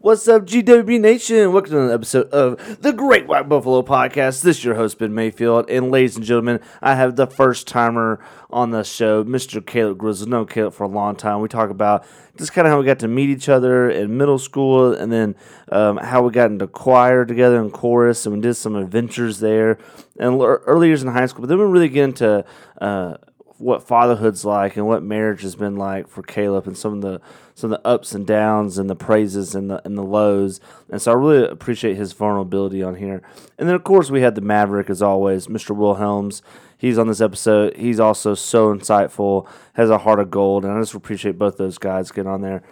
What's 0.00 0.28
up, 0.28 0.44
GWB 0.44 1.00
Nation? 1.00 1.52
Welcome 1.52 1.72
to 1.72 1.78
another 1.78 1.94
episode 1.94 2.30
of 2.30 2.80
the 2.80 2.92
Great 2.92 3.26
White 3.26 3.48
Buffalo 3.48 3.82
Podcast. 3.82 4.42
This 4.42 4.58
is 4.58 4.64
your 4.64 4.76
host, 4.76 4.96
Ben 5.00 5.12
Mayfield. 5.12 5.68
And 5.68 5.90
ladies 5.90 6.14
and 6.14 6.24
gentlemen, 6.24 6.60
I 6.80 6.94
have 6.94 7.16
the 7.16 7.26
first 7.26 7.66
timer 7.66 8.20
on 8.48 8.70
the 8.70 8.84
show, 8.84 9.24
Mr. 9.24 9.64
Caleb 9.64 9.98
Grizzle. 9.98 10.28
Known 10.28 10.46
Caleb 10.46 10.74
for 10.74 10.84
a 10.84 10.88
long 10.88 11.16
time. 11.16 11.40
We 11.40 11.48
talk 11.48 11.70
about 11.70 12.06
just 12.36 12.52
kind 12.52 12.64
of 12.64 12.70
how 12.70 12.78
we 12.78 12.86
got 12.86 13.00
to 13.00 13.08
meet 13.08 13.28
each 13.28 13.48
other 13.48 13.90
in 13.90 14.16
middle 14.16 14.38
school 14.38 14.94
and 14.94 15.10
then 15.10 15.34
um, 15.72 15.96
how 15.96 16.22
we 16.22 16.30
got 16.30 16.52
into 16.52 16.68
choir 16.68 17.24
together 17.24 17.60
and 17.60 17.72
chorus 17.72 18.24
and 18.24 18.36
we 18.36 18.40
did 18.40 18.54
some 18.54 18.76
adventures 18.76 19.40
there 19.40 19.78
and 20.20 20.40
early 20.40 20.86
years 20.86 21.02
in 21.02 21.08
high 21.08 21.26
school. 21.26 21.40
But 21.40 21.48
then 21.48 21.58
we 21.58 21.64
really 21.64 21.88
get 21.88 22.04
into 22.04 22.44
uh, 22.80 23.14
what 23.58 23.82
fatherhood's 23.82 24.44
like 24.44 24.76
and 24.76 24.86
what 24.86 25.02
marriage 25.02 25.42
has 25.42 25.56
been 25.56 25.76
like 25.76 26.08
for 26.08 26.22
Caleb 26.22 26.66
and 26.66 26.78
some 26.78 26.94
of 26.94 27.00
the 27.02 27.20
some 27.54 27.72
of 27.72 27.82
the 27.82 27.88
ups 27.88 28.12
and 28.12 28.24
downs 28.26 28.78
and 28.78 28.88
the 28.88 28.94
praises 28.94 29.54
and 29.54 29.70
the 29.70 29.84
and 29.84 29.98
the 29.98 30.02
lows. 30.02 30.60
And 30.88 31.02
so 31.02 31.12
I 31.12 31.14
really 31.14 31.48
appreciate 31.48 31.96
his 31.96 32.12
vulnerability 32.12 32.82
on 32.82 32.96
here. 32.96 33.20
And 33.58 33.68
then 33.68 33.74
of 33.74 33.84
course 33.84 34.10
we 34.10 34.20
had 34.20 34.34
the 34.34 34.40
Maverick 34.40 34.88
as 34.88 35.02
always, 35.02 35.48
Mr. 35.48 35.76
Will 35.76 35.94
Helms. 35.94 36.42
He's 36.76 36.98
on 36.98 37.08
this 37.08 37.20
episode. 37.20 37.76
He's 37.76 37.98
also 37.98 38.34
so 38.34 38.72
insightful, 38.72 39.48
has 39.72 39.90
a 39.90 39.98
heart 39.98 40.20
of 40.20 40.30
gold, 40.30 40.64
and 40.64 40.72
I 40.72 40.80
just 40.80 40.94
appreciate 40.94 41.36
both 41.36 41.56
those 41.56 41.76
guys 41.76 42.12
getting 42.12 42.30
on 42.30 42.40
there 42.40 42.62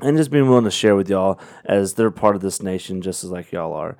and 0.00 0.16
just 0.16 0.30
being 0.30 0.48
willing 0.48 0.64
to 0.64 0.70
share 0.70 0.96
with 0.96 1.10
y'all 1.10 1.38
as 1.66 1.94
they're 1.94 2.10
part 2.10 2.34
of 2.34 2.40
this 2.40 2.62
nation 2.62 3.02
just 3.02 3.22
as 3.22 3.30
like 3.30 3.52
y'all 3.52 3.74
are. 3.74 3.98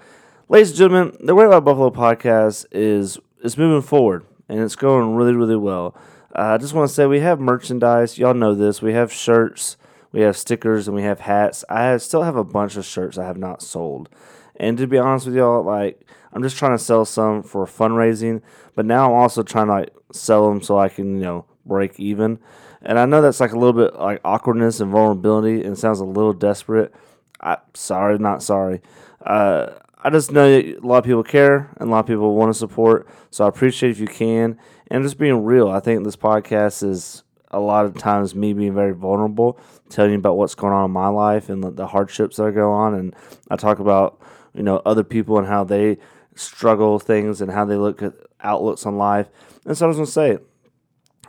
Ladies 0.48 0.70
and 0.70 0.78
gentlemen, 0.78 1.16
the 1.20 1.34
Great 1.34 1.50
White 1.50 1.60
Buffalo 1.60 1.90
podcast 1.90 2.64
is 2.72 3.18
is 3.42 3.58
moving 3.58 3.86
forward 3.86 4.24
and 4.50 4.60
it's 4.60 4.76
going 4.76 5.14
really, 5.14 5.32
really 5.32 5.56
well. 5.56 5.94
Uh, 6.34 6.54
I 6.54 6.58
just 6.58 6.74
want 6.74 6.88
to 6.88 6.94
say 6.94 7.06
we 7.06 7.20
have 7.20 7.38
merchandise. 7.38 8.18
Y'all 8.18 8.34
know 8.34 8.54
this. 8.54 8.82
We 8.82 8.92
have 8.92 9.12
shirts, 9.12 9.76
we 10.12 10.20
have 10.22 10.36
stickers, 10.36 10.88
and 10.88 10.96
we 10.96 11.02
have 11.04 11.20
hats. 11.20 11.64
I 11.68 11.96
still 11.98 12.22
have 12.24 12.36
a 12.36 12.44
bunch 12.44 12.76
of 12.76 12.84
shirts 12.84 13.16
I 13.16 13.24
have 13.24 13.38
not 13.38 13.62
sold. 13.62 14.08
And 14.56 14.76
to 14.78 14.86
be 14.86 14.98
honest 14.98 15.26
with 15.26 15.36
y'all, 15.36 15.62
like 15.62 16.04
I'm 16.32 16.42
just 16.42 16.56
trying 16.56 16.76
to 16.76 16.82
sell 16.82 17.04
some 17.04 17.42
for 17.42 17.64
fundraising, 17.64 18.42
but 18.74 18.84
now 18.84 19.06
I'm 19.06 19.16
also 19.16 19.42
trying 19.42 19.68
to 19.68 19.72
like 19.72 19.94
sell 20.12 20.48
them 20.48 20.60
so 20.62 20.78
I 20.78 20.88
can, 20.88 21.16
you 21.16 21.22
know, 21.22 21.44
break 21.64 21.98
even. 22.00 22.40
And 22.82 22.98
I 22.98 23.06
know 23.06 23.22
that's 23.22 23.40
like 23.40 23.52
a 23.52 23.58
little 23.58 23.72
bit 23.72 23.94
like 23.94 24.20
awkwardness 24.24 24.80
and 24.80 24.90
vulnerability 24.90 25.62
and 25.64 25.78
sounds 25.78 26.00
a 26.00 26.04
little 26.04 26.32
desperate. 26.32 26.92
I 27.40 27.58
sorry, 27.74 28.18
not 28.18 28.42
sorry. 28.42 28.82
Uh, 29.24 29.74
I 30.02 30.10
just 30.10 30.32
know 30.32 30.46
a 30.46 30.76
lot 30.80 30.98
of 30.98 31.04
people 31.04 31.22
care 31.22 31.74
and 31.78 31.88
a 31.88 31.92
lot 31.92 32.00
of 32.00 32.06
people 32.06 32.34
want 32.34 32.50
to 32.50 32.58
support. 32.58 33.06
So 33.30 33.44
I 33.44 33.48
appreciate 33.48 33.90
if 33.90 33.98
you 33.98 34.06
can 34.06 34.58
and 34.90 35.04
just 35.04 35.18
being 35.18 35.44
real. 35.44 35.68
I 35.68 35.80
think 35.80 36.04
this 36.04 36.16
podcast 36.16 36.82
is 36.88 37.22
a 37.50 37.60
lot 37.60 37.84
of 37.84 37.98
times 37.98 38.34
me 38.34 38.52
being 38.52 38.74
very 38.74 38.94
vulnerable, 38.94 39.58
telling 39.88 40.12
you 40.12 40.18
about 40.18 40.36
what's 40.36 40.54
going 40.54 40.72
on 40.72 40.86
in 40.86 40.90
my 40.90 41.08
life 41.08 41.48
and 41.48 41.62
the- 41.76 41.86
hardships 41.86 42.36
that 42.36 42.46
I 42.46 42.50
go 42.50 42.72
on. 42.72 42.94
And 42.94 43.14
I 43.50 43.56
talk 43.56 43.78
about 43.78 44.20
you 44.54 44.62
know 44.62 44.80
other 44.86 45.04
people 45.04 45.38
and 45.38 45.46
how 45.46 45.64
they 45.64 45.98
struggle 46.34 46.98
things 46.98 47.40
and 47.40 47.50
how 47.50 47.64
they 47.64 47.76
look 47.76 48.02
at 48.02 48.14
outlooks 48.40 48.86
on 48.86 48.96
life. 48.96 49.28
And 49.66 49.76
so 49.76 49.84
I 49.84 49.88
was 49.88 49.96
gonna 49.96 50.06
say, 50.06 50.38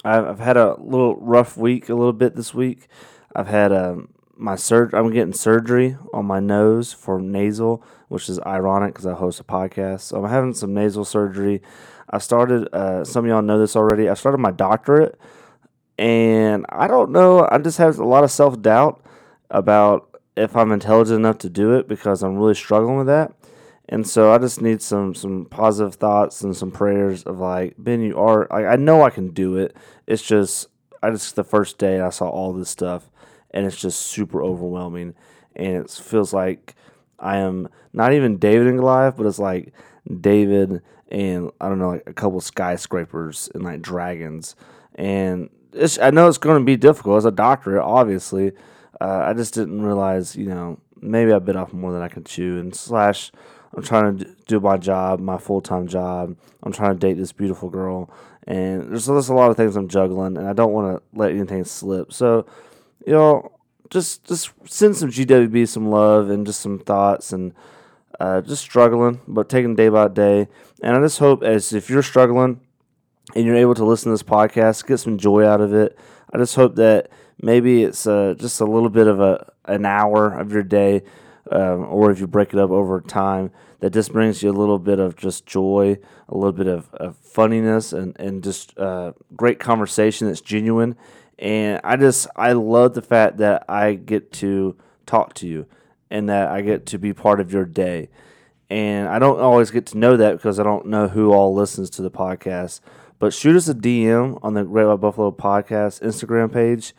I've, 0.05 0.25
I've 0.25 0.39
had 0.39 0.57
a 0.57 0.79
little 0.79 1.15
rough 1.17 1.57
week, 1.57 1.89
a 1.89 1.95
little 1.95 2.13
bit 2.13 2.35
this 2.35 2.53
week. 2.53 2.87
I've 3.35 3.47
had 3.47 3.71
um, 3.73 4.09
my 4.35 4.55
surgery. 4.55 4.97
I'm 4.99 5.11
getting 5.11 5.33
surgery 5.33 5.97
on 6.13 6.25
my 6.25 6.39
nose 6.39 6.93
for 6.93 7.19
nasal, 7.19 7.83
which 8.11 8.27
is 8.27 8.41
ironic 8.45 8.93
because 8.93 9.05
I 9.05 9.13
host 9.13 9.39
a 9.39 9.43
podcast. 9.45 10.01
So 10.01 10.17
I'm 10.21 10.29
having 10.29 10.53
some 10.53 10.73
nasal 10.73 11.05
surgery. 11.05 11.61
I 12.09 12.17
started. 12.17 12.67
Uh, 12.73 13.05
some 13.05 13.23
of 13.23 13.29
y'all 13.29 13.41
know 13.41 13.57
this 13.57 13.77
already. 13.77 14.09
I 14.09 14.15
started 14.15 14.39
my 14.39 14.51
doctorate, 14.51 15.17
and 15.97 16.65
I 16.67 16.87
don't 16.87 17.11
know. 17.11 17.47
I 17.49 17.57
just 17.57 17.77
have 17.77 17.97
a 17.99 18.03
lot 18.03 18.25
of 18.25 18.31
self 18.31 18.61
doubt 18.61 19.01
about 19.49 20.19
if 20.35 20.57
I'm 20.57 20.73
intelligent 20.73 21.19
enough 21.19 21.37
to 21.39 21.49
do 21.49 21.73
it 21.73 21.87
because 21.87 22.21
I'm 22.21 22.35
really 22.35 22.53
struggling 22.53 22.97
with 22.97 23.07
that. 23.07 23.31
And 23.87 24.05
so 24.05 24.33
I 24.33 24.39
just 24.39 24.61
need 24.61 24.81
some 24.81 25.15
some 25.15 25.45
positive 25.45 25.95
thoughts 25.95 26.41
and 26.41 26.55
some 26.55 26.69
prayers 26.69 27.23
of 27.23 27.39
like 27.39 27.75
Ben, 27.77 28.01
you 28.01 28.17
are. 28.17 28.51
I 28.51 28.75
know 28.75 29.03
I 29.03 29.09
can 29.09 29.29
do 29.29 29.55
it. 29.55 29.73
It's 30.05 30.21
just 30.21 30.67
I 31.01 31.11
just 31.11 31.37
the 31.37 31.45
first 31.45 31.77
day 31.77 32.01
I 32.01 32.09
saw 32.09 32.27
all 32.27 32.51
this 32.51 32.69
stuff, 32.69 33.09
and 33.51 33.65
it's 33.65 33.79
just 33.79 34.01
super 34.01 34.43
overwhelming, 34.43 35.15
and 35.55 35.77
it 35.77 35.89
feels 35.89 36.33
like 36.33 36.75
I 37.21 37.37
am 37.37 37.69
not 37.93 38.13
even 38.13 38.37
David 38.37 38.67
and 38.67 38.77
Goliath, 38.77 39.15
but 39.15 39.25
it's 39.25 39.39
like 39.39 39.73
David 40.19 40.81
and 41.09 41.51
I 41.61 41.69
don't 41.69 41.79
know, 41.79 41.89
like 41.89 42.03
a 42.07 42.13
couple 42.13 42.41
skyscrapers 42.41 43.49
and 43.53 43.63
like 43.63 43.81
dragons, 43.81 44.55
and 44.95 45.49
I 46.01 46.11
know 46.11 46.27
it's 46.27 46.37
going 46.37 46.59
to 46.59 46.65
be 46.65 46.75
difficult 46.75 47.17
as 47.17 47.25
a 47.25 47.31
doctorate, 47.31 47.83
obviously. 47.83 48.51
Uh, 48.99 49.23
I 49.25 49.33
just 49.33 49.53
didn't 49.53 49.81
realize, 49.81 50.35
you 50.35 50.47
know, 50.47 50.79
maybe 50.99 51.31
I 51.31 51.39
bit 51.39 51.55
off 51.55 51.73
more 51.73 51.91
than 51.93 52.01
I 52.01 52.07
could 52.07 52.25
chew, 52.25 52.59
and 52.59 52.75
slash. 52.75 53.31
I'm 53.73 53.83
trying 53.83 54.17
to 54.17 54.25
do 54.47 54.59
my 54.59 54.75
job, 54.75 55.21
my 55.21 55.37
full 55.37 55.61
time 55.61 55.87
job. 55.87 56.35
I'm 56.63 56.73
trying 56.73 56.91
to 56.91 56.99
date 56.99 57.13
this 57.13 57.31
beautiful 57.31 57.69
girl, 57.69 58.09
and 58.45 58.91
there's, 58.91 59.05
there's 59.05 59.29
a 59.29 59.33
lot 59.33 59.49
of 59.49 59.55
things 59.55 59.77
I'm 59.77 59.87
juggling, 59.87 60.35
and 60.37 60.47
I 60.47 60.53
don't 60.53 60.73
want 60.73 60.97
to 60.97 61.17
let 61.17 61.31
anything 61.31 61.63
slip. 61.63 62.11
So, 62.11 62.45
you 63.07 63.13
know, 63.13 63.51
just 63.91 64.23
just 64.23 64.51
send 64.65 64.95
some 64.95 65.11
GWB 65.11 65.67
some 65.67 65.89
love 65.89 66.29
and 66.29 66.45
just 66.45 66.61
some 66.61 66.79
thoughts, 66.79 67.31
and 67.31 67.53
uh, 68.19 68.41
just 68.41 68.63
struggling, 68.63 69.21
but 69.27 69.49
taking 69.49 69.75
day 69.75 69.89
by 69.89 70.07
day. 70.07 70.47
And 70.81 70.95
I 70.95 71.01
just 71.01 71.19
hope 71.19 71.43
as 71.43 71.73
if 71.73 71.89
you're 71.89 72.01
struggling 72.01 72.61
and 73.35 73.45
you're 73.45 73.55
able 73.55 73.75
to 73.75 73.85
listen 73.85 74.05
to 74.05 74.13
this 74.13 74.23
podcast, 74.23 74.87
get 74.87 74.97
some 74.99 75.17
joy 75.17 75.45
out 75.45 75.61
of 75.61 75.73
it. 75.73 75.97
I 76.33 76.37
just 76.37 76.55
hope 76.55 76.75
that 76.75 77.09
maybe 77.41 77.83
it's 77.83 78.07
uh, 78.07 78.35
just 78.37 78.61
a 78.61 78.65
little 78.65 78.89
bit 78.89 79.07
of 79.07 79.19
a 79.19 79.51
an 79.65 79.85
hour 79.85 80.33
of 80.33 80.51
your 80.51 80.63
day, 80.63 81.03
um, 81.51 81.85
or 81.89 82.11
if 82.11 82.19
you 82.19 82.27
break 82.27 82.53
it 82.53 82.59
up 82.59 82.71
over 82.71 83.01
time, 83.01 83.51
that 83.79 83.91
just 83.91 84.11
brings 84.11 84.41
you 84.41 84.49
a 84.49 84.53
little 84.53 84.79
bit 84.79 84.99
of 84.99 85.15
just 85.15 85.45
joy, 85.45 85.97
a 86.29 86.35
little 86.35 86.51
bit 86.51 86.67
of, 86.67 86.93
of 86.93 87.17
funniness, 87.17 87.91
and 87.93 88.17
and 88.19 88.43
just 88.43 88.77
uh, 88.77 89.11
great 89.35 89.59
conversation 89.59 90.27
that's 90.27 90.41
genuine. 90.41 90.95
And 91.41 91.81
I 91.83 91.97
just 91.97 92.27
I 92.35 92.53
love 92.53 92.93
the 92.93 93.01
fact 93.01 93.37
that 93.37 93.65
I 93.67 93.95
get 93.95 94.31
to 94.33 94.77
talk 95.07 95.33
to 95.35 95.47
you, 95.47 95.65
and 96.11 96.29
that 96.29 96.49
I 96.49 96.61
get 96.61 96.85
to 96.87 96.99
be 96.99 97.13
part 97.13 97.39
of 97.39 97.51
your 97.51 97.65
day. 97.65 98.09
And 98.69 99.09
I 99.09 99.19
don't 99.19 99.39
always 99.39 99.71
get 99.71 99.87
to 99.87 99.97
know 99.97 100.15
that 100.15 100.33
because 100.33 100.59
I 100.59 100.63
don't 100.63 100.85
know 100.85 101.07
who 101.07 101.33
all 101.33 101.53
listens 101.53 101.89
to 101.91 102.03
the 102.03 102.11
podcast. 102.11 102.79
But 103.17 103.33
shoot 103.33 103.55
us 103.55 103.67
a 103.67 103.73
DM 103.73 104.39
on 104.41 104.53
the 104.53 104.63
Great 104.63 104.85
White 104.85 105.01
Buffalo 105.01 105.31
Podcast 105.31 106.01
Instagram 106.01 106.53
page, 106.53 106.93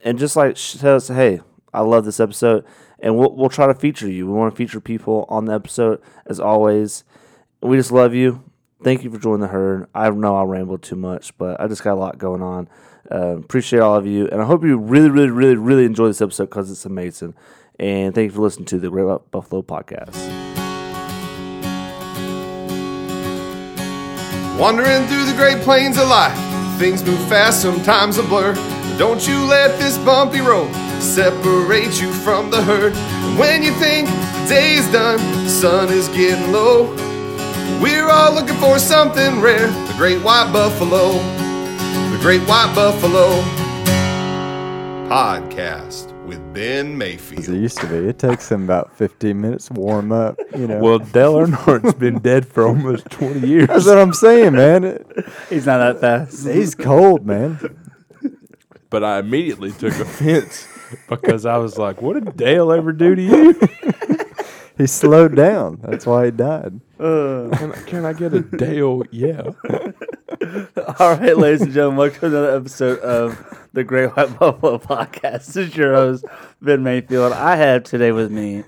and 0.00 0.18
just 0.18 0.36
like 0.36 0.56
tell 0.56 0.96
us, 0.96 1.08
hey, 1.08 1.40
I 1.74 1.82
love 1.82 2.06
this 2.06 2.18
episode, 2.18 2.64
and 2.98 3.18
we'll 3.18 3.34
we'll 3.36 3.50
try 3.50 3.66
to 3.66 3.74
feature 3.74 4.10
you. 4.10 4.26
We 4.26 4.32
want 4.32 4.54
to 4.54 4.56
feature 4.56 4.80
people 4.80 5.26
on 5.28 5.44
the 5.44 5.52
episode 5.52 6.00
as 6.26 6.40
always. 6.40 7.04
We 7.60 7.76
just 7.76 7.92
love 7.92 8.14
you. 8.14 8.42
Thank 8.82 9.04
you 9.04 9.10
for 9.10 9.18
joining 9.18 9.40
the 9.40 9.48
herd. 9.48 9.86
I 9.94 10.10
know 10.10 10.34
I 10.36 10.44
rambled 10.44 10.82
too 10.82 10.96
much, 10.96 11.36
but 11.38 11.60
I 11.60 11.68
just 11.68 11.84
got 11.84 11.92
a 11.92 12.00
lot 12.00 12.18
going 12.18 12.42
on. 12.42 12.68
Uh, 13.10 13.36
appreciate 13.36 13.80
all 13.80 13.96
of 13.96 14.06
you, 14.06 14.28
and 14.28 14.40
I 14.40 14.44
hope 14.44 14.64
you 14.64 14.78
really, 14.78 15.10
really, 15.10 15.30
really, 15.30 15.56
really 15.56 15.84
enjoy 15.84 16.06
this 16.06 16.22
episode 16.22 16.46
because 16.46 16.70
it's 16.70 16.84
amazing. 16.84 17.34
And 17.78 18.14
thank 18.14 18.30
you 18.30 18.36
for 18.36 18.42
listening 18.42 18.66
to 18.66 18.78
the 18.78 18.90
Great 18.90 19.18
Buffalo 19.30 19.62
Podcast. 19.62 20.16
Wandering 24.58 25.06
through 25.08 25.24
the 25.24 25.34
great 25.36 25.58
plains 25.64 25.98
of 25.98 26.08
life, 26.08 26.38
things 26.78 27.02
move 27.04 27.18
fast, 27.28 27.60
sometimes 27.60 28.18
a 28.18 28.22
blur. 28.22 28.54
Don't 28.98 29.26
you 29.26 29.44
let 29.46 29.78
this 29.80 29.98
bumpy 29.98 30.40
road 30.40 30.72
separate 31.00 32.00
you 32.00 32.12
from 32.12 32.50
the 32.50 32.62
herd. 32.62 32.92
And 32.94 33.38
when 33.38 33.62
you 33.62 33.72
think 33.72 34.06
the 34.08 34.46
day 34.48 34.74
is 34.74 34.90
done, 34.92 35.18
the 35.42 35.48
sun 35.48 35.88
is 35.88 36.08
getting 36.08 36.52
low. 36.52 36.94
We're 37.82 38.08
all 38.08 38.32
looking 38.32 38.56
for 38.56 38.78
something 38.78 39.40
rare, 39.40 39.66
the 39.66 39.94
great 39.96 40.22
white 40.22 40.52
buffalo, 40.52 41.18
great 42.22 42.40
white 42.42 42.72
buffalo 42.72 43.26
podcast 45.08 46.12
with 46.24 46.38
Ben 46.54 46.92
as 46.92 46.96
Mayfield. 46.96 47.48
it 47.48 47.60
used 47.60 47.78
to 47.78 47.86
be. 47.88 47.96
It 47.96 48.20
takes 48.20 48.48
them 48.48 48.62
about 48.62 48.96
15 48.96 49.40
minutes 49.40 49.66
to 49.66 49.72
warm 49.74 50.12
up, 50.12 50.38
you 50.56 50.68
know. 50.68 50.78
Well, 50.78 51.00
Dale 51.00 51.34
Earnhardt's 51.34 51.94
been 51.94 52.20
dead 52.20 52.46
for 52.46 52.64
almost 52.68 53.06
20 53.10 53.46
years. 53.46 53.66
that's 53.66 53.86
what 53.86 53.98
I'm 53.98 54.12
saying, 54.12 54.52
man. 54.52 55.04
He's 55.50 55.66
not 55.66 55.78
that 55.78 56.00
fast. 56.00 56.46
he's 56.46 56.76
cold, 56.76 57.26
man. 57.26 57.58
But 58.88 59.02
I 59.02 59.18
immediately 59.18 59.72
took 59.72 59.98
offense 59.98 60.68
because 61.08 61.44
I 61.44 61.56
was 61.56 61.76
like, 61.76 62.00
what 62.00 62.22
did 62.22 62.36
Dale 62.36 62.70
ever 62.70 62.92
do 62.92 63.16
to 63.16 63.22
you? 63.22 63.60
He 64.78 64.86
slowed 64.86 65.36
down. 65.36 65.80
That's 65.82 66.06
why 66.06 66.24
he 66.24 66.30
died. 66.30 66.80
Can 66.98 67.52
I, 67.52 67.82
can 67.86 68.04
I 68.06 68.14
get 68.14 68.32
a 68.32 68.40
Dale? 68.40 69.02
Yeah. 69.10 69.50
All 70.98 71.16
right, 71.16 71.36
ladies 71.36 71.62
and 71.62 71.72
gentlemen, 71.72 71.98
welcome 71.98 72.20
to 72.20 72.26
another 72.26 72.56
episode 72.56 72.98
of 72.98 73.68
the 73.72 73.84
Great 73.84 74.06
White 74.16 74.36
Buffalo 74.38 74.78
Podcast. 74.78 75.46
This 75.46 75.56
is 75.56 75.76
your 75.76 75.94
host, 75.94 76.24
Ben 76.60 76.82
Mayfield. 76.82 77.32
I 77.32 77.54
have 77.56 77.84
today 77.84 78.10
with 78.10 78.32
me 78.32 78.64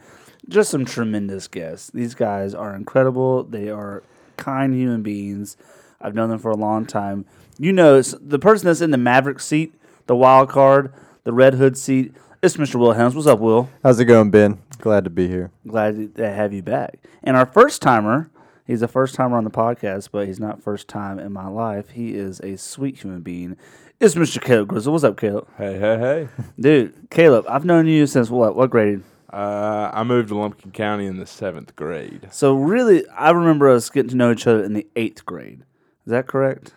just 0.49 0.71
some 0.71 0.85
tremendous 0.85 1.49
guests. 1.49 1.91
These 1.93 2.15
guys 2.15 2.55
are 2.55 2.76
incredible. 2.76 3.43
They 3.43 3.71
are 3.71 4.05
kind 4.37 4.73
human 4.73 5.03
beings. 5.03 5.56
I've 6.00 6.15
known 6.15 6.31
them 6.31 6.38
for 6.38 6.53
a 6.53 6.56
long 6.56 6.87
time. 6.87 7.25
You 7.59 7.73
know, 7.73 8.00
the 8.03 8.38
person 8.38 8.67
that's 8.67 8.81
in 8.81 8.93
the 8.93 8.99
Maverick 8.99 9.41
seat, 9.41 9.75
the 10.06 10.15
wild 10.15 10.50
card, 10.50 10.93
the 11.25 11.32
Red 11.32 11.55
Hood 11.55 11.77
seat, 11.77 12.15
It's 12.41 12.56
Mr. 12.56 12.77
Will 12.77 12.93
Helms. 12.93 13.17
What's 13.17 13.27
up, 13.27 13.41
Will? 13.41 13.69
How's 13.82 13.99
it 13.99 14.05
going, 14.05 14.31
Ben? 14.31 14.59
Glad 14.79 15.03
to 15.05 15.11
be 15.11 15.27
here. 15.27 15.50
Glad 15.67 16.15
to 16.15 16.31
have 16.31 16.53
you 16.53 16.62
back. 16.62 16.99
And 17.25 17.37
our 17.37 17.47
first 17.47 17.82
timer, 17.82 18.31
he's 18.66 18.82
a 18.82 18.88
first 18.88 19.14
timer 19.14 19.37
on 19.37 19.44
the 19.44 19.50
podcast, 19.50 20.08
but 20.12 20.26
he's 20.26 20.40
not 20.40 20.62
first 20.62 20.88
time 20.88 21.19
in 21.19 21.32
my 21.32 21.49
life. 21.49 21.90
He 21.90 22.14
is 22.14 22.40
a 22.40 22.56
sweet 22.56 22.99
human 23.02 23.20
being. 23.20 23.56
It's 24.00 24.14
Mr. 24.14 24.40
Caleb 24.40 24.69
Grizzle. 24.69 24.93
What's 24.93 25.05
up, 25.05 25.16
Caleb? 25.19 25.46
Hey, 25.56 25.78
hey, 25.78 25.99
hey. 25.99 26.28
Dude, 26.58 27.11
Caleb, 27.11 27.44
I've 27.49 27.64
known 27.64 27.87
you 27.87 28.06
since 28.06 28.28
what? 28.31 28.56
What 28.56 28.70
grade? 28.70 29.02
Uh, 29.32 29.90
I 29.93 30.05
moved 30.05 30.28
to 30.28 30.37
Lumpkin 30.37 30.70
County 30.72 31.06
in 31.06 31.16
the 31.19 31.26
seventh 31.26 31.75
grade. 31.76 32.28
So 32.31 32.55
really, 32.55 33.06
I 33.08 33.31
remember 33.31 33.69
us 33.69 33.90
getting 33.90 34.11
to 34.11 34.16
know 34.16 34.31
each 34.32 34.46
other 34.46 34.62
in 34.62 34.75
the 34.75 34.87
eighth 34.96 35.25
grade. 35.25 35.60
Is 36.06 36.10
that 36.10 36.26
correct? 36.26 36.72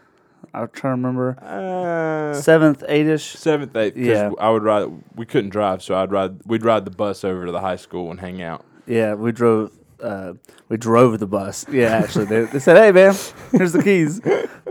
I'm 0.54 0.68
trying 0.70 0.94
to 0.94 1.08
remember. 1.08 1.38
Uh, 1.42 2.34
Seventh, 2.34 2.84
eighth-ish. 2.88 3.24
seventh, 3.38 3.76
eighth. 3.76 3.98
Yeah. 3.98 4.32
I 4.40 4.50
would 4.50 4.64
ride. 4.64 4.88
We 5.16 5.26
couldn't 5.26 5.50
drive, 5.52 5.84
so 5.84 5.96
I'd 5.96 6.12
ride. 6.12 6.40
We'd 6.46 6.64
ride 6.64 6.86
the 6.86 6.92
bus 6.92 7.24
over 7.24 7.46
to 7.46 7.52
the 7.52 7.60
high 7.60 7.76
school 7.76 8.10
and 8.10 8.20
hang 8.20 8.42
out. 8.42 8.64
Yeah, 8.88 9.14
we 9.16 9.32
drove. 9.32 9.72
Uh, 10.02 10.34
we 10.70 10.78
drove 10.78 11.20
the 11.20 11.28
bus. 11.28 11.66
Yeah, 11.70 11.90
actually, 11.90 12.26
they, 12.26 12.42
they 12.46 12.60
said, 12.60 12.78
"Hey, 12.78 12.92
man, 12.92 13.16
here's 13.52 13.74
the 13.74 13.84
keys." 13.84 14.22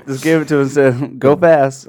Just 0.07 0.23
gave 0.23 0.43
it 0.43 0.49
to 0.49 0.61
us 0.61 0.77
and 0.77 1.01
said, 1.01 1.19
"Go 1.19 1.37
fast." 1.37 1.89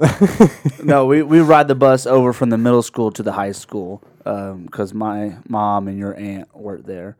no, 0.82 1.06
we 1.06 1.22
we 1.22 1.40
ride 1.40 1.68
the 1.68 1.74
bus 1.74 2.06
over 2.06 2.32
from 2.32 2.50
the 2.50 2.58
middle 2.58 2.82
school 2.82 3.10
to 3.12 3.22
the 3.22 3.32
high 3.32 3.52
school 3.52 4.02
because 4.24 4.92
my 4.92 5.36
mom 5.48 5.88
and 5.88 5.98
your 5.98 6.14
aunt 6.16 6.54
worked 6.54 6.86
there. 6.86 7.16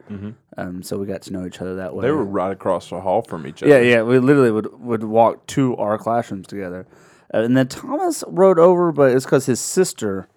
Um, 0.56 0.82
so 0.82 0.99
we 0.99 1.06
got 1.06 1.23
to 1.23 1.32
know 1.32 1.47
each 1.47 1.61
other 1.61 1.76
that 1.76 1.94
way. 1.94 2.03
They 2.03 2.11
were 2.11 2.25
right 2.25 2.50
across 2.50 2.91
the 2.91 3.00
hall 3.00 3.23
from 3.23 3.47
each 3.47 3.62
other. 3.62 3.71
Yeah, 3.71 3.97
yeah. 3.97 4.03
We 4.03 4.19
literally 4.19 4.50
would 4.50 4.81
would 4.81 5.05
walk 5.05 5.47
to 5.49 5.76
our 5.76 5.97
classrooms 5.99 6.49
together, 6.49 6.87
uh, 7.32 7.43
and 7.43 7.56
then 7.56 7.69
Thomas 7.69 8.25
rode 8.26 8.59
over, 8.59 8.91
but 8.91 9.12
it's 9.12 9.25
because 9.25 9.47
his 9.47 9.61
sister 9.61 10.29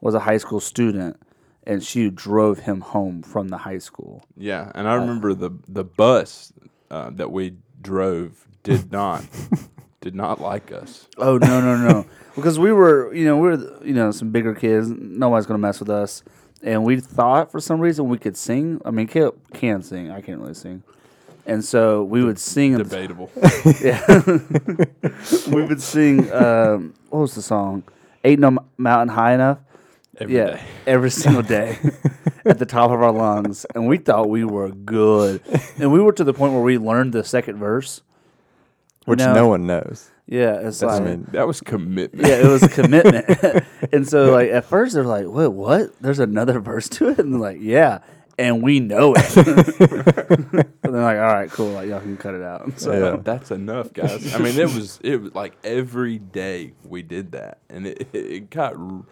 was 0.00 0.14
a 0.14 0.20
high 0.20 0.38
school 0.38 0.60
student, 0.60 1.20
and 1.66 1.82
she 1.82 2.08
drove 2.10 2.60
him 2.60 2.80
home 2.80 3.22
from 3.22 3.48
the 3.48 3.58
high 3.58 3.78
school. 3.78 4.24
Yeah, 4.36 4.70
and 4.74 4.88
I 4.88 4.94
remember 4.94 5.34
the 5.34 5.50
the 5.68 5.84
bus 5.84 6.52
uh, 6.90 7.10
that 7.10 7.32
we 7.32 7.56
drove 7.82 8.46
did 8.62 8.92
not 8.98 9.24
did 10.00 10.14
not 10.14 10.40
like 10.40 10.72
us. 10.72 11.08
Oh 11.18 11.38
no 11.38 11.60
no 11.60 11.76
no! 11.76 12.06
because 12.36 12.58
we 12.58 12.72
were 12.72 13.12
you 13.14 13.24
know 13.24 13.36
we 13.36 13.48
were 13.48 13.84
you 13.84 13.94
know 13.94 14.10
some 14.12 14.30
bigger 14.30 14.54
kids. 14.54 14.88
Nobody's 14.88 15.46
gonna 15.46 15.58
mess 15.58 15.80
with 15.80 15.90
us, 15.90 16.22
and 16.62 16.84
we 16.84 17.00
thought 17.00 17.50
for 17.50 17.60
some 17.60 17.80
reason 17.80 18.08
we 18.08 18.18
could 18.18 18.36
sing. 18.36 18.80
I 18.84 18.90
mean, 18.90 19.08
Caleb 19.08 19.38
can 19.52 19.82
sing. 19.82 20.10
I 20.10 20.20
can't 20.20 20.40
really 20.40 20.54
sing, 20.54 20.84
and 21.44 21.64
so 21.64 22.04
we 22.04 22.22
would 22.24 22.38
sing. 22.38 22.78
Debatable. 22.78 23.30
we 25.48 25.62
would 25.62 25.82
sing. 25.82 26.32
Um, 26.32 26.94
what 27.10 27.20
was 27.20 27.34
the 27.34 27.42
song? 27.42 27.82
Ain't 28.24 28.40
no 28.40 28.56
mountain 28.76 29.14
high 29.14 29.34
enough. 29.34 29.58
Every 30.18 30.34
yeah, 30.36 30.46
day. 30.56 30.62
every 30.86 31.10
single 31.10 31.42
day 31.42 31.78
at 32.44 32.58
the 32.58 32.66
top 32.66 32.90
of 32.90 33.02
our 33.02 33.12
lungs, 33.12 33.66
and 33.74 33.86
we 33.86 33.98
thought 33.98 34.28
we 34.28 34.44
were 34.44 34.70
good, 34.70 35.42
and 35.78 35.92
we 35.92 36.00
were 36.00 36.12
to 36.12 36.24
the 36.24 36.32
point 36.32 36.52
where 36.54 36.62
we 36.62 36.78
learned 36.78 37.12
the 37.12 37.24
second 37.24 37.58
verse. 37.58 38.02
Which 39.04 39.18
No. 39.20 39.34
no 39.34 39.48
one 39.48 39.66
knows. 39.66 40.10
Yeah, 40.26 40.54
it's 40.54 40.82
I 40.82 40.94
like 40.94 41.02
mean, 41.04 41.26
That 41.30 41.46
was 41.46 41.60
commitment. 41.60 42.26
yeah, 42.26 42.36
it 42.38 42.46
was 42.46 42.62
a 42.64 42.68
commitment, 42.68 43.64
and 43.92 44.08
so 44.08 44.32
like 44.32 44.50
at 44.50 44.64
first 44.64 44.94
they're 44.94 45.04
like, 45.04 45.26
"What? 45.26 45.52
What? 45.52 46.00
There's 46.02 46.18
another 46.18 46.58
verse 46.60 46.88
to 46.90 47.10
it?" 47.10 47.18
And 47.20 47.32
they're 47.34 47.40
like, 47.40 47.58
"Yeah." 47.60 47.98
And 48.38 48.62
we 48.62 48.80
know 48.80 49.14
it. 49.16 49.36
and 49.36 50.64
they're 50.82 51.02
like, 51.02 51.16
all 51.16 51.32
right, 51.32 51.50
cool. 51.50 51.70
Like, 51.72 51.88
y'all 51.88 52.00
can 52.00 52.18
cut 52.18 52.34
it 52.34 52.42
out. 52.42 52.70
So, 52.78 52.92
Yeah. 52.92 53.16
That's 53.22 53.50
enough, 53.50 53.94
guys. 53.94 54.34
I 54.34 54.38
mean, 54.38 54.58
it 54.58 54.74
was 54.74 54.98
it 55.02 55.22
was 55.22 55.34
like 55.34 55.56
every 55.64 56.18
day 56.18 56.74
we 56.84 57.00
did 57.00 57.32
that, 57.32 57.60
and 57.70 57.86
it 57.86 58.08
it 58.12 58.50
got. 58.50 58.74
r- 58.76 59.04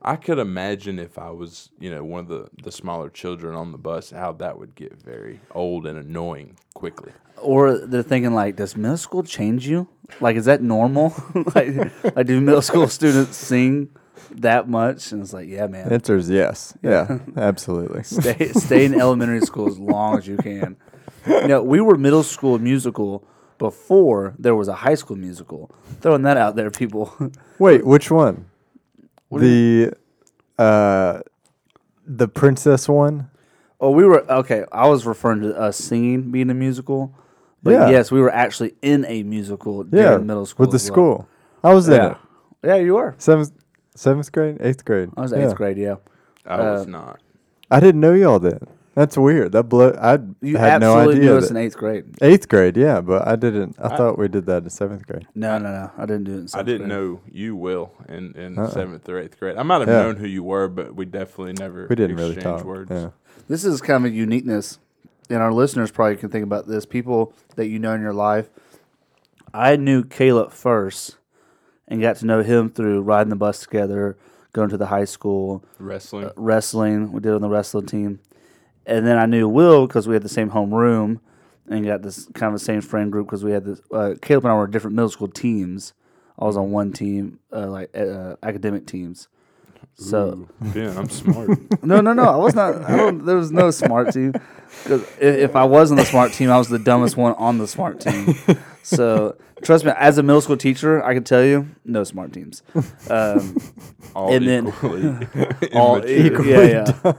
I 0.00 0.16
could 0.16 0.38
imagine 0.38 0.98
if 0.98 1.18
I 1.18 1.30
was, 1.30 1.70
you 1.80 1.90
know, 1.90 2.04
one 2.04 2.20
of 2.20 2.28
the 2.28 2.48
the 2.62 2.70
smaller 2.70 3.10
children 3.10 3.54
on 3.54 3.72
the 3.72 3.78
bus, 3.78 4.10
how 4.10 4.32
that 4.34 4.58
would 4.58 4.74
get 4.74 5.00
very 5.02 5.40
old 5.52 5.86
and 5.86 5.98
annoying 5.98 6.56
quickly. 6.74 7.12
Or 7.38 7.78
they're 7.78 8.02
thinking 8.02 8.34
like, 8.34 8.56
does 8.56 8.76
middle 8.76 8.96
school 8.96 9.22
change 9.22 9.66
you? 9.66 9.88
Like, 10.20 10.36
is 10.36 10.44
that 10.46 10.62
normal? 10.62 11.14
like, 11.54 12.14
like, 12.16 12.26
do 12.26 12.40
middle 12.40 12.62
school 12.62 12.88
students 12.98 13.36
sing 13.36 13.90
that 14.32 14.68
much? 14.68 15.12
And 15.12 15.22
it's 15.22 15.32
like, 15.32 15.48
yeah, 15.48 15.66
man. 15.66 15.92
answer 15.92 16.16
is 16.16 16.30
yes. 16.30 16.76
Yeah, 16.82 17.18
absolutely. 17.36 18.04
stay, 18.04 18.52
stay 18.52 18.84
in 18.84 19.00
elementary 19.00 19.40
school 19.40 19.68
as 19.68 19.78
long 19.78 20.18
as 20.18 20.26
you 20.26 20.36
can. 20.36 20.76
You 21.26 21.48
know, 21.48 21.62
we 21.62 21.80
were 21.80 21.98
middle 21.98 22.22
school 22.22 22.58
musical 22.58 23.26
before 23.58 24.34
there 24.38 24.54
was 24.54 24.68
a 24.68 24.74
high 24.74 24.94
school 24.94 25.16
musical. 25.16 25.70
Throwing 26.00 26.22
that 26.22 26.36
out 26.36 26.54
there, 26.56 26.70
people. 26.70 27.12
Wait, 27.58 27.84
which 27.84 28.10
one? 28.10 28.46
What 29.28 29.40
the 29.42 29.92
uh, 30.58 31.20
the 32.06 32.28
princess 32.28 32.88
one. 32.88 33.30
oh, 33.80 33.90
we 33.90 34.04
were 34.04 34.24
okay. 34.30 34.64
I 34.72 34.88
was 34.88 35.06
referring 35.06 35.42
to 35.42 35.54
us 35.56 35.76
singing 35.76 36.30
being 36.30 36.50
a 36.50 36.54
musical. 36.54 37.14
But 37.62 37.72
Yeah. 37.72 37.90
yes, 37.90 38.10
we 38.12 38.20
were 38.20 38.30
actually 38.32 38.74
in 38.82 39.04
a 39.06 39.22
musical 39.24 39.84
Yeah, 39.90 40.10
during 40.10 40.26
middle 40.26 40.46
school. 40.46 40.64
with 40.64 40.70
the 40.70 40.76
as 40.76 40.90
well. 40.90 40.94
school. 40.94 41.28
I 41.64 41.74
was 41.74 41.88
in 41.88 41.94
Yeah. 41.94 42.10
it. 42.12 42.16
Yeah, 42.62 42.76
you 42.76 42.94
were. 42.94 43.14
Seventh, 43.18 43.52
seventh 43.94 44.30
grade, 44.32 44.58
eighth 44.60 44.84
grade. 44.84 45.10
I 45.16 45.20
was 45.22 45.32
Yeah. 45.32 45.38
eighth 45.46 45.56
grade. 45.56 45.76
Yeah. 45.76 45.96
I 46.46 46.54
Uh, 46.54 46.72
was 46.72 46.86
not. 46.86 47.18
I 47.70 47.80
didn't 47.80 48.00
know 48.00 48.14
y'all 48.14 48.38
then. 48.38 48.60
That's 48.98 49.16
weird. 49.16 49.52
That 49.52 49.64
blew. 49.64 49.92
I 49.92 50.18
You 50.40 50.56
had 50.56 50.80
no 50.80 50.96
absolutely 50.96 51.20
idea. 51.20 51.30
knew 51.30 51.36
us 51.38 51.44
that- 51.48 51.56
in 51.56 51.64
eighth 51.64 51.76
grade. 51.76 52.04
eighth 52.20 52.48
grade, 52.48 52.76
yeah, 52.76 53.00
but 53.00 53.28
I 53.28 53.36
didn't. 53.36 53.76
I, 53.78 53.96
thought 53.96 54.18
we 54.18 54.26
did 54.26 54.46
that 54.46 54.64
in 54.64 54.70
seventh 54.70 55.06
grade. 55.06 55.26
No, 55.36 55.56
no, 55.58 55.70
no. 55.70 55.90
I 55.96 56.04
didn't 56.04 56.24
do 56.24 56.32
it. 56.32 56.38
In 56.38 56.42
I 56.42 56.46
seventh 56.46 56.66
didn't 56.66 56.88
grade. 56.88 56.98
know 56.98 57.20
you 57.30 57.54
will 57.54 57.92
in, 58.08 58.32
in 58.32 58.58
Uh-uh. 58.58 58.70
seventh 58.70 59.08
or 59.08 59.20
eighth 59.20 59.38
grade. 59.38 59.56
I 59.56 59.62
might 59.62 59.80
have 59.82 59.88
Yeah. 59.88 60.02
known 60.02 60.16
who 60.16 60.26
you 60.26 60.42
were, 60.42 60.66
but 60.66 60.96
we 60.96 61.04
definitely 61.04 61.52
never 61.52 61.86
We 61.88 61.94
didn't 61.94 62.16
really 62.16 62.34
exchanged 62.34 62.58
talk. 62.58 62.66
words. 62.66 62.90
Yeah. 62.90 63.10
This 63.48 63.64
is 63.64 63.80
kind 63.80 64.04
of 64.04 64.10
a 64.10 64.14
uniqueness, 64.14 64.80
and 65.30 65.40
our 65.42 65.52
listeners 65.52 65.92
probably 65.92 66.16
can 66.16 66.28
think 66.30 66.42
about 66.42 66.66
this. 66.66 66.84
People 66.84 67.32
that 67.54 67.68
you 67.68 67.78
know 67.78 67.92
in 67.92 68.00
your 68.02 68.12
life. 68.12 68.50
I 69.54 69.76
knew 69.76 70.02
Caleb 70.02 70.50
first, 70.50 71.16
and 71.86 72.00
got 72.00 72.16
to 72.16 72.26
know 72.26 72.42
him 72.42 72.68
through 72.68 73.02
riding 73.02 73.30
the 73.30 73.36
bus 73.36 73.60
together, 73.60 74.16
going 74.52 74.70
to 74.70 74.76
the 74.76 74.86
high 74.86 75.04
school, 75.04 75.64
Wrestling. 75.78 76.24
uh, 76.26 76.32
wrestling. 76.36 77.12
We 77.12 77.20
did 77.20 77.32
on 77.32 77.42
the 77.42 77.48
wrestling 77.48 77.86
team, 77.86 78.18
and 78.88 79.06
then 79.06 79.18
I 79.18 79.26
knew 79.26 79.48
Will 79.48 79.86
because 79.86 80.08
we 80.08 80.14
had 80.14 80.22
the 80.22 80.28
same 80.28 80.48
home 80.50 80.74
room, 80.74 81.20
and 81.68 81.84
got 81.84 82.02
this 82.02 82.26
kind 82.34 82.52
of 82.52 82.58
the 82.58 82.64
same 82.64 82.80
friend 82.80 83.12
group 83.12 83.26
because 83.26 83.44
we 83.44 83.52
had 83.52 83.64
this. 83.64 83.80
Uh, 83.92 84.14
Caleb 84.20 84.44
and 84.44 84.52
I 84.52 84.56
were 84.56 84.66
different 84.66 84.96
middle 84.96 85.10
school 85.10 85.28
teams. 85.28 85.92
I 86.38 86.44
was 86.44 86.56
on 86.56 86.70
one 86.70 86.92
team, 86.92 87.40
uh, 87.52 87.66
like 87.66 87.96
uh, 87.96 88.36
academic 88.42 88.86
teams. 88.86 89.28
So 90.00 90.48
Ooh, 90.64 90.70
Ben, 90.72 90.96
I'm 90.96 91.08
smart. 91.08 91.48
no, 91.84 92.00
no, 92.00 92.12
no. 92.12 92.22
I 92.22 92.36
was 92.36 92.54
not. 92.54 92.82
I 92.88 92.96
don't. 92.96 93.24
There 93.26 93.36
was 93.36 93.50
no 93.50 93.70
smart 93.70 94.12
team. 94.12 94.32
'Cause 94.84 95.04
if, 95.20 95.56
I 95.56 95.64
was 95.64 95.90
on 95.90 95.96
the 95.96 96.04
smart 96.04 96.32
team, 96.32 96.50
I 96.50 96.58
was 96.58 96.68
the 96.68 96.78
dumbest 96.78 97.16
one 97.16 97.32
on 97.34 97.58
the 97.58 97.66
smart 97.66 98.00
team. 98.00 98.34
So 98.82 99.36
trust 99.62 99.84
me, 99.84 99.92
as 99.96 100.18
a 100.18 100.22
middle 100.22 100.40
school 100.40 100.56
teacher, 100.56 101.02
I 101.04 101.14
can 101.14 101.24
tell 101.24 101.42
you, 101.42 101.68
no 101.84 102.04
smart 102.04 102.32
teams. 102.32 102.62
Um, 103.10 103.56
All 104.14 104.32
And 104.32 104.46
then- 104.46 104.68
equally. 104.68 105.26
all 105.72 106.02
immature. 106.02 106.44
yeah, 106.46 106.92
yeah, 107.04 107.12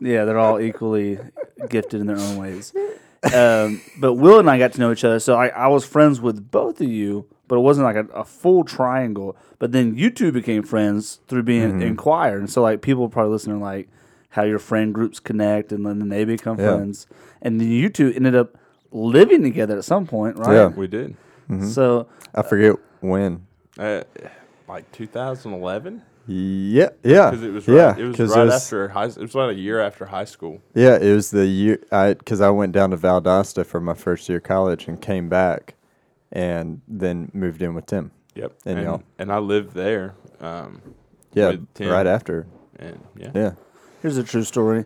yeah. 0.00 0.24
They're 0.24 0.38
all 0.38 0.60
equally 0.60 1.18
gifted 1.70 2.00
in 2.00 2.06
their 2.08 2.18
own 2.18 2.36
ways. 2.36 2.72
Um, 3.34 3.80
but 3.98 4.14
Will 4.14 4.38
and 4.38 4.50
I 4.50 4.58
got 4.58 4.72
to 4.74 4.80
know 4.80 4.92
each 4.92 5.04
other, 5.04 5.18
so 5.18 5.34
I, 5.34 5.48
I 5.48 5.68
was 5.68 5.84
friends 5.86 6.20
with 6.20 6.50
both 6.50 6.80
of 6.80 6.88
you, 6.88 7.26
but 7.48 7.56
it 7.56 7.60
wasn't 7.60 7.84
like 7.84 7.96
a, 7.96 8.06
a 8.14 8.24
full 8.24 8.62
triangle. 8.64 9.36
But 9.58 9.72
then 9.72 9.96
you 9.96 10.10
two 10.10 10.30
became 10.30 10.62
friends 10.62 11.20
through 11.26 11.42
being 11.42 11.82
in 11.82 11.96
choir, 11.96 12.38
and 12.38 12.48
so 12.48 12.62
like 12.62 12.80
people 12.82 13.08
probably 13.08 13.32
listening 13.32 13.60
like 13.60 13.88
how 14.30 14.42
your 14.44 14.58
friend 14.58 14.94
groups 14.94 15.18
connect, 15.18 15.72
and 15.72 15.84
then 15.86 16.08
they 16.08 16.24
become 16.24 16.58
Yeah. 16.60 16.74
friends, 16.76 17.06
and 17.42 17.60
then 17.60 17.68
you 17.68 17.88
two 17.88 18.12
ended 18.14 18.34
up 18.36 18.56
living 18.92 19.42
together 19.42 19.76
at 19.78 19.84
some 19.84 20.06
point, 20.06 20.38
right? 20.38 20.52
Yeah. 20.54 20.66
We 20.68 20.86
did. 20.86 21.16
So 21.62 22.06
I 22.34 22.42
forget 22.42 22.76
when. 23.00 23.46
Uh, 23.78 24.02
like 24.68 24.90
2011? 24.92 26.02
Yeah, 26.30 26.90
yeah, 27.02 27.30
Because 27.30 27.42
it 27.42 27.52
was 27.52 27.66
right, 27.68 27.74
yeah. 27.74 27.96
it 27.96 28.02
was 28.04 28.16
'cause 28.16 28.36
right 28.36 28.42
it 28.42 28.44
was- 28.46 28.54
after 28.64 28.88
high. 28.88 29.06
It 29.06 29.16
was 29.18 29.34
like 29.34 29.52
a 29.56 29.58
year 29.58 29.80
after 29.80 30.04
high 30.04 30.26
school. 30.26 30.60
Yeah, 30.74 30.98
it 30.98 31.14
was 31.14 31.30
the 31.30 31.46
year 31.46 31.78
I 31.90 32.12
because 32.14 32.42
I 32.42 32.50
went 32.50 32.72
down 32.72 32.90
to 32.90 32.98
Valdosta 32.98 33.64
for 33.64 33.80
my 33.80 33.94
first 33.94 34.28
year 34.28 34.36
of 34.36 34.44
college 34.44 34.86
and 34.88 35.00
came 35.00 35.30
back, 35.30 35.74
and 36.32 36.80
then 36.88 37.30
moved 37.34 37.62
in 37.62 37.74
with 37.74 37.86
Tim. 37.86 38.10
Yep. 38.34 38.52
And 38.66 38.78
And, 38.78 38.86
y'all- 38.86 39.02
and 39.18 39.32
I 39.32 39.38
lived 39.38 39.74
there. 39.74 40.14
Um, 40.40 40.80
Yeah, 41.34 41.50
with 41.50 41.74
Tim. 41.74 41.90
right 41.90 42.06
after. 42.06 42.46
And 42.78 43.00
yeah. 43.16 43.30
Yeah, 43.34 43.52
Here's 44.02 44.16
a 44.16 44.22
true 44.24 44.44
story. 44.44 44.84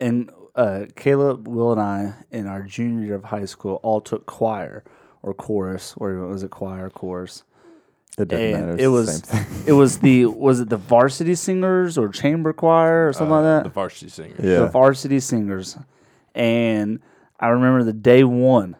And 0.00 0.30
uh, 0.54 0.86
Caleb, 0.96 1.46
Will, 1.48 1.72
and 1.72 1.80
I, 1.80 2.14
in 2.30 2.46
our 2.46 2.62
junior 2.62 3.04
year 3.04 3.14
of 3.14 3.24
high 3.24 3.44
school, 3.44 3.78
all 3.82 4.00
took 4.00 4.24
choir 4.26 4.82
or 5.22 5.34
chorus, 5.34 5.94
or 5.98 6.14
was 6.26 6.42
it 6.42 6.50
choir 6.50 6.86
or 6.86 6.90
chorus? 6.90 7.44
it 8.18 8.28
doesn't 8.28 8.52
matter. 8.52 8.70
And 8.70 8.80
It's 8.80 8.82
it 8.82 8.86
was 8.88 9.22
it 9.68 9.72
was 9.72 9.98
the 9.98 10.24
was 10.26 10.60
it 10.60 10.70
the 10.70 10.78
varsity 10.78 11.34
singers 11.34 11.98
or 11.98 12.08
chamber 12.08 12.54
choir 12.54 13.08
or 13.08 13.12
something 13.12 13.32
Uh, 13.32 13.40
like 13.42 13.44
that? 13.44 13.64
The 13.64 13.70
varsity 13.74 14.10
singers. 14.10 14.40
Yeah. 14.42 14.60
The 14.60 14.68
varsity 14.68 15.20
singers. 15.20 15.76
And 16.34 17.00
I 17.38 17.48
remember 17.48 17.82
the 17.84 17.92
day 17.92 18.24
one, 18.24 18.76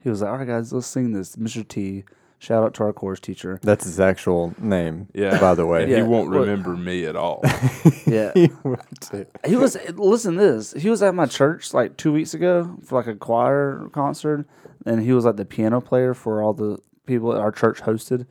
he 0.00 0.08
was 0.10 0.22
like, 0.22 0.30
"All 0.30 0.38
right, 0.38 0.46
guys, 0.46 0.72
let's 0.72 0.86
sing 0.86 1.12
this." 1.12 1.36
Mr. 1.36 1.66
T, 1.66 2.04
Shout 2.40 2.62
out 2.62 2.74
to 2.74 2.84
our 2.84 2.92
chorus 2.92 3.18
teacher. 3.18 3.58
That's 3.64 3.84
his 3.84 3.98
actual 3.98 4.54
name. 4.60 5.08
Yeah. 5.12 5.40
By 5.40 5.54
the 5.54 5.66
way. 5.66 5.86
Yeah. 5.90 5.96
he 5.96 6.02
won't 6.04 6.30
Well- 6.30 6.40
remember 6.42 6.76
me 6.76 7.04
at 7.04 7.16
all. 7.16 7.42
Yeah, 8.06 8.32
he 8.34 9.56
was. 9.56 9.76
Listen 9.96 10.34
to 10.36 10.40
this. 10.40 10.72
He 10.72 10.88
was 10.88 11.02
at 11.02 11.14
my 11.14 11.26
church 11.26 11.74
like 11.74 11.96
two 11.96 12.12
weeks 12.12 12.32
ago 12.34 12.76
for 12.84 12.98
like 13.00 13.06
a 13.08 13.16
choir 13.16 13.88
concert, 13.92 14.46
and 14.86 15.02
he 15.02 15.12
was 15.12 15.24
like 15.24 15.36
the 15.36 15.44
piano 15.44 15.80
player 15.80 16.14
for 16.14 16.40
all 16.42 16.52
the 16.54 16.78
people 17.06 17.32
at 17.34 17.40
our 17.40 17.50
church 17.52 17.80
hosted. 17.80 18.26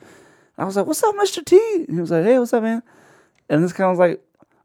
I 0.57 0.63
was 0.65 0.75
like, 0.77 0.87
"What's 0.87 1.03
up, 1.03 1.13
Mister 1.15 1.43
T?" 1.43 1.57
And 1.87 1.93
he 1.95 1.99
was 2.01 2.09
like, 2.11 2.23
"Hey, 2.23 2.39
what's 2.39 2.53
up, 2.53 2.63
man?" 2.63 2.81
And 3.49 3.63
this 3.63 3.73
kind 3.73 3.91
of 3.91 3.97
was 3.97 3.99
like, 3.99 4.23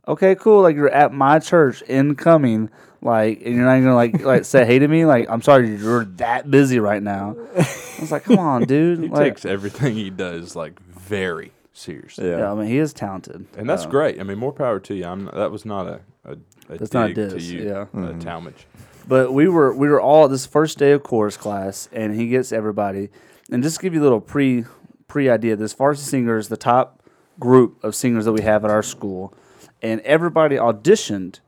"Okay, 0.09 0.35
cool. 0.37 0.62
Like 0.62 0.76
you're 0.76 0.88
at 0.88 1.12
my 1.12 1.38
church, 1.40 1.82
incoming." 1.88 2.71
Like, 3.02 3.42
and 3.44 3.54
you're 3.56 3.64
not 3.64 3.73
even 3.73 3.85
gonna 3.85 3.97
like 3.97 4.21
like 4.25 4.44
say 4.44 4.64
hey 4.64 4.78
to 4.78 4.88
me. 4.88 5.04
Like, 5.04 5.28
I'm 5.28 5.42
sorry, 5.42 5.76
you're 5.76 6.04
that 6.16 6.50
busy 6.50 6.78
right 6.78 7.02
now. 7.02 7.37
I 7.56 7.66
was 8.00 8.12
like, 8.12 8.25
"Come 8.25 8.38
on, 8.38 8.62
dude." 8.66 9.00
He 9.00 9.09
like, 9.09 9.35
takes 9.35 9.44
everything 9.44 9.94
he 9.94 10.09
does 10.11 10.54
like 10.56 10.80
very 10.80 11.52
seriously. 11.73 12.28
Yeah. 12.28 12.38
yeah, 12.38 12.52
I 12.52 12.54
mean, 12.54 12.66
he 12.68 12.78
is 12.78 12.92
talented, 12.92 13.47
And 13.56 13.68
that's 13.68 13.87
Uh, 13.87 13.90
great. 13.90 14.21
I 14.21 14.23
mean, 14.23 14.38
more 14.38 14.52
power 14.52 14.78
to 14.80 14.94
you. 14.94 15.04
I'm 15.04 15.25
not, 15.25 15.35
that 15.35 15.50
was 15.50 15.64
not 15.64 15.87
a, 15.87 16.00
a, 16.25 16.32
a 16.32 16.37
That's 16.78 16.90
dig 16.90 16.92
not 16.92 17.11
a 17.11 17.14
diss, 17.14 17.32
to 17.35 17.40
you, 17.40 17.62
yeah. 17.64 17.87
uh, 18.00 18.12
Talmadge. 18.21 18.66
But 19.09 19.32
we 19.32 19.49
were 19.49 19.75
we 19.75 19.88
were 19.88 20.00
all 20.00 20.26
at 20.26 20.30
this 20.30 20.47
first 20.47 20.78
day 20.78 20.92
of 20.92 21.02
chorus 21.02 21.37
class, 21.37 21.88
and 21.92 22.14
he 22.14 22.28
gets 22.28 22.52
everybody. 22.52 23.09
And 23.50 23.62
just 23.62 23.76
to 23.78 23.82
give 23.82 23.94
you 23.94 24.00
a 24.00 24.04
little 24.04 24.21
pre 24.21 24.64
pre 25.09 25.28
idea, 25.28 25.56
this 25.56 25.73
varsity 25.73 26.09
singer 26.09 26.38
is 26.38 26.49
the 26.49 26.56
top 26.56 27.02
group 27.40 27.82
of 27.82 27.97
singers 27.97 28.26
that 28.26 28.32
we 28.32 28.42
have 28.42 28.64
at 28.64 28.71
our 28.71 28.82
school, 28.85 29.35
and 29.82 30.00
everybody 30.02 30.54
auditioned 30.56 31.40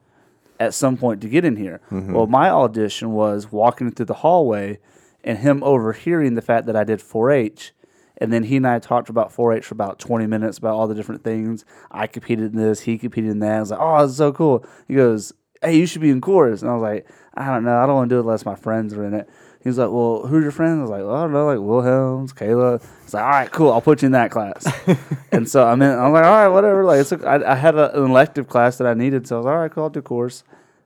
at 0.64 0.75
some 0.75 0.97
point 0.97 1.21
to 1.21 1.28
get 1.28 1.44
in 1.44 1.56
here. 1.56 1.80
Mm-hmm. 1.90 2.12
Well, 2.12 2.26
my 2.26 2.50
audition 2.50 3.12
was 3.12 3.50
walking 3.52 3.90
through 3.90 4.06
the 4.06 4.14
hallway, 4.14 4.78
and 5.23 5.38
him 5.38 5.62
overhearing 5.62 6.35
the 6.35 6.42
fact 6.42 6.66
that 6.66 6.76
I 6.76 6.85
did 6.85 7.00
4-H. 7.00 7.73
And 8.18 8.33
then 8.33 8.44
he 8.44 8.56
and 8.56 8.66
I 8.66 8.78
talked 8.78 9.09
about 9.09 9.35
4-H 9.35 9.64
for 9.64 9.75
about 9.75 9.99
20 9.99 10.26
minutes 10.26 10.59
about 10.59 10.75
all 10.75 10.87
the 10.87 10.94
different 10.94 11.25
things. 11.25 11.64
I 11.90 12.06
competed 12.06 12.52
in 12.52 12.59
this, 12.59 12.80
he 12.80 12.99
competed 12.99 13.30
in 13.30 13.38
that. 13.40 13.56
I 13.56 13.61
was 13.61 13.71
like, 13.71 13.80
oh, 13.80 14.04
is 14.04 14.16
so 14.16 14.33
cool. 14.33 14.64
He 14.87 14.94
goes, 14.94 15.33
hey, 15.62 15.76
you 15.76 15.87
should 15.87 16.02
be 16.02 16.11
in 16.11 16.21
chorus. 16.21 16.62
And 16.62 16.71
I 16.71 16.75
was 16.75 16.83
like, 16.83 17.09
I 17.35 17.47
don't 17.47 17.64
know. 17.64 17.76
I 17.76 17.87
don't 17.87 17.97
want 17.97 18.11
to 18.11 18.14
do 18.14 18.18
it 18.18 18.23
unless 18.23 18.44
my 18.44 18.54
friends 18.54 18.94
are 18.94 19.04
in 19.04 19.14
it. 19.14 19.28
He 19.64 19.71
was 19.71 19.78
like, 19.78 19.90
well, 19.90 20.26
who's 20.26 20.42
your 20.42 20.52
friends? 20.52 20.78
I 20.78 20.83
was 20.83 20.90
like, 20.90 21.02
well, 21.02 21.14
I 21.14 21.23
don't 21.23 21.33
know, 21.33 21.47
like 21.47 21.59
Will 21.59 21.80
Helms, 21.80 22.35
Kayla. 22.35 22.83
He's 23.02 23.14
like, 23.14 23.25
all 23.25 23.30
right, 23.30 23.50
cool. 23.50 23.73
I'll 23.73 23.80
put 23.80 24.02
you 24.02 24.06
in 24.06 24.12
that 24.12 24.30
class. 24.30 24.66
and 25.33 25.49
so 25.49 25.66
I'm 25.66 25.80
in, 25.80 25.90
I 25.90 26.06
was 26.06 26.12
like, 26.12 26.25
all 26.25 26.33
right, 26.33 26.49
whatever. 26.49 26.85
Like, 26.85 27.00
it's 27.00 27.12
a, 27.12 27.26
I, 27.26 27.52
I 27.52 27.54
had 27.54 27.75
a, 27.75 27.97
an 27.97 28.11
elective 28.11 28.47
class 28.47 28.76
that 28.76 28.87
I 28.87 28.92
needed. 28.92 29.26
So 29.26 29.37
I 29.37 29.38
was 29.38 29.47
like, 29.47 29.52
all 29.54 29.61
right, 29.61 29.73
cool. 29.73 29.85
I'll 29.85 29.90
do 29.90 30.02
chorus. 30.02 30.44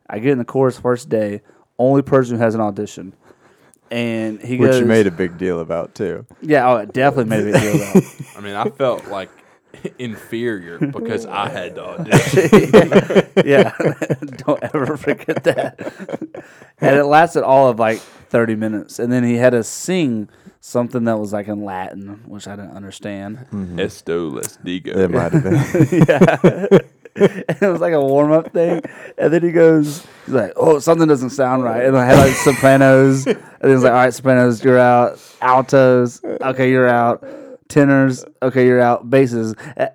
I 0.08 0.18
get 0.18 0.32
in 0.32 0.38
the 0.38 0.44
chorus 0.44 0.78
first 0.78 1.08
day, 1.08 1.42
only 1.78 2.02
person 2.02 2.36
who 2.36 2.42
has 2.42 2.54
an 2.54 2.60
audition. 2.60 3.14
And 3.90 4.40
he 4.40 4.58
Which 4.58 4.70
goes, 4.72 4.80
you 4.80 4.86
made 4.86 5.06
a 5.06 5.10
big 5.10 5.38
deal 5.38 5.60
about 5.60 5.94
too. 5.94 6.26
yeah, 6.42 6.68
oh, 6.70 6.76
it 6.76 6.92
definitely 6.92 7.30
made 7.30 7.48
a 7.48 7.52
big 7.52 7.60
deal 7.62 7.74
about. 7.76 8.14
I 8.36 8.40
mean, 8.40 8.54
I 8.54 8.68
felt 8.70 9.06
like 9.08 9.30
inferior 9.98 10.78
because 10.78 11.24
I 11.24 11.48
had 11.48 11.74
to 11.76 11.84
audition. 12.00 13.46
yeah, 13.46 13.72
don't 14.46 14.62
ever 14.74 14.96
forget 14.96 15.44
that. 15.44 15.78
and 16.80 16.96
it 16.96 17.04
lasted 17.04 17.44
all 17.44 17.68
of 17.68 17.78
like 17.78 17.98
30 18.00 18.56
minutes. 18.56 18.98
And 18.98 19.10
then 19.12 19.24
he 19.24 19.36
had 19.36 19.50
to 19.50 19.64
sing 19.64 20.28
something 20.60 21.04
that 21.04 21.18
was 21.18 21.32
like 21.32 21.48
in 21.48 21.64
Latin, 21.64 22.22
which 22.26 22.46
I 22.46 22.56
didn't 22.56 22.72
understand. 22.76 23.38
Mm-hmm. 23.52 23.78
Esto 23.80 24.28
les 24.28 24.58
digo. 24.58 24.94
It 24.96 25.10
might 25.10 25.32
have 25.32 25.42
been. 25.44 26.04
yeah. 26.08 26.78
And 27.48 27.62
it 27.62 27.68
was 27.68 27.80
like 27.80 27.92
a 27.92 28.00
warm 28.00 28.32
up 28.32 28.52
thing. 28.52 28.82
And 29.16 29.32
then 29.32 29.42
he 29.42 29.52
goes, 29.52 30.06
he's 30.26 30.34
like, 30.34 30.52
oh, 30.56 30.78
something 30.78 31.08
doesn't 31.08 31.30
sound 31.30 31.64
right. 31.64 31.84
And 31.84 31.96
I 31.96 32.04
had 32.04 32.18
like 32.18 32.34
sopranos. 32.34 33.26
And 33.26 33.36
then 33.60 33.70
he's 33.70 33.82
like, 33.82 33.92
all 33.92 33.98
right, 33.98 34.14
sopranos, 34.14 34.62
you're 34.62 34.78
out. 34.78 35.20
Altos, 35.40 36.22
okay, 36.24 36.70
you're 36.70 36.88
out. 36.88 37.24
Tenors, 37.68 38.24
okay, 38.42 38.66
you're 38.66 38.80
out. 38.80 39.08
Basses, 39.10 39.54
eh, 39.76 39.88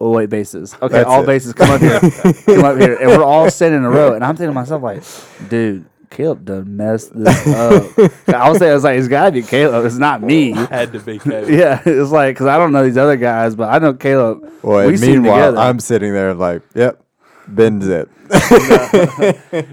oh, 0.00 0.10
wait, 0.12 0.30
basses. 0.30 0.74
Okay, 0.80 0.92
That's 0.98 1.08
all 1.08 1.22
it. 1.22 1.26
basses, 1.26 1.52
come 1.54 1.70
up 1.70 1.80
here. 1.80 1.98
come 2.44 2.64
up 2.64 2.78
here. 2.78 2.96
And 2.96 3.08
we're 3.10 3.24
all 3.24 3.50
sitting 3.60 3.78
in 3.78 3.84
a 3.84 3.90
row. 3.90 4.14
And 4.14 4.24
I'm 4.24 4.36
thinking 4.36 4.50
to 4.50 4.54
myself, 4.54 4.82
like, 4.82 5.02
dude, 5.48 5.86
Caleb 6.10 6.44
done 6.44 6.76
messed 6.76 7.12
this 7.14 7.46
up. 7.48 7.82
I 8.28 8.48
was 8.48 8.58
saying, 8.58 8.70
I 8.70 8.74
was 8.74 8.84
like, 8.84 8.98
it's 8.98 9.08
got 9.08 9.26
to 9.26 9.32
be 9.32 9.42
Caleb. 9.42 9.84
It's 9.84 9.96
not 9.96 10.22
me. 10.22 10.52
Had 10.52 10.92
to 10.92 11.00
be 11.00 11.18
Kevin. 11.20 11.58
Yeah, 11.58 11.82
it's 11.84 12.10
like, 12.10 12.34
because 12.34 12.46
I 12.46 12.58
don't 12.58 12.72
know 12.72 12.84
these 12.84 12.96
other 12.96 13.16
guys, 13.16 13.54
but 13.54 13.68
I 13.72 13.78
know 13.78 13.94
Caleb. 13.94 14.50
Well, 14.62 14.86
we 14.86 14.96
meanwhile, 14.98 15.36
together. 15.36 15.58
I'm 15.58 15.80
sitting 15.80 16.12
there 16.12 16.34
like, 16.34 16.62
yep, 16.74 17.02
bend 17.48 17.82
zip. 17.82 18.10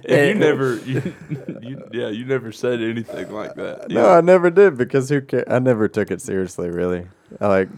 And 0.06 0.28
you 0.28 0.36
never, 0.36 0.75
you, 0.78 1.13
you, 1.62 1.84
yeah, 1.92 2.10
you 2.10 2.25
never 2.25 2.52
said 2.52 2.82
anything 2.82 3.32
like 3.32 3.56
that. 3.56 3.90
No, 3.90 4.10
I 4.10 4.22
never 4.22 4.50
did 4.52 4.78
because 4.78 5.10
who 5.10 5.22
ca- 5.22 5.46
I 5.48 5.60
never 5.60 5.88
took 5.88 6.12
it 6.12 6.22
seriously, 6.22 6.70
really. 6.70 7.08
I 7.42 7.48
like 7.48 7.70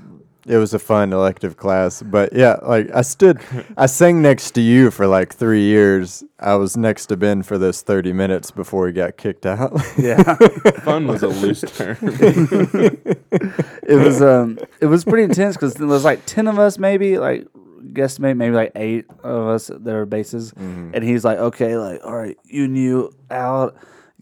it 0.48 0.58
was 0.58 0.74
a 0.74 0.80
fun 0.80 1.12
elective 1.12 1.58
class, 1.58 2.04
but 2.04 2.34
yeah, 2.34 2.58
like 2.62 2.90
I 2.94 3.02
stood, 3.02 3.40
I 3.78 3.88
sang 3.88 4.22
next 4.22 4.52
to 4.52 4.62
you 4.62 4.92
for 4.92 5.08
like 5.08 5.34
three 5.34 5.64
years. 5.64 6.24
I 6.40 6.56
was 6.56 6.78
next 6.78 7.08
to 7.08 7.18
Ben 7.18 7.42
for 7.42 7.58
those 7.58 7.82
thirty 7.82 8.14
minutes 8.14 8.52
before 8.52 8.88
he 8.88 8.94
got 8.94 9.18
kicked 9.18 9.46
out. 9.46 9.74
Yeah. 9.98 10.22
Fun 10.84 11.08
was 11.08 11.24
a 11.24 11.30
loose 11.30 11.62
term. 11.62 11.98
it 12.02 14.00
was 14.00 14.22
um 14.22 14.60
it 14.82 14.86
was 14.86 15.04
pretty 15.04 15.24
intense 15.24 15.56
because 15.56 15.74
there 15.76 15.88
was 15.88 16.04
like 16.04 16.26
10 16.26 16.48
of 16.48 16.60
us 16.60 16.78
maybe 16.78 17.18
like 17.18 17.48
guesstimate 17.94 18.36
maybe 18.38 18.56
like 18.56 18.72
eight 18.76 19.06
of 19.24 19.48
us 19.48 19.68
that 19.68 19.84
were 19.86 20.06
basses 20.06 20.52
and 20.58 21.04
he's 21.04 21.24
like 21.24 21.38
okay 21.38 21.78
like 21.78 22.02
all 22.04 22.16
right 22.16 22.38
you 22.46 22.66
and 22.66 22.78
you 22.78 23.12
out 23.32 23.76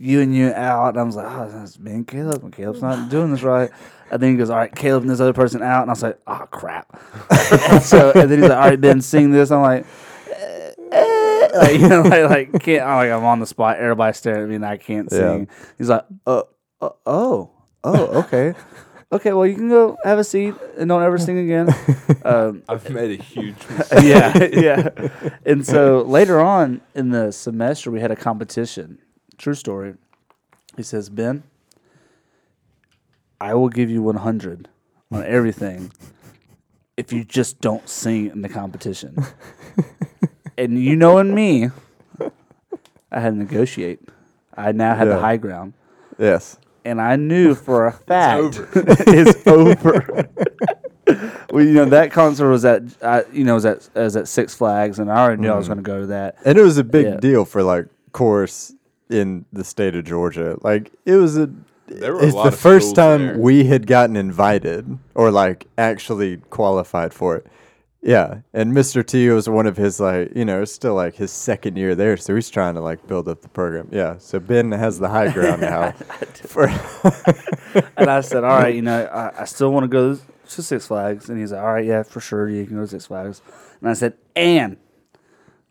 you 0.04 0.20
and 0.22 0.36
you 0.36 0.52
out 0.54 0.90
and 0.90 1.00
i 1.00 1.04
was 1.04 1.16
like 1.16 1.26
oh 1.28 1.50
that's 1.50 1.80
me 1.80 1.92
and 1.92 2.08
caleb 2.08 2.44
and 2.44 2.52
caleb's 2.54 2.82
not 2.82 3.10
doing 3.10 3.32
this 3.32 3.42
right 3.44 3.70
and 4.12 4.22
then 4.22 4.32
he 4.32 4.38
goes 4.38 4.50
all 4.50 4.58
right 4.58 4.76
caleb 4.76 5.02
and 5.04 5.10
this 5.12 5.20
other 5.22 5.34
person 5.34 5.62
out 5.62 5.82
and 5.82 5.90
i 5.90 5.94
was 5.94 6.04
like 6.04 6.20
oh 6.28 6.46
crap 6.52 7.02
and 7.72 7.82
so 7.92 8.12
and 8.16 8.30
then 8.30 8.40
he's 8.42 8.50
like 8.50 8.58
all 8.58 8.70
right 8.70 8.82
ben 8.82 9.00
sing 9.02 9.32
this 9.32 9.50
i'm 9.52 9.62
like 9.62 9.86
eh, 10.30 10.72
eh, 10.92 11.48
like, 11.56 11.80
you 11.80 11.88
know, 11.88 12.02
like, 12.04 12.30
like 12.52 12.62
can't 12.64 12.84
I'm 12.84 12.98
like 12.98 13.12
I'm 13.12 13.24
on 13.26 13.40
the 13.40 13.46
spot. 13.46 13.78
Everybody's 13.78 14.18
staring 14.18 14.44
at 14.44 14.50
me 14.50 14.56
and 14.56 14.66
I 14.66 14.78
can't 14.78 15.08
Yeah. 15.12 15.18
sing. 15.18 15.48
He's 15.78 15.88
like, 15.90 16.04
uh, 16.26 16.42
uh, 16.82 16.90
oh, 17.06 17.52
oh, 17.84 18.06
okay. 18.24 18.54
Okay, 19.12 19.32
well, 19.34 19.46
you 19.46 19.54
can 19.54 19.70
go 19.70 19.96
have 20.04 20.18
a 20.18 20.24
seat 20.24 20.56
and 20.80 20.90
don't 20.90 21.04
ever 21.04 21.18
sing 21.20 21.38
again. 21.38 21.70
Um, 22.26 22.64
I've 22.70 22.90
made 22.90 23.20
a 23.20 23.22
huge 23.22 23.58
mistake. 23.70 24.04
yeah, 24.04 24.44
yeah. 24.52 24.90
And 25.46 25.66
so 25.66 26.02
later 26.04 26.40
on 26.40 26.80
in 26.96 27.10
the 27.10 27.32
semester, 27.34 27.92
we 27.92 28.00
had 28.00 28.12
a 28.12 28.16
competition. 28.16 28.98
True 29.44 29.54
story. 29.56 29.96
He 30.78 30.84
says, 30.84 31.10
Ben, 31.10 31.44
I 33.42 33.54
will 33.56 33.68
give 33.68 33.90
you 33.90 34.02
100 34.02 34.70
on 35.12 35.24
everything 35.28 35.92
if 36.96 37.12
you 37.12 37.26
just 37.26 37.60
don't 37.60 37.90
sing 37.90 38.28
in 38.28 38.42
the 38.42 38.48
competition. 38.48 39.18
and 40.58 40.82
you 40.82 40.96
knowing 40.96 41.36
me, 41.36 41.72
I 43.12 43.20
had 43.20 43.32
to 43.32 43.36
negotiate. 43.38 44.00
I 44.56 44.72
now 44.72 44.96
had 44.96 45.10
the 45.10 45.20
high 45.20 45.36
ground. 45.36 45.74
yes, 46.18 46.58
And 46.86 47.02
I 47.02 47.18
knew 47.18 47.54
for 47.54 47.88
a 47.88 47.92
fact 48.08 48.40
over. 48.60 48.70
it's 48.78 49.46
over. 49.46 50.30
well, 51.52 51.66
you 51.66 51.74
know 51.74 51.84
that 51.84 52.12
concert 52.14 52.50
was 52.50 52.64
at, 52.64 52.84
uh, 53.02 53.24
you 53.34 53.44
know, 53.44 53.56
was 53.56 53.66
at 53.66 53.90
was 53.94 54.16
at 54.16 54.30
Six 54.30 54.56
Flags, 54.56 55.00
and 55.00 55.12
I 55.12 55.18
already 55.18 55.42
knew 55.42 55.50
I 55.52 55.58
was 55.58 55.68
going 55.68 55.80
to 55.80 55.84
go 55.84 56.00
to 56.00 56.08
that. 56.08 56.38
and 56.46 56.58
it 56.58 56.62
was 56.62 56.78
a 56.78 56.84
big 56.86 57.06
Yeah. 57.08 57.18
deal 57.18 57.44
for 57.44 57.62
like 57.62 57.88
chorus 58.14 58.74
in 59.14 59.46
the 59.54 59.64
state 59.64 59.96
of 59.96 60.04
Georgia. 60.06 60.58
Like 60.62 60.92
it 61.06 61.16
was 61.16 61.38
a. 61.38 61.50
There 61.88 62.14
were 62.14 62.22
a 62.22 62.26
it's 62.26 62.34
lot 62.36 62.44
the 62.44 62.50
of 62.50 62.60
first 62.60 62.96
time 62.96 63.22
there. 63.28 63.38
we 63.38 63.66
had 63.66 63.86
gotten 63.88 64.16
invited 64.16 64.98
or 65.16 65.32
like 65.32 65.68
actually 65.78 66.38
qualified 66.50 67.14
for 67.14 67.36
it. 67.36 67.48
Yeah, 68.02 68.40
and 68.54 68.74
Mr. 68.74 69.06
T 69.06 69.30
was 69.30 69.48
one 69.48 69.66
of 69.66 69.78
his 69.78 70.00
like 70.00 70.36
you 70.36 70.44
know 70.44 70.66
still 70.66 70.96
like 70.96 71.16
his 71.16 71.32
second 71.32 71.78
year 71.78 71.96
there, 71.96 72.18
so 72.18 72.36
he's 72.36 72.50
trying 72.50 72.74
to 72.76 72.82
like 72.82 73.06
build 73.08 73.28
up 73.30 73.42
the 73.42 73.48
program. 73.50 73.88
Yeah, 73.92 74.18
so 74.18 74.40
Ben 74.40 74.72
has 74.72 75.00
the 75.00 75.08
high 75.10 75.32
ground 75.32 75.62
now. 75.62 75.92
for 76.46 76.68
And 77.98 78.10
I 78.10 78.22
said, 78.22 78.44
"All 78.44 78.58
right, 78.60 78.74
you 78.76 78.82
know, 78.82 79.06
I, 79.06 79.42
I 79.42 79.46
still 79.46 79.72
want 79.72 79.86
to 79.86 79.88
go 79.88 80.16
to 80.16 80.62
Six 80.62 80.88
Flags." 80.88 81.30
And 81.30 81.40
he's 81.40 81.52
like, 81.54 81.62
"All 81.62 81.74
right, 81.74 81.86
yeah, 81.86 82.04
for 82.04 82.20
sure, 82.20 82.50
you 82.50 82.66
can 82.66 82.76
go 82.76 82.82
to 82.82 82.88
Six 82.88 83.06
Flags." 83.06 83.42
And 83.80 83.90
I 83.90 83.94
said, 83.94 84.14
"And," 84.36 84.78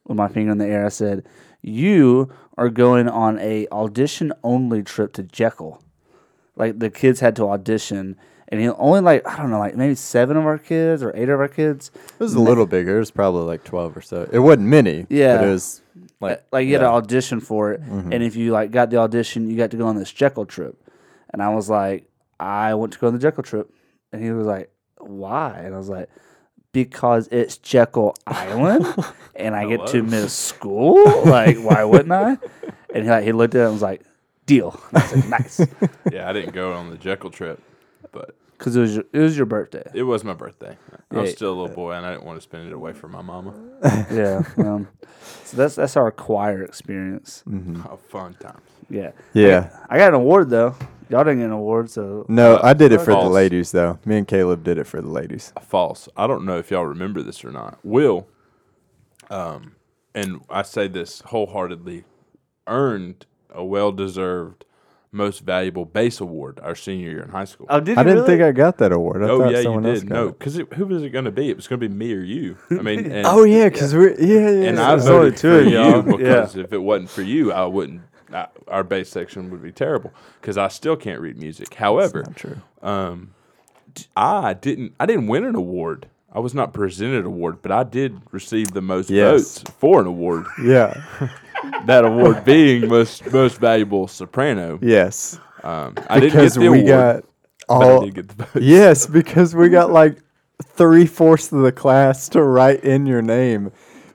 with 0.06 0.16
my 0.16 0.28
finger 0.28 0.52
in 0.52 0.58
the 0.58 0.66
air, 0.66 0.86
I 0.86 0.90
said, 0.90 1.26
"You 1.60 2.32
are 2.56 2.68
going 2.68 3.08
on 3.08 3.38
a 3.38 3.66
audition 3.72 4.32
only 4.42 4.82
trip 4.82 5.12
to 5.14 5.22
Jekyll." 5.22 5.82
Like 6.56 6.78
the 6.78 6.90
kids 6.90 7.20
had 7.20 7.34
to 7.36 7.48
audition, 7.48 8.16
and 8.48 8.60
he 8.60 8.68
only 8.68 9.00
like 9.00 9.26
I 9.26 9.36
don't 9.36 9.50
know, 9.50 9.58
like 9.58 9.76
maybe 9.76 9.94
seven 9.94 10.36
of 10.36 10.44
our 10.44 10.58
kids 10.58 11.02
or 11.02 11.12
eight 11.16 11.28
of 11.28 11.40
our 11.40 11.48
kids. 11.48 11.90
it 11.94 12.20
was 12.20 12.34
a 12.34 12.40
little 12.40 12.66
bigger. 12.66 12.96
It 12.96 13.00
was 13.00 13.10
probably 13.10 13.42
like 13.42 13.64
twelve 13.64 13.96
or 13.96 14.02
so. 14.02 14.28
It 14.30 14.40
wasn't 14.40 14.68
many. 14.68 15.06
Yeah. 15.08 15.38
but 15.38 15.48
it 15.48 15.50
was 15.50 15.82
like 16.20 16.30
like 16.30 16.44
like 16.52 16.66
you 16.66 16.74
had 16.74 16.80
to 16.80 16.86
audition 16.86 17.40
for 17.40 17.72
it, 17.72 17.82
mm-hmm. 17.82 18.12
and 18.12 18.22
if 18.22 18.36
you 18.36 18.52
like 18.52 18.70
got 18.70 18.90
the 18.90 18.98
audition, 18.98 19.50
you 19.50 19.56
got 19.56 19.70
to 19.70 19.76
go 19.76 19.86
on 19.86 19.96
this 19.96 20.12
Jekyll 20.12 20.46
trip. 20.46 20.78
And 21.32 21.42
I 21.42 21.48
was 21.48 21.70
like, 21.70 22.08
I 22.38 22.74
want 22.74 22.92
to 22.92 22.98
go 22.98 23.06
on 23.06 23.14
the 23.14 23.18
Jekyll 23.18 23.42
trip, 23.42 23.72
and 24.12 24.22
he 24.22 24.30
was 24.30 24.46
like, 24.46 24.70
Why? 24.98 25.58
And 25.64 25.74
I 25.74 25.78
was 25.78 25.88
like, 25.88 26.10
Because 26.72 27.28
it's 27.28 27.58
Jekyll 27.58 28.14
Island, 28.26 28.86
and 29.36 29.54
I 29.54 29.66
get 29.68 29.86
to 29.88 30.02
miss 30.02 30.32
school. 30.32 31.24
Like, 31.24 31.58
why 31.58 31.84
wouldn't 31.84 32.12
I? 32.12 32.38
And 32.94 33.04
he 33.04 33.10
like 33.10 33.24
he 33.24 33.32
looked 33.32 33.54
at 33.54 33.60
it 33.60 33.64
and 33.64 33.72
was 33.74 33.82
like, 33.82 34.02
Deal. 34.46 34.78
And 34.92 34.98
I 34.98 35.06
said, 35.06 35.28
Nice. 35.28 35.60
Yeah, 36.12 36.28
I 36.28 36.32
didn't 36.32 36.52
go 36.54 36.72
on 36.72 36.90
the 36.90 36.96
Jekyll 36.96 37.30
trip, 37.30 37.62
but 38.10 38.34
Because 38.58 38.74
it 38.76 38.80
was 38.80 38.94
your, 38.96 39.04
it 39.12 39.18
was 39.18 39.36
your 39.36 39.46
birthday. 39.46 39.88
It 39.94 40.02
was 40.02 40.24
my 40.24 40.32
birthday. 40.34 40.76
I 41.10 41.16
was 41.20 41.30
Yeah. 41.30 41.36
still 41.36 41.52
a 41.52 41.56
little 41.60 41.74
boy, 41.76 41.92
and 41.92 42.04
I 42.06 42.12
didn't 42.12 42.24
want 42.24 42.38
to 42.38 42.42
spend 42.42 42.66
it 42.66 42.72
away 42.72 42.92
from 42.92 43.12
my 43.12 43.22
mama. 43.22 43.54
yeah. 44.10 44.42
Um, 44.56 44.88
so 45.44 45.56
that's 45.58 45.74
that's 45.74 45.96
our 45.96 46.10
choir 46.10 46.62
experience. 46.62 47.44
Oh, 47.88 47.98
fun 48.08 48.34
times. 48.34 48.60
Yeah. 48.90 49.12
Yeah. 49.34 49.70
I 49.90 49.98
got 49.98 50.08
an 50.08 50.14
award 50.14 50.48
though. 50.50 50.74
Y'all 51.08 51.24
didn't 51.24 51.38
get 51.40 51.46
an 51.46 51.52
award, 51.52 51.90
so 51.90 52.24
No, 52.28 52.56
Uh, 52.56 52.60
I 52.62 52.72
did 52.72 52.92
it 52.92 52.98
for 52.98 53.06
the 53.06 53.12
false. 53.12 53.32
ladies 53.32 53.72
though. 53.72 53.98
Me 54.04 54.18
and 54.18 54.26
Caleb 54.28 54.62
did 54.64 54.78
it 54.78 54.86
for 54.86 55.00
the 55.00 55.08
ladies. 55.10 55.52
False. 55.62 56.08
I 56.16 56.26
don't 56.26 56.44
know 56.44 56.58
if 56.58 56.70
y'all 56.70 56.86
remember 56.86 57.22
this 57.22 57.44
or 57.44 57.50
not. 57.50 57.78
Will, 57.82 58.26
um, 59.30 59.72
and 60.14 60.40
I 60.50 60.62
say 60.62 60.88
this 60.88 61.20
wholeheartedly, 61.26 62.04
earned 62.66 63.26
a 63.50 63.64
well-deserved 63.64 64.64
most 65.14 65.40
valuable 65.40 65.84
bass 65.84 66.20
award 66.20 66.58
our 66.62 66.74
senior 66.74 67.10
year 67.10 67.22
in 67.22 67.28
high 67.30 67.44
school. 67.44 67.66
Oh, 67.68 67.80
did 67.80 67.98
I 67.98 68.00
you 68.00 68.04
didn't 68.06 68.22
really? 68.22 68.26
think 68.38 68.42
I 68.42 68.52
got 68.52 68.78
that 68.78 68.92
award. 68.92 69.22
I 69.22 69.28
oh 69.28 69.40
thought 69.40 69.50
yeah, 69.50 69.58
you 69.58 69.62
someone 69.64 69.84
else 69.84 70.00
did. 70.00 70.08
got 70.08 70.14
No, 70.14 70.28
it. 70.28 70.38
because 70.38 70.56
who 70.56 70.86
was 70.86 71.02
it 71.02 71.10
going 71.10 71.26
to 71.26 71.30
be? 71.30 71.50
It 71.50 71.56
was 71.56 71.68
going 71.68 71.80
to 71.80 71.88
be 71.88 71.94
me 71.94 72.14
or 72.14 72.20
you. 72.20 72.56
I 72.70 72.74
mean, 72.76 73.00
and, 73.12 73.26
Oh 73.26 73.44
yeah, 73.44 73.68
because 73.68 73.94
we're 73.94 74.14
yeah 74.18 74.48
yeah. 74.50 74.68
and 74.68 74.76
yeah. 74.78 74.86
I 74.86 74.90
There's 74.96 75.06
only 75.08 75.30
voted 75.30 75.36
two 75.36 75.50
for 75.50 75.60
of 75.60 75.66
you 75.66 75.72
y'all. 75.72 76.02
because 76.02 76.56
if 76.56 76.72
it 76.72 76.78
wasn't 76.78 77.10
for 77.10 77.20
you, 77.22 77.52
I 77.52 77.66
wouldn't. 77.66 78.00
I, 78.34 78.48
our 78.68 78.82
bass 78.84 79.08
section 79.08 79.50
would 79.50 79.62
be 79.62 79.72
terrible 79.72 80.12
because 80.40 80.56
I 80.58 80.68
still 80.68 80.96
can't 80.96 81.20
read 81.20 81.38
music. 81.38 81.74
However, 81.74 82.24
true. 82.34 82.58
um, 82.82 83.34
I 84.16 84.54
didn't. 84.54 84.94
I 84.98 85.06
didn't 85.06 85.26
win 85.26 85.44
an 85.44 85.54
award. 85.54 86.06
I 86.34 86.38
was 86.40 86.54
not 86.54 86.72
presented 86.72 87.20
an 87.20 87.26
award, 87.26 87.60
but 87.60 87.70
I 87.72 87.82
did 87.84 88.18
receive 88.30 88.72
the 88.72 88.80
most 88.80 89.10
Yes. 89.10 89.58
votes 89.58 89.70
for 89.78 90.00
an 90.00 90.06
award. 90.06 90.46
Yeah. 90.64 91.02
that 91.86 92.04
award 92.04 92.44
being 92.44 92.88
most 92.88 93.30
most 93.32 93.58
valuable 93.58 94.08
soprano. 94.08 94.78
yes. 94.82 95.38
Um, 95.62 95.94
I 96.08 96.18
didn't 96.18 96.32
get 96.32 96.38
Because 96.38 96.54
the 96.54 96.60
we 96.62 96.66
award, 96.66 96.86
got 96.86 97.24
but 97.68 97.74
I 97.74 97.90
all. 97.92 98.00
did 98.04 98.14
get 98.14 98.28
the 98.28 98.34
votes. 98.44 98.56
Yes, 98.66 99.06
because 99.06 99.54
we 99.54 99.68
got 99.68 99.90
like 99.92 100.18
three 100.64 101.06
fourths 101.06 101.52
of 101.52 101.60
the 101.62 101.70
class 101.70 102.28
to 102.30 102.42
write 102.42 102.82
in 102.82 103.06
your 103.06 103.22
name 103.22 103.70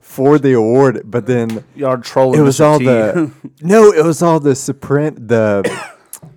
for 0.08 0.40
the 0.40 0.54
award, 0.54 1.02
but 1.06 1.26
then 1.28 1.64
Y'all 1.76 1.98
trolling. 1.98 2.40
it 2.40 2.44
was 2.44 2.58
Mr. 2.60 2.66
all 2.66 2.80
T. 2.80 2.86
the 2.86 3.32
no, 3.62 3.92
it 3.92 4.04
was 4.06 4.22
all 4.24 4.40
the 4.40 4.52
sopran 4.52 5.28
the 5.28 5.70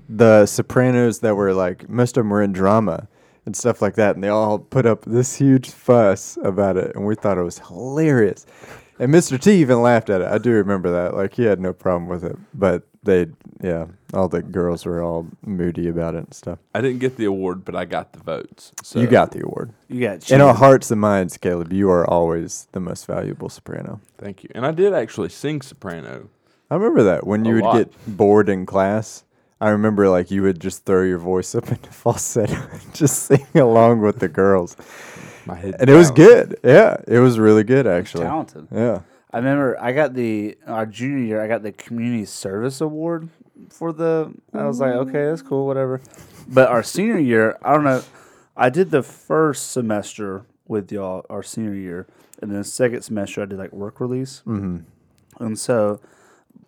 the 0.08 0.44
sopranos 0.46 1.20
that 1.20 1.36
were 1.36 1.54
like 1.54 1.88
most 1.88 2.16
of 2.16 2.24
them 2.24 2.30
were 2.30 2.42
in 2.42 2.52
drama 2.52 3.06
and 3.46 3.56
stuff 3.56 3.80
like 3.80 3.94
that, 3.94 4.16
and 4.16 4.24
they 4.24 4.28
all 4.28 4.58
put 4.58 4.84
up 4.86 5.04
this 5.04 5.36
huge 5.36 5.70
fuss 5.70 6.36
about 6.44 6.76
it, 6.76 6.94
and 6.94 7.06
we 7.06 7.14
thought 7.14 7.38
it 7.38 7.42
was 7.42 7.60
hilarious. 7.60 8.44
And 8.98 9.14
Mr. 9.14 9.40
T 9.40 9.52
even 9.60 9.80
laughed 9.80 10.10
at 10.10 10.20
it. 10.20 10.26
I 10.26 10.36
do 10.38 10.50
remember 10.50 10.90
that. 10.90 11.14
Like 11.16 11.34
he 11.34 11.44
had 11.44 11.58
no 11.60 11.72
problem 11.72 12.08
with 12.08 12.24
it, 12.24 12.36
but 12.52 12.82
they, 13.02 13.28
yeah, 13.62 13.86
all 14.12 14.28
the 14.28 14.42
girls 14.42 14.84
were 14.84 15.02
all 15.02 15.26
moody 15.44 15.88
about 15.88 16.14
it 16.14 16.18
and 16.24 16.34
stuff. 16.34 16.58
I 16.74 16.80
didn't 16.80 16.98
get 16.98 17.16
the 17.16 17.24
award, 17.24 17.64
but 17.64 17.74
I 17.74 17.84
got 17.86 18.12
the 18.12 18.18
votes. 18.20 18.72
So 18.82 19.00
you 19.00 19.06
got 19.06 19.30
the 19.32 19.42
award. 19.44 19.72
you 19.88 20.00
got 20.00 20.30
In 20.30 20.40
our 20.40 20.54
hearts 20.54 20.90
and 20.90 21.00
minds, 21.00 21.36
Caleb, 21.38 21.72
you 21.72 21.90
are 21.90 22.08
always 22.08 22.68
the 22.72 22.80
most 22.80 23.06
valuable 23.06 23.48
soprano. 23.48 24.00
Thank 24.18 24.44
you. 24.44 24.50
And 24.54 24.66
I 24.66 24.72
did 24.72 24.92
actually 24.92 25.30
sing 25.30 25.62
soprano. 25.62 26.28
I 26.70 26.74
remember 26.74 27.02
that 27.04 27.26
when 27.26 27.44
you 27.44 27.52
A 27.52 27.54
would 27.56 27.64
lot. 27.64 27.76
get 27.78 28.16
bored 28.16 28.48
in 28.48 28.66
class. 28.66 29.24
I 29.62 29.70
remember 29.70 30.08
like 30.08 30.30
you 30.30 30.42
would 30.42 30.60
just 30.60 30.84
throw 30.86 31.02
your 31.02 31.18
voice 31.18 31.54
up 31.54 31.68
into 31.72 31.90
falsetto 31.90 32.54
and 32.72 32.94
just 32.94 33.22
sing 33.24 33.46
along 33.54 34.00
with 34.00 34.18
the 34.18 34.28
girls, 34.28 34.76
My 35.46 35.54
head 35.54 35.76
and 35.80 35.88
it 35.90 35.94
was 35.94 36.10
good. 36.10 36.58
Yeah, 36.62 36.96
it 37.08 37.18
was 37.18 37.38
really 37.38 37.64
good 37.64 37.86
actually. 37.86 38.24
talented. 38.24 38.68
Yeah, 38.72 39.00
I 39.32 39.38
remember 39.38 39.80
I 39.80 39.92
got 39.92 40.14
the 40.14 40.56
our 40.66 40.86
junior 40.86 41.24
year. 41.24 41.40
I 41.40 41.46
got 41.46 41.62
the 41.62 41.72
community 41.72 42.24
service 42.24 42.80
award 42.80 43.28
for 43.68 43.92
the. 43.92 44.32
I 44.52 44.64
was 44.64 44.80
like, 44.80 44.94
okay, 44.94 45.26
that's 45.26 45.42
cool, 45.42 45.66
whatever. 45.66 46.00
But 46.48 46.68
our 46.68 46.82
senior 46.82 47.18
year, 47.18 47.56
I 47.62 47.72
don't 47.72 47.84
know. 47.84 48.02
I 48.56 48.70
did 48.70 48.90
the 48.90 49.02
first 49.02 49.70
semester 49.70 50.44
with 50.66 50.90
y'all, 50.90 51.24
our 51.30 51.42
senior 51.42 51.74
year, 51.74 52.06
and 52.42 52.50
then 52.50 52.58
the 52.58 52.64
second 52.64 53.02
semester 53.02 53.42
I 53.42 53.46
did 53.46 53.58
like 53.58 53.72
work 53.72 54.00
release, 54.00 54.42
mm-hmm. 54.46 54.78
and 55.42 55.58
so, 55.58 56.00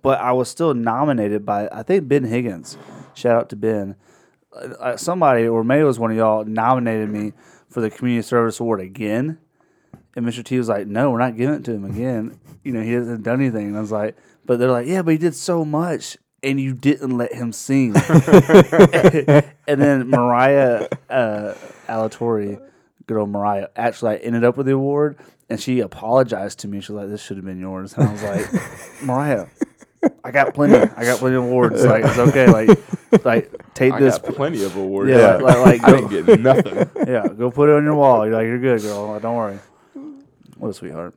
but 0.00 0.21
I 0.21 0.33
was 0.33 0.49
still 0.49 0.73
nominated 0.73 1.45
by 1.45 1.69
I 1.73 1.83
think 1.83 2.07
Ben 2.07 2.25
Higgins. 2.25 2.78
Shout 3.14 3.37
out 3.37 3.49
to 3.50 3.57
Ben. 3.57 3.97
Uh, 4.54 4.97
somebody 4.97 5.49
or 5.49 5.65
maybe 5.65 5.80
it 5.80 5.84
was 5.84 5.99
one 5.99 6.10
of 6.10 6.17
y'all 6.17 6.45
nominated 6.45 7.08
me 7.08 7.32
for 7.71 7.80
the 7.80 7.91
community 7.91 8.23
service 8.23 8.60
award 8.60 8.80
again. 8.80 9.39
And 10.15 10.27
Mr. 10.27 10.45
T 10.45 10.59
was 10.59 10.69
like, 10.69 10.87
"No, 10.87 11.11
we're 11.11 11.19
not 11.19 11.37
giving 11.37 11.55
it 11.55 11.65
to 11.65 11.73
him 11.73 11.85
again. 11.85 12.39
You 12.65 12.73
know, 12.73 12.83
he 12.83 12.93
hasn't 12.93 13.23
done 13.23 13.41
anything." 13.41 13.69
And 13.69 13.77
I 13.77 13.81
was 13.81 13.93
like, 13.93 14.17
"But 14.45 14.59
they're 14.59 14.71
like, 14.71 14.87
yeah, 14.87 15.03
but 15.03 15.13
he 15.13 15.19
did 15.19 15.35
so 15.35 15.65
much, 15.65 16.19
and 16.43 16.61
you 16.61 16.75
didn't 16.75 17.17
let 17.17 17.33
him 17.33 17.53
sing." 17.53 17.95
and 17.97 19.81
then 19.81 20.09
Mariah 20.11 20.89
uh, 21.09 21.55
Alatorre, 21.89 22.61
good 23.07 23.17
old 23.17 23.31
Mariah, 23.31 23.69
actually 23.75 24.15
like, 24.15 24.21
ended 24.25 24.45
up 24.45 24.57
with 24.57 24.67
the 24.67 24.73
award, 24.73 25.19
and 25.49 25.59
she 25.61 25.81
apologized 25.81 26.59
to 26.61 26.69
me. 26.69 26.81
She 26.81 26.93
was 26.93 27.03
like, 27.03 27.11
"This 27.11 27.23
should 27.23 27.39
have 27.39 27.47
been 27.47 27.61
yours." 27.61 27.95
And 27.95 28.09
I 28.09 28.13
was 28.13 28.23
like, 28.23 29.03
"Mariah, 29.03 29.47
I 30.25 30.31
got 30.31 30.53
plenty. 30.55 30.75
I 30.75 31.05
got 31.05 31.21
plenty 31.21 31.37
of 31.37 31.45
awards. 31.45 31.85
Like 31.85 32.05
it's 32.05 32.19
okay. 32.19 32.47
Like, 32.49 33.25
like 33.25 33.75
take 33.75 33.95
I 33.95 34.01
this." 34.01 34.19
got 34.19 34.35
plenty 34.35 34.63
of 34.65 34.77
awards. 34.77 35.11
Yeah, 35.11 35.37
like, 35.37 35.59
like, 35.59 35.85
I 35.85 35.91
go, 35.91 36.09
didn't 36.09 36.27
get 36.27 36.41
nothing. 36.41 36.91
yeah, 37.07 37.29
go 37.29 37.51
put 37.51 37.69
it 37.69 37.77
on 37.77 37.85
your 37.85 37.95
wall. 37.95 38.27
You're 38.27 38.35
like, 38.35 38.47
you're 38.47 38.59
good, 38.59 38.83
girl. 38.83 39.09
Like, 39.09 39.23
don't 39.23 39.37
worry. 39.37 39.59
What 40.63 40.69
a 40.69 40.75
sweetheart. 40.75 41.17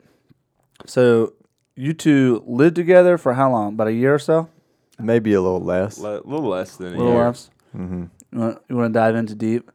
So, 0.87 1.33
you 1.75 1.93
two 1.93 2.43
lived 2.47 2.75
together 2.75 3.15
for 3.19 3.35
how 3.35 3.51
long? 3.51 3.73
About 3.75 3.89
a 3.89 3.93
year 3.93 4.11
or 4.15 4.17
so? 4.19 4.49
maybe 4.97 5.33
a 5.33 5.41
little 5.41 5.61
less. 5.61 5.99
A 5.99 6.01
little 6.01 6.47
less 6.47 6.77
than 6.77 6.93
a 6.93 6.95
A 6.95 6.97
little 6.97 7.13
year. 7.13 7.25
less. 7.25 7.49
Mm-hmm. 7.77 8.03
You 8.31 8.39
want, 8.39 8.61
you 8.69 8.75
want 8.75 8.91
to 8.91 8.99
dive 8.99 9.15
into 9.15 9.35
deep? 9.35 9.69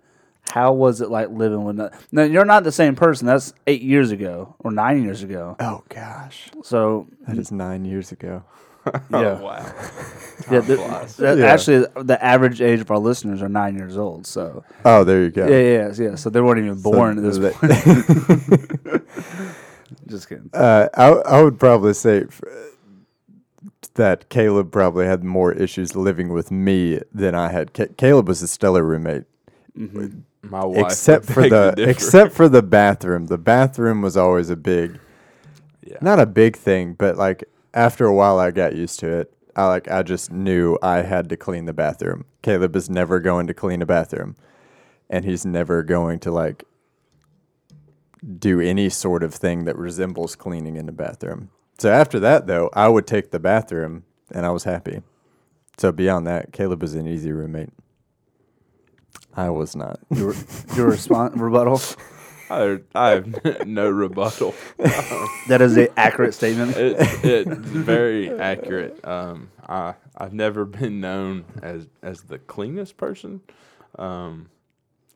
How 0.50 0.72
was 0.72 1.00
it 1.00 1.08
like 1.08 1.28
living 1.30 1.62
with 1.62 1.76
that? 1.76 1.94
Now, 2.10 2.24
you're 2.24 2.44
not 2.44 2.64
the 2.64 2.72
same 2.72 2.96
person. 2.96 3.28
That's 3.28 3.52
eight 3.68 3.82
years 3.82 4.10
ago 4.10 4.56
or 4.58 4.72
nine 4.72 5.04
years 5.04 5.22
ago. 5.22 5.54
Oh 5.60 5.84
gosh, 5.88 6.50
So, 6.64 7.06
that 7.28 7.38
is 7.38 7.52
nine 7.52 7.84
years 7.84 8.10
ago. 8.10 8.42
yeah. 9.10 9.38
Oh, 9.38 9.42
wow. 9.42 9.56
yeah, 10.50 10.60
Time 10.60 10.66
the- 10.68 10.76
flies. 10.76 11.16
that- 11.16 11.38
Yeah. 11.38 11.46
Actually, 11.46 11.86
the 12.04 12.18
average 12.24 12.60
age 12.60 12.80
of 12.80 12.90
our 12.90 12.98
listeners 12.98 13.42
are 13.42 13.48
nine 13.48 13.76
years 13.76 13.96
old. 13.96 14.26
So, 14.26 14.64
Oh, 14.84 15.04
there 15.04 15.22
you 15.22 15.30
go. 15.30 15.46
yeah, 15.46 15.58
yeah, 15.58 15.92
yeah. 16.10 16.14
So, 16.16 16.30
they 16.30 16.40
weren't 16.40 16.58
even 16.64 16.76
So 16.78 16.90
born 16.90 17.18
at 17.18 17.22
this 17.24 17.38
that- 17.38 17.54
point. 17.54 19.02
Just 20.08 20.28
kidding. 20.28 20.50
Uh, 20.52 20.88
I 20.94 21.06
I 21.08 21.42
would 21.42 21.58
probably 21.58 21.94
say 21.94 22.24
that 23.94 24.28
Caleb 24.28 24.70
probably 24.72 25.06
had 25.06 25.24
more 25.24 25.52
issues 25.52 25.94
living 25.96 26.32
with 26.32 26.50
me 26.50 27.00
than 27.12 27.34
I 27.34 27.50
had. 27.50 27.74
Ca- 27.74 27.88
Caleb 27.96 28.28
was 28.28 28.42
a 28.42 28.48
stellar 28.48 28.82
roommate, 28.84 29.24
My 30.42 30.64
wife. 30.64 30.86
except 30.86 31.26
for 31.26 31.42
beg 31.42 31.50
the 31.50 31.74
except 31.88 32.32
for 32.32 32.48
the 32.48 32.62
bathroom. 32.62 33.26
The 33.26 33.38
bathroom 33.38 34.00
was 34.02 34.16
always 34.16 34.48
a 34.50 34.56
big, 34.56 34.98
Yeah. 35.84 35.96
not 36.00 36.18
a 36.20 36.26
big 36.26 36.56
thing, 36.56 36.94
but 36.98 37.16
like 37.16 37.44
after 37.74 38.06
a 38.06 38.14
while, 38.14 38.38
I 38.38 38.50
got 38.50 38.74
used 38.74 39.00
to 39.00 39.08
it. 39.08 39.32
I 39.56 39.66
like 39.66 39.90
I 39.90 40.02
just 40.02 40.30
knew 40.30 40.78
I 40.82 41.02
had 41.02 41.28
to 41.28 41.36
clean 41.36 41.66
the 41.66 41.72
bathroom. 41.72 42.24
Caleb 42.42 42.76
is 42.76 42.88
never 42.88 43.20
going 43.20 43.46
to 43.48 43.54
clean 43.54 43.82
a 43.82 43.86
bathroom, 43.86 44.36
and 45.08 45.24
he's 45.24 45.44
never 45.44 45.82
going 45.82 46.20
to 46.20 46.30
like 46.30 46.64
do 48.38 48.60
any 48.60 48.88
sort 48.88 49.22
of 49.22 49.34
thing 49.34 49.64
that 49.64 49.76
resembles 49.76 50.36
cleaning 50.36 50.76
in 50.76 50.86
the 50.86 50.92
bathroom. 50.92 51.50
So 51.78 51.90
after 51.90 52.20
that, 52.20 52.46
though, 52.46 52.70
I 52.74 52.88
would 52.88 53.06
take 53.06 53.30
the 53.30 53.40
bathroom, 53.40 54.04
and 54.30 54.46
I 54.46 54.50
was 54.50 54.64
happy. 54.64 55.02
So 55.78 55.92
beyond 55.92 56.26
that, 56.26 56.52
Caleb 56.52 56.82
was 56.82 56.94
an 56.94 57.08
easy 57.08 57.32
roommate. 57.32 57.70
I 59.34 59.48
was 59.48 59.74
not. 59.74 59.98
Your, 60.10 60.34
your 60.76 60.86
response, 60.90 61.36
rebuttal? 61.36 61.80
I, 62.50 62.80
I 62.94 63.10
have 63.10 63.66
no 63.66 63.88
rebuttal. 63.90 64.54
That 65.48 65.62
is 65.62 65.76
an 65.76 65.88
accurate 65.96 66.34
statement. 66.34 66.76
It, 66.76 66.96
it's 67.24 67.50
very 67.50 68.30
accurate. 68.38 69.04
Um, 69.04 69.50
I 69.68 69.94
I've 70.16 70.32
never 70.34 70.64
been 70.64 71.00
known 71.00 71.44
as 71.62 71.88
as 72.02 72.22
the 72.22 72.38
cleanest 72.38 72.96
person, 72.96 73.40
um, 73.98 74.50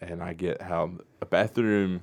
and 0.00 0.22
I 0.22 0.34
get 0.34 0.62
how 0.62 0.92
a 1.20 1.26
bathroom. 1.26 2.02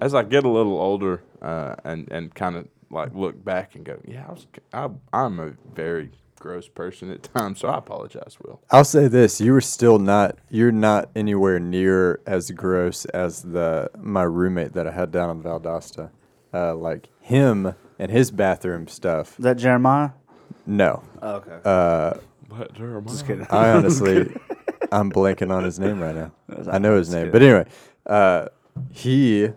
As 0.00 0.14
I 0.14 0.22
get 0.22 0.44
a 0.44 0.48
little 0.48 0.80
older, 0.80 1.22
uh, 1.42 1.76
and 1.84 2.10
and 2.10 2.34
kind 2.34 2.56
of 2.56 2.68
like 2.90 3.14
look 3.14 3.44
back 3.44 3.74
and 3.74 3.84
go, 3.84 4.00
yeah, 4.06 4.26
I 4.28 4.32
was 4.32 4.46
I, 4.72 4.90
I'm 5.12 5.40
a 5.40 5.52
very 5.74 6.10
gross 6.42 6.66
person 6.68 7.08
at 7.10 7.22
times, 7.22 7.60
so 7.60 7.68
I 7.68 7.78
apologize, 7.78 8.36
Will. 8.44 8.60
I'll 8.70 8.84
say 8.84 9.06
this: 9.06 9.40
you 9.40 9.52
were 9.52 9.60
still 9.60 9.98
not. 10.00 10.36
You're 10.50 10.72
not 10.72 11.08
anywhere 11.14 11.60
near 11.60 12.20
as 12.26 12.50
gross 12.50 13.04
as 13.06 13.42
the 13.42 13.90
my 13.96 14.24
roommate 14.24 14.72
that 14.72 14.86
I 14.88 14.90
had 14.90 15.12
down 15.12 15.30
in 15.30 15.42
Valdosta. 15.42 16.10
Uh, 16.52 16.74
like 16.74 17.08
him 17.20 17.74
and 17.98 18.10
his 18.10 18.30
bathroom 18.30 18.88
stuff. 18.88 19.38
Is 19.38 19.44
that 19.44 19.56
Jeremiah? 19.56 20.10
No, 20.66 21.02
Oh, 21.22 21.36
okay. 21.36 21.58
uh, 21.64 22.14
But 22.48 22.74
Jeremiah, 22.74 23.08
Just 23.14 23.26
kidding. 23.26 23.46
I 23.50 23.70
honestly, 23.76 24.28
I'm 24.90 25.10
blanking 25.10 25.50
on 25.50 25.64
his 25.64 25.78
name 25.78 26.00
right 26.00 26.14
now. 26.14 26.32
I 26.70 26.78
know 26.78 26.96
his 26.96 27.08
name, 27.10 27.30
kidding. 27.30 27.32
but 27.32 27.42
anyway, 27.42 27.66
uh, 28.06 28.48
he 28.90 29.48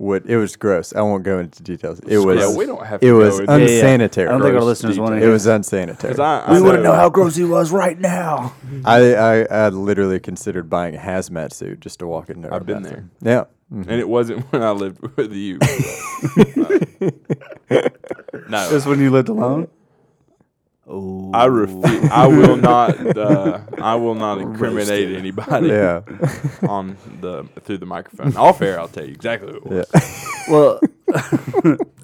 would. 0.00 0.26
It 0.26 0.36
was 0.36 0.56
gross. 0.56 0.92
I 0.94 1.02
won't 1.02 1.22
go 1.24 1.38
into 1.38 1.62
details. 1.62 2.00
It 2.00 2.18
was. 2.18 2.40
yeah, 2.40 2.56
we 2.56 2.66
don't 2.66 2.84
have 2.84 3.02
It 3.02 3.12
was 3.12 3.38
go 3.40 3.44
into 3.44 3.52
Yeah, 3.52 3.68
yeah. 3.70 3.76
unsanitary. 3.76 4.28
I 4.28 4.32
don't 4.32 4.42
think 4.42 4.54
our 4.56 4.62
listeners 4.64 4.98
want 4.98 5.10
to 5.12 5.16
hear 5.16 5.22
It 5.24 5.26
hear. 5.26 5.32
was 5.32 5.46
unsanitary. 5.46 6.18
I, 6.18 6.40
I 6.40 6.52
we 6.54 6.62
wouldn't 6.62 6.82
know- 6.82 6.90
know 6.90 6.96
how 6.96 7.08
gross 7.10 7.36
he 7.36 7.44
was 7.44 7.70
right 7.70 7.98
now. 8.00 8.54
I, 8.84 9.14
I 9.14 9.42
I 9.44 9.68
literally 9.68 10.18
considered 10.18 10.68
buying 10.68 10.96
a 10.96 10.98
hazmat 10.98 11.52
suit 11.52 11.80
just 11.80 11.98
to 12.00 12.06
walk 12.06 12.30
into. 12.30 12.48
our 12.48 12.54
I've 12.56 12.66
been 12.66 12.82
bathroom. 12.82 13.10
Yeah. 13.22 13.44
Mhm. 13.72 13.82
and 13.88 14.00
it 14.00 14.08
wasn't 14.08 14.40
when 14.52 14.62
I 14.64 14.72
lived 14.72 15.00
with 15.16 15.32
you. 15.32 15.58
no, 18.48 18.68
Just 18.70 18.86
when 18.86 18.98
you 19.00 19.10
lived 19.10 19.28
alone. 19.28 19.68
Oh, 20.92 21.30
I 21.32 21.44
refuse. 21.44 22.10
I 22.10 22.26
will 22.26 22.56
not. 22.56 23.16
Uh, 23.16 23.60
I 23.80 23.94
will 23.94 24.16
not 24.16 24.38
incriminate 24.40 25.16
anybody 25.16 25.68
Yeah. 25.68 26.00
on 26.68 26.96
the 27.20 27.44
through 27.62 27.78
the 27.78 27.86
microphone. 27.86 28.36
Off 28.36 28.60
air, 28.60 28.80
I'll 28.80 28.88
tell 28.88 29.04
you 29.04 29.12
exactly 29.12 29.52
who 29.52 29.58
it 29.58 29.66
was. 29.66 30.26
Well, 30.48 30.80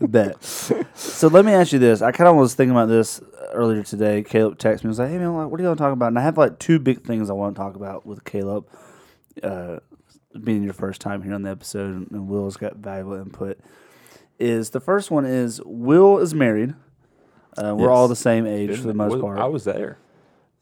bet. 0.00 0.44
So 0.44 1.26
let 1.26 1.44
me 1.44 1.50
ask 1.52 1.72
you 1.72 1.80
this. 1.80 2.00
I 2.00 2.12
kind 2.12 2.28
of 2.28 2.36
was 2.36 2.54
thinking 2.54 2.70
about 2.70 2.86
this 2.86 3.20
earlier 3.52 3.82
today. 3.82 4.22
Caleb 4.22 4.58
texted 4.58 4.74
me. 4.76 4.80
He 4.82 4.88
was 4.88 4.98
like, 5.00 5.08
"Hey 5.10 5.18
man, 5.18 5.34
what 5.34 5.46
are 5.46 5.62
you 5.62 5.66
going 5.68 5.76
to 5.76 5.82
talk 5.82 5.92
about?" 5.92 6.08
And 6.08 6.18
I 6.18 6.22
have 6.22 6.38
like 6.38 6.60
two 6.60 6.78
big 6.78 7.02
things 7.02 7.28
I 7.28 7.32
want 7.32 7.56
to 7.56 7.60
talk 7.60 7.74
about 7.74 8.06
with 8.06 8.22
Caleb. 8.24 8.68
Uh, 9.42 9.78
being 10.44 10.62
your 10.62 10.74
first 10.74 11.00
time 11.00 11.22
here 11.22 11.34
on 11.34 11.42
the 11.42 11.50
episode, 11.50 11.92
and, 11.92 12.10
and 12.12 12.28
Will's 12.28 12.56
got 12.56 12.76
valuable 12.76 13.14
input. 13.14 13.58
Is 14.38 14.70
the 14.70 14.80
first 14.80 15.10
one 15.10 15.24
is 15.24 15.60
Will 15.64 16.18
is 16.18 16.32
married. 16.34 16.74
Uh, 17.58 17.74
we're 17.74 17.90
all 17.90 18.08
the 18.08 18.16
same 18.16 18.46
age 18.46 18.68
for 18.68 18.74
Isn't 18.74 18.88
the 18.88 18.94
most 18.94 19.12
Well, 19.12 19.20
part. 19.22 19.38
I 19.38 19.46
was 19.46 19.64
there. 19.64 19.98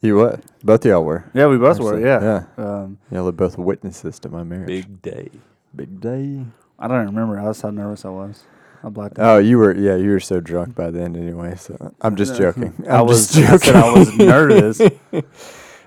You 0.01 0.17
what? 0.17 0.41
Both 0.63 0.85
of 0.85 0.89
y'all 0.89 1.03
were. 1.03 1.25
yeah, 1.33 1.47
we 1.47 1.57
both 1.57 1.79
were. 1.79 1.95
Actually, 1.95 2.03
Yeah. 2.05 2.45
Um, 2.57 2.97
Y'all 3.11 3.27
are 3.27 3.31
both 3.31 3.57
witnesses 3.57 4.19
to 4.19 4.29
my 4.29 4.43
marriage. 4.43 4.67
Big 4.67 5.01
day. 5.01 5.29
Big 5.75 5.99
day. 5.99 6.45
I 6.77 6.87
don't 6.87 7.05
remember. 7.05 7.39
I 7.39 7.43
was 7.43 7.61
how 7.61 7.69
nervous 7.71 8.05
I 8.05 8.09
was. 8.09 8.43
I 8.83 8.89
blacked 8.89 9.17
out. 9.17 9.35
Oh, 9.35 9.37
you 9.39 9.57
were. 9.57 9.73
Yeah, 9.75 9.95
you 9.95 10.11
were 10.11 10.19
so 10.19 10.39
drunk 10.39 10.75
by 10.75 10.91
then 10.91 11.15
anyway. 11.15 11.55
So 11.55 11.93
I'm 12.01 12.15
just 12.15 12.35
joking. 12.37 12.73
I'm 12.87 12.91
I 12.91 13.01
was. 13.01 13.31
just 13.33 13.51
I 13.51 13.57
said 13.57 13.75
I 13.75 13.93
was 13.97 14.15
nervous. 14.17 14.77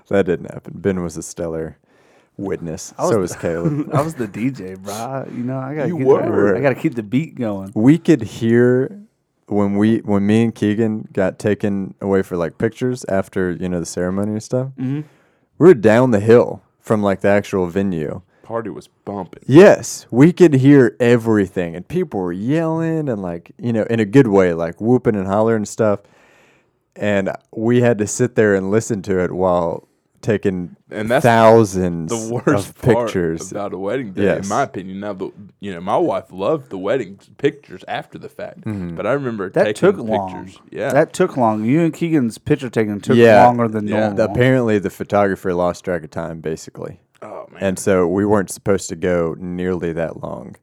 that 0.09 0.25
didn't 0.25 0.51
happen. 0.51 0.73
Ben 0.75 1.01
was 1.01 1.15
a 1.15 1.23
stellar 1.23 1.77
witness. 2.35 2.93
I 2.97 3.03
was- 3.03 3.11
so 3.11 3.19
was 3.19 3.35
Caleb. 3.35 3.89
I 3.93 4.01
was 4.01 4.15
the 4.15 4.27
DJ, 4.27 4.77
bro. 4.77 5.27
You 5.33 5.43
know, 5.43 5.57
I 5.59 5.75
gotta. 5.75 5.87
You 5.87 5.97
keep, 5.97 6.07
were. 6.07 6.57
I 6.57 6.61
gotta 6.61 6.75
keep 6.75 6.95
the 6.95 7.03
beat 7.03 7.35
going. 7.35 7.71
we 7.73 7.97
could 7.97 8.21
hear 8.21 8.99
when 9.51 9.75
we 9.75 9.97
when 9.99 10.25
me 10.25 10.43
and 10.43 10.55
Keegan 10.55 11.09
got 11.11 11.39
taken 11.39 11.95
away 12.01 12.21
for 12.21 12.37
like 12.37 12.57
pictures 12.57 13.05
after 13.09 13.51
you 13.51 13.69
know 13.69 13.79
the 13.79 13.85
ceremony 13.85 14.33
and 14.33 14.43
stuff. 14.43 14.69
Mm-hmm. 14.77 15.01
We 15.57 15.67
were 15.67 15.73
down 15.73 16.11
the 16.11 16.19
hill 16.19 16.61
from 16.79 17.03
like 17.03 17.21
the 17.21 17.29
actual 17.29 17.67
venue. 17.67 18.21
Party 18.43 18.69
was 18.69 18.87
bumping. 18.87 19.43
Yes, 19.45 20.07
we 20.09 20.31
could 20.31 20.55
hear 20.55 20.95
everything, 20.99 21.75
and 21.75 21.87
people 21.87 22.19
were 22.19 22.33
yelling 22.33 23.09
and 23.09 23.21
like 23.21 23.51
you 23.57 23.73
know 23.73 23.83
in 23.83 23.99
a 23.99 24.05
good 24.05 24.27
way, 24.27 24.53
like 24.53 24.79
whooping 24.79 25.15
and 25.15 25.27
hollering 25.27 25.57
and 25.57 25.67
stuff. 25.67 26.01
And 26.95 27.31
we 27.51 27.81
had 27.81 27.97
to 27.99 28.07
sit 28.07 28.35
there 28.35 28.55
and 28.55 28.71
listen 28.71 29.01
to 29.03 29.19
it 29.23 29.31
while 29.31 29.88
taking 30.21 30.75
And 30.91 31.09
that's 31.09 31.23
thousands 31.23 32.11
the 32.11 32.33
worst 32.45 32.69
of 32.69 32.81
part 32.81 33.07
pictures. 33.07 33.51
about 33.51 33.73
a 33.73 33.77
wedding 33.77 34.13
day, 34.13 34.23
Yes. 34.23 34.43
in 34.43 34.49
my 34.49 34.63
opinion. 34.63 34.99
Now, 34.99 35.13
the 35.13 35.31
you 35.59 35.73
know, 35.73 35.81
my 35.81 35.97
wife 35.97 36.31
loved 36.31 36.69
the 36.69 36.77
wedding 36.77 37.19
pictures 37.37 37.83
after 37.87 38.17
the 38.17 38.29
fact, 38.29 38.61
Mm-hmm. 38.61 38.95
but 38.95 39.05
I 39.07 39.13
remember 39.13 39.49
That 39.49 39.63
taking 39.75 39.79
took 39.79 39.97
long. 39.97 40.45
pictures. 40.45 40.61
Yeah, 40.71 40.91
That 40.93 41.13
took 41.13 41.37
long. 41.37 41.63
You 41.65 41.81
and 41.81 41.93
Keegan's 41.93 42.37
picture 42.37 42.69
taking 42.69 42.99
took 43.01 43.17
Yeah. 43.17 43.45
longer 43.45 43.67
than 43.67 43.87
Yeah. 43.87 44.09
normal. 44.09 44.21
Apparently, 44.31 44.79
the 44.79 44.89
photographer 44.89 45.53
lost 45.53 45.85
track 45.85 46.03
of 46.03 46.11
time, 46.11 46.41
basically, 46.41 46.99
oh 47.21 47.47
man, 47.51 47.63
and 47.63 47.79
so 47.79 48.07
we 48.07 48.25
weren't 48.25 48.49
supposed 48.51 48.89
to 48.89 48.95
go 48.95 49.35
nearly 49.39 49.93
that 49.93 50.21
long. 50.23 50.55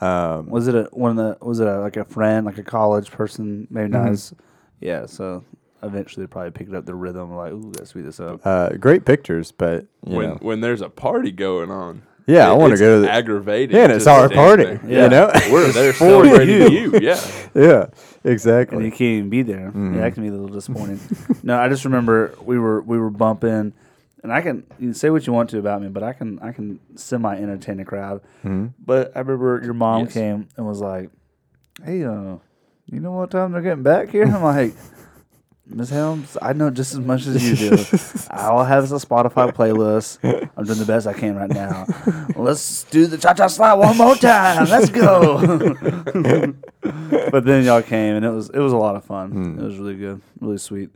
Um, 0.00 0.48
Was 0.48 0.68
it 0.68 0.74
a 0.76 0.88
one 0.92 1.10
of 1.10 1.16
the? 1.16 1.44
Was 1.44 1.58
it 1.60 1.66
a, 1.66 1.80
like 1.80 1.96
a 1.96 2.04
friend, 2.04 2.46
like 2.46 2.58
a 2.58 2.62
college 2.62 3.10
person? 3.10 3.66
Maybe 3.70 3.88
Mm-hmm. 3.90 4.04
not 4.04 4.12
as. 4.12 4.32
Yeah. 4.80 5.06
So 5.06 5.42
eventually, 5.82 6.24
they 6.26 6.30
probably 6.30 6.50
picked 6.52 6.72
up 6.74 6.86
the 6.86 6.94
rhythm. 6.94 7.34
Like, 7.34 7.52
ooh, 7.52 7.72
let's 7.76 7.90
speed 7.90 8.04
this 8.06 8.20
up. 8.20 8.40
uh, 8.46 8.70
great 8.70 9.04
pictures, 9.04 9.52
but 9.52 9.86
you 10.06 10.16
when 10.16 10.28
know, 10.30 10.38
when 10.40 10.60
there's 10.60 10.80
a 10.80 10.88
party 10.88 11.30
going 11.32 11.70
on. 11.70 12.02
Yeah, 12.26 12.50
I 12.50 12.52
wanna 12.52 12.76
go 12.76 12.96
to 12.96 13.06
the- 13.06 13.10
aggravating. 13.10 13.74
yeah, 13.74 13.84
and 13.84 13.92
it's 13.94 14.06
our 14.06 14.28
party, 14.28 14.64
there. 14.64 14.80
you 14.86 14.96
Yeah. 14.98 15.06
know. 15.08 15.30
We're 15.50 15.72
there 15.72 15.92
For 15.94 15.98
celebrating 16.00 16.72
you. 16.72 16.92
you. 16.92 16.98
Yeah, 17.00 17.18
yeah, 17.54 17.86
exactly. 18.22 18.76
and 18.76 18.84
you 18.84 18.90
can't 18.90 19.00
even 19.00 19.30
be 19.30 19.40
there. 19.40 19.68
Mm-hmm. 19.68 19.94
Yeah, 19.94 20.00
that 20.02 20.12
can 20.14 20.22
be 20.24 20.28
a 20.28 20.32
little 20.32 20.48
disappointing. 20.48 21.00
no, 21.42 21.58
I 21.58 21.70
just 21.70 21.86
remember 21.86 22.34
we 22.42 22.58
were 22.58 22.82
we 22.82 22.98
were 22.98 23.08
bumping, 23.08 23.72
and 24.22 24.30
I 24.30 24.42
can 24.42 24.64
you 24.78 24.88
can 24.88 24.94
say 24.94 25.08
what 25.08 25.26
you 25.26 25.32
want 25.32 25.48
to 25.50 25.58
about 25.58 25.80
me, 25.80 25.88
but 25.88 26.02
I 26.02 26.12
can 26.12 26.38
I 26.40 26.52
can 26.52 26.80
semi 26.96 27.34
entertain 27.34 27.80
a 27.80 27.86
crowd. 27.86 28.20
Mm-hmm. 28.44 28.66
But 28.84 29.12
I 29.16 29.20
remember 29.20 29.62
your 29.64 29.72
mom 29.72 30.04
Yes. 30.04 30.12
came 30.12 30.48
and 30.58 30.66
was 30.66 30.82
like, 30.82 31.08
"Hey, 31.82 32.04
uh, 32.04 32.36
you 32.84 33.00
know 33.00 33.12
what 33.12 33.30
time 33.30 33.52
they're 33.52 33.62
getting 33.62 33.82
back 33.82 34.10
here?" 34.10 34.26
I'm 34.26 34.42
like. 34.42 34.74
Miss 35.70 35.90
Helms, 35.90 36.36
I 36.40 36.54
know 36.54 36.70
just 36.70 36.94
as 36.94 37.00
much 37.00 37.26
as 37.26 37.46
you 37.60 37.76
do. 37.76 37.84
I 38.30 38.46
all 38.46 38.64
have 38.64 38.84
a 38.90 38.94
Spotify 38.96 39.52
playlist. 39.52 40.18
I'm 40.56 40.64
doing 40.64 40.78
the 40.78 40.86
best 40.86 41.06
I 41.06 41.12
can 41.12 41.36
right 41.36 41.50
now. 41.50 41.84
Let's 42.36 42.84
do 42.84 43.06
the 43.06 43.18
cha 43.18 43.34
cha 43.34 43.48
slide 43.48 43.74
one 43.74 43.96
more 43.96 44.14
time. 44.16 44.64
Let's 44.66 44.88
go. 44.88 45.38
but 47.30 47.44
then 47.44 47.64
y'all 47.64 47.82
came 47.82 48.16
and 48.16 48.24
it 48.24 48.30
was 48.30 48.48
it 48.50 48.58
was 48.58 48.72
a 48.72 48.76
lot 48.76 48.96
of 48.96 49.04
fun. 49.04 49.30
Hmm. 49.30 49.58
It 49.60 49.64
was 49.64 49.76
really 49.78 49.96
good, 49.96 50.20
really 50.40 50.58
sweet. 50.58 50.90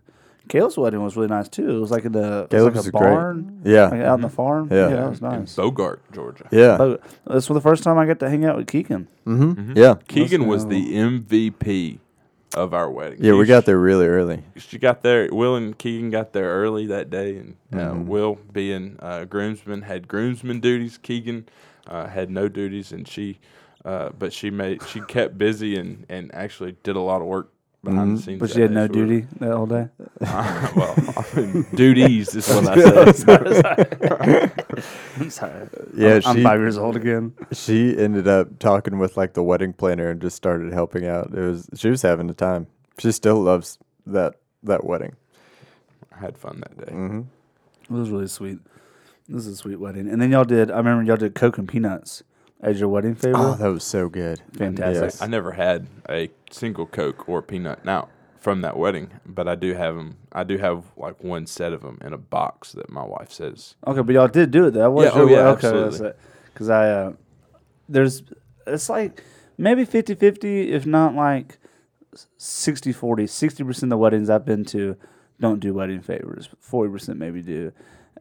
Caleb's 0.48 0.76
wedding 0.76 1.02
was 1.02 1.16
really 1.16 1.28
nice 1.28 1.48
too. 1.48 1.68
It 1.76 1.78
was 1.80 1.90
like 1.90 2.04
in 2.04 2.12
the 2.12 2.44
it 2.44 2.50
Caleb's 2.50 2.76
like 2.76 2.84
a 2.84 2.86
is 2.86 2.90
great. 2.90 3.00
barn, 3.02 3.60
Yeah. 3.64 3.88
like 3.88 4.00
out 4.00 4.14
in 4.16 4.20
the 4.22 4.28
farm. 4.28 4.68
Yeah. 4.70 4.88
that 4.88 5.08
was 5.10 5.20
in 5.20 5.28
nice. 5.28 5.54
Bogart, 5.54 6.02
Georgia. 6.12 6.48
Yeah. 6.50 6.76
But 6.78 7.02
this 7.26 7.48
was 7.48 7.54
the 7.56 7.60
first 7.60 7.84
time 7.84 7.96
I 7.98 8.06
got 8.06 8.18
to 8.20 8.28
hang 8.28 8.44
out 8.44 8.56
with 8.56 8.66
Keegan. 8.66 9.06
Mm-hmm. 9.26 9.76
Yeah. 9.76 9.94
Keegan 10.08 10.46
was 10.46 10.64
go. 10.64 10.70
the 10.70 10.94
MVP 10.94 12.00
of 12.54 12.74
our 12.74 12.90
wedding. 12.90 13.22
Yeah, 13.22 13.34
we 13.34 13.46
got 13.46 13.64
there 13.66 13.78
really 13.78 14.06
early. 14.06 14.42
She 14.56 14.78
got 14.78 15.02
there. 15.02 15.28
Will 15.32 15.56
and 15.56 15.76
Keegan 15.76 16.10
got 16.10 16.32
there 16.32 16.48
early 16.48 16.86
that 16.86 17.10
day, 17.10 17.36
and 17.36 17.56
uh, 17.72 17.76
Mm-hmm. 17.76 18.06
Will, 18.06 18.38
being 18.52 18.96
uh, 19.00 19.24
groomsman, 19.24 19.82
had 19.82 20.08
groomsman 20.08 20.60
duties. 20.60 20.98
Keegan 20.98 21.48
uh, 21.86 22.06
had 22.06 22.30
no 22.30 22.48
duties, 22.48 22.92
and 22.92 23.06
she, 23.08 23.38
uh, 23.84 24.10
but 24.18 24.32
she 24.32 24.50
made 24.50 24.82
she 24.88 25.00
kept 25.02 25.38
busy 25.38 25.76
and 25.76 26.06
and 26.08 26.34
actually 26.34 26.76
did 26.82 26.96
a 26.96 27.00
lot 27.00 27.20
of 27.20 27.26
work 27.26 27.50
behind 27.84 28.18
the 28.18 28.22
scenes. 28.22 28.40
But 28.40 28.50
she 28.50 28.60
had 28.60 28.70
no 28.70 28.86
so 28.86 28.92
we're- 28.92 29.06
duty 29.06 29.26
that 29.40 29.56
whole 29.56 29.66
day. 29.66 29.88
well, 30.20 30.94
I 31.16 31.24
mean, 31.40 31.66
duties 31.74 32.34
is 32.34 32.48
what 32.48 32.68
I 32.68 33.12
said. 33.12 34.64
I'm 35.20 35.30
sorry. 35.30 35.68
Yeah, 35.94 36.20
I'm, 36.24 36.36
I'm 36.38 36.42
five 36.42 36.60
years 36.60 36.78
old 36.78 36.96
again. 36.96 37.34
she 37.52 37.96
ended 37.96 38.28
up 38.28 38.58
talking 38.58 38.98
with 38.98 39.16
like 39.16 39.34
the 39.34 39.42
wedding 39.42 39.72
planner 39.72 40.10
and 40.10 40.20
just 40.20 40.36
started 40.36 40.72
helping 40.72 41.06
out. 41.06 41.32
It 41.34 41.40
was 41.40 41.68
she 41.74 41.88
was 41.90 42.02
having 42.02 42.30
a 42.30 42.34
time. 42.34 42.66
She 42.98 43.10
still 43.12 43.40
loves 43.40 43.78
that 44.06 44.34
that 44.62 44.84
wedding. 44.84 45.16
I 46.14 46.20
had 46.20 46.38
fun 46.38 46.60
that 46.60 46.86
day. 46.86 46.92
Mm-hmm. 46.92 47.20
It 47.82 47.90
was 47.98 48.10
really 48.10 48.28
sweet. 48.28 48.58
This 49.28 49.46
is 49.46 49.54
a 49.54 49.56
sweet 49.56 49.80
wedding. 49.80 50.08
And 50.08 50.20
then 50.20 50.30
y'all 50.30 50.44
did. 50.44 50.70
I 50.70 50.76
remember 50.78 51.02
y'all 51.04 51.16
did 51.16 51.34
Coke 51.34 51.58
and 51.58 51.68
peanuts 51.68 52.22
as 52.62 52.78
your 52.78 52.88
wedding 52.88 53.14
favor. 53.14 53.36
Oh, 53.36 53.54
that 53.54 53.68
was 53.68 53.84
so 53.84 54.08
good. 54.08 54.40
Fantastic. 54.56 55.02
Yes. 55.02 55.20
I 55.20 55.26
never 55.26 55.52
had 55.52 55.88
a 56.08 56.30
single 56.50 56.86
Coke 56.86 57.28
or 57.28 57.42
peanut 57.42 57.84
now 57.84 58.08
from 58.38 58.60
that 58.62 58.76
wedding, 58.76 59.10
but 59.26 59.46
I 59.48 59.54
do 59.54 59.74
have 59.74 59.94
them. 59.96 60.16
I 60.32 60.44
do 60.44 60.58
have 60.58 60.84
like 60.96 61.22
one 61.22 61.46
set 61.46 61.72
of 61.72 61.82
them 61.82 61.98
in 62.02 62.12
a 62.12 62.18
box 62.18 62.72
that 62.72 62.90
my 62.90 63.04
wife 63.04 63.32
says. 63.32 63.74
Okay, 63.86 64.00
but 64.00 64.14
y'all 64.14 64.28
did 64.28 64.50
do 64.50 64.66
it. 64.66 64.72
That 64.72 64.90
was 64.90 65.06
Yeah, 65.06 65.10
oh, 65.14 65.26
your 65.26 65.30
yeah, 65.30 65.48
okay. 65.48 65.68
absolutely. 65.68 66.12
Because 66.52 66.70
I 66.70 66.88
uh, 66.90 67.12
there's 67.88 68.22
it's 68.66 68.88
like 68.88 69.22
maybe 69.58 69.84
50-50, 69.84 70.68
if 70.68 70.86
not 70.86 71.14
like 71.14 71.58
60-40. 72.38 73.28
60 73.28 73.64
percent 73.64 73.84
of 73.84 73.90
the 73.90 73.98
weddings 73.98 74.30
I've 74.30 74.44
been 74.44 74.64
to 74.66 74.96
don't 75.42 75.60
do 75.60 75.74
wedding 75.74 76.00
favors. 76.00 76.48
Forty 76.60 76.90
percent 76.90 77.18
maybe 77.18 77.42
do. 77.42 77.72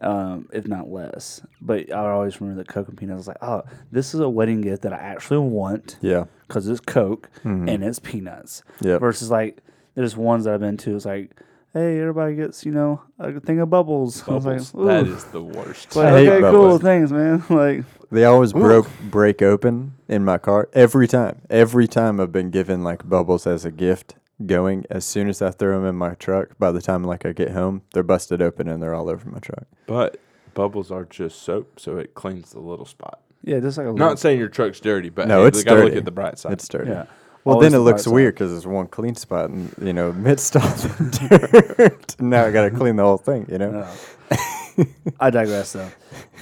Um, 0.02 0.50
if 0.52 0.68
not 0.68 0.90
less, 0.90 1.42
but 1.62 1.94
I 1.94 2.10
always 2.10 2.42
remember 2.42 2.64
that 2.64 2.68
Coke 2.68 2.88
and 2.88 2.98
peanuts. 2.98 3.14
I 3.14 3.18
was 3.18 3.28
like, 3.28 3.38
oh, 3.44 3.62
this 3.92 4.16
is 4.16 4.20
a 4.20 4.28
wedding 4.28 4.62
gift 4.62 4.82
that 4.82 4.94
I 4.94 4.98
actually 4.98 5.38
want 5.48 5.98
Yeah. 6.02 6.26
because 6.48 6.68
it's 6.68 6.80
Coke 6.80 7.30
and 7.44 7.84
it's 7.84 8.00
peanuts. 8.00 8.64
Yep. 8.82 9.00
Versus 9.00 9.30
like, 9.30 9.60
there's 9.94 10.18
ones 10.18 10.46
that 10.46 10.56
I've 10.56 10.60
been 10.60 10.78
to. 10.78 10.96
It's 10.96 11.06
like, 11.06 11.40
hey, 11.74 12.00
everybody 12.00 12.36
gets 12.36 12.66
you 12.66 12.72
know 12.72 13.04
a 13.20 13.40
thing 13.42 13.60
of 13.60 13.70
bubbles. 13.70 14.28
I 14.28 14.32
was 14.34 14.44
Bubbles. 14.46 14.74
like, 14.74 15.06
that 15.06 15.08
is 15.14 15.24
the 15.26 15.44
worst. 15.44 15.96
Like, 15.96 16.08
I 16.08 16.18
hate 16.18 16.30
okay, 16.30 16.50
cool, 16.52 16.80
things, 16.80 17.12
man. 17.12 17.44
like, 17.50 17.84
They 18.12 18.26
always 18.26 18.54
broke 18.54 18.88
break 19.04 19.44
open 19.44 19.94
in 20.08 20.26
my 20.26 20.40
car 20.40 20.68
every 20.74 21.08
time. 21.08 21.42
Every 21.48 21.88
time 21.88 22.20
I've 22.20 22.32
been 22.32 22.50
given 22.50 22.84
like 22.84 23.08
bubbles 23.08 23.46
as 23.46 23.66
a 23.66 23.72
gift 23.72 24.16
going 24.48 24.86
as 24.90 25.06
soon 25.06 25.30
as 25.30 25.42
I 25.42 25.52
throw 25.52 25.78
them 25.80 25.88
in 25.88 25.96
my 25.96 26.14
truck, 26.16 26.58
by 26.60 26.72
the 26.72 26.82
time 26.82 27.04
like 27.04 27.26
I 27.26 27.32
get 27.34 27.52
home, 27.52 27.82
they're 27.94 28.04
busted 28.04 28.42
open 28.42 28.68
and 28.68 28.82
they're 28.82 28.94
all 28.96 29.10
over 29.10 29.30
my 29.30 29.40
truck. 29.40 29.66
But 29.88 30.20
bubbles 30.54 30.92
are 30.92 31.06
just 31.06 31.42
soap, 31.44 31.80
so 31.80 31.98
it 31.98 32.14
cleans 32.14 32.52
the 32.52 32.60
little 32.60 32.86
spot. 32.86 33.20
yeah, 33.44 33.60
just 33.60 33.78
like 33.78 33.86
a 33.88 33.92
little. 33.92 34.06
Not 34.08 34.20
saying 34.20 34.40
your 34.40 34.50
truck's 34.50 34.80
dirty, 34.80 35.10
but 35.10 35.28
No, 35.28 35.42
hey, 35.42 35.48
it's 35.50 35.58
we 35.60 35.64
gotta 35.64 35.84
look 35.84 35.96
at 35.96 36.06
the 36.06 36.12
bright 36.12 36.38
side. 36.40 36.54
It's 36.54 36.68
dirty. 36.68 36.90
yeah. 36.92 37.06
Well, 37.44 37.56
Always 37.56 37.72
then 37.72 37.80
it 37.80 37.84
the 37.84 37.84
looks 37.86 38.08
weird 38.08 38.36
because 38.36 38.52
there's 38.52 38.68
one 38.68 38.86
clean 38.88 39.16
spot 39.16 39.50
and 39.50 39.74
you 39.82 39.94
know 39.94 40.14
midst 40.14 40.56
all 40.56 40.62
the 40.62 41.78
dirt. 41.78 42.16
now 42.22 42.46
I 42.46 42.52
got 42.52 42.64
to 42.66 42.72
clean 42.72 42.98
the 42.98 43.04
whole 43.04 43.18
thing. 43.18 43.48
You 43.50 43.58
know. 43.58 43.88
side. 44.30 44.88
I 45.20 45.30
digress 45.32 45.74
though. 45.74 45.90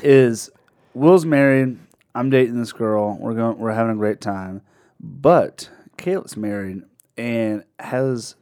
Is 0.03 0.49
Will's 0.93 1.25
married? 1.25 1.77
I'm 2.15 2.29
dating 2.29 2.59
this 2.59 2.73
girl. 2.73 3.17
We're 3.19 3.33
going. 3.33 3.57
We're 3.57 3.71
having 3.71 3.93
a 3.93 3.97
great 3.97 4.19
time. 4.19 4.61
But 4.99 5.69
Caleb's 5.97 6.35
married 6.35 6.81
and 7.19 7.63
has 7.79 8.35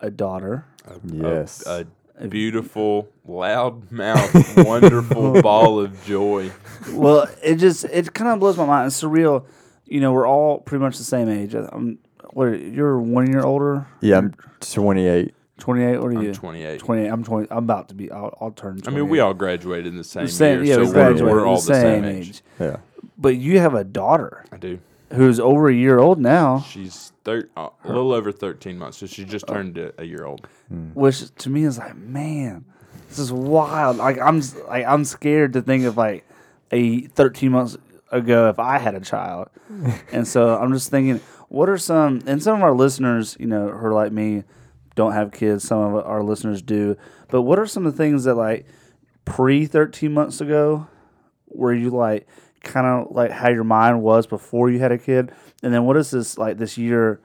a 0.00 0.10
daughter. 0.10 0.64
Yes. 1.04 1.64
A, 1.66 1.86
a 2.18 2.28
beautiful, 2.28 3.08
loud 3.26 3.90
mouth, 3.92 4.56
wonderful 4.64 5.40
ball 5.42 5.80
of 5.80 6.02
joy. 6.04 6.50
well, 6.92 7.28
it 7.42 7.56
just 7.56 7.84
it 7.86 8.12
kind 8.14 8.30
of 8.30 8.40
blows 8.40 8.56
my 8.56 8.64
mind. 8.66 8.86
It's 8.88 9.00
surreal. 9.02 9.44
You 9.86 10.00
know, 10.00 10.12
we're 10.12 10.26
all 10.26 10.58
pretty 10.60 10.82
much 10.82 10.96
the 10.98 11.04
same 11.04 11.28
age. 11.28 11.54
I'm 11.54 11.98
what 12.32 12.60
you're 12.60 12.98
one 12.98 13.30
year 13.30 13.42
older. 13.42 13.86
yeah, 14.00 14.18
I'm 14.18 14.34
28. 14.60 15.34
Twenty 15.56 15.84
eight. 15.84 15.98
What 15.98 16.12
are 16.12 16.18
I'm 16.18 16.22
you? 16.22 16.34
28. 16.34 16.80
Twenty 16.80 17.02
eight. 17.04 17.08
I'm 17.08 17.22
twenty. 17.22 17.46
I'm 17.50 17.58
about 17.58 17.88
to 17.90 17.94
be. 17.94 18.10
I'll, 18.10 18.36
I'll 18.40 18.50
turn. 18.50 18.80
28. 18.80 18.88
I 18.88 18.90
mean, 19.00 19.08
we 19.08 19.20
all 19.20 19.34
graduated 19.34 19.86
in 19.86 19.96
the 19.96 20.02
same, 20.04 20.26
same. 20.26 20.64
year, 20.64 20.66
Yeah, 20.66 20.74
so 20.74 20.80
we 20.86 20.92
graduated. 20.92 21.24
we're, 21.26 21.30
we're 21.42 21.46
all 21.46 21.60
the 21.60 21.74
same, 21.74 22.04
age. 22.04 22.28
age. 22.28 22.42
Yeah. 22.58 22.76
But 23.16 23.36
you 23.36 23.60
have 23.60 23.74
a 23.74 23.84
daughter 23.84 24.44
I 24.50 24.56
do. 24.56 24.80
Who's 25.14 25.38
over 25.40 25.68
a 25.68 25.74
year 25.74 25.98
old 25.98 26.18
now, 26.20 26.60
She's 26.60 27.12
thir- 27.24 27.48
uh, 27.56 27.68
a 27.84 27.88
little 27.88 28.12
over 28.12 28.32
13 28.32 28.78
months, 28.78 28.98
so 28.98 29.06
she 29.06 29.24
just 29.24 29.46
turned 29.46 29.78
a, 29.78 29.92
a 30.00 30.04
year 30.04 30.24
old. 30.24 30.46
which 30.94 31.34
to 31.36 31.50
me 31.50 31.64
is 31.64 31.78
like, 31.78 31.96
man, 31.96 32.64
this 33.08 33.18
is 33.18 33.32
wild. 33.32 33.96
Like 33.98 34.18
I'm, 34.20 34.38
s- 34.38 34.56
like 34.68 34.84
I'm 34.86 35.04
scared 35.04 35.52
to 35.54 35.62
think 35.62 35.84
of 35.84 35.96
like 35.96 36.24
a 36.70 37.02
13 37.08 37.50
months 37.52 37.76
ago 38.10 38.48
if 38.48 38.58
I 38.58 38.78
had 38.78 38.94
a 38.94 39.00
child, 39.00 39.48
and 40.12 40.26
so 40.26 40.56
I'm 40.56 40.72
just 40.72 40.90
thinking, 40.90 41.20
what 41.48 41.68
are 41.68 41.78
some 41.78 42.22
and 42.26 42.42
some 42.42 42.56
of 42.56 42.62
our 42.62 42.74
listeners, 42.74 43.36
you 43.38 43.46
know, 43.46 43.68
who 43.68 43.86
are 43.86 43.92
like 43.92 44.12
me, 44.12 44.42
don't 44.96 45.12
have 45.12 45.30
kids. 45.32 45.64
Some 45.64 45.94
of 45.94 46.04
our 46.06 46.22
listeners 46.22 46.62
do, 46.62 46.96
but 47.28 47.42
what 47.42 47.58
are 47.58 47.66
some 47.66 47.86
of 47.86 47.92
the 47.92 47.96
things 48.02 48.24
that 48.24 48.34
like 48.34 48.66
pre 49.24 49.66
13 49.66 50.12
months 50.12 50.40
ago, 50.40 50.86
where 51.46 51.72
you 51.74 51.90
like 51.90 52.26
kind 52.64 52.86
of 52.86 53.14
like 53.14 53.30
how 53.30 53.50
your 53.50 53.64
mind 53.64 54.02
was 54.02 54.26
before 54.26 54.70
you 54.70 54.78
had 54.78 54.92
a 54.92 54.98
kid, 54.98 55.32
and 55.62 55.72
then 55.72 55.84
what 55.84 55.96
is 55.96 56.10
this 56.10 56.38
like 56.38 56.58
this 56.58 56.76
year? 56.76 57.20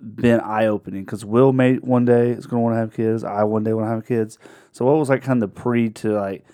been 0.00 0.40
eye 0.40 0.66
opening 0.66 1.04
because 1.04 1.24
Will 1.24 1.52
may 1.52 1.74
one 1.76 2.04
day 2.04 2.30
is 2.30 2.46
going 2.46 2.60
to 2.60 2.64
want 2.64 2.74
to 2.74 2.78
have 2.78 2.94
kids. 2.94 3.24
I 3.24 3.42
one 3.44 3.64
day 3.64 3.72
want 3.72 3.86
to 3.86 3.90
have 3.90 4.06
kids. 4.06 4.38
So 4.72 4.84
what 4.84 4.96
was 4.96 5.08
like 5.08 5.22
kind 5.22 5.42
of 5.42 5.52
the 5.52 5.60
pre 5.60 5.90
to 5.90 6.12
like, 6.12 6.44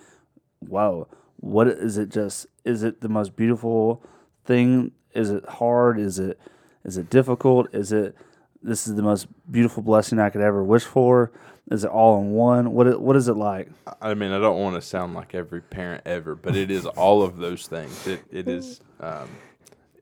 wow, 0.61 1.09
what 1.37 1.69
is 1.69 1.99
it? 1.99 2.09
Just 2.09 2.47
is 2.65 2.83
it 2.83 3.01
the 3.01 3.09
most 3.09 3.37
beautiful 3.37 4.03
thing? 4.45 4.93
Is 5.15 5.31
it 5.31 5.47
hard? 5.47 5.99
Is 5.99 6.19
it 6.19 6.39
is 6.85 6.97
it 6.97 7.11
difficult? 7.11 7.73
Is 7.75 7.93
it 7.93 8.17
this 8.65 8.87
is 8.89 8.95
the 8.95 9.03
most 9.03 9.29
beautiful 9.51 9.83
blessing 9.83 10.19
I 10.19 10.31
could 10.31 10.41
ever 10.41 10.65
wish 10.65 10.83
for? 10.85 11.31
Is 11.71 11.85
it 11.85 11.91
all 11.91 12.21
in 12.21 12.33
one? 12.33 12.73
What 12.73 13.01
what 13.01 13.17
is 13.17 13.29
it 13.29 13.35
like? 13.35 13.69
I 14.03 14.15
mean, 14.15 14.33
I 14.33 14.39
don't 14.39 14.61
want 14.61 14.75
to 14.75 14.83
sound 14.83 15.15
like 15.15 15.35
every 15.35 15.61
parent 15.61 16.03
ever, 16.05 16.35
but 16.35 16.57
it 16.57 16.71
is 16.71 16.85
all 16.87 17.23
of 17.23 17.37
those 17.37 17.67
things. 17.67 18.07
It 18.07 18.23
it 18.31 18.49
is 18.49 18.81
um, 19.01 19.29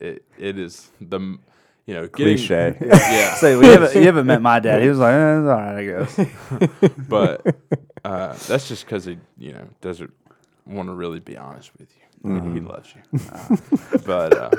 it 0.01 0.25
it 0.39 0.59
is 0.59 0.91
the 1.01 1.21
you 1.87 1.95
know 1.95 2.09
getting, 2.09 2.37
Cliche. 2.37 2.77
Yeah, 2.81 3.35
Say 3.35 3.55
well, 3.55 3.65
you 3.65 3.71
haven't 3.71 3.95
you 3.95 4.03
haven't 4.07 4.27
met 4.27 4.43
my 4.43 4.59
dad. 4.59 4.83
He 4.83 4.89
was 4.89 4.99
like, 4.99 5.15
eh, 5.15 5.39
it's 5.39 5.49
all 5.49 5.57
right, 5.57 5.77
I 5.77 5.85
guess. 5.85 6.93
but 7.09 7.47
uh, 8.05 8.33
that's 8.49 8.69
just 8.69 8.85
because 8.85 9.05
he 9.05 9.19
you 9.39 9.53
know 9.53 9.69
doesn't 9.81 10.13
want 10.67 10.89
to 10.89 10.95
really 10.95 11.21
be 11.21 11.37
honest 11.37 11.71
with 11.79 11.91
you. 11.97 12.03
I 12.25 12.29
mean, 12.41 12.55
he 12.55 12.61
loves 12.61 12.93
you, 12.95 13.21
Uh, 13.33 13.57
but 14.07 14.37
uh, 14.37 14.51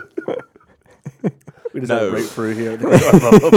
We 1.74 1.80
just 1.82 1.90
No. 1.90 2.00
have 2.00 2.12
grapefruit 2.12 2.58
here 2.58 2.72
at 2.74 2.80
the 2.80 2.88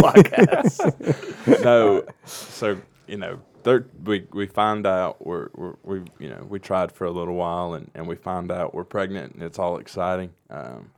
podcast. 1.31 1.63
no. 1.65 2.05
So 2.25 2.79
you 3.07 3.17
know, 3.19 3.41
thir- 3.63 3.87
we 4.05 4.27
we 4.33 4.47
find 4.47 4.87
out 4.87 5.25
we're, 5.25 5.49
we're 5.55 5.75
we 5.83 6.03
you 6.19 6.29
know 6.29 6.47
we 6.49 6.59
tried 6.59 6.93
for 6.93 7.05
a 7.05 7.11
little 7.11 7.35
while 7.35 7.75
and 7.75 7.91
and 7.95 8.07
we 8.09 8.17
find 8.17 8.51
out 8.51 8.75
we're 8.75 8.85
pregnant 8.85 9.35
and 9.35 9.43
it's 9.43 9.59
all 9.59 9.79
exciting. 9.79 10.31
Um, 10.51 10.91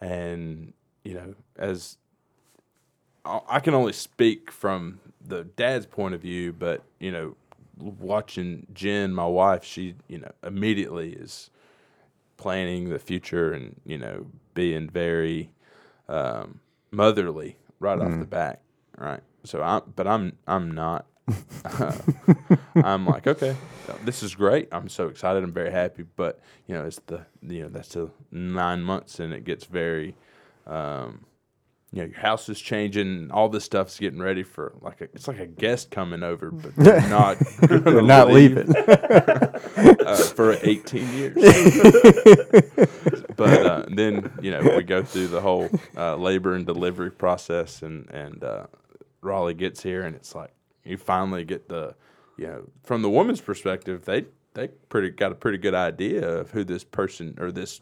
and 0.00 0.72
you 1.04 1.14
know, 1.14 1.34
as 1.56 1.98
I 3.24 3.40
I 3.48 3.60
can 3.60 3.74
only 3.74 3.92
speak 3.92 4.50
from 4.50 5.00
the 5.26 5.44
dad's 5.44 5.86
point 5.86 6.14
of 6.14 6.20
view, 6.22 6.52
but 6.52 6.82
you 6.98 7.10
know, 7.12 7.36
watching 7.78 8.66
Jen, 8.72 9.12
my 9.14 9.26
wife, 9.26 9.64
she 9.64 9.94
you 10.08 10.18
know 10.18 10.32
immediately 10.42 11.12
is 11.12 11.50
planning 12.36 12.88
the 12.90 12.98
future 12.98 13.52
and 13.52 13.80
you 13.84 13.96
know 13.98 14.26
being 14.54 14.88
very 14.90 15.50
um, 16.08 16.60
motherly 16.90 17.56
right 17.80 17.98
off 17.98 18.18
the 18.18 18.26
bat, 18.26 18.60
right? 18.98 19.20
So 19.44 19.62
I'm, 19.62 19.82
but 19.94 20.06
I'm 20.06 20.36
I'm 20.46 20.70
not. 20.70 21.06
I'm 22.76 23.06
like, 23.06 23.26
okay, 23.26 23.56
this 24.04 24.22
is 24.22 24.34
great. 24.34 24.68
I'm 24.72 24.88
so 24.88 25.08
excited. 25.08 25.42
I'm 25.42 25.52
very 25.52 25.70
happy. 25.70 26.04
But 26.16 26.40
you 26.66 26.74
know, 26.74 26.84
it's 26.84 27.00
the 27.06 27.26
you 27.42 27.62
know 27.62 27.68
that's 27.68 27.88
the 27.88 28.10
nine 28.30 28.82
months, 28.82 29.20
and 29.20 29.32
it 29.32 29.44
gets 29.44 29.64
very, 29.64 30.16
um, 30.66 31.24
you 31.94 32.02
know, 32.02 32.08
your 32.08 32.18
house 32.18 32.48
is 32.48 32.60
changing. 32.60 33.30
All 33.30 33.48
this 33.48 33.62
stuff's 33.62 34.00
getting 34.00 34.20
ready 34.20 34.42
for 34.42 34.74
like 34.80 35.00
a, 35.00 35.04
it's 35.14 35.28
like 35.28 35.38
a 35.38 35.46
guest 35.46 35.92
coming 35.92 36.24
over, 36.24 36.50
but 36.50 36.74
they're 36.76 37.08
not 37.08 37.38
They're 37.60 38.02
not 38.02 38.32
leaving. 38.32 38.74
uh, 38.86 40.16
for 40.34 40.58
18 40.60 41.12
years. 41.12 41.34
but 43.36 43.66
uh, 43.66 43.84
then 43.88 44.32
you 44.42 44.50
know 44.50 44.76
we 44.76 44.82
go 44.82 45.04
through 45.04 45.28
the 45.28 45.40
whole 45.40 45.70
uh, 45.96 46.16
labor 46.16 46.54
and 46.54 46.66
delivery 46.66 47.12
process, 47.12 47.82
and 47.82 48.10
and 48.10 48.42
uh, 48.42 48.66
Raleigh 49.20 49.54
gets 49.54 49.80
here, 49.80 50.02
and 50.02 50.16
it's 50.16 50.34
like 50.34 50.50
you 50.84 50.96
finally 50.96 51.44
get 51.44 51.68
the 51.68 51.94
you 52.36 52.48
know 52.48 52.64
from 52.82 53.02
the 53.02 53.10
woman's 53.10 53.40
perspective, 53.40 54.04
they 54.04 54.24
they 54.54 54.66
pretty 54.88 55.10
got 55.10 55.30
a 55.30 55.36
pretty 55.36 55.58
good 55.58 55.74
idea 55.74 56.28
of 56.28 56.50
who 56.50 56.64
this 56.64 56.82
person 56.82 57.36
or 57.38 57.52
this 57.52 57.80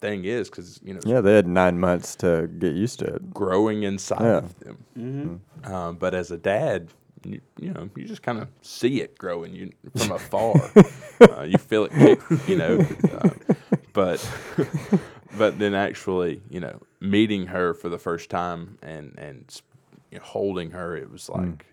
thing 0.00 0.24
is 0.24 0.48
because 0.50 0.80
you 0.84 0.94
know 0.94 1.00
Yeah, 1.04 1.20
they 1.20 1.34
had 1.34 1.46
nine 1.46 1.78
months 1.78 2.14
to 2.16 2.48
get 2.58 2.74
used 2.74 2.98
to 3.00 3.06
it. 3.06 3.32
growing 3.32 3.82
inside 3.82 4.22
Yeah. 4.22 4.38
of 4.38 4.58
them. 4.60 5.40
Um, 5.64 5.96
but 5.96 6.14
as 6.14 6.30
a 6.30 6.36
dad, 6.38 6.88
you, 7.24 7.40
you 7.58 7.72
know, 7.72 7.90
you 7.96 8.04
just 8.04 8.22
kind 8.22 8.38
of 8.38 8.48
see 8.62 9.00
it 9.00 9.18
growing 9.18 9.54
you 9.54 9.72
from 9.96 10.12
afar. 10.12 10.70
uh, 11.20 11.42
you 11.42 11.58
feel 11.58 11.84
it, 11.84 11.92
kick, 11.92 12.20
you 12.46 12.56
know. 12.56 12.86
Uh, 13.12 13.30
but 13.92 14.24
but 15.36 15.58
then 15.58 15.74
actually, 15.74 16.42
you 16.48 16.60
know, 16.60 16.80
meeting 17.00 17.46
her 17.46 17.74
for 17.74 17.88
the 17.88 17.98
first 17.98 18.30
time 18.30 18.78
and 18.82 19.14
and 19.18 19.60
you 20.10 20.18
know, 20.18 20.24
holding 20.24 20.70
her, 20.70 20.96
it 20.96 21.10
was 21.10 21.28
like, 21.28 21.66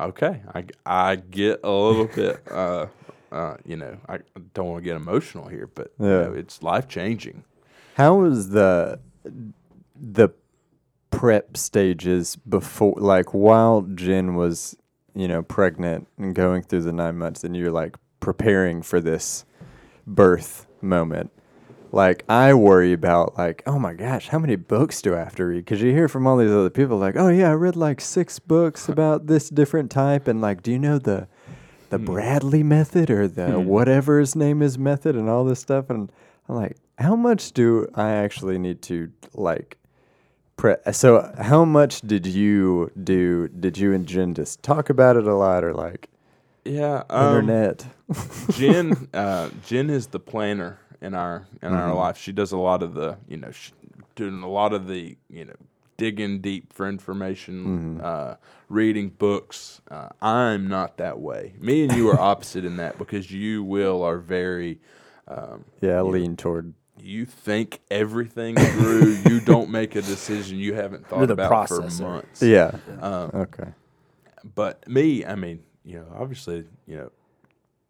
okay, 0.00 0.42
I 0.54 0.64
I 0.84 1.16
get 1.16 1.60
a 1.62 1.70
little 1.70 2.06
bit. 2.08 2.42
Uh, 2.50 2.86
uh, 3.34 3.56
you 3.66 3.76
know, 3.76 3.98
I 4.08 4.18
don't 4.54 4.66
want 4.70 4.84
to 4.84 4.88
get 4.88 4.96
emotional 4.96 5.48
here, 5.48 5.66
but 5.66 5.92
you 5.98 6.06
know, 6.06 6.32
it's 6.32 6.62
life 6.62 6.86
changing. 6.86 7.42
How 7.96 8.14
was 8.14 8.50
the 8.50 9.00
the 10.00 10.28
prep 11.10 11.56
stages 11.56 12.36
before, 12.36 12.94
like 12.96 13.34
while 13.34 13.82
Jen 13.82 14.36
was, 14.36 14.76
you 15.14 15.26
know, 15.26 15.42
pregnant 15.42 16.06
and 16.16 16.34
going 16.34 16.62
through 16.62 16.82
the 16.82 16.92
nine 16.92 17.18
months, 17.18 17.42
and 17.42 17.56
you're 17.56 17.72
like 17.72 17.96
preparing 18.20 18.82
for 18.82 19.00
this 19.00 19.44
birth 20.06 20.66
moment? 20.80 21.32
Like 21.90 22.24
I 22.28 22.54
worry 22.54 22.92
about 22.92 23.36
like, 23.36 23.64
oh 23.66 23.80
my 23.80 23.94
gosh, 23.94 24.28
how 24.28 24.38
many 24.38 24.54
books 24.54 25.02
do 25.02 25.16
I 25.16 25.18
have 25.18 25.34
to 25.36 25.44
read? 25.44 25.64
Because 25.64 25.82
you 25.82 25.90
hear 25.90 26.08
from 26.08 26.26
all 26.28 26.36
these 26.36 26.50
other 26.50 26.70
people 26.70 26.98
like, 26.98 27.16
oh 27.16 27.28
yeah, 27.28 27.50
I 27.50 27.54
read 27.54 27.74
like 27.74 28.00
six 28.00 28.38
books 28.38 28.88
about 28.88 29.26
this 29.26 29.48
different 29.48 29.90
type, 29.90 30.28
and 30.28 30.40
like, 30.40 30.62
do 30.62 30.70
you 30.70 30.78
know 30.78 30.98
the 30.98 31.26
the 31.90 31.98
Bradley 31.98 32.62
method 32.62 33.10
or 33.10 33.28
the 33.28 33.60
whatever 33.60 34.18
his 34.18 34.34
name 34.34 34.62
is 34.62 34.78
method 34.78 35.16
and 35.16 35.28
all 35.28 35.44
this 35.44 35.60
stuff? 35.60 35.90
And 35.90 36.10
I'm 36.48 36.54
like, 36.56 36.76
how 36.98 37.16
much 37.16 37.52
do 37.52 37.88
I 37.94 38.10
actually 38.10 38.58
need 38.58 38.82
to 38.82 39.10
like? 39.34 39.78
Pre- 40.56 40.76
so 40.92 41.32
how 41.38 41.64
much 41.64 42.00
did 42.02 42.26
you 42.26 42.90
do? 43.02 43.48
Did 43.48 43.76
you 43.76 43.92
and 43.92 44.06
Jen 44.06 44.34
just 44.34 44.62
talk 44.62 44.88
about 44.88 45.16
it 45.16 45.26
a 45.26 45.34
lot, 45.34 45.64
or 45.64 45.74
like 45.74 46.08
Yeah, 46.64 47.02
um, 47.10 47.28
internet? 47.38 47.86
Jen, 48.52 49.08
uh, 49.12 49.50
Jen 49.66 49.90
is 49.90 50.08
the 50.08 50.20
planner 50.20 50.78
in 51.00 51.14
our 51.14 51.46
in 51.60 51.72
our 51.72 51.92
life. 51.92 52.16
She 52.18 52.30
does 52.32 52.52
a 52.52 52.56
lot 52.56 52.82
of 52.82 52.94
the, 52.94 53.16
you 53.28 53.36
know, 53.36 53.50
sh 53.50 53.72
doing 54.14 54.42
a 54.42 54.48
lot 54.48 54.72
of 54.72 54.86
the, 54.86 55.16
you 55.28 55.44
know, 55.44 55.56
digging 55.96 56.40
deep 56.40 56.72
for 56.72 56.88
information, 56.88 58.00
uh, 58.00 58.36
reading 58.68 59.10
books. 59.10 59.80
Uh, 59.90 60.08
I'm 60.20 60.68
not 60.68 60.96
that 60.98 61.20
way. 61.20 61.54
Me 61.60 61.84
and 61.84 61.92
you 61.92 62.08
are 62.10 62.18
opposite 62.20 62.64
in 62.64 62.76
that 62.78 62.98
because 62.98 63.30
you, 63.30 63.62
Will, 63.62 64.02
are 64.02 64.18
very. 64.18 64.80
Um, 65.28 65.64
Yeah, 65.80 65.98
I 65.98 66.02
lean 66.02 66.36
toward. 66.36 66.74
you 67.00 67.24
think 67.24 67.80
everything 67.90 68.56
through. 68.56 69.18
you 69.28 69.40
don't 69.40 69.70
make 69.70 69.94
a 69.96 70.02
decision 70.02 70.58
you 70.58 70.74
haven't 70.74 71.06
thought 71.06 71.18
You're 71.18 71.26
the 71.28 71.32
about 71.34 71.68
for 71.68 71.80
months 71.80 72.42
Yeah. 72.42 72.76
Um, 73.00 73.30
okay. 73.34 73.68
but 74.54 74.86
me, 74.88 75.24
I 75.24 75.34
mean, 75.34 75.60
you 75.84 75.98
know, 75.98 76.06
obviously, 76.18 76.64
you 76.86 76.96
know, 76.96 77.10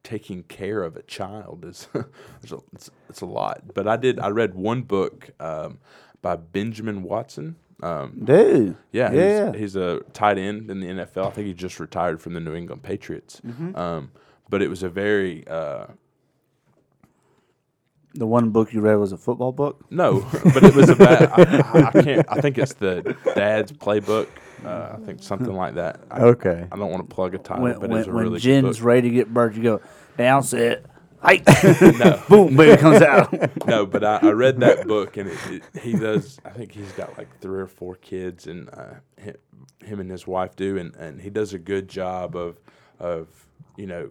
taking 0.05 0.43
care 0.45 0.83
of 0.83 0.97
a 0.97 1.03
child 1.03 1.64
is 1.64 1.88
it's, 2.43 2.53
a, 2.53 2.59
it's, 2.73 2.90
it's 3.09 3.21
a 3.21 3.27
lot. 3.27 3.62
But 3.75 3.88
I 3.88 3.97
did 3.97 4.21
I 4.21 4.29
read 4.29 4.55
one 4.55 4.83
book 4.83 5.31
um, 5.40 5.79
by 6.23 6.37
Benjamin 6.37 7.03
Watson. 7.03 7.57
Um, 7.83 8.21
Dude. 8.25 8.77
yeah, 8.93 9.13
Yeah. 9.13 9.51
He's, 9.53 9.61
he's 9.61 9.77
a 9.77 10.01
tight 10.13 10.39
end 10.39 10.71
in 10.71 10.81
the 10.81 10.87
NFL. 10.87 11.27
I 11.27 11.31
think 11.31 11.47
he 11.49 11.55
just 11.55 11.81
retired 11.81 12.21
from 12.23 12.35
the 12.35 12.41
New 12.41 12.55
England 12.55 12.83
Patriots. 12.83 13.41
Um, 13.75 14.11
but 14.49 14.63
it 14.63 14.69
was 14.69 14.83
a 14.83 14.89
very 14.89 15.47
uh, 15.49 15.87
The 18.15 18.27
one 18.27 18.51
book 18.51 18.73
you 18.73 18.81
read 18.81 18.95
was 18.97 19.13
a 19.13 19.17
football 19.19 19.53
book. 19.53 19.85
No, 19.91 20.21
but 20.45 20.63
it 20.63 20.75
was 20.75 20.89
about. 20.89 21.39
I, 21.39 21.43
I, 21.43 21.87
I 21.89 22.03
can't. 22.03 22.27
I 22.29 22.41
think 22.41 22.59
it's 22.59 22.75
the 22.75 23.17
Dad's 23.35 23.73
Playbook. 23.73 24.29
Uh, 24.65 24.95
I 24.95 25.05
think 25.05 25.23
something 25.23 25.53
like 25.55 25.75
that. 25.75 26.01
I, 26.11 26.21
Okay. 26.21 26.67
I 26.71 26.77
don't 26.77 26.91
want 26.91 27.09
to 27.09 27.15
plug 27.15 27.35
a 27.35 27.39
title, 27.39 27.65
When 27.65 27.73
but 27.81 27.91
when, 27.91 27.99
it's 27.99 28.09
a 28.09 28.13
when 28.13 28.25
really 28.25 28.41
Jen's 28.41 28.81
ready 28.81 29.09
to 29.11 29.15
get 29.15 29.35
birth, 29.35 29.57
you 29.57 29.63
go 29.63 29.81
down 30.17 30.43
set. 30.43 30.87
Height. 31.25 31.43
No. 31.99 32.23
Boom, 32.29 32.57
baby 32.57 32.77
comes 32.81 33.01
out. 33.03 33.33
no, 33.67 33.87
but 33.87 34.05
I, 34.05 34.19
I 34.23 34.31
read 34.33 34.61
that 34.61 34.87
book, 34.87 35.17
and 35.17 35.31
it, 35.31 35.39
it, 35.75 35.81
he 35.83 35.93
does. 35.95 36.39
I 36.45 36.51
think 36.51 36.73
he's 36.73 36.93
got 36.93 37.17
like 37.17 37.41
three 37.41 37.61
or 37.61 37.67
four 37.67 37.95
kids, 37.97 38.47
and 38.47 38.69
uh, 38.71 38.95
him, 39.17 39.35
him 39.83 40.01
and 40.01 40.11
his 40.11 40.27
wife 40.27 40.55
do, 40.57 40.77
and, 40.77 40.95
and 40.97 41.21
he 41.21 41.31
does 41.31 41.55
a 41.55 41.59
good 41.59 41.89
job 41.89 42.37
of 42.37 42.61
of 43.01 43.29
you 43.77 43.87
know 43.87 44.11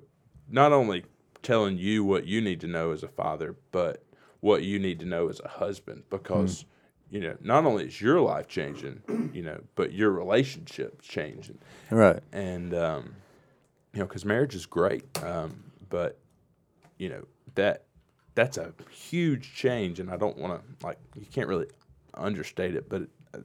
not 0.49 0.71
only 0.73 1.03
telling 1.43 1.77
you 1.77 2.03
what 2.03 2.25
you 2.25 2.41
need 2.41 2.59
to 2.61 2.67
know 2.67 2.91
as 2.91 3.03
a 3.03 3.07
father, 3.07 3.55
but 3.71 4.03
what 4.39 4.63
you 4.63 4.79
need 4.79 4.99
to 4.99 5.05
know 5.05 5.29
as 5.29 5.39
a 5.43 5.47
husband, 5.47 6.03
because 6.09 6.65
you 7.11 7.19
know 7.21 7.35
not 7.41 7.65
only 7.65 7.85
is 7.85 8.01
your 8.01 8.21
life 8.21 8.47
changing, 8.47 9.29
you 9.33 9.43
know, 9.43 9.61
but 9.75 9.93
your 9.93 10.09
relationship's 10.11 11.07
changing, 11.07 11.59
Right. 11.91 12.21
and 12.31 12.73
um, 12.73 13.15
you 13.93 13.99
know, 13.99 14.05
because 14.07 14.25
marriage 14.25 14.55
is 14.55 14.65
great, 14.65 15.05
um, 15.23 15.63
but 15.89 16.17
you 16.97 17.09
know 17.09 17.25
that 17.55 17.85
that's 18.35 18.57
a 18.57 18.73
huge 18.91 19.53
change, 19.53 19.99
and 19.99 20.09
I 20.09 20.17
don't 20.17 20.37
want 20.37 20.61
to 20.61 20.85
like 20.85 20.97
you 21.15 21.25
can't 21.25 21.47
really 21.47 21.67
understate 22.15 22.75
it, 22.75 22.89
but 22.89 23.03
uh, 23.33 23.39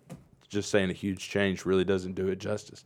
just 0.49 0.71
saying 0.71 0.91
a 0.91 0.95
huge 0.95 1.29
change 1.29 1.67
really 1.67 1.85
doesn't 1.85 2.15
do 2.15 2.29
it 2.29 2.39
justice. 2.39 2.85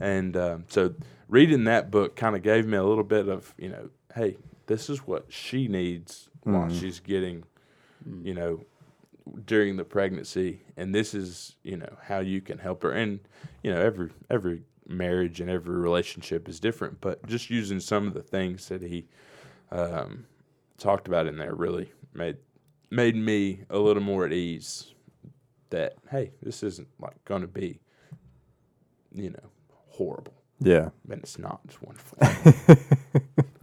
And 0.00 0.36
um, 0.36 0.64
so 0.68 0.94
reading 1.28 1.64
that 1.64 1.90
book 1.90 2.16
kind 2.16 2.36
of 2.36 2.42
gave 2.42 2.66
me 2.66 2.76
a 2.76 2.84
little 2.84 3.04
bit 3.04 3.28
of 3.28 3.54
you 3.58 3.68
know, 3.68 3.90
hey, 4.14 4.36
this 4.66 4.90
is 4.90 5.06
what 5.06 5.26
she 5.28 5.68
needs 5.68 6.28
while 6.42 6.68
she's 6.70 7.00
getting, 7.00 7.44
you 8.22 8.34
know, 8.34 8.64
during 9.46 9.76
the 9.76 9.84
pregnancy, 9.84 10.60
and 10.76 10.94
this 10.94 11.14
is 11.14 11.56
you 11.62 11.76
know 11.76 11.96
how 12.02 12.20
you 12.20 12.40
can 12.40 12.58
help 12.58 12.82
her. 12.82 12.92
And 12.92 13.20
you 13.62 13.72
know 13.72 13.80
every 13.80 14.10
every 14.30 14.62
marriage 14.88 15.40
and 15.40 15.50
every 15.50 15.76
relationship 15.76 16.48
is 16.48 16.60
different, 16.60 17.00
but 17.00 17.26
just 17.26 17.50
using 17.50 17.80
some 17.80 18.06
of 18.06 18.14
the 18.14 18.22
things 18.22 18.68
that 18.68 18.82
he 18.82 19.06
um, 19.70 20.26
talked 20.78 21.08
about 21.08 21.26
in 21.26 21.36
there 21.38 21.54
really 21.54 21.92
made 22.14 22.36
made 22.90 23.16
me 23.16 23.60
a 23.70 23.78
little 23.78 24.02
more 24.02 24.24
at 24.24 24.32
ease. 24.32 24.92
That 25.70 25.94
hey, 26.10 26.30
this 26.42 26.62
isn't 26.62 26.88
like 27.00 27.22
going 27.24 27.42
to 27.42 27.48
be, 27.48 27.80
you 29.12 29.30
know, 29.30 29.50
horrible. 29.88 30.34
Yeah. 30.60 30.90
And 31.10 31.20
it's 31.22 31.38
not. 31.38 31.60
It's 31.64 31.78
wonderful. 31.82 32.18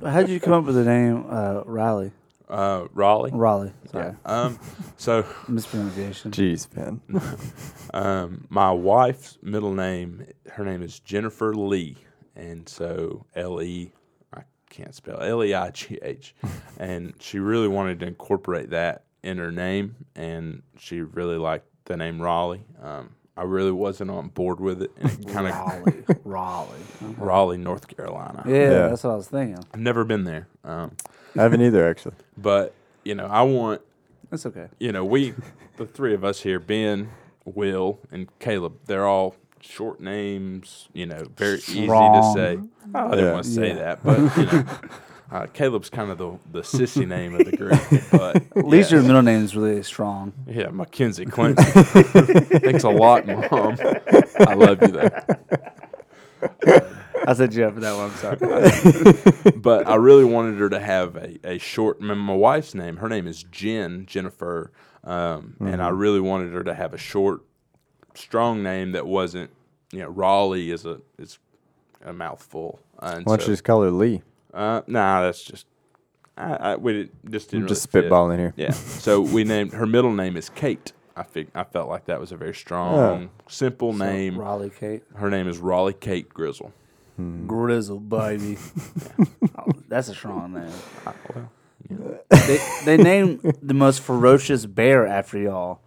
How 0.05 0.19
did 0.21 0.29
you 0.29 0.39
come 0.39 0.53
up 0.53 0.65
with 0.65 0.75
the 0.75 0.83
name 0.83 1.25
uh, 1.29 1.61
Riley? 1.65 2.11
uh, 2.49 2.87
Raleigh. 2.93 3.31
Raleigh. 3.33 3.71
Sorry, 3.91 4.13
Um, 4.25 4.59
so 4.97 5.25
mispronunciation. 5.47 6.31
Jeez, 6.31 6.67
man. 6.75 7.01
Um, 7.95 8.47
my 8.49 8.71
wife's 8.71 9.37
middle 9.43 9.73
name, 9.73 10.25
her 10.53 10.65
name 10.65 10.81
is 10.81 10.99
Jennifer 10.99 11.53
Lee, 11.53 11.95
and 12.35 12.67
so 12.67 13.27
L 13.35 13.61
E, 13.61 13.91
I 13.93 14.02
can't 14.73 14.93
spell 14.95 15.21
L 15.21 15.43
E 15.43 15.53
I 15.53 15.69
G 15.71 15.99
H, 16.01 16.36
and 16.79 17.13
she 17.19 17.39
really 17.39 17.67
wanted 17.67 17.99
to 18.01 18.07
incorporate 18.07 18.71
that 18.71 19.03
in 19.23 19.38
her 19.38 19.51
name, 19.51 19.95
and 20.15 20.62
she 20.77 21.01
really 21.01 21.38
liked 21.38 21.65
the 21.86 21.95
name 21.97 22.21
Raleigh. 22.21 22.63
Um, 22.81 23.12
I 23.36 23.43
really 23.43 23.71
wasn't 23.71 24.12
on 24.12 24.27
board 24.29 24.59
with 24.59 24.81
it, 24.83 24.91
and 24.99 25.12
it 25.12 25.27
kind 25.33 25.47
of 25.47 25.53
Raleigh. 25.55 26.03
Raleigh. 26.23 26.79
Raleigh, 27.17 27.57
North 27.57 27.88
Carolina. 27.88 28.43
Yeah, 28.45 28.53
Yeah. 28.53 28.88
that's 28.89 29.03
what 29.03 29.12
I 29.12 29.15
was 29.15 29.27
thinking. 29.27 29.63
I've 29.73 29.79
never 29.79 30.03
been 30.03 30.23
there, 30.23 30.47
um, 30.63 30.95
I 31.38 31.41
haven't 31.43 31.62
either, 31.62 31.88
actually. 31.89 32.15
but 32.38 32.73
you 33.03 33.15
know, 33.15 33.25
I 33.25 33.41
want 33.41 33.81
That's 34.29 34.45
okay. 34.45 34.67
you 34.79 34.91
know, 34.91 35.03
we, 35.03 35.33
the 35.77 35.86
three 35.86 36.13
of 36.13 36.23
us 36.23 36.41
here, 36.41 36.59
Ben, 36.59 37.09
Will, 37.45 37.99
and 38.12 38.27
Caleb, 38.39 38.77
they're 38.86 39.05
all 39.07 39.36
short 39.63 39.99
names, 40.02 40.89
you 40.93 41.06
know, 41.06 41.23
very 41.38 41.58
Strong. 41.60 41.84
easy 41.84 41.88
to 41.88 42.34
say. 42.34 42.69
I 42.93 43.10
didn't 43.12 43.26
Yeah. 43.26 43.32
want 43.34 43.45
to 43.45 43.49
say 43.49 43.67
Yeah. 43.69 43.73
that, 43.76 44.04
but, 44.04 44.19
you 44.38 44.45
know, 44.45 44.65
uh, 45.32 45.47
Caleb's 45.54 45.89
kind 45.89 46.12
of 46.12 46.17
the, 46.17 46.38
the 46.52 46.62
sissy 46.62 47.08
name 47.08 47.34
of 47.36 47.45
the 47.45 47.56
group. 47.56 47.80
But 48.12 48.36
At 48.58 48.65
least 48.67 48.91
yeah, 48.91 48.97
your 48.97 49.06
middle 49.08 49.21
name 49.21 49.43
is 49.43 49.56
really 49.56 49.82
strong. 49.84 50.34
yeah, 50.47 50.67
Mackenzie 50.69 51.26
Clinton. 51.36 51.63
Thanks 51.65 52.84
a 52.84 52.89
lot, 52.89 53.26
Mom. 53.26 53.78
I 54.39 54.54
love 54.54 54.82
you 54.82 54.88
there. 54.89 55.26
I 57.26 57.34
said 57.34 57.54
you 57.54 57.63
up 57.65 57.76
for 57.76 57.80
that 57.80 57.95
one. 57.95 58.12
I'm 58.12 58.17
sorry. 59.41 59.52
but 59.56 59.88
I 59.88 59.95
really 59.95 60.26
wanted 60.26 60.60
her 60.60 60.69
to 60.69 60.80
have 60.80 61.15
a, 61.15 61.38
a 61.45 61.58
short. 61.58 62.02
My 62.02 62.13
my 62.15 62.34
wife's 62.36 62.76
name, 62.76 62.97
her 62.97 63.08
name 63.08 63.28
is 63.28 63.43
Jen 63.43 64.06
Jennifer, 64.06 64.73
um, 65.06 65.56
and 65.62 65.82
I 65.82 65.88
really 65.89 66.19
wanted 66.19 66.52
her 66.52 66.63
to 66.65 66.73
have 66.73 66.93
a 66.93 66.97
short, 66.97 67.41
strong 68.15 68.63
name 68.63 68.91
that 68.93 69.06
wasn't, 69.08 69.49
you 69.91 69.99
know, 69.99 70.10
Raleigh 70.10 70.71
is 70.71 70.86
a 70.86 70.99
is 71.17 71.39
a 72.04 72.13
mouthful. 72.13 72.80
And 72.99 73.26
Why 73.26 73.34
don't 73.34 73.41
so, 73.41 73.47
you 73.47 73.54
just 73.54 73.63
call 73.63 73.82
her 73.84 73.91
Lee? 73.91 74.21
uh, 74.54 74.82
nah, 74.88 75.21
that's 75.23 75.43
just. 75.43 75.65
I, 76.36 76.54
I 76.54 76.76
we 76.78 77.10
just 77.30 77.52
didn't 77.52 77.63
I'm 77.63 77.67
just 77.67 77.93
really 77.93 78.06
fit. 78.08 78.12
spitballing 78.12 78.39
here. 78.39 78.54
Yeah. 78.58 78.71
So 78.71 79.21
we 79.21 79.43
named 79.43 79.73
her 79.73 79.86
middle 79.86 80.12
name 80.13 80.36
is 80.36 80.49
Kate. 80.49 80.91
I 81.15 81.21
fig- 81.21 81.52
I 81.54 81.63
felt 81.63 81.89
like 81.89 82.06
that 82.06 82.19
was 82.19 82.32
a 82.32 82.38
very 82.38 82.56
strong, 82.56 83.30
simple 83.47 83.93
name. 83.93 84.39
Raleigh 84.39 84.71
Kate. 84.71 85.04
Her 85.15 85.30
name 85.30 85.47
is 85.47 85.60
Raleigh 85.60 85.93
Kate 85.93 86.28
Grizzle. 86.28 86.73
Hmm. 87.17 87.45
Grizzle, 87.45 87.99
baby. 87.99 88.58
Oh, 89.56 89.71
that's 89.88 90.08
a 90.10 90.15
strong 90.15 90.54
name. 90.56 90.71
I- 91.06 91.13
well, 91.36 91.52
They, 92.47 92.58
they 92.86 92.97
named 92.97 93.56
the 93.62 93.76
most 93.76 94.02
ferocious 94.02 94.65
bear 94.65 95.06
after 95.06 95.38
y'all, 95.38 95.80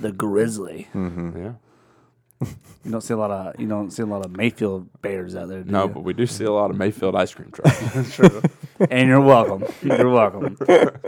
the 0.00 0.12
grizzly. 0.12 0.86
Mm-hmm. 0.94 1.36
yeah. 1.42 1.52
You 2.40 2.92
don't 2.92 3.00
see 3.00 3.14
a 3.14 3.16
lot 3.16 3.30
of 3.30 3.60
you 3.60 3.66
don't 3.66 3.90
see 3.90 4.02
a 4.02 4.06
lot 4.06 4.24
of 4.24 4.36
Mayfield 4.36 4.88
bears 5.02 5.34
out 5.34 5.48
there. 5.48 5.62
Do 5.62 5.70
No, 5.70 5.84
you? 5.84 5.88
but 5.88 6.04
we 6.04 6.12
do 6.12 6.26
see 6.26 6.44
a 6.44 6.52
lot 6.52 6.70
of 6.70 6.76
Mayfield 6.76 7.16
ice 7.16 7.34
cream 7.34 7.50
trucks. 7.50 8.14
True. 8.14 8.42
and 8.90 9.08
you're 9.08 9.20
welcome. 9.20 9.64
You're 9.82 10.08
welcome. 10.08 10.56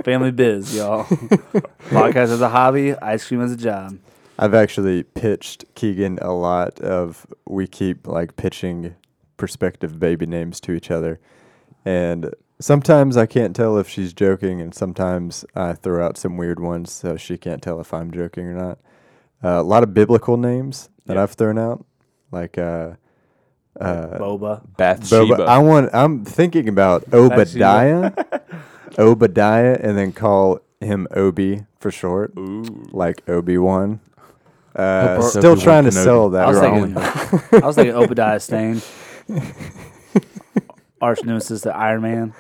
Family 0.05 0.33
biz, 0.33 0.75
y'all. 0.77 1.05
Podcast 1.05 2.31
as 2.31 2.41
a 2.41 2.49
hobby, 2.49 2.95
ice 2.97 3.27
cream 3.27 3.41
as 3.41 3.53
a 3.53 3.57
job. 3.57 3.97
I've 4.39 4.55
actually 4.55 5.03
pitched 5.05 5.65
Keegan 5.75 6.19
a 6.21 6.33
lot 6.33 6.81
of 6.81 7.27
we 7.47 7.67
keep 7.67 8.07
like 8.07 8.37
pitching 8.37 8.95
prospective 9.37 9.99
baby 10.01 10.27
names 10.27 10.61
to 10.63 10.73
each 10.73 10.91
other. 10.91 11.21
And 11.85 12.35
sometimes 12.59 13.17
I 13.17 13.27
can't 13.27 13.55
tell 13.55 13.79
if 13.79 13.89
she's 13.89 14.13
joking 14.13 14.61
and 14.61 14.75
sometimes 14.75 15.45
I 15.55 15.75
throw 15.75 16.05
out 16.05 16.17
some 16.19 16.37
weird 16.37 16.59
ones 16.61 16.91
so 16.93 17.17
she 17.17 17.39
can't 17.39 17.63
tell 17.63 17.81
if 17.81 17.95
I'm 17.95 18.11
joking 18.11 18.47
or 18.47 18.55
not. 18.55 18.79
Uh, 19.43 19.61
a 19.61 19.63
lot 19.63 19.83
of 19.83 19.95
biblical 19.95 20.37
names 20.37 20.89
that 21.07 21.15
Yeah. 21.17 21.23
I've 21.23 21.33
thrown 21.33 21.59
out 21.59 21.85
like 22.33 22.59
uh 22.59 22.93
uh 23.81 24.19
Boba. 24.19 24.63
Bathsheba. 24.77 25.35
Boba. 25.37 25.47
I 25.47 25.59
want 25.59 25.91
I'm 25.95 26.25
thinking 26.25 26.69
about 26.69 27.05
Obadiah. 27.13 28.13
Obadiah 28.99 29.79
and 29.81 29.97
then 29.97 30.13
call 30.13 30.61
him 30.81 31.07
Obi 31.15 31.65
for 31.79 31.91
short 31.91 32.33
Ooh. 32.39 32.89
like 32.93 33.23
Obi 33.29 33.57
Wan. 33.59 34.01
Uh, 34.77 35.17
Obi- 35.19 35.23
still 35.29 35.53
Obi-Wan 35.53 35.59
trying 35.59 35.85
to 35.85 35.91
Kenobi. 35.91 36.05
sell 36.05 36.31
that. 36.31 36.47
I 36.47 36.51
was 36.51 36.61
thinking, 36.61 36.97
I 37.63 37.67
was 37.67 37.75
thinking 37.77 37.95
Obadiah 37.95 38.39
Stane, 38.41 38.81
arch 41.01 41.23
nemesis 41.25 41.63
to 41.63 41.75
Iron 41.77 42.03
Man. 42.03 42.35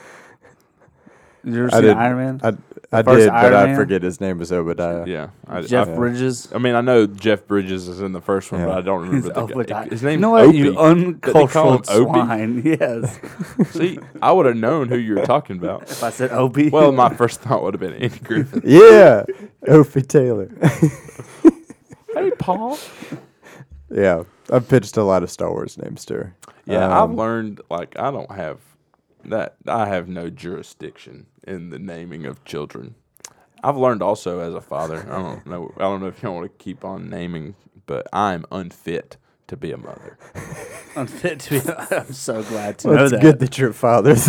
You 1.44 1.54
ever 1.64 1.68
I 1.68 1.70
seen 1.76 1.82
did. 1.82 1.96
Iron 1.96 2.16
Man? 2.18 2.40
I, 2.42 2.52
I 2.92 3.02
first 3.04 3.18
did, 3.20 3.28
but 3.28 3.34
Iron 3.44 3.54
I 3.54 3.66
Man? 3.66 3.76
forget 3.76 4.02
his 4.02 4.20
name 4.20 4.38
was 4.38 4.50
Obadiah. 4.50 5.06
Yeah. 5.06 5.28
I, 5.46 5.60
Jeff 5.62 5.88
I, 5.88 5.94
Bridges. 5.94 6.48
I 6.52 6.58
mean, 6.58 6.74
I 6.74 6.80
know 6.80 7.06
Jeff 7.06 7.46
Bridges 7.46 7.86
is 7.86 8.00
in 8.00 8.10
the 8.12 8.20
first 8.20 8.50
one, 8.50 8.62
Yeah. 8.62 8.66
but 8.66 8.78
I 8.78 8.80
don't 8.80 9.02
remember 9.02 9.28
the 9.28 9.38
Obadiah. 9.40 9.64
guy. 9.64 9.88
His 9.88 10.02
name 10.02 10.14
You 10.14 10.18
know 10.18 10.30
what? 10.30 10.52
You 10.54 10.76
Opie. 10.76 10.76
call 10.76 10.86
him 10.96 10.98
uncultured 11.22 11.90
Opie? 11.90 12.04
swine. 12.12 12.62
Yes. 12.64 13.20
See, 13.70 13.98
I 14.20 14.32
would 14.32 14.46
have 14.46 14.56
known 14.56 14.88
who 14.88 14.96
you 14.96 15.14
were 15.14 15.24
talking 15.24 15.56
about. 15.58 15.82
if 15.82 16.02
I 16.02 16.10
said 16.10 16.32
Opie. 16.32 16.70
Well, 16.70 16.90
my 16.90 17.14
first 17.14 17.40
thought 17.42 17.62
would 17.62 17.74
have 17.74 17.80
been 17.80 17.94
Andy 17.94 18.18
Griffith. 18.18 18.64
Yeah, 18.66 19.24
Opie 19.68 20.02
Taylor. 20.02 20.50
hey, 22.14 22.30
Paul. 22.38 22.76
yeah, 23.90 24.24
I've 24.52 24.68
pitched 24.68 24.96
a 24.96 25.04
lot 25.04 25.22
of 25.22 25.30
Star 25.30 25.50
Wars 25.50 25.78
names 25.78 26.04
to 26.06 26.14
her. 26.14 26.34
Yeah, 26.66 26.86
I've 26.88 27.10
Um, 27.10 27.16
learned 27.16 27.60
like 27.70 27.96
I 27.98 28.10
don't 28.10 28.30
have 28.32 28.58
that. 29.26 29.56
I 29.66 29.86
have 29.86 30.08
no 30.08 30.28
jurisdiction 30.30 31.26
in 31.46 31.70
the 31.70 31.78
naming 31.78 32.26
of 32.26 32.44
children. 32.44 32.94
I've 33.62 33.76
learned 33.76 34.02
also 34.02 34.40
as 34.40 34.54
a 34.54 34.60
father. 34.60 35.06
I 35.10 35.18
don't 35.18 35.46
know. 35.52 35.72
I 35.76 35.80
don't 35.82 36.00
know 36.00 36.06
if 36.08 36.22
you 36.22 36.30
want 36.30 36.44
to 36.50 36.62
keep 36.64 36.84
on 36.84 37.08
naming, 37.10 37.54
but 37.86 38.06
I'm 38.12 38.44
unfit 38.50 39.16
to 39.48 39.56
be 39.56 39.72
a 39.72 39.76
mother. 39.76 40.16
unfit 40.96 41.40
to 41.40 41.60
be. 41.60 41.94
I'm 41.96 42.12
so 42.12 42.42
glad 42.42 42.78
to 42.78 42.88
Well, 42.88 42.96
know 42.96 43.02
it's 43.04 43.12
that. 43.12 43.20
good 43.20 43.38
that 43.40 43.58
you're 43.58 43.70
a 43.70 43.74
father. 43.74 44.14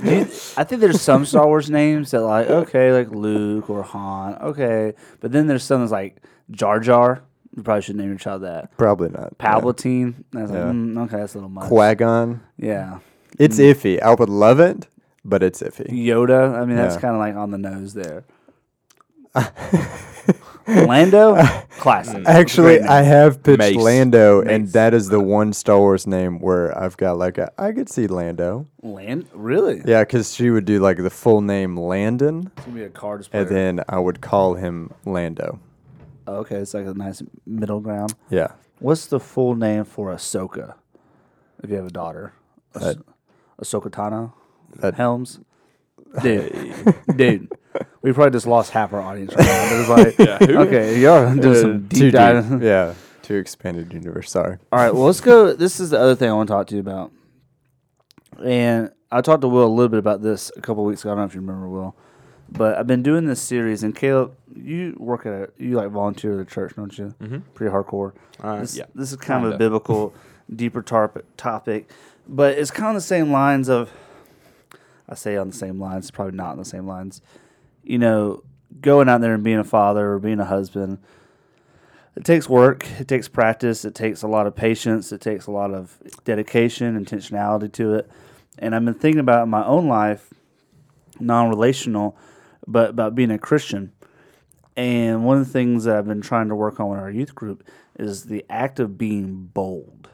Do 0.00 0.20
I 0.56 0.64
think 0.64 0.80
there's 0.80 1.00
some 1.02 1.26
Star 1.26 1.46
Wars 1.46 1.68
names 1.68 2.12
that 2.12 2.22
like 2.22 2.48
okay, 2.48 2.92
like 2.92 3.10
Luke 3.10 3.68
or 3.68 3.82
Han, 3.82 4.34
okay, 4.40 4.94
but 5.20 5.30
then 5.32 5.46
there's 5.46 5.62
some 5.64 5.80
that's 5.80 5.92
like 5.92 6.22
Jar 6.50 6.80
Jar. 6.80 7.22
You 7.56 7.62
probably 7.62 7.82
should 7.82 7.96
name 7.96 8.08
your 8.08 8.16
child 8.18 8.42
that. 8.42 8.74
Probably 8.78 9.08
not. 9.10 9.34
Yeah. 9.40 9.46
Palpatine. 9.54 10.14
That's 10.32 10.50
like, 10.50 10.58
Yeah. 10.58 10.70
mm, 10.70 11.04
okay, 11.04 11.16
that's 11.18 11.34
a 11.34 11.38
little 11.38 11.50
much. 11.50 11.68
Qui 11.68 11.94
Gon. 11.96 12.40
Yeah. 12.56 13.00
It's 13.38 13.58
Mm. 13.58 13.72
iffy. 13.74 14.00
I 14.02 14.14
would 14.14 14.28
love 14.30 14.60
it, 14.60 14.86
but 15.24 15.42
it's 15.42 15.62
iffy. 15.62 15.88
Yoda. 15.90 16.54
I 16.60 16.64
mean, 16.64 16.76
that's 16.76 16.94
Yeah. 16.96 17.00
kind 17.00 17.14
of 17.14 17.20
like 17.20 17.34
on 17.36 17.50
the 17.50 17.58
nose 17.58 17.94
there. 17.94 18.24
Lando, 20.66 21.36
classic. 21.78 22.22
Actually, 22.26 22.80
I 22.80 23.02
have 23.02 23.42
pitched 23.42 23.58
Mace. 23.58 23.76
Lando, 23.76 24.40
and 24.42 24.68
that 24.68 24.94
is 24.94 25.08
the 25.08 25.18
one 25.20 25.52
Star 25.52 25.78
Wars 25.78 26.06
name 26.06 26.38
where 26.38 26.76
I've 26.78 26.96
got 26.96 27.16
like 27.18 27.38
a, 27.38 27.50
I 27.58 27.72
could 27.72 27.88
see 27.88 28.06
Lando. 28.06 28.66
Land, 28.82 29.26
really? 29.32 29.82
Yeah, 29.84 30.02
because 30.02 30.32
she 30.34 30.50
would 30.50 30.64
do 30.66 30.78
like 30.78 30.98
the 30.98 31.10
full 31.10 31.40
name 31.40 31.76
Landon, 31.76 32.50
It's 32.56 32.66
gonna 32.66 32.76
be 32.78 32.84
a 32.84 32.88
cards 32.88 33.26
player. 33.28 33.42
and 33.42 33.50
then 33.56 33.84
I 33.88 33.98
would 33.98 34.20
call 34.20 34.54
him 34.54 34.92
Lando. 35.04 35.58
Okay, 36.28 36.56
it's 36.56 36.74
like 36.74 36.86
a 36.86 36.94
nice 36.94 37.22
middle 37.46 37.80
ground. 37.80 38.14
Yeah, 38.30 38.48
What's 38.78 39.06
the 39.06 39.18
full 39.20 39.54
name 39.56 39.84
for 39.84 40.12
Ahsoka? 40.14 40.74
If 41.62 41.70
you 41.70 41.76
have 41.76 41.86
a 41.86 41.90
daughter, 41.90 42.32
Uh, 42.74 42.94
Ahs- 42.94 42.96
Ahsoka 43.60 43.90
Tano 43.90 44.32
that- 44.76 44.94
Helms. 44.94 45.40
Dude, 46.24 46.74
dude, 47.14 47.52
we 48.02 48.12
probably 48.12 48.32
just 48.32 48.46
lost 48.46 48.72
half 48.72 48.92
our 48.92 49.00
audience 49.00 49.32
right 49.32 49.44
now. 49.46 49.74
It 49.74 49.78
was 49.78 49.88
like, 49.88 50.18
Yeah, 50.18 50.38
who? 50.38 50.58
okay, 50.62 50.98
y'all 51.00 51.32
doing 51.36 51.56
Uh, 51.56 51.60
some 51.60 51.88
too 51.88 52.00
deep 52.00 52.12
dive. 52.14 52.50
deep. 52.50 52.62
yeah, 52.62 52.94
too 53.22 53.36
expanded 53.36 53.92
universe. 53.92 54.28
Sorry. 54.28 54.58
All 54.72 54.78
right, 54.80 54.92
well, 54.92 55.04
let's 55.04 55.20
go. 55.20 55.52
This 55.54 55.78
is 55.78 55.90
the 55.90 56.00
other 56.00 56.16
thing 56.16 56.28
I 56.28 56.32
want 56.32 56.48
to 56.48 56.52
talk 56.52 56.66
to 56.66 56.74
you 56.74 56.80
about. 56.80 57.12
And 58.44 58.90
I 59.12 59.20
talked 59.20 59.42
to 59.42 59.48
Will 59.48 59.66
a 59.66 59.68
little 59.68 59.88
bit 59.88 59.98
about 59.98 60.20
this 60.22 60.50
a 60.56 60.60
couple 60.60 60.84
weeks 60.84 61.02
ago. 61.02 61.10
I 61.10 61.12
don't 61.12 61.18
know 61.20 61.24
if 61.26 61.34
you 61.34 61.40
remember, 61.40 61.68
Will. 61.68 61.94
But 62.50 62.76
I've 62.76 62.86
been 62.88 63.02
doing 63.04 63.26
this 63.26 63.40
series, 63.40 63.84
and 63.84 63.94
Caleb, 63.94 64.34
you 64.52 64.96
work 64.98 65.26
at 65.26 65.32
a, 65.32 65.48
you 65.58 65.76
like 65.76 65.90
volunteer 65.90 66.40
at 66.40 66.44
a 66.44 66.50
church, 66.50 66.74
don't 66.74 66.96
you? 66.98 67.14
Mm-hmm. 67.20 67.38
Pretty 67.54 67.72
hardcore. 67.72 68.14
Uh, 68.42 68.60
this, 68.62 68.76
yeah, 68.76 68.86
this 68.96 69.10
is 69.12 69.16
kind 69.16 69.44
of 69.44 69.50
a 69.50 69.52
kinda. 69.52 69.64
biblical, 69.64 70.12
deeper 70.56 70.82
tarp- 70.82 71.24
topic, 71.36 71.88
but 72.26 72.58
it's 72.58 72.72
kind 72.72 72.88
of 72.88 72.94
the 72.96 73.00
same 73.06 73.30
lines 73.30 73.68
of. 73.68 73.92
I 75.10 75.14
say 75.14 75.36
on 75.36 75.48
the 75.48 75.56
same 75.56 75.80
lines, 75.80 76.10
probably 76.10 76.36
not 76.36 76.52
on 76.52 76.58
the 76.58 76.64
same 76.64 76.86
lines. 76.86 77.20
You 77.82 77.98
know, 77.98 78.44
going 78.80 79.08
out 79.08 79.20
there 79.20 79.34
and 79.34 79.42
being 79.42 79.58
a 79.58 79.64
father 79.64 80.12
or 80.12 80.18
being 80.18 80.38
a 80.38 80.44
husband, 80.44 80.98
it 82.16 82.24
takes 82.24 82.48
work, 82.48 82.86
it 83.00 83.08
takes 83.08 83.28
practice, 83.28 83.84
it 83.84 83.94
takes 83.94 84.22
a 84.22 84.28
lot 84.28 84.46
of 84.46 84.54
patience, 84.54 85.12
it 85.12 85.20
takes 85.20 85.46
a 85.46 85.50
lot 85.50 85.72
of 85.72 85.98
dedication, 86.24 87.02
intentionality 87.02 87.72
to 87.72 87.94
it. 87.94 88.10
And 88.58 88.74
I've 88.74 88.84
been 88.84 88.94
thinking 88.94 89.20
about 89.20 89.44
in 89.44 89.50
my 89.50 89.64
own 89.64 89.88
life, 89.88 90.32
non 91.18 91.48
relational, 91.48 92.16
but 92.66 92.90
about 92.90 93.14
being 93.14 93.30
a 93.30 93.38
Christian. 93.38 93.92
And 94.76 95.24
one 95.24 95.38
of 95.38 95.46
the 95.46 95.52
things 95.52 95.84
that 95.84 95.96
I've 95.96 96.06
been 96.06 96.20
trying 96.20 96.48
to 96.48 96.54
work 96.54 96.78
on 96.78 96.92
in 96.92 97.02
our 97.02 97.10
youth 97.10 97.34
group 97.34 97.64
is 97.98 98.24
the 98.24 98.44
act 98.48 98.80
of 98.80 98.96
being 98.96 99.50
bold 99.52 100.08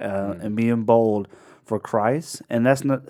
uh, 0.00 0.34
and 0.40 0.56
being 0.56 0.84
bold 0.84 1.28
for 1.64 1.78
Christ. 1.78 2.42
And 2.50 2.66
that's 2.66 2.84
not, 2.84 3.02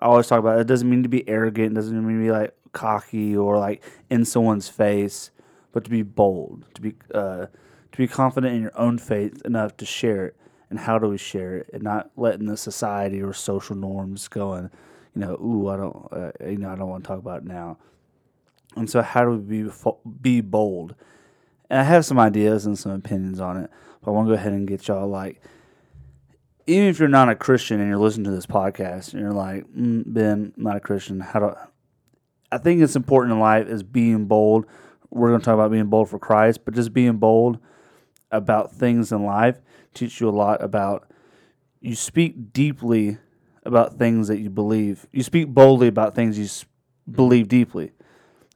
I 0.00 0.06
always 0.06 0.26
talk 0.26 0.38
about 0.38 0.60
it 0.60 0.66
doesn't 0.66 0.88
mean 0.88 1.02
to 1.02 1.08
be 1.08 1.28
arrogant, 1.28 1.72
it 1.72 1.74
doesn't 1.74 2.06
mean 2.06 2.18
to 2.18 2.24
be 2.24 2.30
like 2.30 2.54
cocky 2.72 3.36
or 3.36 3.58
like 3.58 3.82
in 4.10 4.24
someone's 4.24 4.68
face, 4.68 5.30
but 5.72 5.84
to 5.84 5.90
be 5.90 6.02
bold, 6.02 6.64
to 6.74 6.80
be, 6.80 6.94
uh, 7.14 7.46
to 7.46 7.98
be 7.98 8.06
confident 8.06 8.54
in 8.54 8.62
your 8.62 8.78
own 8.78 8.98
faith 8.98 9.42
enough 9.44 9.76
to 9.78 9.86
share 9.86 10.26
it. 10.26 10.36
And 10.70 10.78
how 10.78 10.98
do 10.98 11.08
we 11.08 11.16
share 11.16 11.56
it? 11.56 11.70
And 11.72 11.82
not 11.82 12.10
letting 12.16 12.46
the 12.46 12.56
society 12.56 13.22
or 13.22 13.32
social 13.32 13.74
norms 13.74 14.28
going, 14.28 14.70
you 15.14 15.20
know, 15.20 15.32
ooh, 15.34 15.68
I 15.68 15.76
don't, 15.76 16.08
uh, 16.12 16.30
you 16.46 16.58
know, 16.58 16.70
I 16.70 16.76
don't 16.76 16.88
want 16.88 17.04
to 17.04 17.08
talk 17.08 17.18
about 17.18 17.42
it 17.42 17.46
now. 17.46 17.78
And 18.76 18.88
so, 18.88 19.02
how 19.02 19.24
do 19.24 19.30
we 19.30 19.62
be 19.62 19.70
be 20.20 20.40
bold? 20.42 20.94
And 21.70 21.80
I 21.80 21.84
have 21.84 22.04
some 22.04 22.18
ideas 22.18 22.66
and 22.66 22.78
some 22.78 22.92
opinions 22.92 23.40
on 23.40 23.56
it, 23.56 23.70
but 24.02 24.10
I 24.10 24.14
want 24.14 24.28
to 24.28 24.30
go 24.30 24.34
ahead 24.34 24.52
and 24.52 24.68
get 24.68 24.88
y'all 24.88 25.08
like, 25.08 25.42
even 26.68 26.88
if 26.88 26.98
you're 26.98 27.08
not 27.08 27.30
a 27.30 27.34
Christian 27.34 27.80
and 27.80 27.88
you're 27.88 27.98
listening 27.98 28.26
to 28.26 28.30
this 28.30 28.46
podcast 28.46 29.14
and 29.14 29.22
you're 29.22 29.32
like, 29.32 29.64
mm, 29.72 30.02
Ben, 30.06 30.52
I'm 30.54 30.62
not 30.62 30.76
a 30.76 30.80
Christian. 30.80 31.18
How 31.18 31.40
do 31.40 31.54
I 32.52 32.58
think 32.58 32.82
it's 32.82 32.94
important 32.94 33.32
in 33.32 33.40
life 33.40 33.66
is 33.68 33.82
being 33.82 34.26
bold. 34.26 34.66
We're 35.10 35.30
going 35.30 35.40
to 35.40 35.44
talk 35.44 35.54
about 35.54 35.70
being 35.70 35.86
bold 35.86 36.10
for 36.10 36.18
Christ, 36.18 36.66
but 36.66 36.74
just 36.74 36.92
being 36.92 37.16
bold 37.16 37.58
about 38.30 38.72
things 38.72 39.12
in 39.12 39.24
life 39.24 39.60
teach 39.94 40.20
you 40.20 40.28
a 40.28 40.30
lot 40.30 40.62
about. 40.62 41.10
You 41.80 41.94
speak 41.94 42.52
deeply 42.52 43.16
about 43.64 43.98
things 43.98 44.28
that 44.28 44.38
you 44.38 44.50
believe. 44.50 45.06
You 45.10 45.22
speak 45.22 45.48
boldly 45.48 45.88
about 45.88 46.14
things 46.14 46.38
you 46.38 46.48
believe 47.10 47.48
deeply. 47.48 47.92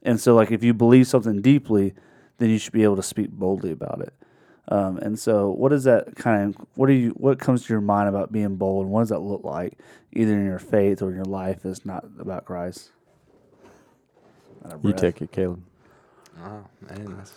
And 0.03 0.19
so, 0.19 0.35
like, 0.35 0.51
if 0.51 0.63
you 0.63 0.73
believe 0.73 1.07
something 1.07 1.41
deeply, 1.41 1.93
then 2.37 2.49
you 2.51 2.59
should 2.59 2.73
be 2.73 2.83
able 2.83 2.97
to 2.97 3.03
speak 3.03 3.31
boldly 3.31 3.71
about 3.71 4.01
it. 4.01 4.13
Um, 4.69 4.97
and 4.97 5.19
so, 5.19 5.51
what 5.51 5.69
does 5.69 5.85
that 5.85 6.15
kind 6.15 6.55
of 6.55 6.65
what 6.75 6.87
do 6.87 6.93
you 6.93 7.11
what 7.11 7.39
comes 7.39 7.65
to 7.65 7.73
your 7.73 7.81
mind 7.81 8.09
about 8.09 8.31
being 8.31 8.55
bold? 8.57 8.85
And 8.85 8.93
what 8.93 9.01
does 9.01 9.09
that 9.09 9.19
look 9.19 9.43
like, 9.43 9.79
either 10.13 10.33
in 10.33 10.45
your 10.45 10.59
faith 10.59 11.01
or 11.01 11.09
in 11.09 11.15
your 11.15 11.25
life 11.25 11.61
that's 11.63 11.85
not 11.85 12.05
about 12.19 12.45
Christ? 12.45 12.91
You 14.83 14.93
take 14.93 15.21
it, 15.21 15.31
Caleb. 15.31 15.63
Oh, 16.43 16.65
man, 16.81 17.15
that's, 17.17 17.33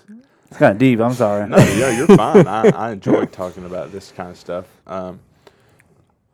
It's 0.48 0.58
kind 0.58 0.72
of 0.72 0.78
deep. 0.78 1.00
I'm 1.00 1.14
sorry. 1.14 1.48
no, 1.48 1.58
yeah, 1.58 1.90
you're 1.96 2.08
fine. 2.08 2.46
I, 2.46 2.68
I 2.74 2.92
enjoy 2.92 3.26
talking 3.26 3.64
about 3.66 3.92
this 3.92 4.12
kind 4.12 4.30
of 4.30 4.38
stuff. 4.38 4.66
Um, 4.86 5.20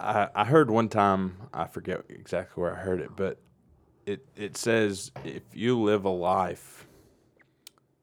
I, 0.01 0.29
I 0.35 0.45
heard 0.45 0.71
one 0.71 0.89
time, 0.89 1.37
I 1.55 1.67
forget 1.67 2.03
exactly 2.09 2.61
where 2.63 2.75
I 2.75 2.81
heard 2.81 3.01
it, 3.01 3.11
but 3.17 3.39
it, 4.07 4.27
it 4.37 4.57
says 4.57 5.13
if 5.25 5.43
you 5.55 5.81
live 5.81 6.05
a 6.05 6.11
life 6.11 6.87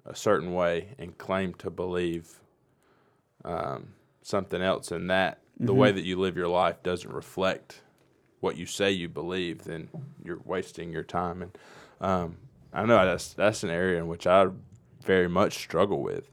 a 0.05 0.15
certain 0.15 0.53
way 0.53 0.89
and 0.99 1.17
claim 1.17 1.53
to 1.55 1.69
believe 1.69 2.38
um, 3.45 3.93
something 4.21 4.61
else, 4.61 4.91
and 4.91 5.09
that 5.09 5.39
the 5.59 5.73
way 5.73 5.91
that 5.91 6.03
you 6.03 6.17
live 6.17 6.37
your 6.37 6.47
life 6.47 6.81
doesn't 6.83 7.11
reflect 7.11 7.81
what 8.39 8.55
you 8.55 8.65
say 8.65 8.91
you 8.91 9.09
believe, 9.09 9.65
then 9.65 9.89
you're 10.23 10.41
wasting 10.45 10.91
your 10.91 11.03
time. 11.03 11.41
And 11.41 11.57
um, 11.99 12.37
I 12.71 12.85
know 12.85 13.05
that's 13.05 13.33
that's 13.33 13.63
an 13.63 13.69
area 13.69 13.99
in 13.99 14.07
which 14.07 14.25
I 14.25 14.47
very 15.03 15.27
much 15.27 15.53
struggle 15.55 16.01
with. 16.01 16.29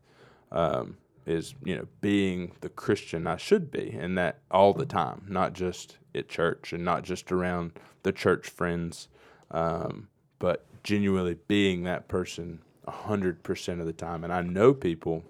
Um, 0.52 0.96
is 1.26 1.54
you 1.64 1.74
know 1.74 1.86
being 2.00 2.52
the 2.60 2.68
Christian 2.68 3.26
I 3.26 3.36
should 3.36 3.70
be, 3.70 3.96
and 3.98 4.16
that 4.16 4.38
all 4.50 4.72
the 4.72 4.86
time, 4.86 5.26
not 5.28 5.52
just 5.52 5.98
at 6.14 6.28
church 6.28 6.72
and 6.72 6.84
not 6.84 7.02
just 7.02 7.32
around 7.32 7.72
the 8.04 8.12
church 8.12 8.48
friends, 8.48 9.08
um, 9.50 10.08
but 10.38 10.64
genuinely 10.84 11.36
being 11.48 11.82
that 11.82 12.06
person 12.06 12.60
a 12.86 12.92
hundred 12.92 13.42
percent 13.42 13.80
of 13.80 13.86
the 13.86 13.92
time. 13.92 14.22
And 14.22 14.32
I 14.32 14.42
know 14.42 14.72
people 14.72 15.24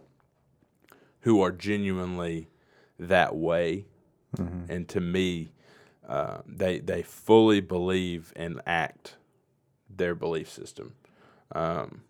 who 1.26 1.42
are 1.42 1.50
genuinely 1.50 2.48
that 3.00 3.34
way, 3.34 3.84
and 4.70 4.88
to 4.88 5.00
me, 5.00 5.50
uh, 6.08 6.38
they 6.46 6.78
they 6.78 7.02
fully 7.02 7.60
believe 7.60 8.32
and 8.36 8.60
act 8.64 9.16
their 9.90 10.14
belief 10.14 10.48
system. 10.48 10.94
Um, 11.50 12.02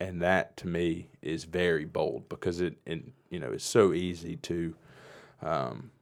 and 0.00 0.20
that 0.22 0.56
to 0.56 0.66
me 0.66 1.06
is 1.22 1.44
very 1.44 1.84
bold 1.84 2.28
because 2.28 2.60
it, 2.60 2.78
it 2.84 3.04
you 3.30 3.38
know 3.38 3.52
it's 3.52 3.64
so 3.64 3.92
easy 3.92 4.34
to 4.38 4.74
um, 5.40 5.92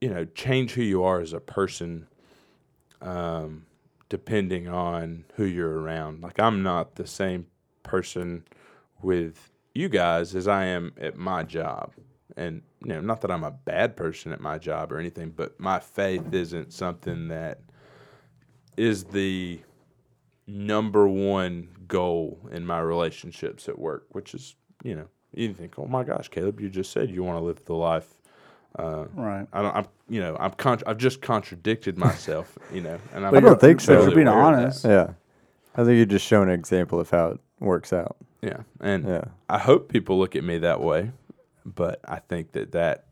you 0.00 0.10
know 0.10 0.24
change 0.24 0.72
who 0.72 0.82
you 0.82 1.04
are 1.04 1.20
as 1.20 1.32
a 1.32 1.40
person 1.40 2.08
um, 3.00 3.64
depending 4.08 4.66
on 4.66 5.24
who 5.36 5.44
you're 5.44 5.78
around. 5.78 6.20
Like 6.20 6.40
i'm 6.40 6.64
not 6.64 6.96
the 6.96 7.06
same 7.06 7.46
person 7.84 8.42
with 9.00 9.51
you 9.74 9.88
guys 9.88 10.34
as 10.34 10.46
i 10.48 10.64
am 10.64 10.92
at 11.00 11.16
my 11.16 11.42
job 11.42 11.92
and 12.36 12.62
you 12.82 12.88
know 12.92 13.00
not 13.00 13.20
that 13.20 13.30
i'm 13.30 13.44
a 13.44 13.50
bad 13.50 13.96
person 13.96 14.32
at 14.32 14.40
my 14.40 14.58
job 14.58 14.92
or 14.92 14.98
anything 14.98 15.30
but 15.34 15.58
my 15.60 15.78
faith 15.78 16.32
isn't 16.32 16.72
something 16.72 17.28
that 17.28 17.60
is 18.76 19.04
the 19.04 19.60
number 20.46 21.06
one 21.08 21.68
goal 21.86 22.38
in 22.50 22.66
my 22.66 22.80
relationships 22.80 23.68
at 23.68 23.78
work, 23.78 24.06
which 24.10 24.34
is, 24.34 24.54
you 24.82 24.94
know, 24.94 25.06
you 25.34 25.52
think, 25.54 25.78
oh 25.78 25.86
my 25.86 26.02
gosh, 26.04 26.28
Caleb, 26.28 26.60
you 26.60 26.68
just 26.68 26.90
said 26.92 27.10
you 27.10 27.22
want 27.22 27.38
to 27.38 27.44
live 27.44 27.64
the 27.64 27.74
life. 27.74 28.06
Uh, 28.78 29.04
Right. 29.14 29.46
I 29.52 29.62
don't, 29.62 29.76
I'm, 29.76 29.86
you 30.08 30.20
know, 30.20 30.36
I'm, 30.40 30.52
con- 30.52 30.80
I've 30.86 30.98
just 30.98 31.20
contradicted 31.22 31.96
myself, 31.98 32.56
you 32.72 32.80
know, 32.80 32.98
and 33.14 33.26
I'm 33.26 33.34
I 33.34 33.40
don't 33.40 33.60
think 33.60 33.78
but 33.78 33.84
so. 33.84 34.02
You're 34.04 34.14
being 34.14 34.26
aware 34.28 34.42
of 34.52 34.56
that. 34.56 34.62
honest. 34.62 34.84
Yeah, 34.84 35.12
I 35.76 35.84
think 35.84 35.98
you 35.98 36.06
just 36.06 36.26
shown 36.26 36.48
an 36.48 36.54
example 36.54 36.98
of 37.00 37.10
how 37.10 37.28
it 37.28 37.40
works 37.62 37.92
out. 37.92 38.16
Yeah, 38.42 38.62
and 38.80 39.04
Yeah. 39.06 39.24
I 39.48 39.58
hope 39.58 39.88
people 39.88 40.18
look 40.18 40.34
at 40.36 40.44
me 40.44 40.58
that 40.58 40.80
way, 40.80 41.12
but 41.64 42.00
I 42.04 42.18
think 42.18 42.52
that 42.52 42.72
that, 42.72 43.06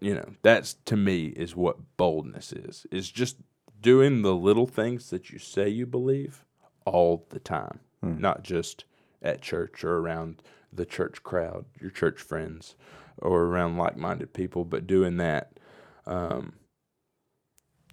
you 0.00 0.14
know, 0.14 0.30
that's 0.42 0.74
to 0.86 0.96
me 0.96 1.26
is 1.26 1.56
what 1.56 1.96
boldness 1.96 2.52
is. 2.52 2.86
Is 2.90 3.10
just 3.10 3.36
doing 3.80 4.22
the 4.22 4.34
little 4.34 4.66
things 4.66 5.10
that 5.10 5.30
you 5.30 5.38
say 5.38 5.68
you 5.68 5.86
believe 5.86 6.44
all 6.84 7.26
the 7.30 7.40
time, 7.40 7.80
not 8.00 8.42
just 8.44 8.84
at 9.20 9.40
church 9.42 9.82
or 9.84 9.98
around 9.98 10.42
the 10.72 10.86
church 10.86 11.22
crowd, 11.22 11.64
your 11.80 11.90
church 11.90 12.20
friends, 12.20 12.74
or 13.18 13.42
around 13.44 13.76
like-minded 13.76 14.32
people, 14.32 14.64
but 14.64 14.86
doing 14.86 15.16
that. 15.18 15.58
Um, 16.06 16.54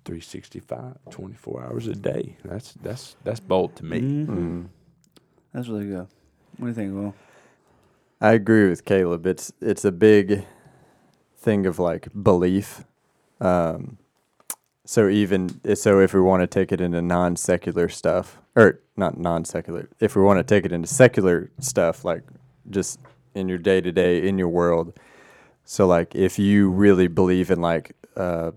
365 0.06 0.97
24 1.12 1.64
hours 1.64 1.86
a 1.86 1.93
day 1.93 2.36
that's 2.43 2.74
that's 2.82 3.16
that's 3.24 3.39
bold 3.39 3.76
to 3.76 3.86
me 3.86 4.00
Mhm. 4.02 4.70
That's 5.54 5.68
really 5.68 5.88
good. 5.88 6.08
What 6.58 6.60
do 6.60 6.68
you 6.68 6.74
think, 6.74 6.93
Will? 6.93 7.16
I 8.22 8.34
agree 8.34 8.70
with 8.70 8.86
Caleb. 8.86 9.26
It's 9.26 9.52
it's 9.62 9.86
a 9.86 9.91
big 9.91 10.45
thing 11.38 11.66
of 11.66 11.80
like 11.80 12.10
belief. 12.22 12.84
Um, 13.39 13.97
so 14.86 15.08
even 15.08 15.62
so, 15.76 16.00
if 16.00 16.14
we 16.14 16.22
want 16.22 16.41
to 16.41 16.47
take 16.47 16.72
it 16.72 16.82
into 16.82 17.02
non 17.02 17.36
secular 17.36 17.88
stuff, 17.89 18.39
or 18.56 18.80
not 18.97 19.18
non 19.18 19.45
secular, 19.45 19.89
if 20.00 20.16
we 20.16 20.22
want 20.22 20.39
to 20.39 20.43
take 20.43 20.66
it 20.66 20.72
into 20.72 20.88
secular 20.88 21.52
stuff, 21.60 22.04
like 22.04 22.24
just 22.70 23.00
in 23.36 23.47
your 23.47 23.58
day 23.58 23.82
to 23.82 23.91
day 23.91 24.28
in 24.28 24.38
your 24.38 24.50
world. 24.50 25.00
So 25.64 25.86
like, 25.88 26.16
if 26.16 26.39
you 26.39 26.70
really 26.70 27.08
believe 27.08 27.52
in 27.52 27.62
like 27.62 27.95
uh, 28.18 28.52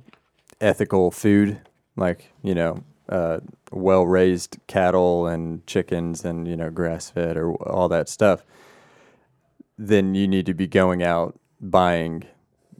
ethical 0.60 1.10
food, 1.10 1.60
like 1.96 2.32
you 2.42 2.54
know, 2.54 2.82
uh, 3.12 3.40
well 3.70 4.06
raised 4.06 4.58
cattle 4.66 5.26
and 5.26 5.66
chickens 5.66 6.24
and 6.24 6.48
you 6.48 6.56
know 6.56 6.70
grass 6.70 7.10
fed 7.10 7.36
or 7.36 7.52
all 7.70 7.88
that 7.88 8.08
stuff, 8.08 8.42
then 9.76 10.14
you 10.14 10.26
need 10.26 10.46
to 10.46 10.54
be 10.54 10.66
going 10.66 11.02
out 11.02 11.38
buying 11.60 12.24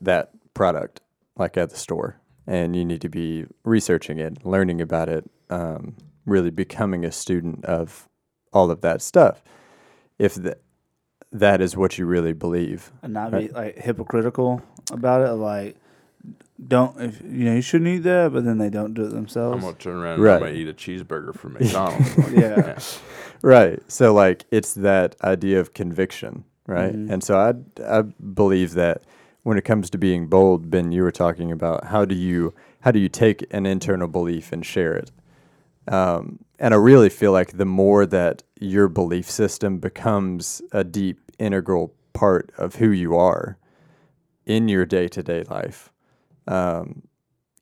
that 0.00 0.30
product 0.54 1.00
like 1.36 1.56
at 1.56 1.70
the 1.70 1.76
store. 1.76 2.18
And 2.46 2.74
you 2.74 2.84
need 2.84 3.02
to 3.02 3.08
be 3.08 3.44
researching 3.62 4.18
it 4.18 4.44
learning 4.44 4.80
about 4.80 5.08
it 5.08 5.30
um, 5.48 5.96
really 6.26 6.50
becoming 6.50 7.04
a 7.04 7.12
student 7.12 7.64
of 7.66 8.08
all 8.52 8.70
of 8.70 8.80
that 8.80 9.02
stuff. 9.02 9.42
If 10.18 10.34
th- 10.42 10.56
that 11.32 11.60
is 11.60 11.76
what 11.76 11.98
you 11.98 12.06
really 12.06 12.32
believe. 12.32 12.90
And 13.02 13.12
not 13.12 13.32
be 13.32 13.48
like 13.48 13.78
hypocritical 13.78 14.62
about 14.90 15.26
it. 15.26 15.32
Like, 15.32 15.76
don't 16.68 17.00
if 17.00 17.20
you 17.22 17.44
know 17.46 17.54
you 17.54 17.62
shouldn't 17.62 17.88
eat 17.88 17.98
that, 18.00 18.32
but 18.32 18.44
then 18.44 18.58
they 18.58 18.70
don't 18.70 18.94
do 18.94 19.02
it 19.02 19.06
I'm 19.08 19.14
themselves. 19.14 19.62
gonna 19.64 19.76
turn 19.76 19.96
around 19.96 20.20
Right. 20.20 20.36
and 20.36 20.44
I'm 20.44 20.50
gonna 20.52 20.60
eat 20.62 20.68
a 20.68 20.74
cheeseburger 20.74 21.34
from 21.34 21.52
McDonald's. 21.58 22.32
yeah, 22.32 22.78
Right. 23.42 23.80
So 23.88 24.12
like 24.14 24.44
it's 24.50 24.74
that 24.74 25.16
idea 25.22 25.60
of 25.60 25.74
conviction, 25.74 26.44
right? 26.66 26.94
Mhm. 26.94 27.10
And 27.10 27.24
so 27.24 27.36
I 27.38 27.54
I 27.84 28.02
believe 28.02 28.74
that 28.74 29.02
when 29.42 29.58
it 29.58 29.64
comes 29.64 29.90
to 29.90 29.98
being 29.98 30.28
bold, 30.28 30.70
Ben, 30.70 30.92
you 30.92 31.02
were 31.02 31.10
talking 31.10 31.50
about 31.50 31.86
how 31.86 32.04
do 32.04 32.14
you 32.14 32.54
how 32.80 32.90
do 32.90 32.98
you 32.98 33.08
take 33.08 33.44
an 33.50 33.66
internal 33.66 34.08
belief 34.08 34.52
and 34.52 34.64
share 34.64 34.94
it? 34.94 35.10
Um, 35.88 36.38
and 36.58 36.72
I 36.74 36.76
really 36.76 37.08
feel 37.08 37.32
like 37.32 37.56
the 37.56 37.64
more 37.64 38.06
that 38.06 38.42
your 38.60 38.88
belief 38.88 39.28
system 39.28 39.78
becomes 39.78 40.62
a 40.70 40.84
deep 40.84 41.18
integral 41.40 41.92
part 42.12 42.52
of 42.56 42.76
who 42.76 42.90
you 42.90 43.16
are 43.16 43.56
in 44.46 44.68
your 44.68 44.84
day 44.86 45.08
to 45.08 45.22
day 45.22 45.42
life, 45.50 45.91
um, 46.46 47.02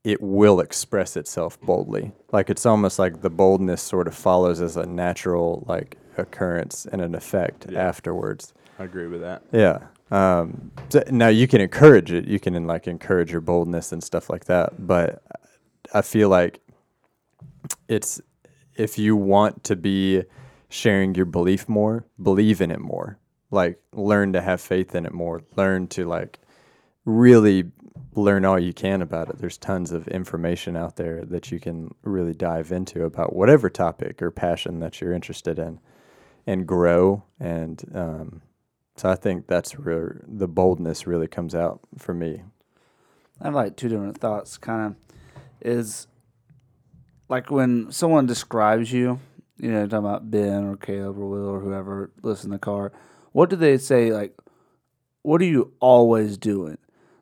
it 0.05 0.21
will 0.23 0.61
express 0.61 1.17
itself 1.17 1.61
boldly. 1.61 2.13
Like 2.33 2.49
it's 2.51 2.65
almost 2.65 2.99
like 2.99 3.21
the 3.21 3.31
boldness 3.31 3.83
sort 3.83 4.09
of 4.09 4.15
follows 4.15 4.61
as 4.61 4.77
a 4.77 4.87
natural 4.87 5.65
like 5.69 5.97
occurrence 6.17 6.87
and 6.91 7.01
an 7.03 7.15
effect 7.15 7.67
Yeah. 7.69 7.81
afterwards. 7.87 8.55
I 8.79 8.85
agree 8.85 9.07
with 9.09 9.21
that. 9.21 9.43
Yeah. 9.53 9.79
Um, 10.11 10.73
so 10.89 11.03
now 11.11 11.29
you 11.29 11.47
can 11.47 11.61
encourage 11.61 12.11
it. 12.13 12.27
You 12.27 12.41
can 12.41 12.67
like 12.67 12.89
encourage 12.89 13.31
your 13.31 13.43
boldness 13.43 13.93
and 13.93 14.03
stuff 14.03 14.31
like 14.31 14.47
that. 14.47 14.87
But 14.87 15.23
I 15.93 16.01
feel 16.03 16.29
like 16.31 16.61
it's 17.89 18.21
if 18.75 18.99
you 18.99 19.15
want 19.17 19.63
to 19.65 19.77
be 19.77 20.23
sharing 20.71 21.15
your 21.15 21.27
belief 21.27 21.69
more, 21.69 22.05
believe 22.23 22.61
in 22.61 22.71
it 22.71 22.81
more. 22.81 23.19
Like 23.51 23.79
learn 23.93 24.33
to 24.33 24.41
have 24.41 24.61
faith 24.61 24.95
in 24.95 25.05
it 25.05 25.13
more. 25.13 25.43
Learn 25.57 25.89
to 25.89 26.07
like 26.07 26.39
really 27.05 27.65
learn 28.15 28.45
all 28.45 28.59
you 28.59 28.73
can 28.73 29.03
about 29.03 29.29
it. 29.29 29.39
There's 29.39 29.59
tons 29.59 29.93
of 29.93 30.09
information 30.09 30.77
out 30.77 30.97
there 30.97 31.25
that 31.25 31.51
you 31.51 31.61
can 31.61 31.95
really 32.03 32.35
dive 32.35 32.73
into 32.73 33.05
about 33.05 33.35
whatever 33.35 33.71
topic 33.71 34.21
or 34.21 34.31
passion 34.31 34.81
that 34.81 35.01
you're 35.01 35.13
interested 35.13 35.59
in 35.59 35.81
and 36.47 36.67
grow. 36.67 37.23
And 37.39 37.83
um, 37.95 38.43
so 38.97 39.09
I 39.09 39.15
think 39.15 39.47
that's 39.47 39.73
where 39.73 40.23
the 40.27 40.49
boldness 40.49 41.07
really 41.07 41.29
comes 41.29 41.55
out 41.55 41.81
for 41.99 42.15
me. 42.15 42.43
I 43.41 43.45
have 43.45 43.55
like 43.55 43.77
two 43.77 43.89
different 43.89 44.19
thoughts. 44.19 44.59
Kind 44.59 44.87
of 44.87 44.97
is 45.61 46.07
like 47.29 47.51
when 47.51 47.91
someone 47.93 48.27
describes 48.27 48.93
you, 48.93 49.21
you 49.57 49.71
know, 49.71 49.87
talking 49.87 50.07
about 50.07 50.31
Ben 50.31 50.65
or 50.65 50.77
Caleb 50.77 51.19
or 51.19 51.29
Will 51.29 51.49
or 51.49 51.61
whoever 51.61 52.11
lives 52.23 52.45
in 52.45 52.51
the 52.51 52.59
car. 52.59 52.93
What 53.33 53.49
do 53.51 53.57
they 53.57 53.79
say? 53.79 54.13
Like, 54.13 54.37
what 55.23 55.41
are 55.41 55.47
you 55.47 55.73
always 55.81 56.37
doing? 56.37 56.79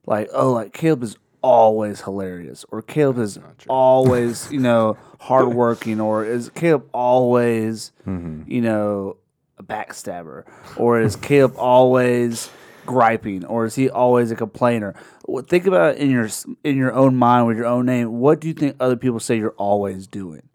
Like, 0.09 0.31
oh, 0.33 0.53
like 0.53 0.73
Caleb 0.73 1.03
is 1.03 1.17
always 1.43 2.01
hilarious, 2.01 2.65
or 2.71 2.81
Caleb 2.83 3.19
is 3.19 3.39
always, 3.69 4.51
you 4.51 4.59
know, 4.59 4.97
hardworking, 5.21 6.01
or 6.01 6.25
is 6.25 6.49
Caleb 6.51 6.89
always, 6.93 7.93
you 8.07 8.61
know, 8.63 9.19
a 9.59 9.63
backstabber, 9.63 10.45
or 10.77 11.01
is 11.01 11.15
Caleb 11.15 11.55
always 11.59 12.49
griping, 12.87 13.45
or 13.45 13.67
is 13.67 13.75
he 13.75 13.91
always 13.91 14.31
a 14.31 14.37
complainer? 14.37 14.95
Well, 15.27 15.45
Think 15.45 15.67
about 15.67 15.97
it 15.97 15.99
in 16.01 16.11
your 16.11 16.29
in 16.65 16.77
your 16.77 16.93
own 16.95 17.17
mind 17.17 17.47
with 17.47 17.59
your 17.59 17.67
own 17.67 17.85
name. 17.85 18.19
What 18.19 18.41
do 18.41 18.49
you 18.49 18.55
think 18.55 18.77
other 18.81 18.97
people 18.97 19.21
say 19.21 19.37
you're 19.37 19.51
always 19.59 20.07
doing? 20.07 20.49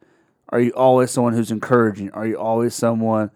Are 0.49 0.59
you 0.59 0.71
always 0.71 1.11
someone 1.11 1.33
who's 1.33 1.51
encouraging? 1.51 2.09
Are 2.11 2.25
you 2.25 2.39
always 2.39 2.73
someone 2.73 3.29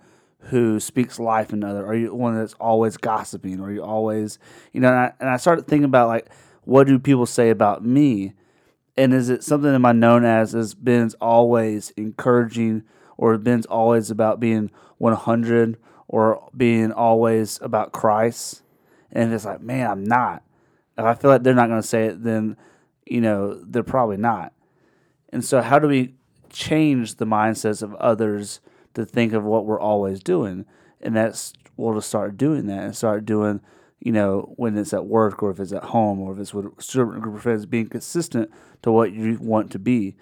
who 0.49 0.79
speaks 0.79 1.19
life 1.19 1.51
into 1.51 1.67
other? 1.67 1.85
Are 1.85 1.95
you 1.95 2.13
one 2.13 2.37
that's 2.37 2.53
always 2.55 2.97
gossiping? 2.97 3.59
Are 3.59 3.71
you 3.71 3.83
always, 3.83 4.39
you 4.71 4.79
know? 4.79 4.89
And 4.89 4.97
I, 4.97 5.13
and 5.19 5.29
I 5.29 5.37
started 5.37 5.67
thinking 5.67 5.85
about 5.85 6.07
like, 6.07 6.29
what 6.63 6.87
do 6.87 6.99
people 6.99 7.25
say 7.25 7.49
about 7.49 7.83
me? 7.85 8.33
And 8.95 9.13
is 9.13 9.29
it 9.29 9.43
something 9.43 9.73
am 9.73 9.85
I 9.85 9.91
known 9.91 10.25
as 10.25 10.55
as 10.55 10.73
Ben's 10.73 11.13
always 11.15 11.91
encouraging, 11.91 12.83
or 13.17 13.37
Ben's 13.37 13.65
always 13.67 14.09
about 14.09 14.39
being 14.39 14.71
100, 14.97 15.77
or 16.07 16.49
being 16.55 16.91
always 16.91 17.59
about 17.61 17.91
Christ? 17.91 18.63
And 19.11 19.33
it's 19.33 19.45
like, 19.45 19.61
man, 19.61 19.89
I'm 19.89 20.03
not. 20.03 20.43
If 20.97 21.05
I 21.05 21.13
feel 21.13 21.29
like 21.29 21.43
they're 21.43 21.53
not 21.53 21.69
going 21.69 21.81
to 21.81 21.87
say 21.87 22.05
it, 22.05 22.23
then 22.23 22.57
you 23.05 23.21
know 23.21 23.61
they're 23.63 23.83
probably 23.83 24.17
not. 24.17 24.53
And 25.29 25.45
so, 25.45 25.61
how 25.61 25.77
do 25.77 25.87
we 25.87 26.15
change 26.49 27.15
the 27.15 27.25
mindsets 27.25 27.83
of 27.83 27.93
others 27.95 28.61
to 28.97 29.05
think 29.05 29.31
of 29.33 29.43
what 29.43 29.65
we're 29.65 29.79
always 29.79 30.21
doing? 30.21 30.65
And 30.99 31.15
that's 31.15 31.53
we'll 31.77 31.93
just 31.93 32.09
start 32.09 32.35
doing 32.37 32.65
that 32.65 32.83
and 32.83 32.95
start 32.95 33.23
doing, 33.23 33.61
you 33.99 34.11
know, 34.11 34.53
when 34.57 34.75
it's 34.75 34.93
at 34.93 35.05
work 35.05 35.43
or 35.43 35.51
if 35.51 35.59
it's 35.59 35.71
at 35.71 35.85
home 35.85 36.19
or 36.19 36.33
if 36.33 36.39
it's 36.39 36.53
with 36.53 36.65
a 36.65 36.81
certain 36.81 37.21
group 37.21 37.35
of 37.35 37.43
friends, 37.43 37.67
being 37.67 37.87
consistent 37.87 38.49
to 38.81 38.91
what 38.91 39.13
you 39.13 39.37
want 39.39 39.71
to 39.71 39.79
be. 39.79 40.15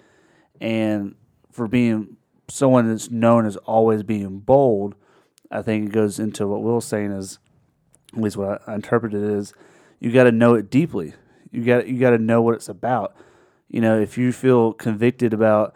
And 0.60 1.14
for 1.50 1.66
being 1.66 2.18
someone 2.48 2.88
that's 2.88 3.10
known 3.10 3.46
as 3.46 3.56
always 3.56 4.02
being 4.02 4.38
bold, 4.40 4.94
I 5.50 5.62
think 5.62 5.88
it 5.88 5.92
goes 5.92 6.18
into 6.18 6.46
what 6.46 6.62
Will's 6.62 6.84
saying 6.84 7.12
is, 7.12 7.38
at 8.14 8.20
least 8.20 8.36
what 8.36 8.62
I, 8.68 8.74
interpreted 8.74 9.22
is, 9.22 9.54
you 9.98 10.12
got 10.12 10.24
to 10.24 10.32
know 10.32 10.54
it 10.54 10.70
deeply. 10.70 11.14
You 11.50 11.64
got 11.64 11.88
you 11.88 11.98
got 11.98 12.10
to 12.10 12.18
know 12.18 12.42
what 12.42 12.54
it's 12.54 12.68
about. 12.68 13.16
You 13.68 13.80
know, 13.80 13.98
if 13.98 14.18
you 14.18 14.32
feel 14.32 14.74
convicted 14.74 15.32
about, 15.32 15.74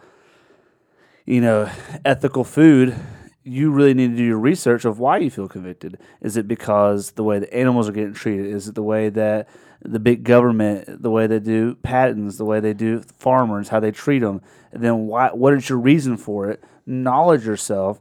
you 1.25 1.41
know, 1.41 1.69
ethical 2.05 2.43
food, 2.43 2.95
you 3.43 3.71
really 3.71 3.93
need 3.93 4.11
to 4.11 4.17
do 4.17 4.23
your 4.23 4.39
research 4.39 4.85
of 4.85 4.99
why 4.99 5.17
you 5.17 5.31
feel 5.31 5.47
convicted. 5.47 5.97
Is 6.21 6.37
it 6.37 6.47
because 6.47 7.11
the 7.11 7.23
way 7.23 7.39
the 7.39 7.53
animals 7.53 7.89
are 7.89 7.93
getting 7.93 8.13
treated? 8.13 8.45
Is 8.47 8.67
it 8.67 8.75
the 8.75 8.83
way 8.83 9.09
that 9.09 9.47
the 9.83 9.99
big 9.99 10.23
government, 10.23 11.01
the 11.01 11.09
way 11.09 11.25
they 11.25 11.39
do 11.39 11.75
patents, 11.75 12.37
the 12.37 12.45
way 12.45 12.59
they 12.59 12.73
do 12.73 13.01
farmers, 13.17 13.69
how 13.69 13.79
they 13.79 13.91
treat 13.91 14.19
them? 14.19 14.41
And 14.71 14.83
then 14.83 15.07
why? 15.07 15.29
What 15.29 15.53
is 15.53 15.69
your 15.69 15.79
reason 15.79 16.17
for 16.17 16.49
it? 16.49 16.63
Knowledge 16.85 17.45
yourself, 17.45 17.99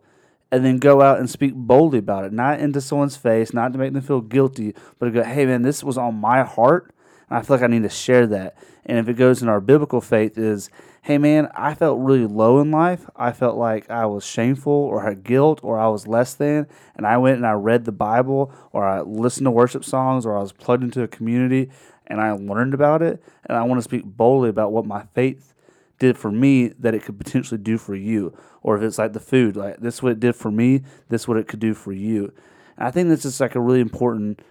and 0.53 0.65
then 0.65 0.79
go 0.79 1.01
out 1.01 1.19
and 1.19 1.31
speak 1.31 1.55
boldly 1.55 2.01
about 2.01 2.25
it, 2.25 2.33
not 2.33 2.61
into 2.61 2.81
someone's 2.81 3.17
face, 3.17 3.55
not 3.55 3.73
to 3.73 3.79
make 3.79 3.93
them 3.93 4.03
feel 4.03 4.21
guilty, 4.21 4.75
but 4.99 5.07
to 5.07 5.13
go, 5.13 5.23
hey 5.23 5.47
man, 5.47 5.63
this 5.63 5.83
was 5.83 5.97
on 5.97 6.17
my 6.17 6.43
heart, 6.43 6.93
and 7.31 7.39
I 7.39 7.43
feel 7.43 7.57
like 7.57 7.65
I 7.65 7.69
need 7.69 7.85
to 7.85 7.89
share 7.89 8.27
that. 8.27 8.57
And 8.85 8.99
if 8.99 9.09
it 9.09 9.15
goes 9.15 9.41
in 9.41 9.49
our 9.49 9.61
biblical 9.61 10.01
faith, 10.01 10.37
is 10.37 10.69
hey 11.03 11.17
man, 11.17 11.49
I 11.55 11.75
felt 11.75 11.99
really 11.99 12.27
low 12.27 12.61
in 12.61 12.71
life. 12.71 13.09
I 13.17 13.33
felt 13.33 13.57
like 13.57 13.89
I 13.89 14.05
was 14.05 14.27
shameful 14.27 14.73
or 14.73 15.03
had 15.03 15.25
guilt 15.25 15.61
or 15.63 15.79
I 15.79 15.89
was 15.89 16.07
less 16.07 16.35
than, 16.35 16.67
and 16.95 17.07
I 17.07 17.17
went 17.17 17.37
and 17.37 17.47
I 17.47 17.53
read 17.53 17.85
the 17.85 17.93
Bible 17.93 18.53
or 18.73 18.87
I 18.87 19.01
listened 19.01 19.47
to 19.47 19.51
worship 19.51 19.85
songs 19.85 20.27
or 20.27 20.37
I 20.37 20.43
was 20.43 20.53
plugged 20.53 20.83
into 20.83 21.03
a 21.03 21.09
community 21.09 21.71
and 22.07 22.21
I 22.21 22.33
learned 22.33 22.75
about 22.75 23.03
it, 23.03 23.23
and 23.47 23.57
I 23.57 23.63
want 23.63 23.79
to 23.79 23.85
speak 23.85 24.05
boldly 24.05 24.49
about 24.51 24.73
what 24.73 24.85
my 24.85 25.05
faith 25.15 25.55
did 26.01 26.19
for 26.19 26.33
me 26.33 26.69
that 26.81 26.93
it 26.93 27.05
could 27.05 27.17
potentially 27.17 27.61
do 27.61 27.79
for 27.79 27.95
you. 27.95 28.37
Or 28.63 28.77
if 28.77 28.83
it's 28.83 28.99
like 28.99 29.13
the 29.13 29.21
food, 29.21 29.57
like 29.57 29.77
this 29.77 29.97
is 29.97 30.03
what 30.03 30.13
it 30.13 30.21
did 30.21 30.35
for 30.35 30.51
me, 30.51 30.83
this 31.09 31.23
is 31.23 31.29
what 31.29 31.37
it 31.37 31.47
could 31.47 31.61
do 31.61 31.73
for 31.73 31.93
you. 31.93 32.33
And 32.77 32.89
I 32.89 32.91
think 32.91 33.09
that's 33.09 33.23
just 33.23 33.41
like 33.41 33.55
a 33.55 33.61
really 33.61 33.81
important. 33.81 34.43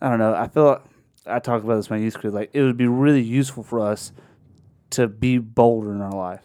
I 0.00 0.08
don't 0.08 0.18
know. 0.18 0.34
I 0.34 0.48
feel 0.48 0.64
like 0.64 0.82
I 1.26 1.38
talk 1.38 1.62
about 1.62 1.76
this 1.76 1.88
in 1.88 1.96
my 1.96 2.02
youth 2.02 2.18
group. 2.18 2.34
Like 2.34 2.50
it 2.52 2.62
would 2.62 2.76
be 2.76 2.86
really 2.86 3.22
useful 3.22 3.62
for 3.62 3.80
us 3.80 4.12
to 4.90 5.08
be 5.08 5.38
bolder 5.38 5.92
in 5.92 6.00
our 6.00 6.12
life. 6.12 6.42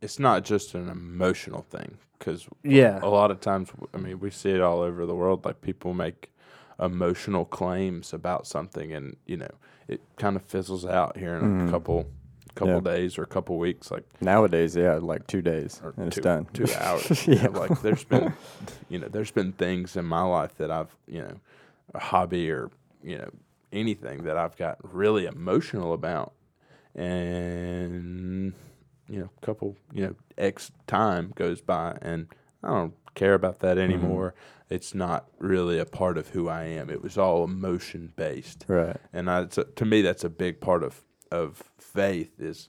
It's 0.00 0.18
not 0.18 0.44
just 0.44 0.74
an 0.74 0.88
emotional 0.88 1.62
thing 1.70 1.98
because 2.18 2.46
Yeah. 2.62 3.00
a 3.02 3.08
lot 3.08 3.30
of 3.30 3.40
times, 3.40 3.70
I 3.94 3.98
mean, 3.98 4.20
we 4.20 4.30
see 4.30 4.50
it 4.50 4.60
all 4.60 4.80
over 4.80 5.06
the 5.06 5.14
world. 5.14 5.44
Like 5.44 5.60
people 5.60 5.94
make 5.94 6.32
emotional 6.80 7.44
claims 7.44 8.12
about 8.12 8.46
something, 8.46 8.92
and 8.92 9.16
you 9.26 9.36
know, 9.36 9.50
it 9.88 10.00
kind 10.16 10.36
of 10.36 10.42
fizzles 10.42 10.84
out 10.84 11.16
here 11.16 11.36
in 11.36 11.42
a 11.42 11.46
mm-hmm. 11.46 11.70
couple 11.70 12.06
couple 12.54 12.74
Yeah. 12.74 12.80
days 12.80 13.16
or 13.18 13.22
a 13.22 13.26
couple 13.26 13.58
weeks. 13.58 13.90
Like 13.90 14.04
Nowadays, 14.20 14.76
yeah, 14.76 14.94
like 14.94 15.26
two 15.26 15.40
days 15.42 15.80
or 15.82 15.94
and 15.96 16.08
it's 16.08 16.18
done. 16.18 16.46
Two 16.52 16.66
hours. 16.78 17.26
Yeah. 17.26 17.44
know, 17.44 17.60
like 17.60 17.80
there's 17.80 18.04
been, 18.04 18.34
you 18.88 18.98
know, 18.98 19.08
there's 19.08 19.30
been 19.30 19.52
things 19.52 19.96
in 19.96 20.04
my 20.04 20.22
life 20.22 20.56
that 20.56 20.70
I've, 20.70 20.94
you 21.06 21.22
know, 21.22 21.40
a 21.94 21.98
hobby 21.98 22.50
or 22.50 22.70
you 23.02 23.18
know 23.18 23.30
anything 23.72 24.24
that 24.24 24.36
I've 24.36 24.56
got 24.56 24.78
really 24.82 25.26
emotional 25.26 25.92
about, 25.92 26.32
and 26.94 28.52
you 29.08 29.18
know, 29.18 29.30
a 29.36 29.44
couple, 29.46 29.76
you 29.92 30.06
know, 30.06 30.14
X 30.38 30.70
time 30.86 31.32
goes 31.34 31.60
by, 31.60 31.98
and 32.00 32.28
I 32.62 32.68
don't 32.68 32.94
care 33.14 33.34
about 33.34 33.60
that 33.60 33.78
anymore. 33.78 34.34
It's 34.70 34.94
not 34.94 35.26
really 35.38 35.78
a 35.78 35.84
part 35.84 36.16
of 36.16 36.28
who 36.28 36.48
I 36.48 36.64
am. 36.64 36.88
It 36.88 37.02
was 37.02 37.18
all 37.18 37.44
emotion 37.44 38.12
based, 38.16 38.64
Right. 38.68 38.96
and 39.12 39.30
I, 39.30 39.42
it's 39.42 39.58
a, 39.58 39.64
to 39.64 39.84
me, 39.84 40.00
that's 40.02 40.24
a 40.24 40.30
big 40.30 40.60
part 40.60 40.82
of 40.82 41.02
of 41.30 41.62
faith. 41.78 42.40
Is 42.40 42.68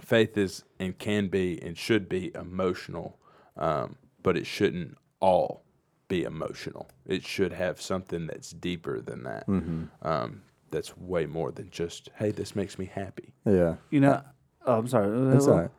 faith 0.00 0.36
is 0.36 0.64
and 0.78 0.98
can 0.98 1.28
be 1.28 1.60
and 1.62 1.76
should 1.78 2.08
be 2.08 2.32
emotional, 2.34 3.18
um, 3.56 3.96
but 4.22 4.36
it 4.36 4.46
shouldn't 4.46 4.96
all 5.20 5.62
be 6.10 6.24
emotional. 6.24 6.90
It 7.06 7.24
should 7.24 7.54
have 7.54 7.80
something 7.80 8.26
that's 8.26 8.50
deeper 8.50 9.00
than 9.00 9.22
that. 9.22 9.48
Um, 10.02 10.42
that's 10.70 10.94
way 10.98 11.24
more 11.24 11.50
than 11.50 11.70
just, 11.70 12.10
hey, 12.16 12.30
this 12.32 12.54
makes 12.54 12.78
me 12.78 12.84
happy. 12.84 13.32
Yeah. 13.46 13.76
You 13.88 14.00
know, 14.00 14.22
oh, 14.66 14.78
I'm 14.78 14.88
sorry. 14.88 15.08
That's 15.32 15.46
all 15.46 15.60
right. 15.60 15.70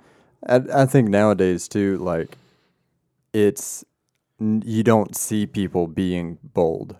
I, 0.48 0.82
I 0.82 0.86
think 0.88 1.10
nowadays 1.10 1.68
too, 1.68 1.98
like 2.00 2.38
it's 3.34 3.86
you 4.40 4.84
don't 4.84 5.16
see 5.16 5.46
people 5.46 5.86
being 5.86 6.40
bold. 6.44 6.96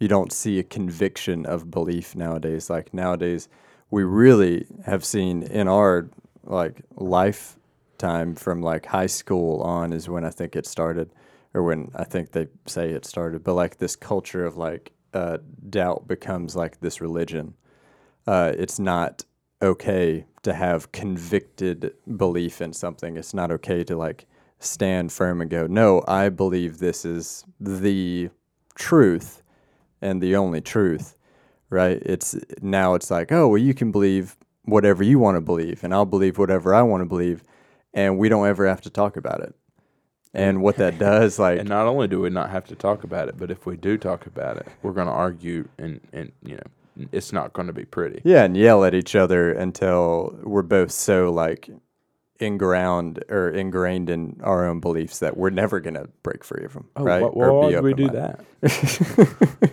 You 0.00 0.08
don't 0.08 0.32
see 0.32 0.58
a 0.58 0.64
conviction 0.64 1.46
of 1.46 1.70
belief 1.70 2.16
nowadays. 2.16 2.68
Like 2.68 2.92
nowadays, 2.92 3.48
we 3.90 4.02
really 4.02 4.66
have 4.84 5.04
seen 5.04 5.44
in 5.44 5.68
our 5.68 6.08
like 6.44 6.82
lifetime 6.96 8.34
from 8.34 8.62
like 8.62 8.86
high 8.86 9.06
school 9.06 9.60
on 9.62 9.92
is 9.92 10.08
when 10.08 10.24
I 10.24 10.30
think 10.30 10.56
it 10.56 10.66
started, 10.66 11.10
or 11.54 11.62
when 11.62 11.90
I 11.94 12.04
think 12.04 12.32
they 12.32 12.48
say 12.66 12.90
it 12.90 13.04
started. 13.04 13.44
But 13.44 13.54
like 13.54 13.78
this 13.78 13.96
culture 13.96 14.44
of 14.44 14.56
like 14.56 14.92
uh, 15.14 15.38
doubt 15.68 16.08
becomes 16.08 16.56
like 16.56 16.80
this 16.80 17.00
religion. 17.00 17.54
Uh, 18.26 18.52
it's 18.56 18.78
not 18.78 19.24
okay 19.60 20.24
to 20.42 20.52
have 20.52 20.92
convicted 20.92 21.92
belief 22.16 22.60
in 22.60 22.72
something. 22.72 23.16
It's 23.16 23.34
not 23.34 23.50
okay 23.52 23.84
to 23.84 23.96
like 23.96 24.26
stand 24.58 25.12
firm 25.12 25.40
and 25.40 25.50
go, 25.50 25.66
no, 25.66 26.04
I 26.06 26.28
believe 26.28 26.78
this 26.78 27.04
is 27.04 27.44
the 27.60 28.30
truth 28.74 29.42
and 30.00 30.20
the 30.20 30.36
only 30.36 30.60
truth, 30.60 31.16
right? 31.70 32.02
It's 32.04 32.36
now 32.60 32.94
it's 32.94 33.10
like, 33.10 33.30
oh, 33.30 33.48
well, 33.48 33.58
you 33.58 33.74
can 33.74 33.92
believe 33.92 34.36
whatever 34.64 35.02
you 35.02 35.18
want 35.18 35.36
to 35.36 35.40
believe, 35.40 35.82
and 35.82 35.92
I'll 35.92 36.06
believe 36.06 36.38
whatever 36.38 36.74
I 36.74 36.82
want 36.82 37.02
to 37.02 37.06
believe, 37.06 37.42
and 37.94 38.18
we 38.18 38.28
don't 38.28 38.46
ever 38.46 38.66
have 38.66 38.80
to 38.82 38.90
talk 38.90 39.16
about 39.16 39.40
it. 39.40 39.54
And 40.34 40.62
what 40.62 40.76
that 40.76 40.98
does, 40.98 41.38
like, 41.46 41.58
And 41.60 41.68
not 41.68 41.86
only 41.86 42.08
do 42.08 42.20
we 42.20 42.30
not 42.30 42.50
have 42.50 42.64
to 42.68 42.74
talk 42.74 43.04
about 43.04 43.28
it, 43.28 43.36
but 43.36 43.50
if 43.50 43.66
we 43.66 43.76
do 43.76 43.98
talk 43.98 44.26
about 44.26 44.56
it, 44.56 44.66
we're 44.82 44.92
going 44.92 45.06
to 45.08 45.12
argue, 45.12 45.68
and 45.78 46.00
and 46.12 46.32
you 46.42 46.56
know, 46.56 47.06
it's 47.12 47.32
not 47.32 47.52
going 47.52 47.66
to 47.66 47.72
be 47.74 47.84
pretty. 47.84 48.20
Yeah, 48.24 48.44
and 48.44 48.56
yell 48.56 48.84
at 48.84 48.94
each 48.94 49.14
other 49.14 49.52
until 49.52 50.34
we're 50.42 50.62
both 50.62 50.90
so 50.90 51.30
like 51.30 51.68
inground 52.40 53.22
or 53.28 53.50
ingrained 53.50 54.10
in 54.10 54.40
our 54.42 54.66
own 54.66 54.80
beliefs 54.80 55.20
that 55.20 55.36
we're 55.36 55.50
never 55.50 55.78
gonna 55.78 56.06
break 56.24 56.42
free 56.42 56.64
of 56.64 56.72
them, 56.72 56.88
Oh, 56.96 57.04
right? 57.04 57.22
why, 57.22 57.28
why 57.28 57.50
would 57.70 57.84
we 57.84 57.94
do 57.94 58.06
open-minded. 58.08 58.40
that? 58.60 59.32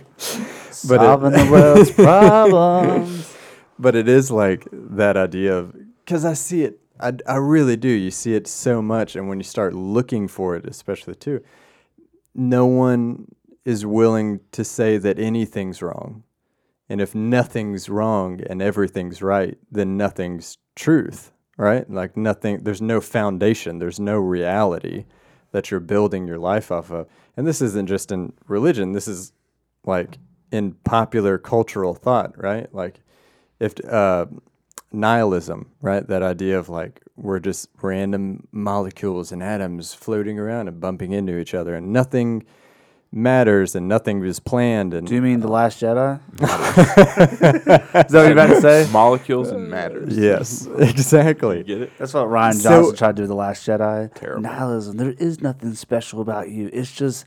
But 0.88 0.94
it- 0.94 1.04
Solving 1.04 1.32
the 1.32 1.48
world's 1.50 1.90
problems. 2.06 3.34
But 3.78 3.96
it 3.96 4.08
is 4.08 4.30
like 4.30 4.66
that 4.72 5.16
idea 5.16 5.56
of 5.58 5.74
because 6.04 6.24
I 6.24 6.34
see 6.34 6.62
it, 6.62 6.78
I, 7.00 7.12
I 7.26 7.36
really 7.36 7.76
do. 7.76 7.88
You 7.88 8.10
see 8.10 8.34
it 8.34 8.46
so 8.46 8.82
much, 8.82 9.16
and 9.16 9.28
when 9.28 9.38
you 9.38 9.44
start 9.44 9.74
looking 9.74 10.28
for 10.28 10.56
it, 10.56 10.66
especially 10.66 11.14
too, 11.14 11.42
no 12.34 12.66
one 12.66 13.26
is 13.64 13.84
willing 13.84 14.40
to 14.52 14.64
say 14.64 14.98
that 14.98 15.18
anything's 15.18 15.82
wrong. 15.82 16.24
And 16.88 17.00
if 17.00 17.14
nothing's 17.14 17.88
wrong 17.88 18.40
and 18.48 18.60
everything's 18.60 19.22
right, 19.22 19.56
then 19.70 19.96
nothing's 19.96 20.58
truth, 20.74 21.32
right? 21.56 21.88
Like 21.88 22.16
nothing, 22.16 22.64
there's 22.64 22.82
no 22.82 23.00
foundation, 23.00 23.78
there's 23.78 24.00
no 24.00 24.18
reality 24.18 25.04
that 25.52 25.70
you're 25.70 25.80
building 25.80 26.26
your 26.26 26.38
life 26.38 26.72
off 26.72 26.90
of. 26.90 27.06
And 27.36 27.46
this 27.46 27.62
isn't 27.62 27.86
just 27.86 28.10
in 28.10 28.32
religion, 28.48 28.92
this 28.92 29.06
is 29.06 29.32
like 29.84 30.18
in 30.50 30.72
popular 30.84 31.38
cultural 31.38 31.94
thought, 31.94 32.36
right? 32.36 32.72
Like 32.74 33.00
if 33.60 33.72
uh, 33.84 34.26
nihilism, 34.92 35.70
right? 35.80 36.06
That 36.06 36.22
idea 36.22 36.58
of 36.58 36.68
like 36.68 37.02
we're 37.16 37.40
just 37.40 37.68
random 37.82 38.46
molecules 38.52 39.32
and 39.32 39.42
atoms 39.42 39.94
floating 39.94 40.38
around 40.38 40.68
and 40.68 40.80
bumping 40.80 41.12
into 41.12 41.38
each 41.38 41.54
other 41.54 41.74
and 41.74 41.92
nothing 41.92 42.44
matters 43.12 43.74
and 43.74 43.88
nothing 43.88 44.24
is 44.24 44.38
planned 44.38 44.94
and 44.94 45.04
Do 45.06 45.14
you 45.14 45.22
mean 45.22 45.40
the 45.40 45.48
Last 45.48 45.80
Jedi? 45.82 46.20
Is 46.40 46.40
that 47.40 47.90
what 47.92 48.12
you're 48.12 48.32
about 48.32 48.46
to 48.48 48.60
say? 48.60 48.88
Molecules 48.92 49.48
and 49.50 49.68
matters. 49.68 50.16
yes, 50.16 50.66
You 50.66 50.76
exactly. 50.76 51.64
get 51.64 51.82
it? 51.82 51.92
That's 51.98 52.14
what 52.14 52.26
Rian 52.28 52.54
So- 52.54 52.70
Johnson 52.70 52.96
tried 52.96 53.16
to 53.16 53.22
do 53.22 53.26
the 53.26 53.34
Last 53.34 53.66
Jedi. 53.66 54.14
Terrible. 54.14 54.42
Nihilism. 54.42 54.96
There 54.96 55.10
is 55.18 55.40
nothing 55.40 55.74
special 55.74 56.20
about 56.20 56.50
you. 56.50 56.70
It's 56.72 56.92
just 56.92 57.26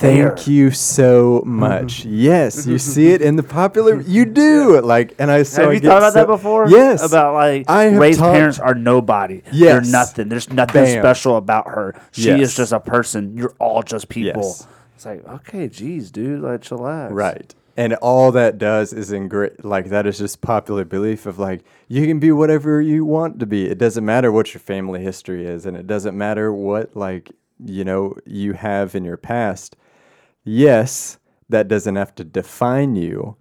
there. 0.00 0.28
Thank 0.36 0.48
you 0.48 0.70
so 0.70 1.42
much. 1.46 2.00
Mm-hmm. 2.02 2.14
yes, 2.14 2.66
you 2.66 2.78
see 2.92 3.08
it 3.12 3.22
in 3.22 3.36
the 3.36 3.42
popular. 3.42 4.00
You 4.02 4.26
do 4.26 4.80
like, 4.82 5.14
and 5.18 5.30
I 5.30 5.44
so 5.44 5.62
Have 5.62 5.70
I 5.70 5.74
you 5.74 5.80
get 5.80 5.88
thought 5.88 5.98
about 5.98 6.14
that 6.14 6.26
before? 6.26 6.68
Yes, 6.68 7.02
About 7.02 7.32
like 7.34 7.70
I 7.70 7.84
have 7.84 7.98
Rey's 8.00 8.18
talked- 8.18 8.34
parents 8.34 8.58
are 8.58 8.74
nobody. 8.74 9.42
Yes. 9.50 9.72
They're 9.84 9.92
nothing. 9.92 10.28
There's 10.28 10.50
nothing 10.50 10.84
Bam. 10.84 11.02
special 11.02 11.36
about 11.36 11.68
her. 11.68 11.94
She 12.12 12.28
is 12.30 12.54
just 12.54 12.72
a 12.72 12.80
person. 12.80 13.34
You're 13.36 13.54
all 13.58 13.82
just 13.82 14.10
people. 14.10 14.42
Yes. 14.42 14.66
It's 15.02 15.06
like, 15.06 15.26
okay, 15.26 15.66
geez, 15.66 16.12
dude, 16.12 16.42
like 16.42 16.60
chillax. 16.60 17.10
Right. 17.10 17.52
And 17.76 17.94
all 17.94 18.30
that 18.30 18.56
does 18.56 18.92
is 18.92 19.10
ingra- 19.10 19.56
like 19.64 19.86
that 19.88 20.06
is 20.06 20.18
just 20.18 20.40
popular 20.42 20.84
belief 20.84 21.26
of 21.26 21.40
like 21.40 21.64
you 21.88 22.06
can 22.06 22.20
be 22.20 22.30
whatever 22.30 22.80
you 22.80 23.04
want 23.04 23.40
to 23.40 23.46
be. 23.46 23.68
It 23.68 23.78
doesn't 23.78 24.04
matter 24.04 24.30
what 24.30 24.54
your 24.54 24.60
family 24.60 25.02
history 25.02 25.44
is 25.44 25.66
and 25.66 25.76
it 25.76 25.88
doesn't 25.88 26.16
matter 26.16 26.52
what 26.52 26.94
like 26.94 27.32
you 27.58 27.82
know 27.82 28.14
you 28.26 28.52
have 28.52 28.94
in 28.94 29.02
your 29.02 29.16
past. 29.16 29.74
Yes, 30.44 31.18
that 31.48 31.66
doesn't 31.66 31.96
have 31.96 32.14
to 32.14 32.24
define 32.24 32.94
you. 32.94 33.36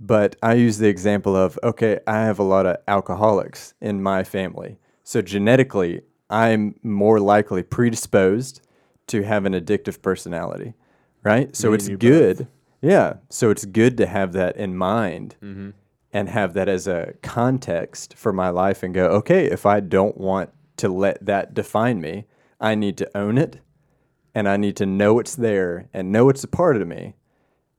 But 0.00 0.34
I 0.42 0.54
use 0.54 0.78
the 0.78 0.88
example 0.88 1.36
of 1.36 1.60
okay, 1.62 2.00
I 2.08 2.24
have 2.24 2.40
a 2.40 2.42
lot 2.42 2.66
of 2.66 2.78
alcoholics 2.88 3.74
in 3.80 4.02
my 4.02 4.24
family. 4.24 4.80
So 5.04 5.22
genetically, 5.22 6.00
I'm 6.28 6.74
more 6.82 7.20
likely 7.20 7.62
predisposed 7.62 8.62
to 9.08 9.22
have 9.22 9.44
an 9.44 9.54
addictive 9.54 10.00
personality, 10.00 10.74
right? 11.28 11.54
So 11.56 11.68
Me 11.70 11.74
it's 11.76 11.88
good. 11.88 12.46
Yeah. 12.80 13.14
So 13.28 13.50
it's 13.50 13.64
good 13.64 13.96
to 13.98 14.06
have 14.06 14.32
that 14.32 14.56
in 14.56 14.76
mind 14.76 15.36
Mm-hmm. 15.42 15.70
and 16.12 16.28
have 16.28 16.54
that 16.54 16.68
as 16.68 16.86
a 16.86 17.14
context 17.22 18.14
for 18.16 18.32
my 18.32 18.48
life 18.50 18.82
and 18.82 18.94
go, 18.94 19.06
okay, 19.18 19.44
if 19.46 19.66
I 19.66 19.80
don't 19.80 20.16
want 20.16 20.50
to 20.78 20.88
let 20.88 21.24
that 21.26 21.54
define 21.54 22.00
me, 22.00 22.24
I 22.60 22.74
need 22.74 22.96
to 22.98 23.08
own 23.16 23.36
it 23.38 23.60
and 24.34 24.48
I 24.48 24.56
need 24.56 24.76
to 24.76 24.86
know 24.86 25.18
it's 25.18 25.34
there 25.36 25.88
and 25.92 26.12
know 26.12 26.28
it's 26.28 26.44
a 26.44 26.48
part 26.48 26.76
of 26.80 26.86
me 26.88 27.14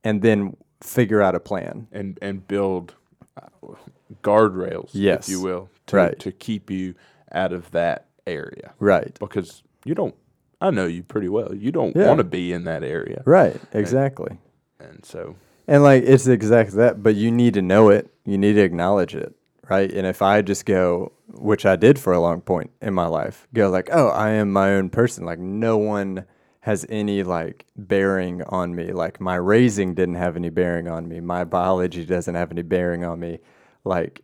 and 0.04 0.22
then 0.22 0.56
figure 0.82 1.22
out 1.22 1.36
a 1.36 1.40
plan. 1.40 1.88
And 1.92 2.18
and 2.22 2.46
build 2.48 2.96
uh, 3.38 3.76
guardrails, 4.24 4.90
Yes. 4.94 5.28
if 5.28 5.32
you 5.32 5.42
will, 5.42 5.70
to, 5.88 5.96
Right. 5.96 6.20
to 6.20 6.32
keep 6.32 6.70
you 6.70 6.96
out 7.32 7.54
of 7.54 7.72
that 7.72 8.08
area. 8.28 8.74
Right. 8.80 9.18
Because 9.20 9.64
you 9.86 9.96
don't, 9.96 10.16
I 10.62 10.72
know 10.72 10.86
you 10.88 11.04
pretty 11.04 11.30
well. 11.30 11.54
You 11.56 11.72
don't 11.72 11.96
Yeah. 11.96 12.08
want 12.08 12.18
to 12.20 12.24
be 12.24 12.52
in 12.54 12.66
that 12.66 12.84
area. 12.84 13.22
Right. 13.26 13.60
Exactly. 13.74 14.38
And 14.80 15.04
so, 15.06 15.36
And 15.68 15.84
like 15.84 16.04
it's 16.04 16.28
exactly 16.28 16.78
that, 16.78 17.02
but 17.04 17.16
you 17.16 17.32
need 17.32 17.54
to 17.54 17.62
know 17.62 17.90
it. 17.90 18.10
You 18.26 18.38
need 18.38 18.54
to 18.54 18.62
acknowledge 18.62 19.16
it, 19.16 19.34
right? 19.70 19.92
And 19.92 20.06
if 20.08 20.22
I 20.22 20.42
just 20.42 20.66
go, 20.66 21.12
which 21.28 21.66
I 21.66 21.76
did 21.76 22.00
for 22.00 22.12
a 22.14 22.20
long 22.20 22.42
point 22.42 22.72
in 22.82 22.94
my 22.94 23.06
life, 23.06 23.48
go 23.54 23.70
like, 23.70 23.90
"Oh, 23.92 24.08
I 24.10 24.30
am 24.32 24.52
my 24.52 24.74
own 24.74 24.90
person." 24.90 25.26
Like 25.26 25.38
no 25.40 25.78
one 25.78 26.26
has 26.62 26.86
any 26.90 27.24
like 27.24 27.66
bearing 27.78 28.42
on 28.44 28.76
me. 28.76 28.92
Like 28.92 29.22
my 29.22 29.36
raising 29.36 29.94
didn't 29.94 30.16
have 30.16 30.36
any 30.36 30.50
bearing 30.50 30.88
on 30.88 31.08
me. 31.08 31.20
My 31.20 31.44
biology 31.44 32.04
doesn't 32.06 32.36
have 32.36 32.52
any 32.52 32.64
bearing 32.64 33.04
on 33.06 33.20
me. 33.20 33.40
Like 33.86 34.22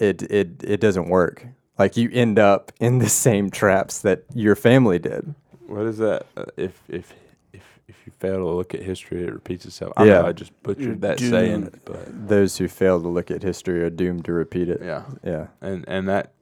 it 0.00 0.22
it 0.24 0.62
it 0.64 0.80
doesn't 0.80 1.08
work. 1.08 1.46
Like 1.78 1.96
you 1.96 2.08
end 2.12 2.38
up 2.38 2.72
in 2.80 2.98
the 2.98 3.08
same 3.08 3.50
traps 3.50 3.98
that 4.00 4.24
your 4.34 4.56
family 4.56 4.98
did. 4.98 5.34
What 5.66 5.86
is 5.86 5.98
that? 5.98 6.26
Uh, 6.36 6.44
if 6.56 6.82
if 6.88 7.12
if 7.52 7.62
if 7.88 7.96
you 8.06 8.12
fail 8.18 8.36
to 8.36 8.46
look 8.48 8.74
at 8.74 8.82
history, 8.82 9.24
it 9.24 9.32
repeats 9.32 9.64
itself. 9.66 9.92
I 9.96 10.04
Yeah. 10.04 10.20
know 10.22 10.26
I 10.26 10.32
just 10.32 10.52
butchered 10.62 10.84
You're 10.84 10.94
that 10.96 11.20
saying, 11.20 11.70
but 11.84 12.28
Those 12.28 12.56
who 12.58 12.68
fail 12.68 13.00
to 13.00 13.08
look 13.08 13.30
at 13.30 13.42
history 13.42 13.82
are 13.82 13.90
doomed 13.90 14.24
to 14.26 14.32
repeat 14.32 14.68
it. 14.68 14.80
yeah. 14.82 15.04
Yeah. 15.22 15.48
and 15.60 15.84
and 15.88 16.08
that 16.08 16.32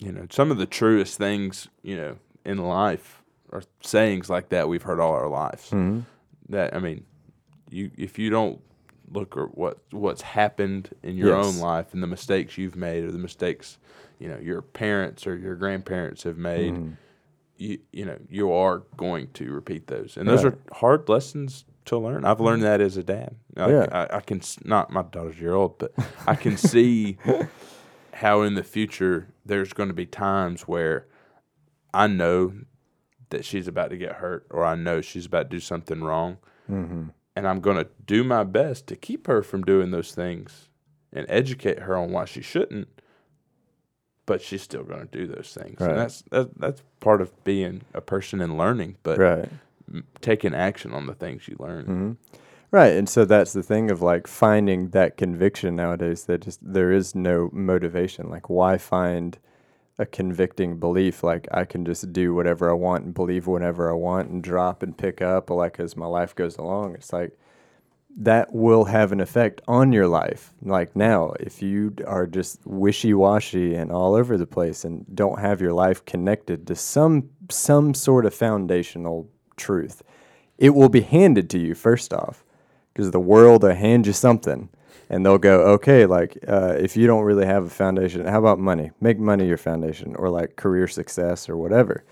you 0.00 0.12
know 0.12 0.26
some 0.30 0.50
of 0.52 0.58
the 0.58 0.66
truest 0.66 1.18
things 1.18 1.68
you 1.82 1.96
know 1.96 2.16
in 2.44 2.58
life 2.58 3.22
are 3.50 3.62
sayings 3.80 4.30
like 4.30 4.50
that 4.50 4.68
we've 4.68 4.82
heard 4.84 5.00
all 5.00 5.12
our 5.12 5.26
lives 5.28 5.70
Mhm. 5.70 6.04
that 6.50 6.72
i 6.76 6.78
mean 6.78 7.04
you 7.70 7.90
if 7.96 8.16
you 8.18 8.30
don't 8.30 8.60
look 9.10 9.36
at 9.36 9.56
what 9.58 9.78
what's 9.90 10.22
happened 10.22 10.90
in 11.02 11.16
your 11.16 11.34
Yes. 11.36 11.46
own 11.46 11.58
life 11.58 11.94
and 11.94 12.02
the 12.02 12.06
mistakes 12.06 12.56
you've 12.58 12.76
made 12.76 13.02
or 13.04 13.10
the 13.10 13.18
mistakes 13.18 13.78
you 14.20 14.28
know 14.28 14.38
your 14.38 14.62
parents 14.62 15.26
or 15.26 15.34
your 15.36 15.56
grandparents 15.56 16.22
have 16.22 16.38
made 16.38 16.74
Mhm. 16.74 16.92
You 17.58 17.78
you 17.92 18.04
know 18.04 18.18
you 18.30 18.52
are 18.52 18.84
going 18.96 19.28
to 19.34 19.52
repeat 19.52 19.86
those 19.88 20.16
and 20.16 20.28
those 20.28 20.44
are 20.44 20.58
hard 20.72 21.08
lessons 21.08 21.64
to 21.84 21.98
learn 21.98 22.24
i've 22.24 22.40
learned 22.40 22.62
that 22.62 22.80
as 22.80 22.96
a 22.96 23.02
dad 23.02 23.34
I, 23.56 23.70
Yeah. 23.70 23.86
I, 23.90 24.16
I 24.16 24.20
can 24.20 24.40
not 24.64 24.90
my 24.90 25.02
daughter's 25.02 25.40
year 25.40 25.54
old 25.54 25.78
but 25.78 25.92
i 26.26 26.34
can 26.34 26.56
see 26.56 27.18
how 28.18 28.42
in 28.42 28.54
the 28.54 28.64
future 28.64 29.28
there's 29.46 29.72
going 29.72 29.88
to 29.88 29.94
be 29.94 30.06
times 30.06 30.62
where 30.62 31.06
I 31.94 32.06
know 32.06 32.52
that 33.30 33.44
she's 33.44 33.68
about 33.68 33.90
to 33.90 33.96
get 33.96 34.16
hurt 34.16 34.46
or 34.50 34.64
I 34.64 34.74
know 34.74 35.00
she's 35.00 35.26
about 35.26 35.50
to 35.50 35.56
do 35.56 35.60
something 35.60 36.02
wrong. 36.02 36.38
Mm-hmm. 36.70 37.08
And 37.36 37.46
I'm 37.46 37.60
going 37.60 37.76
to 37.76 37.86
do 38.04 38.24
my 38.24 38.42
best 38.44 38.86
to 38.88 38.96
keep 38.96 39.26
her 39.26 39.42
from 39.42 39.62
doing 39.62 39.90
those 39.90 40.12
things 40.12 40.68
and 41.12 41.26
educate 41.28 41.80
her 41.80 41.96
on 41.96 42.10
why 42.10 42.24
she 42.24 42.42
shouldn't. 42.42 42.88
But 44.28 44.40
she's 44.42 44.62
still 44.62 44.84
going 44.84 45.00
to 45.08 45.18
do 45.18 45.26
those 45.26 45.52
things. 45.52 45.80
Right. 45.80 45.90
And 45.90 45.98
that's 45.98 46.22
that, 46.30 46.56
that's 46.58 46.82
part 47.00 47.20
of 47.20 47.32
being 47.44 47.82
a 47.94 48.00
person 48.00 48.40
and 48.40 48.56
learning, 48.56 48.96
but 49.02 49.18
Right. 49.18 49.48
m- 49.92 50.04
taking 50.20 50.54
action 50.54 50.92
on 50.92 51.06
the 51.06 51.14
things 51.14 51.48
you 51.48 51.56
learn. 51.58 51.84
Mm-hmm. 51.84 52.12
Right, 52.70 52.92
and 52.92 53.08
so 53.08 53.24
that's 53.24 53.54
the 53.54 53.62
thing 53.62 53.90
of 53.90 54.02
like 54.02 54.26
finding 54.26 54.90
that 54.90 55.16
conviction 55.16 55.74
nowadays. 55.76 56.24
That 56.24 56.42
just 56.42 56.60
there 56.62 56.92
is 56.92 57.14
no 57.14 57.48
motivation. 57.52 58.28
Like, 58.28 58.50
why 58.50 58.76
find 58.76 59.38
a 59.98 60.04
convicting 60.04 60.78
belief? 60.78 61.22
Like, 61.22 61.48
I 61.50 61.64
can 61.64 61.86
just 61.86 62.12
do 62.12 62.34
whatever 62.34 62.68
I 62.70 62.74
want 62.74 63.04
and 63.04 63.14
believe 63.14 63.46
whatever 63.46 63.90
I 63.90 63.94
want 63.94 64.28
and 64.28 64.42
drop 64.42 64.82
and 64.82 64.96
pick 64.96 65.22
up, 65.22 65.48
like 65.48 65.80
as 65.80 65.96
my 65.96 66.04
life 66.06 66.34
goes 66.34 66.58
along. 66.58 66.94
It's 66.96 67.10
like 67.12 67.38
that 68.20 68.52
will 68.52 68.84
have 68.84 69.12
an 69.12 69.20
effect 69.20 69.60
on 69.68 69.92
your 69.92 70.08
life. 70.08 70.52
Like 70.60 70.96
now, 70.96 71.34
if 71.38 71.62
you 71.62 71.94
are 72.04 72.26
just 72.26 72.58
wishy 72.66 73.14
washy 73.14 73.76
and 73.76 73.92
all 73.92 74.14
over 74.14 74.36
the 74.36 74.46
place 74.46 74.84
and 74.84 75.06
don't 75.14 75.38
have 75.38 75.60
your 75.60 75.72
life 75.72 76.04
connected 76.04 76.66
to 76.66 76.74
some 76.74 77.30
some 77.48 77.94
sort 77.94 78.26
of 78.26 78.34
foundational 78.34 79.28
truth, 79.56 80.02
it 80.58 80.70
will 80.70 80.88
be 80.88 81.02
handed 81.02 81.48
to 81.50 81.58
you 81.58 81.74
first 81.74 82.12
off, 82.12 82.44
because 82.92 83.12
the 83.12 83.20
world 83.20 83.62
will 83.62 83.74
hand 83.74 84.06
you 84.06 84.12
something, 84.12 84.68
and 85.08 85.24
they'll 85.24 85.38
go, 85.38 85.60
okay, 85.74 86.04
like 86.04 86.36
uh, 86.48 86.74
if 86.76 86.96
you 86.96 87.06
don't 87.06 87.24
really 87.24 87.46
have 87.46 87.64
a 87.64 87.70
foundation, 87.70 88.26
how 88.26 88.40
about 88.40 88.58
money? 88.58 88.90
Make 89.00 89.20
money 89.20 89.46
your 89.46 89.56
foundation, 89.56 90.16
or 90.16 90.28
like 90.28 90.56
career 90.56 90.88
success, 90.88 91.48
or 91.48 91.56
whatever. 91.56 92.02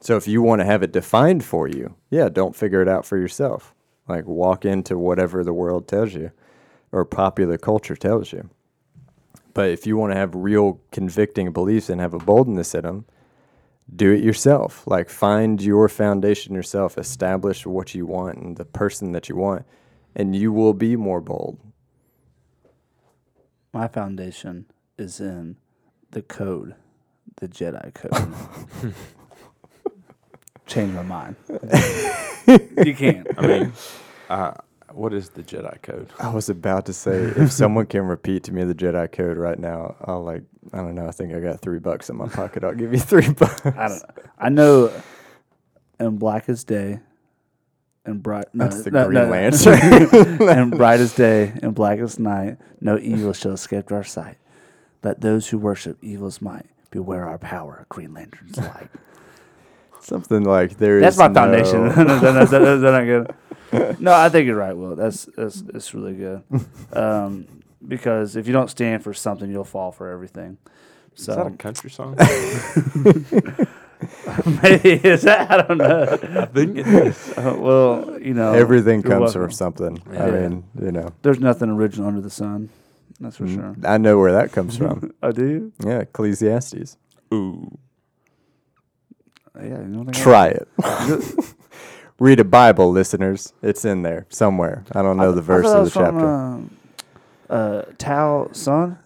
So 0.00 0.16
if 0.16 0.28
you 0.28 0.42
want 0.42 0.60
to 0.60 0.66
have 0.66 0.82
it 0.82 0.92
defined 0.92 1.44
for 1.44 1.66
you, 1.66 1.94
yeah, 2.10 2.28
don't 2.28 2.54
figure 2.54 2.82
it 2.82 2.88
out 2.88 3.06
for 3.06 3.16
yourself. 3.16 3.74
Like 4.10 4.26
walk 4.26 4.64
into 4.64 4.98
whatever 4.98 5.44
the 5.44 5.52
world 5.52 5.86
tells 5.86 6.14
you 6.14 6.32
or 6.92 7.04
popular 7.04 7.56
culture 7.56 7.94
tells 7.94 8.32
you. 8.32 8.50
But 9.54 9.70
if 9.70 9.86
you 9.86 9.96
want 9.96 10.12
to 10.12 10.18
have 10.18 10.34
real 10.34 10.80
convicting 10.90 11.52
beliefs 11.52 11.88
and 11.88 12.00
have 12.00 12.14
a 12.14 12.18
boldness 12.18 12.74
in 12.74 12.82
them, 12.82 13.04
do 13.94 14.12
it 14.12 14.22
yourself. 14.22 14.84
Like 14.86 15.08
find 15.08 15.62
your 15.62 15.88
foundation 15.88 16.54
yourself, 16.54 16.98
establish 16.98 17.66
what 17.66 17.94
you 17.94 18.06
want 18.06 18.38
and 18.38 18.56
the 18.56 18.64
person 18.64 19.12
that 19.12 19.28
you 19.28 19.36
want, 19.36 19.64
and 20.14 20.34
you 20.34 20.52
will 20.52 20.74
be 20.74 20.96
more 20.96 21.20
bold. 21.20 21.58
My 23.72 23.86
foundation 23.86 24.66
is 24.98 25.20
in 25.20 25.56
the 26.10 26.22
code, 26.22 26.74
the 27.36 27.48
Jedi 27.48 27.94
code. 27.94 28.94
Change 30.70 30.94
my 30.94 31.02
mind. 31.02 31.36
you 32.46 32.94
can't. 32.94 33.26
I 33.36 33.46
mean, 33.46 33.72
uh, 34.28 34.52
what 34.92 35.12
is 35.12 35.30
the 35.30 35.42
Jedi 35.42 35.82
code? 35.82 36.08
I 36.18 36.30
was 36.30 36.48
about 36.48 36.86
to 36.86 36.92
say, 36.92 37.16
if 37.16 37.52
someone 37.52 37.86
can 37.86 38.02
repeat 38.02 38.44
to 38.44 38.52
me 38.52 38.64
the 38.64 38.74
Jedi 38.74 39.10
code 39.12 39.36
right 39.36 39.58
now, 39.58 39.96
I'll 40.04 40.22
like, 40.22 40.42
I 40.72 40.78
don't 40.78 40.94
know. 40.94 41.06
I 41.06 41.10
think 41.10 41.34
I 41.34 41.40
got 41.40 41.60
three 41.60 41.80
bucks 41.80 42.08
in 42.08 42.16
my 42.16 42.28
pocket. 42.28 42.64
I'll 42.64 42.74
give 42.74 42.92
you 42.92 43.00
three 43.00 43.28
bucks. 43.32 43.66
I 43.66 43.88
don't. 43.88 43.90
Know. 43.90 44.22
I 44.38 44.48
know. 44.48 44.92
In 45.98 46.16
Blackest 46.16 46.66
Day, 46.66 47.00
and 48.04 48.22
bright. 48.22 48.46
No, 48.54 48.64
That's 48.64 48.82
the 48.82 48.90
no, 48.90 49.06
Green 49.06 49.22
no. 49.22 49.30
Lantern. 49.30 50.48
and 50.48 50.70
brightest 50.70 51.16
day 51.16 51.52
and 51.62 51.74
blackest 51.74 52.18
night, 52.18 52.58
no 52.80 52.98
evil 52.98 53.32
shall 53.32 53.52
escape 53.52 53.92
our 53.92 54.04
sight. 54.04 54.38
Let 55.02 55.20
those 55.20 55.48
who 55.48 55.58
worship 55.58 56.02
evil's 56.02 56.40
might 56.40 56.66
beware 56.90 57.26
our 57.26 57.38
power, 57.38 57.86
Green 57.88 58.14
Lantern's 58.14 58.58
light. 58.58 58.88
Something 60.02 60.44
like 60.44 60.76
there 60.78 60.98
is. 60.98 61.02
That's 61.02 61.16
my 61.18 61.32
foundation. 61.32 61.84
no- 61.84 61.90
Is 61.90 61.96
that- 62.50 62.62
is 62.62 62.76
is 62.76 62.80
that 62.82 62.90
not 62.92 63.04
good? 63.04 63.34
No, 64.00 64.12
I 64.12 64.28
think 64.28 64.46
you're 64.48 64.56
right, 64.56 64.76
Will. 64.76 64.96
That's 64.96 65.26
that's 65.36 65.62
it's 65.74 65.94
really 65.94 66.14
good. 66.14 66.42
Um, 66.92 67.46
because 67.86 68.34
if 68.34 68.46
you 68.48 68.52
don't 68.52 68.68
stand 68.68 69.04
for 69.04 69.14
something, 69.14 69.48
you'll 69.48 69.62
fall 69.64 69.92
for 69.92 70.08
everything. 70.08 70.58
Is 71.16 71.26
that 71.26 71.38
a 71.38 71.44
So 71.50 71.56
country 71.56 71.88
song? 71.90 72.16
maybe 74.62 74.92
is 75.06 75.22
that 75.22 75.50
I 75.50 75.62
don't 75.62 75.78
know. 75.78 76.02
I 76.40 76.46
think 76.46 76.78
it 76.78 76.86
is. 76.86 77.32
Uh, 77.38 77.56
well, 77.58 78.18
you 78.20 78.34
know, 78.34 78.52
Everything 78.54 79.02
comes 79.02 79.20
welcome. 79.20 79.42
from 79.42 79.50
something. 79.52 80.02
I 80.18 80.30
mean, 80.30 80.64
you 80.80 80.90
know, 80.92 81.10
There's 81.22 81.38
nothing 81.40 81.70
original 81.70 82.08
under 82.08 82.20
the 82.20 82.30
sun. 82.30 82.70
That's 83.20 83.36
for 83.36 83.46
sure. 83.46 83.76
I 83.84 83.98
know 83.98 84.18
where 84.18 84.32
that 84.32 84.50
comes 84.52 84.76
from. 84.76 85.12
I 85.22 85.30
do. 85.32 85.72
Yeah, 85.84 86.00
Ecclesiastes. 86.00 86.96
Ooh. 87.34 87.78
Yeah, 89.56 89.64
you 89.64 89.76
know 89.88 90.00
what 90.02 90.16
I? 90.16 90.20
Try 90.20 90.46
it. 90.48 90.68
Read 92.18 92.38
a 92.40 92.44
Bible, 92.44 92.90
listeners. 92.90 93.52
It's 93.62 93.84
in 93.84 94.02
there 94.02 94.26
somewhere. 94.28 94.84
I 94.92 95.02
don't 95.02 95.16
know 95.16 95.32
the 95.32 95.40
verse 95.42 95.66
of 95.66 95.72
the 95.72 95.80
was 95.80 95.92
from, 95.92 96.68
chapter. 97.48 97.54
uh, 97.54 97.54
uh, 97.54 97.84
Tao 97.98 98.48
Sun. 98.52 98.98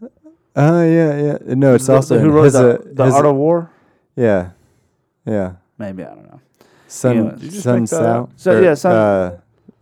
Oh 0.57 0.82
yeah, 0.84 1.20
yeah. 1.47 1.55
No, 1.55 1.74
it's 1.74 1.86
The- 1.86 1.95
also 1.95 2.18
who 2.18 2.30
wrote 2.30 2.45
his, 2.45 2.53
the, 2.55 2.74
uh, 2.74 2.82
the 2.92 3.05
his- 3.05 3.14
Art 3.14 3.26
of 3.26 3.36
War. 3.36 3.70
Yeah, 4.16 4.51
yeah. 5.24 5.53
Maybe 5.78 6.03
I 6.05 6.09
don't 6.09 6.24
know. 6.30 6.40
Sun 6.88 7.16
Anyways. 7.16 7.34
Did 7.34 7.42
you 7.45 7.51
just 7.51 7.62
Sun 7.64 7.80
make 7.80 7.90
that 7.90 7.97
Sao. 7.97 8.22
up? 8.24 8.30
So, 8.36 8.53
or, 8.59 8.62
yeah, 8.62 8.74
Sun- 8.74 8.92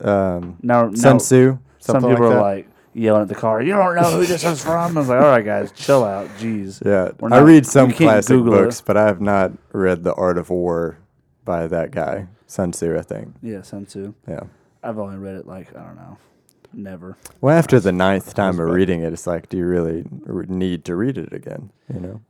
Uh, 0.00 0.08
um, 0.08 0.56
Now, 0.62 0.84
now 0.88 0.94
Sun 0.94 1.18
Tzu. 1.18 1.58
some 1.80 1.96
people 1.96 2.10
like 2.10 2.20
are 2.20 2.28
that. 2.30 2.40
like 2.40 2.68
yelling 2.94 3.22
at 3.22 3.28
the 3.28 3.34
car. 3.34 3.62
You 3.62 3.72
don't 3.74 3.94
know 3.94 4.10
who 4.18 4.26
this 4.26 4.44
is 4.44 4.62
from. 4.62 4.96
I 4.96 5.00
was 5.00 5.08
like, 5.08 5.20
all 5.22 5.28
right, 5.28 5.44
guys, 5.44 5.72
chill 5.72 6.04
out. 6.04 6.28
Jeez. 6.38 6.84
Yeah, 6.84 7.10
We're 7.20 7.28
I 7.32 7.38
not- 7.40 7.46
read 7.46 7.66
some 7.66 7.90
you 7.90 7.96
can't 7.96 8.10
classic 8.10 8.36
Google 8.36 8.54
it. 8.54 8.64
books, 8.64 8.80
but 8.80 8.96
I 8.96 9.06
have 9.06 9.20
not 9.20 9.52
read 9.72 10.04
The 10.04 10.14
Art 10.14 10.38
of 10.38 10.50
War 10.50 10.98
by 11.44 11.66
that 11.66 11.90
guy, 11.90 12.26
Sun 12.46 12.72
Tzu. 12.72 12.96
I 12.98 13.02
think. 13.02 13.34
Yeah, 13.42 13.62
Sun 13.62 13.86
Tzu. 13.86 14.14
Yeah. 14.28 14.40
I've 14.82 14.98
only 14.98 15.16
read 15.16 15.36
it 15.36 15.46
like 15.46 15.74
I 15.76 15.82
don't 15.84 15.96
know, 15.96 16.18
never. 16.72 17.16
Well, 17.40 17.56
after 17.56 17.78
the 17.80 17.92
ninth 17.92 18.34
time 18.34 18.58
of 18.60 18.68
reading 18.68 19.02
it, 19.02 19.12
it's 19.12 19.26
like, 19.26 19.48
do 19.48 19.56
you 19.56 19.66
really 19.66 20.04
r- 20.28 20.42
need 20.48 20.84
to 20.86 20.96
read 20.96 21.18
it 21.18 21.32
again? 21.32 21.70
You 21.92 22.00
know, 22.00 22.20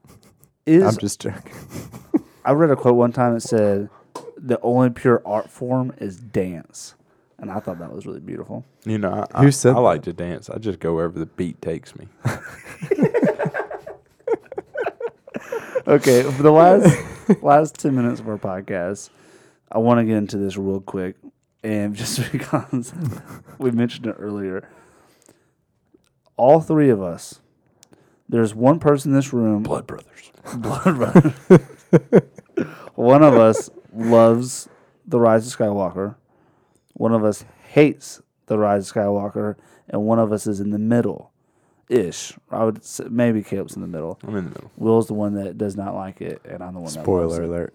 Is 0.67 0.83
I'm 0.85 0.97
just 0.99 1.21
joking. 1.21 1.53
I 2.45 2.53
read 2.53 2.71
a 2.71 2.77
quote 2.77 2.97
one 2.97 3.13
time 3.13 3.35
that 3.35 3.41
said, 3.41 3.89
"The 4.37 4.61
only 4.61 4.91
pure 4.91 5.23
art 5.25 5.49
form 5.49 5.93
is 5.99 6.17
dance," 6.19 6.95
and 7.43 7.51
I 7.51 7.61
thought 7.61 7.79
that 7.81 7.93
was 7.93 8.07
really 8.07 8.21
beautiful. 8.21 8.65
You 8.87 8.97
know, 8.99 9.27
I, 9.35 9.41
Who 9.43 9.49
I, 9.49 9.51
said 9.51 9.73
I 9.73 9.75
that? 9.75 9.81
like 9.81 10.03
to 10.05 10.13
dance. 10.15 10.49
I 10.49 10.57
just 10.59 10.79
go 10.79 10.95
wherever 10.95 11.19
the 11.19 11.27
beat 11.27 11.61
takes 11.61 11.95
me. 11.95 12.09
Okay, 15.85 16.23
for 16.23 16.43
the 16.45 16.53
last 16.53 17.43
last 17.43 17.75
ten 17.75 17.97
minutes 17.97 18.21
of 18.21 18.29
our 18.29 18.39
podcast, 18.39 19.11
I 19.71 19.79
want 19.79 19.99
to 19.99 20.05
get 20.05 20.17
into 20.17 20.39
this 20.39 20.57
real 20.57 20.81
quick, 20.81 21.17
and 21.65 21.95
just 21.97 22.31
because 22.31 22.93
we 23.59 23.73
mentioned 23.73 24.07
it 24.07 24.15
earlier, 24.17 24.69
all 26.37 26.61
three 26.61 26.89
of 26.89 27.03
us, 27.03 27.41
there's 28.29 28.55
one 28.55 28.79
person 28.79 29.11
in 29.11 29.17
this 29.17 29.33
room, 29.33 29.65
Blood 29.65 29.89
brothers. 29.89 30.31
blood 30.57 30.85
brothers. 30.97 31.33
one 32.95 33.25
of 33.25 33.35
us 33.35 33.69
loves 33.93 34.69
the 35.05 35.19
Rise 35.19 35.53
of 35.53 35.59
Skywalker, 35.59 36.15
one 37.03 37.13
of 37.13 37.25
us 37.25 37.45
hates 37.71 38.23
the 38.47 38.57
Rise 38.57 38.89
of 38.89 38.95
Skywalker, 38.95 39.57
and 39.89 40.03
one 40.03 40.21
of 40.21 40.31
us 40.31 40.47
is 40.47 40.61
in 40.61 40.71
the 40.71 40.79
middle, 40.79 41.33
ish. 41.89 42.33
I 42.49 42.63
would 42.65 42.85
say 42.85 43.07
maybe 43.11 43.43
Caleb's 43.43 43.75
in 43.75 43.83
the 43.83 43.89
middle. 43.89 44.21
I'm 44.23 44.37
in 44.37 44.45
the 44.45 44.51
middle. 44.51 44.71
Will's 44.77 45.09
the 45.09 45.15
one 45.15 45.35
that 45.35 45.59
does 45.59 45.77
not 45.77 45.97
like 45.97 46.21
it, 46.21 46.41
and 46.45 46.63
I'm 46.63 46.75
the 46.75 46.79
one 46.81 46.93
that 46.93 46.99
loves 47.01 47.35
Spoiler 47.35 47.43
it. 47.43 47.49
alert. 47.49 47.75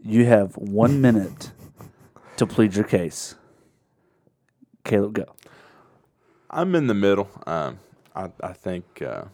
You 0.00 0.24
have 0.24 0.56
one 0.56 1.02
minute 1.02 1.52
to 2.38 2.46
plead 2.46 2.74
your 2.74 2.86
case. 2.86 3.34
Caleb, 4.84 5.12
go. 5.12 5.36
I'm 6.48 6.74
in 6.74 6.86
the 6.86 6.94
middle. 6.94 7.28
Um, 7.46 7.80
I 8.16 8.30
I 8.42 8.54
think 8.54 9.02
uh, 9.02 9.24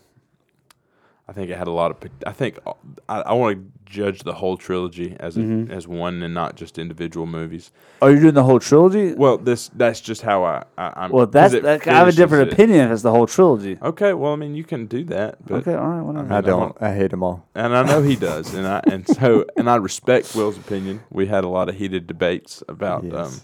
I 1.28 1.32
think 1.34 1.50
it 1.50 1.58
had 1.58 1.66
a 1.66 1.72
lot 1.72 1.90
of. 1.90 2.10
I 2.26 2.32
think 2.32 2.58
uh, 2.66 2.72
I, 3.06 3.20
I 3.20 3.32
want 3.34 3.58
to 3.58 3.92
judge 3.92 4.20
the 4.22 4.32
whole 4.32 4.56
trilogy 4.56 5.14
as 5.20 5.36
a, 5.36 5.40
Mm-hmm. 5.40 5.70
as 5.70 5.86
one 5.86 6.22
and 6.22 6.32
not 6.32 6.56
just 6.56 6.78
individual 6.78 7.26
movies. 7.26 7.70
Are 8.00 8.10
you 8.10 8.18
doing 8.20 8.32
the 8.34 8.44
whole 8.44 8.58
trilogy? 8.58 9.12
Well, 9.14 9.36
this 9.36 9.68
that's 9.74 10.00
just 10.00 10.22
how 10.22 10.42
I, 10.44 10.64
I 10.78 10.92
I'm. 10.96 11.10
Well, 11.12 11.26
'cause 11.26 11.32
that's 11.34 11.54
it 11.54 11.62
that, 11.64 11.86
I 11.86 11.92
have 11.98 12.08
a 12.08 12.12
different 12.12 12.48
it. 12.48 12.54
opinion 12.54 12.86
if 12.86 12.92
it's 12.92 13.02
the 13.02 13.10
whole 13.10 13.26
trilogy. 13.26 13.76
Okay, 13.82 14.14
well, 14.14 14.32
I 14.32 14.36
mean, 14.36 14.54
you 14.54 14.64
can 14.64 14.86
do 14.86 15.04
that, 15.04 15.44
but 15.46 15.56
Okay, 15.68 15.74
all 15.74 15.86
right, 15.88 16.00
whatever. 16.02 16.32
I 16.32 16.38
I 16.38 16.40
don't. 16.40 16.76
I 16.82 16.94
hate 16.94 17.10
them 17.10 17.22
all. 17.22 17.46
and 17.54 17.76
I 17.76 17.82
know 17.82 18.00
he 18.02 18.16
does, 18.16 18.54
and 18.54 18.66
I 18.66 18.80
and 18.88 19.06
so 19.06 19.44
and 19.56 19.68
I 19.68 19.76
respect 19.76 20.34
Will's 20.34 20.56
opinion. 20.56 21.00
We 21.10 21.26
had 21.26 21.44
a 21.44 21.48
lot 21.48 21.68
of 21.68 21.74
heated 21.76 22.06
debates 22.06 22.62
about 22.68 23.04
Yes. 23.04 23.14
um, 23.14 23.40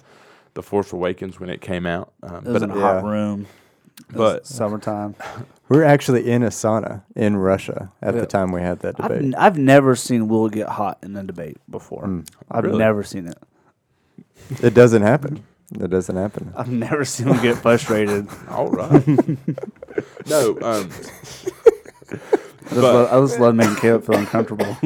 the 0.55 0.63
Force 0.63 0.91
Awakens 0.93 1.39
when 1.39 1.51
it 1.51 1.61
came 1.61 1.85
out, 1.85 2.13
um, 2.23 2.37
It 2.47 2.53
was 2.53 2.63
but 2.63 2.63
in 2.63 2.71
a 2.71 2.77
Yeah. 2.77 2.81
hot 3.03 3.05
room. 3.05 3.47
It 3.99 4.17
was 4.17 4.33
But- 4.35 4.47
summertime. 4.47 5.15
We 5.69 5.77
were 5.79 5.85
actually 5.85 6.31
in 6.31 6.43
a 6.43 6.49
sauna 6.49 7.03
in 7.17 7.37
Russia 7.37 7.91
at 8.03 8.15
Yeah. 8.15 8.21
the 8.21 8.27
time 8.27 8.53
we 8.53 8.61
had 8.61 8.81
that 8.81 8.97
I've, 8.99 9.09
debate. 9.09 9.25
n- 9.25 9.35
I've 9.39 9.57
never 9.59 9.97
seen 9.97 10.29
Will 10.29 10.49
get 10.49 10.69
hot 10.69 10.99
in 11.03 11.17
a 11.17 11.23
debate 11.23 11.57
before. 11.71 12.05
Mm. 12.05 12.29
I've 12.51 12.65
Really? 12.65 12.79
never 12.79 13.03
seen 13.03 13.27
it. 13.29 13.39
it 14.63 14.75
doesn't 14.75 15.03
happen. 15.03 15.43
It 15.81 15.89
doesn't 15.91 16.15
happen. 16.17 16.53
I've 16.57 16.71
never 16.71 17.05
seen 17.05 17.29
him 17.29 17.41
get 17.43 17.57
frustrated. 17.57 18.29
all 18.51 18.69
right. 18.71 19.07
no, 20.27 20.59
um, 20.61 20.91
I 20.91 22.69
just, 22.69 22.77
love, 22.77 23.13
I 23.13 23.21
just 23.21 23.39
love 23.41 23.55
making 23.55 23.77
Caleb 23.77 24.05
feel 24.05 24.17
uncomfortable. 24.19 24.77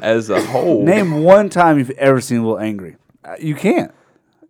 As 0.00 0.30
a 0.30 0.40
whole, 0.46 0.84
name 0.84 1.22
one 1.22 1.48
time 1.48 1.78
you've 1.78 1.90
ever 1.92 2.20
seen 2.20 2.42
Will 2.44 2.58
angry. 2.58 2.96
Uh, 3.24 3.34
You 3.40 3.54
can't. 3.56 3.92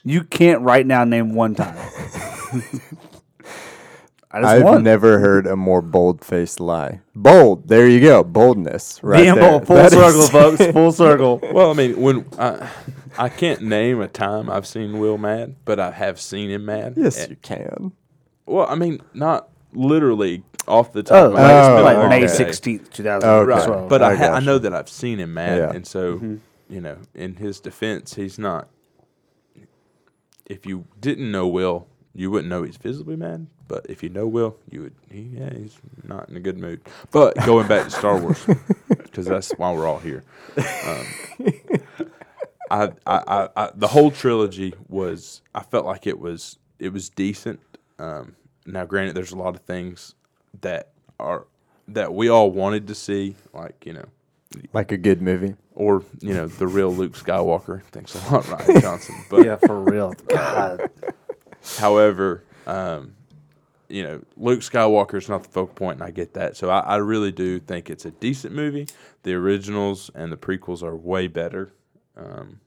You 0.05 0.25
can't 0.25 0.61
right 0.63 0.87
now 0.87 1.05
name 1.05 1.35
one 1.35 1.55
time. 1.55 1.77
I 4.35 4.41
just 4.41 4.55
I've 4.55 4.63
won. 4.65 4.83
never 4.83 5.19
heard 5.19 5.47
a 5.47 5.57
more 5.57 5.83
bold-faced 5.83 6.59
lie. 6.59 7.01
Bold. 7.15 7.69
There 7.69 7.87
you 7.87 8.01
go. 8.01 8.25
Boldness. 8.25 8.99
Right 9.03 9.23
Being 9.25 9.35
there. 9.35 9.51
bold, 9.51 9.67
full 9.67 9.77
That 9.77 9.93
is- 9.93 9.99
circle, 9.99 10.27
folks. 10.57 10.67
Full 10.73 10.93
circle. 10.93 11.41
Well, 11.53 11.71
I 11.71 11.75
mean, 11.75 12.01
when 12.01 12.27
I, 12.39 12.71
I 13.19 13.29
can't 13.29 13.61
name 13.63 14.01
a 14.01 14.09
time 14.09 14.49
I've 14.49 14.67
seen 14.67 14.99
Will 14.99 15.19
mad, 15.19 15.57
but 15.67 15.79
I 15.79 15.91
have 15.91 16.19
seen 16.19 16.49
him 16.49 16.65
mad. 16.65 16.95
Yes, 16.97 17.21
And- 17.21 17.31
you 17.31 17.37
can. 17.43 17.93
well, 18.47 18.67
I 18.69 18.75
mean, 18.75 19.01
not 19.13 19.49
literally 19.75 20.45
off 20.67 20.93
the 20.95 21.03
top. 21.03 21.17
Oh, 21.17 21.27
of 21.27 21.33
my 21.35 21.41
head. 21.41 21.59
It's 21.59 21.67
Oh, 21.69 21.71
been 21.77 21.81
a 21.81 21.85
like 21.85 21.97
long 21.99 22.09
May 22.09 22.21
day. 22.23 22.27
sixteenth, 22.29 22.91
two 22.91 23.03
thousand 23.03 23.29
Okay. 23.29 23.65
twelve. 23.67 23.81
Right, 23.83 23.89
but 23.91 24.03
I, 24.03 24.13
I 24.13 24.15
ha- 24.15 24.25
I 24.25 24.29
gotcha. 24.29 24.47
know 24.47 24.59
that 24.59 24.73
I've 24.73 24.89
seen 24.89 25.19
him 25.19 25.35
mad, 25.35 25.59
Yeah. 25.59 25.73
and 25.73 25.87
so 25.87 26.15
Mm-hmm. 26.15 26.37
you 26.71 26.81
know, 26.81 26.97
in 27.15 27.37
his 27.37 27.61
defense, 27.61 28.15
he's 28.15 28.39
not. 28.39 28.69
If 30.47 30.65
you 30.67 30.87
didn't 31.01 31.31
know 31.31 31.47
Will, 31.47 31.87
you 32.15 32.31
wouldn't 32.31 32.49
know 32.49 32.63
he's 32.63 32.77
visibly 32.77 33.17
mad. 33.17 33.47
But 33.73 33.87
if 33.89 34.03
you 34.03 34.11
know 34.11 34.27
Will, 34.27 34.59
you 34.71 34.83
would. 34.83 34.95
He, 35.11 35.31
yeah, 35.33 35.49
he's 35.57 35.79
not 36.05 36.29
in 36.29 36.37
a 36.37 36.41
good 36.41 36.59
mood. 36.59 36.83
But 37.11 37.35
going 37.47 37.67
back 37.69 37.85
to 37.87 37.91
Star 37.91 38.21
Wars, 38.21 38.45
because 38.89 39.25
that's 39.25 39.51
why 39.53 39.73
we're 39.73 39.87
all 39.87 39.99
here. 39.99 40.25
Um, 40.59 41.07
I, 42.71 42.83
I, 42.85 42.91
I, 43.07 43.49
I, 43.57 43.71
the 43.75 43.89
whole 43.89 44.11
trilogy 44.11 44.75
was. 44.91 45.41
I 45.55 45.63
felt 45.63 45.87
like 45.87 46.07
it 46.07 46.19
was. 46.19 46.59
It 46.79 46.93
was 46.93 47.09
decent. 47.09 47.61
Um, 47.99 48.37
now, 48.67 48.85
granted, 48.85 49.15
there's 49.15 49.33
a 49.33 49.37
lot 49.39 49.55
of 49.55 49.63
things 49.63 50.17
that 50.61 50.91
are 51.19 51.47
that 51.89 52.13
we 52.13 52.29
all 52.29 52.51
wanted 52.51 52.89
to 52.89 52.95
see, 52.95 53.37
like 53.55 53.87
you 53.87 53.95
know, 53.95 54.05
Like 54.75 54.93
a 54.93 54.99
good 54.99 55.23
movie. 55.23 55.55
or 55.75 56.05
you 56.21 56.35
know, 56.35 56.47
the 56.47 56.67
real 56.67 56.95
Luke 56.95 57.15
Skywalker. 57.15 57.83
Thanks 57.85 58.15
a 58.15 58.19
lot, 58.35 58.45
Rian 58.45 58.83
Johnson. 58.83 59.15
But 59.31 59.47
yeah, 59.47 59.57
for 59.57 59.81
real. 59.81 60.13
God. 60.29 60.91
however, 61.79 62.45
um, 62.67 63.15
you 63.93 64.03
know, 64.03 64.23
Luke 64.39 64.61
Skywalker 64.61 65.19
is 65.19 65.29
not 65.29 65.43
the 65.43 65.51
focal 65.51 65.75
point, 65.75 66.01
and 66.01 66.09
I 66.09 66.11
get 66.11 66.33
that. 66.33 66.57
So 66.57 66.71
I, 66.71 66.81
I 66.81 66.97
really 66.97 67.31
do 67.31 67.61
think 67.61 67.91
it's 67.91 68.07
a 68.07 68.11
decent 68.11 68.55
movie. 68.55 68.89
The 69.23 69.35
originals 69.35 70.11
and 70.15 70.33
the 70.33 70.37
prequels 70.39 70.83
are 70.83 70.97
way 70.97 71.27
better 71.29 71.73
um, 72.17 72.59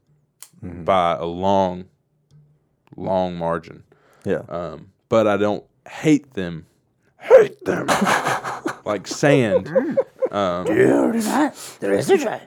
by 0.62 1.16
a 1.16 1.26
long, 1.26 1.86
long 2.96 3.36
margin. 3.36 3.84
Yeah. 4.24 4.44
Um, 4.50 4.92
but 5.10 5.26
I 5.26 5.38
don't 5.38 5.64
hate 5.90 6.34
them. 6.34 6.68
Hate 7.20 7.66
them 7.66 7.88
like 8.86 9.08
sand. 9.08 9.72
Um, 10.32 10.66
There 11.80 11.94
is 11.94 12.10
a 12.10 12.18
try. 12.18 12.42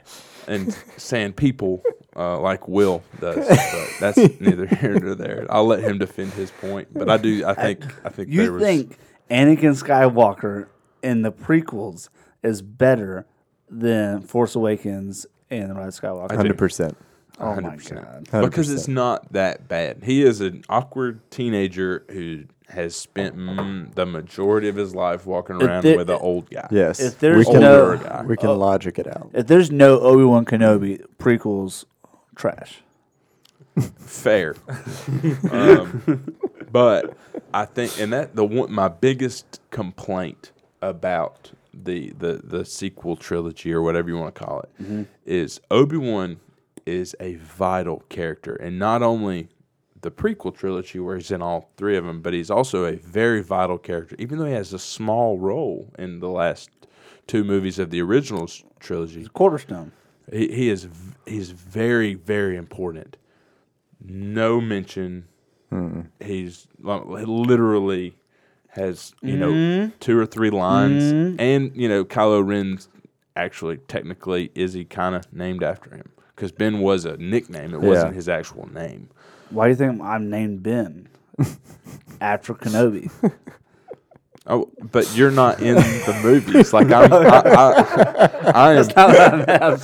And 0.48 0.74
saying 0.96 1.34
people 1.34 1.82
uh, 2.16 2.40
like 2.40 2.66
Will 2.68 3.02
does. 3.20 3.46
But 3.48 3.88
that's 4.00 4.16
neither 4.40 4.66
here 4.66 4.98
nor 4.98 5.14
there. 5.14 5.46
I'll 5.50 5.66
let 5.66 5.80
him 5.84 5.98
defend 5.98 6.32
his 6.32 6.50
point. 6.50 6.88
But 6.92 7.08
I 7.08 7.16
do. 7.16 7.44
I 7.46 7.54
think. 7.54 7.84
I 8.04 8.08
think 8.08 8.30
there 8.30 8.44
You 8.46 8.52
was. 8.54 8.62
think 8.62 8.98
Anakin 9.30 9.80
Skywalker 9.80 10.68
in 11.02 11.22
the 11.22 11.30
prequels 11.32 12.08
is 12.42 12.62
better 12.62 13.26
than 13.70 14.22
Force 14.22 14.54
Awakens 14.54 15.26
and 15.50 15.70
The 15.70 15.74
Rise 15.74 15.98
of 15.98 16.04
Skywalker? 16.04 16.34
Hundred 16.36 16.58
percent. 16.58 16.96
Oh 17.40 17.54
my 17.54 17.76
100%. 17.76 18.30
god. 18.30 18.42
because 18.44 18.70
it's 18.70 18.88
not 18.88 19.32
that 19.32 19.68
bad. 19.68 20.02
He 20.04 20.22
is 20.22 20.40
an 20.40 20.64
awkward 20.68 21.20
teenager 21.30 22.04
who 22.10 22.44
has 22.68 22.94
spent 22.96 23.36
mm, 23.36 23.94
the 23.94 24.04
majority 24.04 24.68
of 24.68 24.76
his 24.76 24.94
life 24.94 25.24
walking 25.24 25.56
around 25.62 25.82
there- 25.84 25.96
with 25.96 26.10
an 26.10 26.18
old 26.20 26.50
guy. 26.50 26.66
Yes. 26.70 27.00
If 27.00 27.18
there's 27.18 27.46
we 27.46 27.52
can, 27.52 27.60
no- 27.62 27.96
guy. 27.96 28.24
we 28.26 28.36
can 28.36 28.50
logic 28.58 28.98
it 28.98 29.06
out. 29.06 29.30
If 29.32 29.46
there's 29.46 29.70
no 29.70 30.00
Obi 30.00 30.24
Wan 30.24 30.44
Kenobi 30.44 31.04
prequels, 31.18 31.84
trash. 32.34 32.82
fair. 33.98 34.56
um, 35.50 36.34
but 36.70 37.16
I 37.54 37.64
think, 37.64 37.98
and 38.00 38.12
that 38.12 38.34
the 38.36 38.44
one 38.44 38.72
my 38.72 38.88
biggest 38.88 39.60
complaint 39.70 40.52
about 40.82 41.52
the 41.72 42.10
the 42.18 42.40
the 42.42 42.64
sequel 42.64 43.14
trilogy 43.16 43.72
or 43.72 43.82
whatever 43.82 44.08
you 44.08 44.18
want 44.18 44.34
to 44.34 44.44
call 44.44 44.62
it 44.62 45.06
is 45.24 45.60
Obi 45.70 45.96
Wan 45.96 46.38
is 46.88 47.14
a 47.20 47.36
vital 47.36 48.02
character, 48.08 48.56
and 48.56 48.78
not 48.78 49.02
only 49.02 49.48
the 50.00 50.10
prequel 50.10 50.56
trilogy 50.56 50.98
where 50.98 51.16
he's 51.16 51.30
in 51.30 51.42
all 51.42 51.70
three 51.76 51.96
of 51.96 52.04
them, 52.04 52.22
but 52.22 52.32
he's 52.32 52.50
also 52.50 52.84
a 52.84 52.96
very 52.96 53.42
vital 53.42 53.78
character, 53.78 54.16
even 54.18 54.38
though 54.38 54.46
he 54.46 54.52
has 54.52 54.72
a 54.72 54.78
small 54.78 55.38
role 55.38 55.92
in 55.98 56.20
the 56.20 56.28
last 56.28 56.70
two 57.26 57.44
movies 57.44 57.78
of 57.78 57.90
the 57.90 58.00
original 58.00 58.44
s- 58.44 58.64
trilogy. 58.80 59.26
Quarterstone. 59.34 59.92
He, 60.32 60.48
he 60.48 60.68
is 60.68 60.88
he's 61.26 61.50
very 61.50 62.14
very 62.14 62.56
important. 62.56 63.16
No 64.00 64.60
mention. 64.60 65.26
He's 66.20 66.66
literally 66.80 68.16
has 68.68 69.14
you 69.22 69.36
know 69.36 69.52
mm-hmm. 69.52 69.90
two 70.00 70.18
or 70.18 70.26
three 70.26 70.50
lines, 70.50 71.02
mm-hmm. 71.02 71.40
and 71.40 71.72
you 71.74 71.88
know 71.88 72.04
Kylo 72.04 72.46
Ren's 72.46 72.88
actually 73.36 73.76
technically 73.76 74.50
is 74.54 74.72
he 74.72 74.84
kind 74.84 75.14
of 75.14 75.32
named 75.32 75.62
after 75.62 75.94
him 75.94 76.10
because 76.38 76.52
Ben 76.52 76.78
was 76.78 77.04
a 77.04 77.16
nickname. 77.16 77.74
It 77.74 77.80
wasn't 77.80 78.12
Yeah. 78.12 78.14
his 78.14 78.28
actual 78.28 78.72
name. 78.72 79.08
Why 79.50 79.64
do 79.66 79.70
you 79.70 79.74
think 79.76 80.00
I'm 80.00 80.30
named 80.30 80.62
Ben? 80.62 81.08
After 82.20 82.54
Kenobi. 82.54 83.10
Oh, 84.50 84.70
but 84.80 85.14
you're 85.14 85.30
not 85.30 85.60
in 85.60 85.74
the 85.74 86.20
movies. 86.22 86.72
Like 86.72 86.90
I'm, 86.90 87.12
I, 87.12 87.26
I, 87.28 88.52
I 88.54 88.72
am. 88.76 89.74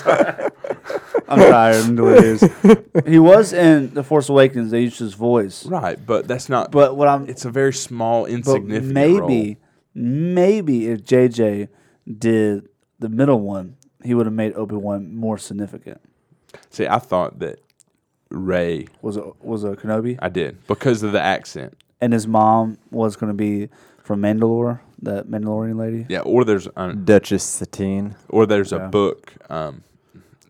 I'm 1.29 1.39
tired. 1.39 1.75
I'm 1.77 1.97
delirious. 1.97 2.43
He 3.07 3.19
was 3.19 3.53
in 3.53 3.93
The 3.93 4.03
Force 4.03 4.31
Awakens. 4.31 4.71
They 4.71 4.81
used 4.81 4.99
his 4.99 5.13
voice. 5.13 5.67
Right, 5.67 5.99
but 6.07 6.27
that's 6.27 6.49
not. 6.49 6.71
But 6.71 6.97
what 6.97 7.09
I'm 7.09 7.29
it's 7.29 7.45
a 7.45 7.51
very 7.51 7.75
small, 7.75 8.23
but 8.23 8.31
insignificant 8.31 8.95
maybe 8.95 9.19
role. 9.19 9.57
maybe 9.95 10.87
if 10.89 11.05
JJ 11.05 11.69
did 12.17 12.67
the 12.99 13.11
middle 13.11 13.41
one, 13.43 13.77
he 14.03 14.15
would 14.15 14.25
have 14.25 14.35
made 14.35 14.55
Obi 14.55 14.77
Wan 14.77 15.15
more 15.15 15.37
significant. 15.37 16.01
See, 16.71 16.87
I 16.87 16.99
thought 16.99 17.39
that 17.41 17.61
Rey. 18.31 18.89
Was 19.03 19.17
it 19.17 19.25
was 19.45 19.65
a 19.65 19.77
Kenobi? 19.77 20.19
I 20.21 20.29
did 20.29 20.67
because 20.67 21.03
of 21.03 21.13
the 21.13 21.21
accent. 21.21 21.77
And 22.01 22.13
his 22.13 22.27
mom 22.27 22.79
was 22.91 23.17
going 23.17 23.31
to 23.31 23.37
be 23.37 23.69
from 24.03 24.21
Mandalore, 24.21 24.81
that 25.03 25.27
Mandalorian 25.29 25.77
lady. 25.79 26.05
Yeah, 26.09 26.21
or 26.21 26.45
there's 26.45 26.69
um, 26.77 27.05
Duchess 27.05 27.43
Satine. 27.45 28.17
or 28.29 28.45
there's 28.45 28.73
Yeah. 28.73 28.87
a 28.87 28.89
book, 28.89 29.33
um, 29.49 29.85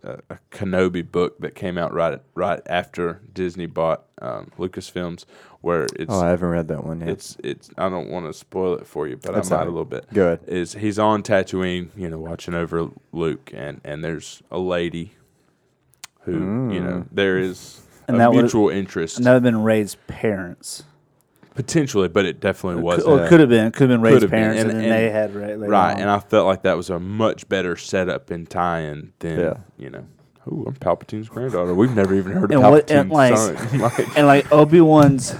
a, 0.02 0.18
a 0.30 0.38
Kenobi 0.50 1.08
book 1.08 1.38
that 1.40 1.54
came 1.54 1.78
out 1.78 1.92
right 1.92 2.20
right 2.34 2.60
after 2.66 3.20
Disney 3.32 3.66
bought 3.66 4.04
um, 4.20 4.50
Lucasfilms, 4.58 5.24
where 5.60 5.84
it's 5.96 6.06
Oh, 6.12 6.20
I 6.24 6.30
haven't 6.30 6.48
read 6.48 6.68
that 6.68 6.84
one 6.84 7.00
yet. 7.00 7.10
it's 7.10 7.36
it's. 7.44 7.70
I 7.78 7.88
don't 7.88 8.08
want 8.08 8.26
to 8.26 8.32
spoil 8.32 8.74
it 8.76 8.86
for 8.86 9.06
you, 9.06 9.16
but 9.16 9.34
That's 9.34 9.52
I 9.52 9.56
might 9.56 9.62
all 9.62 9.68
a 9.68 9.70
little 9.70 9.84
bit. 9.84 10.06
Go 10.12 10.26
ahead. 10.26 10.40
Is 10.48 10.72
he's 10.72 10.98
on 10.98 11.22
Tatooine, 11.22 11.90
you 11.96 12.08
know, 12.08 12.18
watching 12.18 12.54
over 12.54 12.88
Luke, 13.12 13.50
and 13.54 13.80
and 13.84 14.02
there's 14.02 14.42
a 14.50 14.58
lady 14.58 15.12
who 16.24 16.32
you 16.72 16.80
know 16.80 17.04
mm. 17.04 17.06
there 17.12 17.38
is 17.38 17.80
And 18.08 18.20
a 18.20 18.30
mutual 18.30 18.68
interest 18.68 19.16
And 19.18 19.26
that 19.26 19.32
would 19.32 19.44
have 19.44 19.52
been 19.52 19.62
Rey's 19.62 19.96
parents. 20.06 20.84
potentially, 21.54 22.08
but 22.08 22.24
it 22.24 22.40
definitely 22.40 22.82
wasn't. 22.82 23.08
Or 23.08 23.28
could 23.28 23.40
have 23.40 23.48
been. 23.48 23.66
It 23.66 23.74
could 23.74 23.88
have 23.88 24.00
been 24.00 24.00
Rey's 24.02 24.20
been, 24.20 24.30
parents, 24.30 24.62
and, 24.62 24.70
and- 24.72 24.82
and- 24.82 24.90
they 24.90 25.10
had 25.10 25.34
Rey. 25.34 25.54
Right, 25.54 25.94
on. 25.94 26.00
and 26.00 26.10
I 26.10 26.18
felt 26.18 26.46
like 26.46 26.62
that 26.62 26.76
was 26.76 26.90
a 26.90 26.98
much 26.98 27.48
better 27.48 27.76
setup 27.76 28.30
and 28.30 28.48
tie-in 28.48 29.12
than 29.20 29.38
Yeah. 29.38 29.54
you 29.78 29.90
know. 29.90 30.06
Oh, 30.50 30.64
I'm 30.66 30.74
Palpatine's 30.74 31.28
granddaughter. 31.28 31.72
We've 31.74 31.94
never 31.94 32.14
even 32.14 32.32
heard 32.32 32.50
of 32.52 32.60
And 32.60 32.70
what- 32.70 32.86
Palpatine's 32.88 33.00
and, 33.00 33.10
like- 33.10 33.36
son. 33.36 33.78
Like, 33.80 34.16
and 34.18 34.26
like 34.26 34.52
Obi 34.52 34.80
Wan's 34.80 35.34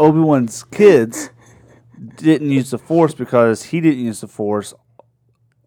Obi 0.00 0.20
Wan's 0.20 0.64
kids 0.64 1.30
didn't 2.16 2.50
use 2.50 2.70
the 2.70 2.78
Force 2.78 3.14
because 3.14 3.64
he 3.64 3.80
didn't 3.82 4.02
use 4.04 4.22
the 4.22 4.26
Force 4.28 4.72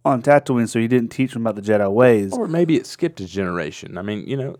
on 0.06 0.22
Tatooine, 0.22 0.68
so 0.68 0.80
he 0.80 0.88
didn't 0.88 1.10
teach 1.10 1.34
them 1.34 1.46
about 1.46 1.56
the 1.56 1.62
Jedi 1.62 1.92
ways. 1.92 2.34
or 2.34 2.48
maybe 2.48 2.76
it 2.76 2.86
skipped 2.86 3.20
a 3.22 3.26
generation. 3.26 3.98
I 3.98 4.02
mean, 4.02 4.28
you 4.28 4.38
know, 4.38 4.58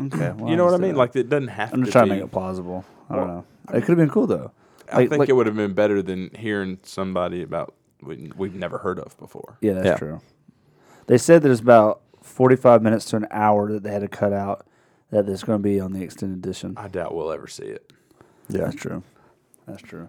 Okay, 0.00 0.32
well, 0.32 0.50
you 0.50 0.56
know 0.56 0.64
what 0.64 0.74
I 0.74 0.78
mean. 0.78 0.92
that. 0.92 0.98
Like 0.98 1.14
it 1.14 1.28
doesn't 1.28 1.48
have 1.48 1.68
to. 1.70 1.74
I'm 1.76 1.80
to 1.82 1.86
just 1.86 1.92
trying 1.92 2.06
be. 2.06 2.10
to 2.10 2.14
make 2.16 2.24
it 2.24 2.32
plausible. 2.32 2.84
I 3.10 3.16
don't 3.16 3.28
know. 3.28 3.44
It 3.68 3.80
could 3.82 3.90
have 3.90 3.98
been 3.98 4.10
cool 4.10 4.26
though. 4.26 4.50
I 4.92 4.96
Like- 4.98 5.08
think 5.10 5.20
like- 5.20 5.28
it 5.28 5.34
would 5.34 5.46
have 5.46 5.56
been 5.56 5.74
better 5.74 6.02
than 6.02 6.30
hearing 6.34 6.78
somebody 6.82 7.42
about 7.42 7.74
we, 8.02 8.30
we've 8.36 8.54
never 8.54 8.78
heard 8.78 8.98
of 8.98 9.16
before. 9.18 9.56
Yeah, 9.60 9.74
that's 9.74 9.86
Yeah. 9.86 9.96
true. 9.96 10.20
They 11.06 11.16
said 11.18 11.42
there's 11.42 11.60
about 11.60 12.00
45 12.22 12.82
minutes 12.82 13.04
to 13.06 13.16
an 13.16 13.26
hour 13.30 13.70
that 13.72 13.82
they 13.82 13.92
had 13.92 14.02
to 14.02 14.08
cut 14.08 14.32
out 14.32 14.66
that 15.10 15.26
there's 15.26 15.44
going 15.44 15.58
to 15.58 15.62
be 15.62 15.78
on 15.80 15.92
the 15.92 16.02
extended 16.02 16.38
edition. 16.44 16.74
I 16.76 16.88
doubt 16.88 17.14
we'll 17.14 17.30
ever 17.30 17.46
see 17.46 17.64
it. 17.64 17.92
Yeah. 18.48 18.62
That's 18.64 18.74
true. 18.76 19.02
That's 19.66 19.82
true. 19.82 20.08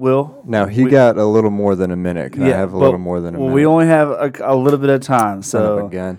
Will 0.00 0.42
Now 0.46 0.64
he 0.66 0.84
we- 0.84 0.90
got 0.90 1.18
a 1.18 1.24
little 1.26 1.50
more 1.50 1.76
than 1.76 1.90
a 1.90 1.96
minute. 1.96 2.32
Can 2.32 2.42
I 2.44 2.48
have 2.48 2.70
a 2.70 2.72
but- 2.72 2.78
little 2.78 2.98
more 2.98 3.20
than 3.20 3.34
a 3.34 3.38
well, 3.38 3.48
minute? 3.48 3.54
we 3.54 3.66
only 3.66 3.86
have 3.86 4.08
a, 4.10 4.32
a 4.42 4.56
little 4.56 4.78
bit 4.78 4.88
of 4.88 5.02
time, 5.02 5.42
Son 5.42 5.62
of 5.62 5.76
a 5.76 5.80
so 5.82 5.88
gun. 5.88 6.18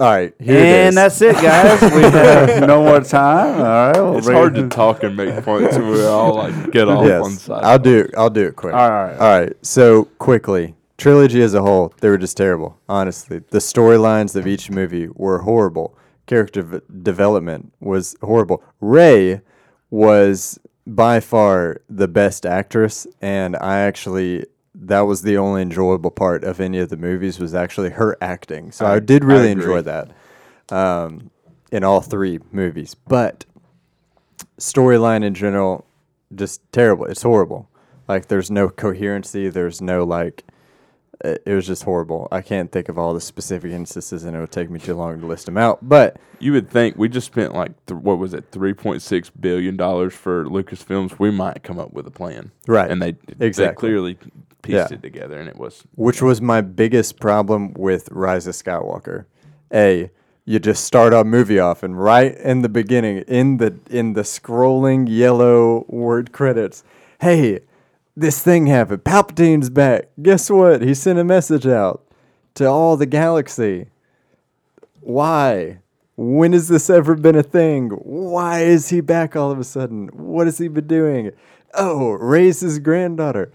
All 0.00 0.06
right, 0.06 0.32
here 0.40 0.58
and 0.58 0.88
is. 0.90 0.94
that's 0.96 1.20
it, 1.22 1.34
guys. 1.36 1.80
we 1.82 2.02
have 2.02 2.66
no 2.66 2.82
more 2.84 3.00
time. 3.00 3.54
All 3.60 3.62
right, 3.64 3.96
we'll 3.96 4.18
It's 4.18 4.28
hard 4.28 4.56
it- 4.58 4.62
to 4.62 4.68
talk 4.68 5.02
and 5.04 5.16
make 5.16 5.44
points 5.44 5.76
when 5.76 5.88
we 5.90 6.04
all 6.04 6.34
like 6.34 6.70
get 6.72 6.88
off 6.88 6.98
on 6.98 7.06
yes, 7.06 7.42
side. 7.42 7.62
I'll 7.64 7.78
do. 7.78 8.08
I'll 8.16 8.30
do 8.30 8.46
it 8.46 8.56
quick. 8.56 8.74
All 8.74 8.90
right. 8.90 9.16
All 9.16 9.40
right. 9.40 9.52
So 9.62 10.04
quickly, 10.18 10.74
trilogy 10.98 11.40
as 11.42 11.54
a 11.54 11.62
whole, 11.62 11.94
they 12.00 12.08
were 12.08 12.18
just 12.18 12.36
terrible. 12.36 12.78
Honestly, 12.88 13.40
the 13.50 13.58
storylines 13.58 14.34
of 14.36 14.46
each 14.46 14.70
movie 14.72 15.08
were 15.14 15.38
horrible. 15.38 15.96
Character 16.26 16.62
v- 16.62 16.80
development 17.02 17.72
was 17.80 18.16
horrible. 18.22 18.62
Rey 18.80 19.40
was 19.90 20.58
by 20.88 21.20
far 21.20 21.82
the 21.88 22.08
best 22.08 22.44
actress, 22.46 23.06
and 23.20 23.54
I 23.56 23.80
actually 23.80 24.46
that 24.80 25.00
was 25.02 25.22
the 25.22 25.36
only 25.36 25.62
enjoyable 25.62 26.10
part 26.10 26.44
of 26.44 26.60
any 26.60 26.78
of 26.78 26.88
the 26.88 26.96
movies 26.96 27.38
was 27.40 27.54
actually 27.54 27.90
her 27.90 28.16
acting. 28.20 28.70
So 28.72 28.86
I, 28.86 28.94
I- 28.94 29.00
did 29.00 29.24
really 29.24 29.50
agree. 29.50 29.62
enjoy 29.64 29.82
that 29.82 30.10
um, 30.70 31.30
in 31.72 31.84
all 31.84 32.00
three 32.00 32.38
movies. 32.52 32.94
But 32.94 33.44
storyline 34.58 35.24
in 35.24 35.34
general, 35.34 35.84
just 36.34 36.60
terrible. 36.72 37.06
It's 37.06 37.22
horrible. 37.22 37.68
Like 38.06 38.28
there's 38.28 38.50
no 38.50 38.68
coherency. 38.68 39.48
There's 39.48 39.80
no 39.82 40.04
like. 40.04 40.44
It, 41.24 41.42
it 41.46 41.54
was 41.54 41.66
just 41.66 41.82
horrible. 41.82 42.28
I 42.30 42.42
can't 42.42 42.70
think 42.70 42.88
of 42.88 42.96
all 42.98 43.12
the 43.12 43.20
specific 43.20 43.72
instances, 43.72 44.24
and 44.24 44.36
it 44.36 44.40
would 44.40 44.52
take 44.52 44.70
me 44.70 44.78
too 44.78 44.94
long 44.94 45.20
to 45.20 45.26
list 45.26 45.46
them 45.46 45.56
out. 45.58 45.78
But 45.88 46.16
You 46.38 46.52
would 46.52 46.70
think 46.70 46.96
we 46.96 47.08
just 47.08 47.26
spent 47.26 47.54
like 47.54 47.72
th- 47.86 48.00
what 48.00 48.18
was 48.18 48.34
it, 48.34 48.44
three 48.52 48.72
point 48.74 49.02
six 49.02 49.28
billion 49.30 49.76
dollars 49.76 50.14
for 50.14 50.44
Lucasfilms. 50.44 51.18
We 51.18 51.30
might 51.32 51.62
come 51.64 51.78
up 51.78 51.92
with 51.92 52.06
a 52.06 52.10
plan, 52.12 52.52
Right. 52.68 52.90
And 52.90 53.02
they 53.02 53.16
they 53.36 53.46
Exactly. 53.46 53.88
clearly 53.88 54.14
pieced 54.62 54.90
Yeah. 54.90 54.94
it 54.94 55.02
together, 55.02 55.38
and 55.40 55.48
it 55.48 55.56
was 55.56 55.82
which 55.96 56.22
was 56.22 56.40
my 56.40 56.60
biggest 56.60 57.18
problem 57.18 57.72
with 57.74 58.08
Rise 58.12 58.46
of 58.46 58.54
Skywalker. 58.54 59.24
A, 59.74 60.10
you 60.44 60.58
just 60.60 60.84
start 60.84 61.12
a 61.12 61.24
movie 61.24 61.58
off 61.58 61.82
and 61.82 62.00
right 62.00 62.34
in 62.38 62.62
the 62.62 62.68
beginning, 62.68 63.18
in 63.26 63.56
the 63.56 63.74
in 63.90 64.12
the 64.12 64.22
scrolling 64.22 65.06
yellow 65.08 65.84
word 65.88 66.30
credits, 66.32 66.84
hey, 67.20 67.60
this 68.20 68.42
thing 68.42 68.66
happened. 68.66 69.04
Palpatine's 69.04 69.70
back. 69.70 70.08
Guess 70.20 70.50
what? 70.50 70.82
He 70.82 70.94
sent 70.94 71.18
a 71.18 71.24
message 71.24 71.66
out 71.66 72.04
to 72.54 72.66
all 72.66 72.96
the 72.96 73.06
galaxy. 73.06 73.86
Why? 75.00 75.78
When 76.16 76.52
has 76.52 76.68
this 76.68 76.90
ever 76.90 77.14
been 77.14 77.36
a 77.36 77.42
thing? 77.42 77.90
Why 77.90 78.62
is 78.62 78.88
he 78.88 79.00
back 79.00 79.36
all 79.36 79.50
of 79.50 79.58
a 79.58 79.64
sudden? 79.64 80.08
What 80.08 80.46
has 80.46 80.58
he 80.58 80.68
been 80.68 80.86
doing? 80.86 81.30
Oh, 81.74 82.12
Rey's 82.12 82.60
his 82.60 82.78
granddaughter 82.78 83.52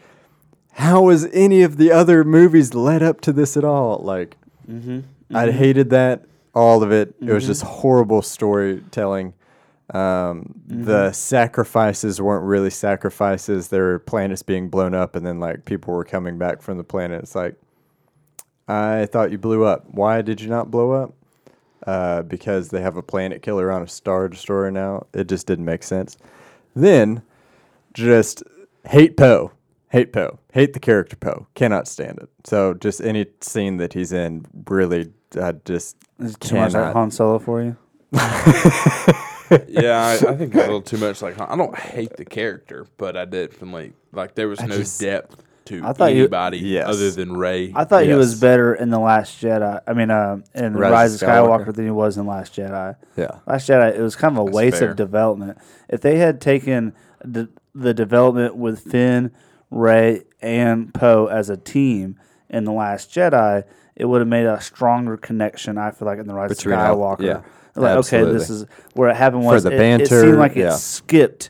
how 0.73 1.03
was 1.03 1.25
any 1.33 1.61
of 1.61 1.77
the 1.77 1.91
other 1.91 2.23
movies 2.23 2.73
led 2.73 3.03
up 3.03 3.21
to 3.21 3.31
this 3.31 3.55
at 3.55 3.63
all? 3.63 3.99
Like, 3.99 4.37
mm-hmm. 4.69 5.01
I 5.35 5.51
hated 5.51 5.91
that 5.91 6.25
all 6.53 6.83
of 6.83 6.91
it. 6.91 7.13
It 7.21 7.31
was 7.31 7.43
mm-hmm. 7.43 7.51
just 7.51 7.61
horrible 7.63 8.21
storytelling. 8.21 9.33
Um, 9.93 10.55
The 10.67 11.11
sacrifices 11.11 12.19
weren't 12.21 12.45
really 12.45 12.69
sacrifices. 12.71 13.67
There 13.67 13.83
were 13.83 13.99
planets 13.99 14.41
being 14.43 14.69
blown 14.69 14.93
up, 14.93 15.15
and 15.15 15.25
then 15.25 15.39
like 15.39 15.65
people 15.65 15.93
were 15.93 16.03
coming 16.03 16.37
back 16.37 16.61
from 16.61 16.77
the 16.77 16.83
planet. 16.83 17.21
It's 17.23 17.35
like, 17.35 17.55
I 18.67 19.05
thought 19.05 19.31
you 19.31 19.37
blew 19.37 19.63
up. 19.65 19.85
Why 19.89 20.21
did 20.21 20.41
you 20.41 20.49
not 20.49 20.71
blow 20.71 20.91
up? 20.91 21.13
Uh, 21.85 22.21
because 22.23 22.69
they 22.69 22.81
have 22.81 22.95
a 22.95 23.03
planet 23.03 23.41
killer 23.41 23.71
on 23.71 23.83
a 23.83 23.87
star 23.87 24.29
destroyer 24.29 24.71
now. 24.71 25.05
It 25.13 25.27
just 25.27 25.45
didn't 25.47 25.65
make 25.65 25.83
sense. 25.83 26.17
Then, 26.75 27.21
just 27.93 28.41
hate 28.87 29.17
Poe. 29.17 29.51
Hate 29.89 30.11
Poe. 30.13 30.39
Hate 30.53 30.73
the 30.73 30.79
character 30.79 31.15
Poe. 31.17 31.45
Cannot 31.53 31.87
stand 31.87 32.17
it. 32.19 32.29
So 32.45 32.73
just 32.73 33.01
any 33.01 33.27
scene 33.41 33.77
that 33.77 33.93
he's 33.93 34.11
in, 34.11 34.45
really, 34.67 35.11
I 35.39 35.51
just 35.65 35.97
Is 36.19 36.33
it 36.35 36.39
too 36.39 36.55
much 36.55 36.73
like. 36.73 36.93
Han 36.93 37.11
Solo 37.11 37.37
for 37.37 37.61
you? 37.61 37.77
yeah. 39.67 40.17
I, 40.25 40.31
I 40.31 40.35
think 40.37 40.53
a 40.55 40.57
little 40.59 40.81
too 40.81 40.97
much. 40.97 41.21
Like 41.21 41.39
I 41.39 41.55
don't 41.55 41.77
hate 41.77 42.15
the 42.17 42.25
character, 42.25 42.85
but 42.97 43.15
I 43.17 43.25
definitely 43.25 43.93
like 44.11 44.35
there 44.35 44.47
was 44.47 44.59
I 44.61 44.67
no 44.67 44.77
just- 44.77 44.99
depth 44.99 45.43
to 45.65 45.81
I 45.83 45.93
thought 45.93 46.13
you- 46.13 46.19
anybody 46.23 46.57
Yes. 46.59 46.87
other 46.89 47.09
than 47.11 47.37
Rey. 47.37 47.71
I 47.73 47.85
thought 47.85 48.03
he 48.03 48.13
was 48.13 48.39
better 48.39 48.73
in 48.75 48.89
the 48.89 48.99
Last 48.99 49.41
Jedi. 49.41 49.79
I 49.87 49.93
mean, 49.93 50.11
uh, 50.11 50.39
in 50.53 50.73
Rise 50.73 50.91
Rise, 50.91 51.21
of 51.23 51.29
of 51.29 51.29
Skywalker. 51.29 51.65
Skywalker. 51.67 51.75
than 51.75 51.85
he 51.85 51.91
was 51.91 52.17
in 52.17 52.25
Last 52.27 52.55
Jedi. 52.55 52.95
yeah. 53.15 53.27
Last 53.47 53.69
Jedi, 53.69 53.95
it 53.97 54.01
was 54.01 54.15
kind 54.17 54.37
of 54.37 54.41
a 54.41 54.45
That's 54.45 54.55
waste 54.55 54.79
fair. 54.79 54.89
of 54.91 54.97
development. 54.97 55.57
If 55.87 56.01
they 56.01 56.17
had 56.17 56.41
taken 56.41 56.93
the, 57.23 57.47
the 57.73 57.93
development 57.93 58.57
with 58.57 58.81
Finn, 58.81 59.31
Rey, 59.71 60.23
and 60.41 60.93
Poe 60.93 61.27
as 61.27 61.49
a 61.49 61.55
team 61.55 62.17
in 62.49 62.65
the 62.65 62.73
Last 62.73 63.09
Jedi, 63.11 63.63
it 63.95 64.03
would 64.05 64.19
have 64.19 64.27
made 64.27 64.45
a 64.45 64.59
stronger 64.59 65.15
connection. 65.15 65.77
I 65.77 65.91
feel 65.91 66.07
like 66.07 66.19
in 66.19 66.27
the 66.27 66.33
Rise 66.33 66.49
Between 66.49 66.75
of 66.75 66.99
all- 66.99 67.15
Skywalker. 67.15 67.21
yeah, 67.23 67.41
like 67.75 67.97
okay, 67.97 68.23
this 68.23 68.49
is 68.49 68.65
where 68.93 69.09
it 69.09 69.15
happened 69.15 69.43
was 69.45 69.63
the 69.63 69.71
it, 69.71 69.75
it 69.75 69.77
banter, 69.77 70.21
seemed 70.21 70.37
like 70.37 70.55
it 70.55 70.71
skipped 70.73 71.49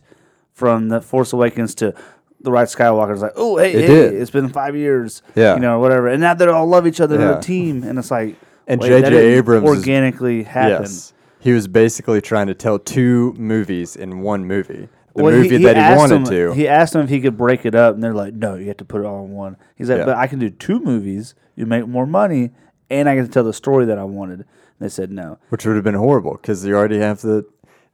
from 0.54 0.90
the 0.90 1.02
Force 1.02 1.34
Awakens 1.34 1.76
to 1.76 1.94
the 2.42 2.52
Rise 2.52 2.74
of 2.74 2.80
Skywalker. 2.80 3.14
It's 3.14 3.22
like, 3.22 3.34
oh, 3.36 3.58
hey, 3.58 3.74
It 3.74 3.82
hey, 3.82 3.88
did. 3.88 4.14
it's 4.14 4.32
been 4.32 4.50
five 4.50 4.76
years, 4.76 5.22
Yeah. 5.36 5.56
you 5.56 5.60
know, 5.62 5.80
whatever, 5.80 6.08
and 6.08 6.22
now 6.22 6.34
they 6.34 6.46
all 6.48 6.68
love 6.68 6.86
each 6.88 7.00
other. 7.02 7.18
They're 7.18 7.38
a 7.38 7.42
team, 7.42 7.84
and 7.84 7.98
it's 7.98 8.12
like, 8.12 8.36
And 8.68 8.82
J.J. 8.82 9.16
Abrams 9.38 9.70
is- 9.70 9.78
organically 9.78 10.44
happened. 10.44 10.86
Yes. 10.92 11.14
He 11.40 11.52
was 11.52 11.68
basically 11.68 12.22
trying 12.22 12.48
to 12.48 12.54
tell 12.54 12.80
two 12.80 13.34
movies 13.38 13.96
in 13.98 14.22
one 14.22 14.46
movie. 14.46 14.88
The 15.16 15.24
Well, 15.24 15.34
movie 15.34 15.58
that 15.64 15.76
he 15.76 15.98
wanted 15.98 16.16
him, 16.16 16.24
to. 16.26 16.54
He 16.54 16.68
asked 16.68 16.96
him 16.96 17.02
if 17.02 17.10
he 17.10 17.20
could 17.22 17.38
break 17.38 17.66
it 17.66 17.76
up, 17.76 17.94
and 17.96 18.04
they're 18.04 18.14
like, 18.14 18.34
"No, 18.34 18.56
you 18.56 18.68
have 18.68 18.78
to 18.78 18.86
put 18.86 19.02
it 19.02 19.06
all 19.06 19.26
in 19.26 19.32
one." 19.32 19.58
He's 19.76 19.90
like, 19.90 20.00
Yeah. 20.00 20.06
"But 20.06 20.16
I 20.18 20.28
can 20.28 20.40
do 20.40 20.50
two 20.50 20.80
movies. 20.80 21.36
You 21.56 21.66
make 21.66 21.86
more 21.88 22.08
money, 22.08 22.52
and 22.90 23.08
I 23.10 23.16
get 23.16 23.24
to 23.24 23.28
tell 23.28 23.44
the 23.44 23.54
story 23.54 23.86
that 23.86 23.98
I 24.00 24.06
wanted." 24.06 24.46
They 24.84 24.90
said 24.90 25.12
no. 25.14 25.38
which 25.48 25.66
would 25.66 25.76
have 25.76 25.84
been 25.86 25.94
horrible 25.96 26.34
because 26.34 26.66
you 26.66 26.76
already 26.76 27.00
have 27.00 27.22
the. 27.22 27.46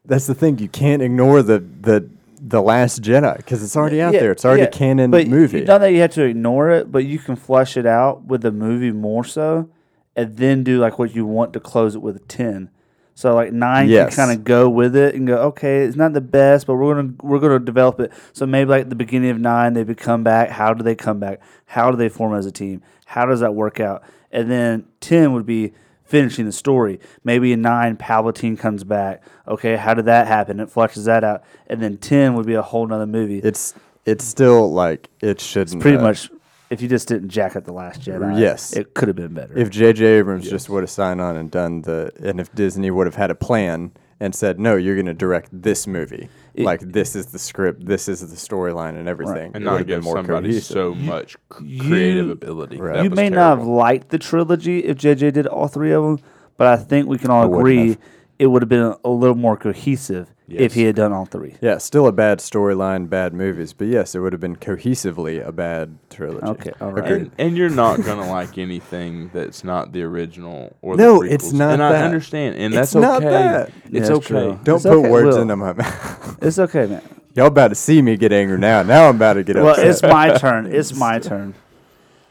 That's 0.06 0.26
the 0.26 0.34
thing. 0.34 0.58
You 0.58 0.68
can't 0.68 1.04
ignore 1.04 1.44
the 1.44 1.60
the 1.60 2.10
the 2.42 2.64
Last 2.64 3.04
Jedi 3.04 3.38
because 3.38 3.62
it's 3.62 3.78
already 3.78 4.02
out 4.02 4.12
Yeah, 4.16 4.22
there. 4.22 4.32
It's 4.32 4.44
already 4.44 4.64
yeah, 4.64 4.70
a 4.70 4.72
canon 4.72 5.12
but 5.12 5.28
movie. 5.28 5.62
Not 5.66 5.82
that 5.82 5.92
you 5.92 6.00
have 6.02 6.10
to 6.14 6.24
ignore 6.24 6.72
it, 6.72 6.92
but 6.92 7.06
you 7.06 7.20
can 7.20 7.36
flesh 7.36 7.78
it 7.78 7.86
out 7.86 8.24
with 8.26 8.42
the 8.42 8.52
movie 8.52 8.92
more 8.92 9.24
so, 9.24 9.70
and 10.16 10.36
then 10.38 10.64
do 10.64 10.80
like 10.80 10.98
what 10.98 11.14
you 11.14 11.28
want 11.28 11.54
to 11.54 11.60
close 11.60 11.94
it 11.94 12.02
with 12.02 12.28
ten. 12.28 12.72
So 13.14 13.36
like 13.36 13.54
nine 13.54 13.88
Yes. 13.88 14.16
can 14.16 14.26
kind 14.28 14.40
of 14.40 14.44
go 14.44 14.68
with 14.68 14.96
it 14.96 15.14
and 15.14 15.28
go, 15.28 15.38
okay, 15.50 15.84
it's 15.84 15.96
not 15.96 16.14
the 16.14 16.22
best, 16.22 16.66
but 16.66 16.74
we're 16.74 16.96
gonna 16.96 17.14
we're 17.22 17.38
gonna 17.40 17.60
develop 17.60 18.00
it. 18.00 18.12
So 18.34 18.48
maybe 18.48 18.68
like 18.72 18.90
the 18.90 18.96
beginning 18.96 19.30
of 19.30 19.40
nine, 19.40 19.76
they 19.76 19.84
become 19.84 20.24
back. 20.24 20.50
How 20.50 20.74
do 20.74 20.82
they 20.84 20.96
come 20.96 21.20
back? 21.20 21.40
How 21.68 21.92
do 21.92 21.98
they 21.98 22.10
form 22.10 22.34
as 22.34 22.48
a 22.48 22.52
team? 22.52 22.82
How 23.06 23.28
does 23.28 23.42
that 23.42 23.54
work 23.54 23.80
out? 23.80 24.02
And 24.32 24.50
then 24.50 24.86
ten 25.02 25.34
would 25.34 25.46
be 25.46 25.74
finishing 26.10 26.46
the 26.46 26.52
story. 26.52 27.00
Maybe 27.24 27.54
in 27.54 27.62
nine, 27.62 27.96
Palpatine 27.96 28.58
comes 28.58 28.84
back. 28.84 29.24
Okay, 29.48 29.76
how 29.76 29.94
did 29.94 30.06
that 30.06 30.28
happen? 30.28 30.60
It 30.60 30.70
fleshes 30.70 31.06
that 31.06 31.24
out. 31.24 31.44
And 31.68 31.82
then 31.82 31.98
ten 31.98 32.34
would 32.34 32.46
be 32.46 32.56
a 32.56 32.62
whole 32.62 32.86
nother 32.88 33.08
movie. 33.08 33.40
it's 33.40 33.74
it's 34.06 34.26
still 34.26 34.72
like 34.72 35.10
it 35.22 35.40
shouldn't. 35.40 35.82
pretty 35.82 35.98
uh, 35.98 36.02
much 36.02 36.30
if 36.70 36.82
you 36.82 36.88
just 36.88 37.08
didn't 37.08 37.30
jack 37.30 37.56
up 37.56 37.66
the 37.66 37.74
last 37.74 38.02
Jedi, 38.02 38.40
Yes. 38.40 38.76
it 38.76 38.94
could 38.94 39.08
have 39.08 39.18
been 39.18 39.34
better. 39.34 39.58
If 39.58 39.72
J.J. 39.72 40.06
Abrams 40.06 40.48
just 40.48 40.70
would 40.70 40.84
have 40.84 40.90
signed 40.90 41.20
on 41.20 41.36
and 41.36 41.50
done 41.50 41.82
the, 41.82 42.12
and 42.24 42.40
if 42.40 42.54
Disney 42.54 42.92
would 42.92 43.08
have 43.08 43.16
had 43.16 43.32
a 43.32 43.36
plan 43.36 43.92
and 44.20 44.36
said, 44.36 44.60
"No, 44.60 44.76
you're 44.76 44.96
going 44.96 45.06
to 45.08 45.14
direct 45.14 45.50
this 45.52 45.88
movie. 45.88 46.30
It- 46.60 46.66
like 46.66 46.82
this 46.82 47.16
is 47.16 47.28
the 47.28 47.40
script, 47.40 47.86
this 47.86 48.08
is 48.08 48.20
the 48.22 48.36
storyline, 48.36 48.98
and 49.00 49.08
everything." 49.08 49.52
and 49.56 49.64
not 49.64 49.78
have 49.80 49.88
been 49.88 49.98
give 49.98 50.04
more 50.04 50.16
somebody 50.18 50.50
cohesive. 50.50 50.64
so 50.74 50.94
much 50.96 51.38
c- 51.58 51.78
creative 51.80 52.30
ability. 52.30 52.78
Right. 52.80 53.04
You 53.04 53.10
was 53.10 53.18
may 53.18 53.30
not 53.30 53.58
have 53.60 53.68
liked 53.68 54.10
the 54.10 54.20
trilogy 54.20 54.80
if 54.80 54.98
JJ 54.98 55.32
did 55.34 55.48
all 55.48 55.68
three 55.68 55.92
of 55.92 56.04
them, 56.04 56.20
but 56.58 56.68
I 56.68 56.76
think 56.78 57.08
we 57.08 57.18
can 57.18 57.32
all 57.32 57.44
I 57.44 57.60
agree 57.60 57.88
have. 57.90 57.98
it 58.40 58.48
would 58.48 58.62
have 58.62 58.70
been 58.70 58.94
a 59.04 59.10
little 59.10 59.36
more 59.36 59.58
cohesive 59.58 60.34
if 60.58 60.74
he 60.74 60.84
had 60.84 60.96
done 60.96 61.12
all 61.14 61.26
three. 61.26 61.56
Yeah, 61.62 61.78
still 61.78 62.08
a 62.08 62.12
bad 62.12 62.40
storyline, 62.40 63.10
bad 63.10 63.34
movies, 63.34 63.74
but 63.74 63.88
yes, 63.88 64.16
it 64.16 64.20
would 64.20 64.34
have 64.34 64.40
been 64.42 64.56
cohesively 64.56 65.46
a 65.46 65.52
bad 65.52 65.98
trilogy. 66.10 66.46
Okay, 66.46 66.72
all 66.82 66.92
right. 66.92 67.12
And, 67.12 67.32
and 67.38 67.58
you're 67.58 67.70
not 67.70 68.04
gonna 68.04 68.28
like 68.30 68.58
anything 68.58 69.30
that's 69.34 69.64
not 69.64 69.92
the 69.92 70.04
original 70.04 70.76
or 70.82 70.96
No, 70.96 71.22
the 71.22 71.28
prequels. 71.30 71.32
it's 71.34 71.54
not 71.54 71.72
And 71.74 71.82
that. 71.82 71.96
I 71.96 72.06
understand, 72.06 72.56
and 72.56 72.74
It's 72.74 72.94
that's 72.94 72.96
not 72.96 73.24
okay. 73.24 73.30
that. 73.30 73.72
It's 73.92 74.10
Yeah, 74.10 74.16
okay. 74.16 74.26
true. 74.28 74.60
Don't 74.64 74.76
It's 74.78 74.86
put 74.86 74.94
okay, 74.98 75.10
words 75.10 75.36
Will. 75.36 75.42
into 75.44 75.56
my 75.56 75.74
mouth. 75.74 76.38
It's 76.42 76.60
okay, 76.60 76.86
man. 76.88 77.02
Y'all 77.36 77.48
about 77.48 77.68
to 77.70 77.76
see 77.76 78.02
me 78.02 78.18
get 78.18 78.32
angry 78.34 78.58
now. 78.58 78.82
Now 78.84 79.08
I'm 79.10 79.16
about 79.16 79.34
to 79.34 79.44
get 79.44 79.56
well, 79.56 79.70
upset. 79.70 79.86
it's 79.88 80.02
my 80.02 80.34
turn. 80.38 80.66
It's 80.74 80.96
my 80.96 81.20
turn. 81.20 81.54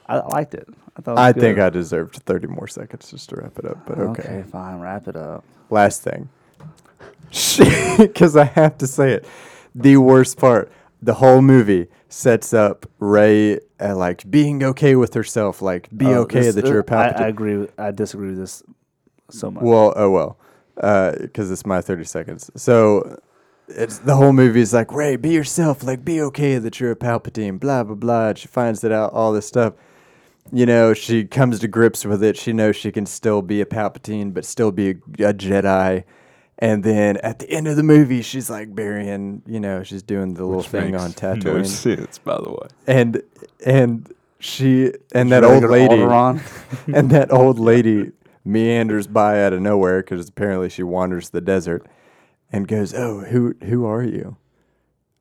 I 0.07 0.19
liked 0.27 0.55
it. 0.55 0.67
I 0.97 1.01
thought. 1.03 1.13
It 1.13 1.15
was 1.15 1.21
I 1.21 1.33
good. 1.33 1.41
think 1.41 1.59
I 1.61 1.71
deserved 1.71 2.17
30 2.17 2.49
more 2.49 2.67
seconds 2.67 3.11
just 3.11 3.29
to 3.31 3.37
wrap 3.37 3.59
it 3.59 3.65
up, 3.65 3.87
but 3.87 3.99
okay. 3.99 4.23
Okay, 4.23 4.45
fine. 4.51 4.81
Wrap 4.81 5.07
it 5.07 5.15
up. 5.17 5.45
Last 5.71 6.03
thing. 6.03 6.29
Because 7.99 8.37
I 8.37 8.45
have 8.45 8.79
to 8.79 8.87
say 8.87 9.13
it. 9.13 9.27
The 9.75 9.97
worst 9.97 10.39
part, 10.39 10.71
the 11.03 11.15
whole 11.15 11.43
movie 11.43 11.89
sets 12.09 12.55
up 12.55 12.87
Rey 12.99 13.59
uh, 13.81 13.97
like 13.97 14.29
being 14.31 14.63
okay 14.63 14.95
with 14.97 15.15
herself, 15.15 15.61
like 15.63 15.89
be 15.97 16.07
Oh, 16.07 16.21
okay 16.23 16.43
this- 16.43 16.55
that 16.57 16.67
you're 16.67 16.81
a 16.81 16.93
uh, 16.93 16.97
I, 16.97 17.13
Palpatine. 17.13 17.21
I 17.21 17.29
agree. 17.29 17.57
With, 17.57 17.73
I 17.79 17.91
disagree 17.91 18.29
with 18.31 18.39
this 18.39 18.63
so 19.31 19.51
much. 19.51 19.63
Well, 19.63 19.93
oh 19.97 20.11
well, 20.11 20.39
because 20.77 21.51
it's 21.51 21.67
my 21.67 21.81
thirty 21.81 22.05
seconds. 22.05 22.51
So 22.57 23.19
it's 23.69 23.99
the 23.99 24.17
whole 24.17 24.33
movie 24.33 24.61
is 24.61 24.73
like 24.73 24.93
Rey, 24.93 25.17
be 25.17 25.31
yourself, 25.31 25.83
like 25.83 26.05
be 26.05 26.21
okay 26.23 26.59
that 26.59 26.81
you're 26.81 26.93
a 26.93 26.97
Palpatine, 26.97 27.61
blah 27.61 27.85
blah 27.85 27.95
blah. 27.95 28.29
And 28.29 28.39
she 28.39 28.49
finds 28.49 28.83
it 28.85 28.93
out, 28.93 29.13
all 29.13 29.33
this 29.33 29.47
stuff. 29.47 29.75
You 30.51 30.65
know, 30.65 30.95
she 30.95 31.25
comes 31.27 31.59
to 31.61 31.69
grips 31.69 32.07
with 32.07 32.23
it. 32.23 32.37
She 32.39 32.53
knows 32.55 32.75
she 32.75 32.91
can 32.91 33.05
still 33.05 33.43
be 33.43 33.61
a 33.61 33.67
Palpatine, 33.67 34.33
but 34.33 34.45
still 34.47 34.73
be 34.73 34.91
a, 34.91 35.29
a 35.29 35.35
Jedi. 35.35 36.05
And 36.61 36.83
then 36.83 37.19
at 37.19 37.39
the 37.39 37.49
end 37.51 37.69
of 37.69 37.77
the 37.77 37.85
movie, 37.85 38.21
she's 38.23 38.51
like 38.51 38.75
burying, 38.75 39.43
you 39.47 39.61
know, 39.61 39.85
she's 39.85 40.03
doing 40.03 40.35
the 40.35 40.45
little 40.45 40.59
Which 40.59 40.69
thing 40.69 40.93
makes 40.93 41.05
on 41.05 41.11
No 41.11 41.37
Tatooine 41.37 41.67
sense, 41.67 42.19
by 42.19 42.37
the 42.37 42.51
way. 42.51 42.69
and 42.87 43.23
and 43.65 44.13
she 44.41 44.93
and 45.15 45.31
that 45.31 45.45
old 45.45 45.65
lady 45.65 45.95
and 46.93 47.11
that 47.11 47.33
old 47.33 47.59
lady 47.59 48.13
meanders 48.45 49.07
by 49.07 49.45
out 49.45 49.53
of 49.53 49.61
nowhere 49.61 50.01
because 50.03 50.29
apparently 50.29 50.69
she 50.69 50.83
wanders 50.83 51.31
the 51.31 51.41
desert 51.41 51.87
and 52.51 52.67
goes, 52.67 52.93
"Oh, 52.95 53.21
who 53.21 53.55
who 53.65 53.85
are 53.85 54.03
you?" 54.03 54.37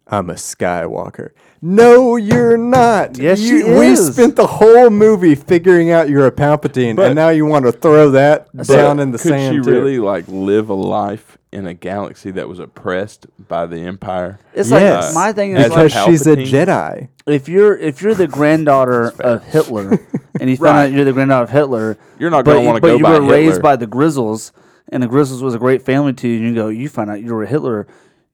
I'm 0.09 0.29
a 0.29 0.33
Skywalker. 0.35 1.31
No, 1.61 2.15
you're 2.17 2.55
not. 2.57 3.17
Yes, 3.17 3.39
you, 3.39 3.63
she 3.63 3.73
We 3.73 3.95
spent 3.95 4.35
the 4.35 4.45
whole 4.47 4.89
movie 4.89 5.33
figuring 5.35 5.89
out 5.91 6.07
you're 6.07 6.27
a 6.27 6.31
Palpatine, 6.31 6.95
But- 6.95 7.07
and 7.07 7.15
now 7.15 7.29
you 7.29 7.45
want 7.45 7.65
to 7.65 7.71
throw 7.71 8.11
that 8.11 8.47
down 8.67 8.99
in 8.99 9.11
the 9.11 9.17
Could 9.17 9.29
sand. 9.29 9.55
she 9.55 9.61
too. 9.63 9.71
really 9.75 9.97
like 9.99 10.25
live 10.27 10.69
a 10.69 10.75
life 10.75 11.37
in 11.51 11.65
a 11.65 11.73
galaxy 11.73 12.29
that 12.31 12.47
was 12.47 12.59
oppressed 12.59 13.25
by 13.47 13.65
the 13.65 13.77
Empire? 13.77 14.37
It's 14.53 14.69
Yes. 14.69 15.05
like 15.07 15.13
my 15.15 15.33
thing 15.33 15.51
is 15.57 15.65
As 15.65 15.69
because 15.71 15.95
like 15.95 16.05
she's 16.09 16.27
a 16.27 16.35
Palpatine? 16.35 16.47
Jedi. 16.47 17.07
if 17.25 17.49
you're 17.49 17.75
if 17.77 18.01
you're 18.01 18.13
the 18.15 18.27
granddaughter 18.27 19.11
of 19.19 19.43
Hitler 19.43 19.99
and 20.39 20.49
you 20.49 20.57
find 20.57 20.61
Right. 20.61 20.83
out 20.85 20.91
you're 20.91 21.05
the 21.05 21.13
granddaughter 21.13 21.43
of 21.45 21.49
Hitler, 21.49 21.97
You're 22.19 22.29
not 22.29 22.45
gonna 22.45 22.59
you- 22.61 22.67
wanna 22.67 22.81
but 22.81 22.87
go 22.89 22.97
you 22.97 23.03
by 23.03 23.17
were 23.19 23.25
raised 23.25 23.61
by 23.63 23.75
the 23.75 23.87
Grizzles, 23.87 24.51
and 24.89 25.01
the 25.01 25.07
Grizzles 25.07 25.41
was 25.41 25.55
a 25.55 25.59
great 25.59 25.81
family 25.81 26.13
to 26.13 26.27
you. 26.27 26.37
And 26.37 26.45
you 26.49 26.53
go, 26.55 26.67
you 26.67 26.87
find 26.87 27.09
out 27.09 27.21
you 27.21 27.33
were 27.33 27.43
a 27.43 27.47
Hitler, 27.47 27.87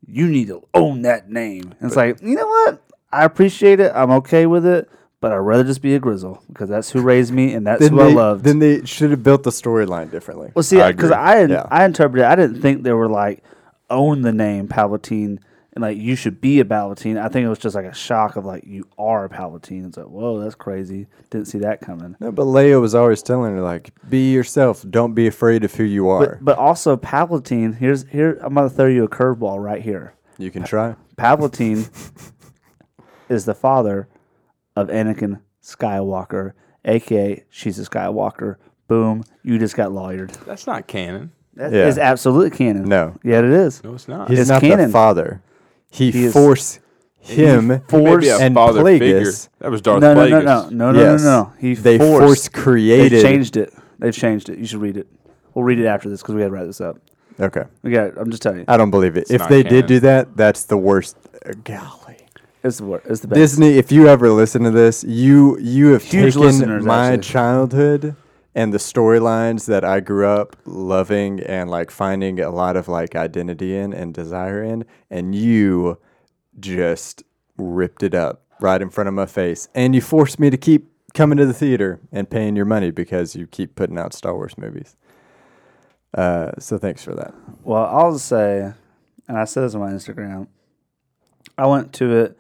you 0.07 0.27
need 0.27 0.47
to 0.47 0.63
own 0.73 1.01
that 1.03 1.29
name. 1.29 1.73
And 1.79 1.87
it's 1.87 1.95
like, 1.95 2.21
you 2.21 2.35
know 2.35 2.47
what? 2.47 2.81
I 3.11 3.25
appreciate 3.25 3.79
it. 3.79 3.91
I'm 3.95 4.11
okay 4.11 4.45
with 4.45 4.65
it, 4.65 4.89
but 5.21 5.31
I'd 5.31 5.37
rather 5.37 5.63
just 5.63 5.81
be 5.81 5.93
a 5.95 5.99
Grizzle 5.99 6.41
because 6.47 6.69
that's 6.69 6.89
who 6.91 7.01
raised 7.01 7.31
me 7.31 7.53
and 7.53 7.65
that's 7.67 7.79
Then 7.81 7.91
who 7.93 8.01
I 8.01 8.05
they, 8.05 8.13
loved. 8.13 8.43
then 8.43 8.59
they 8.59 8.83
should 8.85 9.11
have 9.11 9.23
built 9.23 9.43
the 9.43 9.51
storyline 9.51 10.09
differently. 10.11 10.51
Well, 10.55 10.63
see, 10.63 10.81
I 10.81 10.91
because 10.91 11.11
agree. 11.11 11.21
I 11.23 11.45
Yeah. 11.45 11.67
I 11.69 11.85
interpreted, 11.85 12.25
I 12.25 12.35
didn't 12.35 12.61
think 12.61 12.83
they 12.83 12.93
were 12.93 13.09
like 13.09 13.43
own 13.89 14.21
the 14.23 14.33
name 14.33 14.67
Palpatine 14.67 15.39
and 15.75 15.81
like 15.81 15.97
you 15.97 16.15
should 16.15 16.39
be 16.39 16.59
a 16.59 16.65
Palpatine. 16.65 17.19
I 17.19 17.27
think 17.29 17.45
it 17.45 17.49
was 17.49 17.57
just 17.59 17.75
like 17.75 17.85
a 17.85 17.93
shock 17.93 18.35
of 18.35 18.45
like 18.45 18.63
you 18.65 18.87
are 18.97 19.25
a 19.25 19.29
Palpatine. 19.29 19.87
It's 19.87 19.97
like 19.97 20.07
whoa, 20.07 20.39
that's 20.39 20.55
crazy. 20.55 21.07
Didn't 21.31 21.47
see 21.47 21.57
that 21.59 21.81
coming. 21.81 22.15
No, 22.19 22.31
but 22.31 22.45
Leia 22.45 22.79
was 22.79 22.93
always 22.95 23.23
telling 23.23 23.53
her 23.55 23.61
like, 23.61 23.91
"Be 24.09 24.31
yourself. 24.31 24.85
Don't 24.89 25.13
be 25.13 25.27
afraid 25.27 25.63
of 25.63 25.73
who 25.73 25.83
you 25.83 26.07
are. 26.09 26.19
But 26.37 26.45
but 26.45 26.57
also 26.57 26.95
Palpatine. 26.97 27.75
Here's 27.77 28.05
here 28.09 28.37
I'm 28.41 28.53
gonna 28.53 28.69
throw 28.69 28.87
you 28.87 29.03
a 29.03 29.09
curveball 29.09 29.63
right 29.63 29.81
here. 29.81 30.13
you 30.37 30.51
can 30.51 30.63
try." 30.63 30.95
Palpatine 31.17 31.89
is 33.29 33.45
the 33.45 33.53
father 33.55 34.07
of 34.75 34.87
Anakin 34.89 35.39
Skywalker, 35.63 36.53
aka 36.85 37.43
she's 37.49 37.79
a 37.79 37.83
Skywalker. 37.89 38.55
Boom, 38.87 39.23
you 39.43 39.57
just 39.59 39.75
got 39.75 39.91
lawyered. 39.91 40.31
That's 40.45 40.67
not 40.67 40.87
canon. 40.87 41.31
That 41.55 41.71
Yeah. 41.71 41.87
is 41.87 41.97
absolute 41.97 42.53
canon. 42.53 42.83
No. 42.89 43.15
Yeah, 43.23 43.39
it 43.39 43.45
is. 43.45 43.83
No, 43.83 43.93
it's 43.93 44.07
not. 44.07 44.29
He's 44.29 44.39
It's 44.39 44.49
not 44.49 44.61
canon. 44.61 44.87
the 44.87 44.91
father. 44.91 45.41
He, 45.93 46.11
He 46.11 46.23
is- 46.25 46.79
him. 47.19 47.67
Maybe 47.67 47.83
Force 47.87 48.27
and 48.27 48.53
father 48.55 48.83
figure. 48.83 49.21
Plagueis. 49.21 49.49
That 49.59 49.71
was 49.71 49.81
Darth 49.81 50.01
no, 50.01 50.13
no, 50.13 50.27
no, 50.27 50.41
Plagueis. 50.41 50.43
no, 50.43 50.69
no, 50.69 50.91
no, 50.91 50.99
Yes. 50.99 51.23
no, 51.23 51.43
no. 51.43 51.53
He 51.59 51.73
they 51.75 51.97
forced. 51.97 52.51
force 52.53 52.75
They've 52.75 53.21
changed 53.21 53.55
it. 53.55 53.73
They've 53.99 54.13
changed 54.13 54.49
it. 54.49 54.57
You 54.59 54.65
should 54.65 54.81
read 54.81 54.97
it. 54.97 55.07
We'll 55.53 55.63
read 55.63 55.79
it 55.79 55.85
after 55.85 56.09
this 56.09 56.21
because 56.21 56.35
we 56.35 56.41
got 56.41 56.47
to 56.47 56.51
wrap 56.53 56.65
this 56.65 56.81
up. 56.81 56.97
Okay, 57.39 57.63
We 57.81 57.91
got. 57.91 58.17
I'm 58.17 58.29
just 58.29 58.43
telling 58.43 58.59
you, 58.59 58.65
I 58.67 58.75
don't 58.77 58.91
believe 58.91 59.15
it. 59.17 59.31
if 59.31 59.39
not 59.39 59.49
they 59.49 59.63
did 59.63 59.85
do 59.87 59.99
that, 60.01 60.35
that's 60.35 60.65
the 60.65 60.77
worst. 60.77 61.15
uh, 61.45 61.53
golly, 61.63 62.17
it's 62.63 62.77
the 62.77 62.85
worst. 62.85 63.05
It's 63.09 63.21
the 63.21 63.27
best. 63.27 63.37
Disney. 63.39 63.77
If 63.77 63.91
you 63.91 64.07
ever 64.07 64.29
listen 64.29 64.63
to 64.63 64.71
this, 64.71 65.03
you 65.03 65.57
you 65.59 65.87
have 65.93 66.03
Huge 66.03 66.33
taken 66.35 66.83
my 66.85 67.13
actually. 67.13 67.23
childhood 67.31 68.15
and 68.55 68.73
the 68.73 68.77
storylines 68.77 69.65
that 69.65 69.83
I 69.83 69.99
grew 69.99 70.27
up 70.27 70.55
loving 70.65 71.39
and 71.39 71.69
like 71.69 71.91
finding 71.91 72.39
a 72.39 72.49
lot 72.49 72.75
of 72.75 72.87
like 72.87 73.15
identity 73.15 73.75
in 73.75 73.93
and 73.93 74.13
desire 74.13 74.61
in, 74.61 74.85
and 75.09 75.33
you 75.33 75.99
just 76.59 77.23
ripped 77.57 78.03
it 78.03 78.13
up 78.13 78.43
right 78.59 78.81
in 78.81 78.89
front 78.89 79.07
of 79.07 79.13
my 79.13 79.25
face, 79.25 79.67
and 79.73 79.95
you 79.95 80.01
forced 80.01 80.39
me 80.39 80.49
to 80.49 80.57
keep 80.57 80.89
coming 81.13 81.37
to 81.37 81.45
the 81.45 81.53
theater 81.53 81.99
and 82.11 82.29
paying 82.29 82.55
your 82.55 82.65
money 82.65 82.91
because 82.91 83.35
you 83.35 83.45
keep 83.47 83.75
putting 83.75 83.97
out 83.97 84.13
Star 84.13 84.33
Wars 84.33 84.57
movies. 84.57 84.95
Uh, 86.13 86.51
so 86.59 86.77
thanks 86.77 87.03
for 87.03 87.13
that. 87.15 87.33
Well, 87.63 87.85
I'll 87.85 88.17
say, 88.19 88.73
and 89.27 89.37
I 89.37 89.45
said 89.45 89.63
this 89.63 89.75
on 89.75 89.81
my 89.81 89.91
Instagram. 89.91 90.47
I 91.57 91.67
went 91.67 91.93
to 91.93 92.11
it 92.15 92.37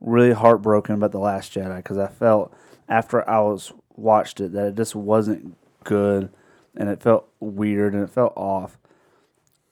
really 0.00 0.32
heartbroken 0.32 0.94
about 0.94 1.12
the 1.12 1.18
Last 1.18 1.52
Jedi 1.52 1.76
because 1.76 1.98
I 1.98 2.08
felt 2.08 2.54
after 2.88 3.28
I 3.28 3.40
was 3.40 3.72
watched 3.96 4.40
it 4.40 4.52
that 4.52 4.68
it 4.68 4.74
just 4.76 4.94
wasn't 4.94 5.56
good, 5.84 6.30
and 6.76 6.88
it 6.88 7.00
felt 7.02 7.28
weird 7.40 7.94
and 7.94 8.02
it 8.02 8.10
felt 8.10 8.32
off. 8.36 8.78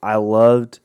I 0.03 0.17
loved. 0.17 0.81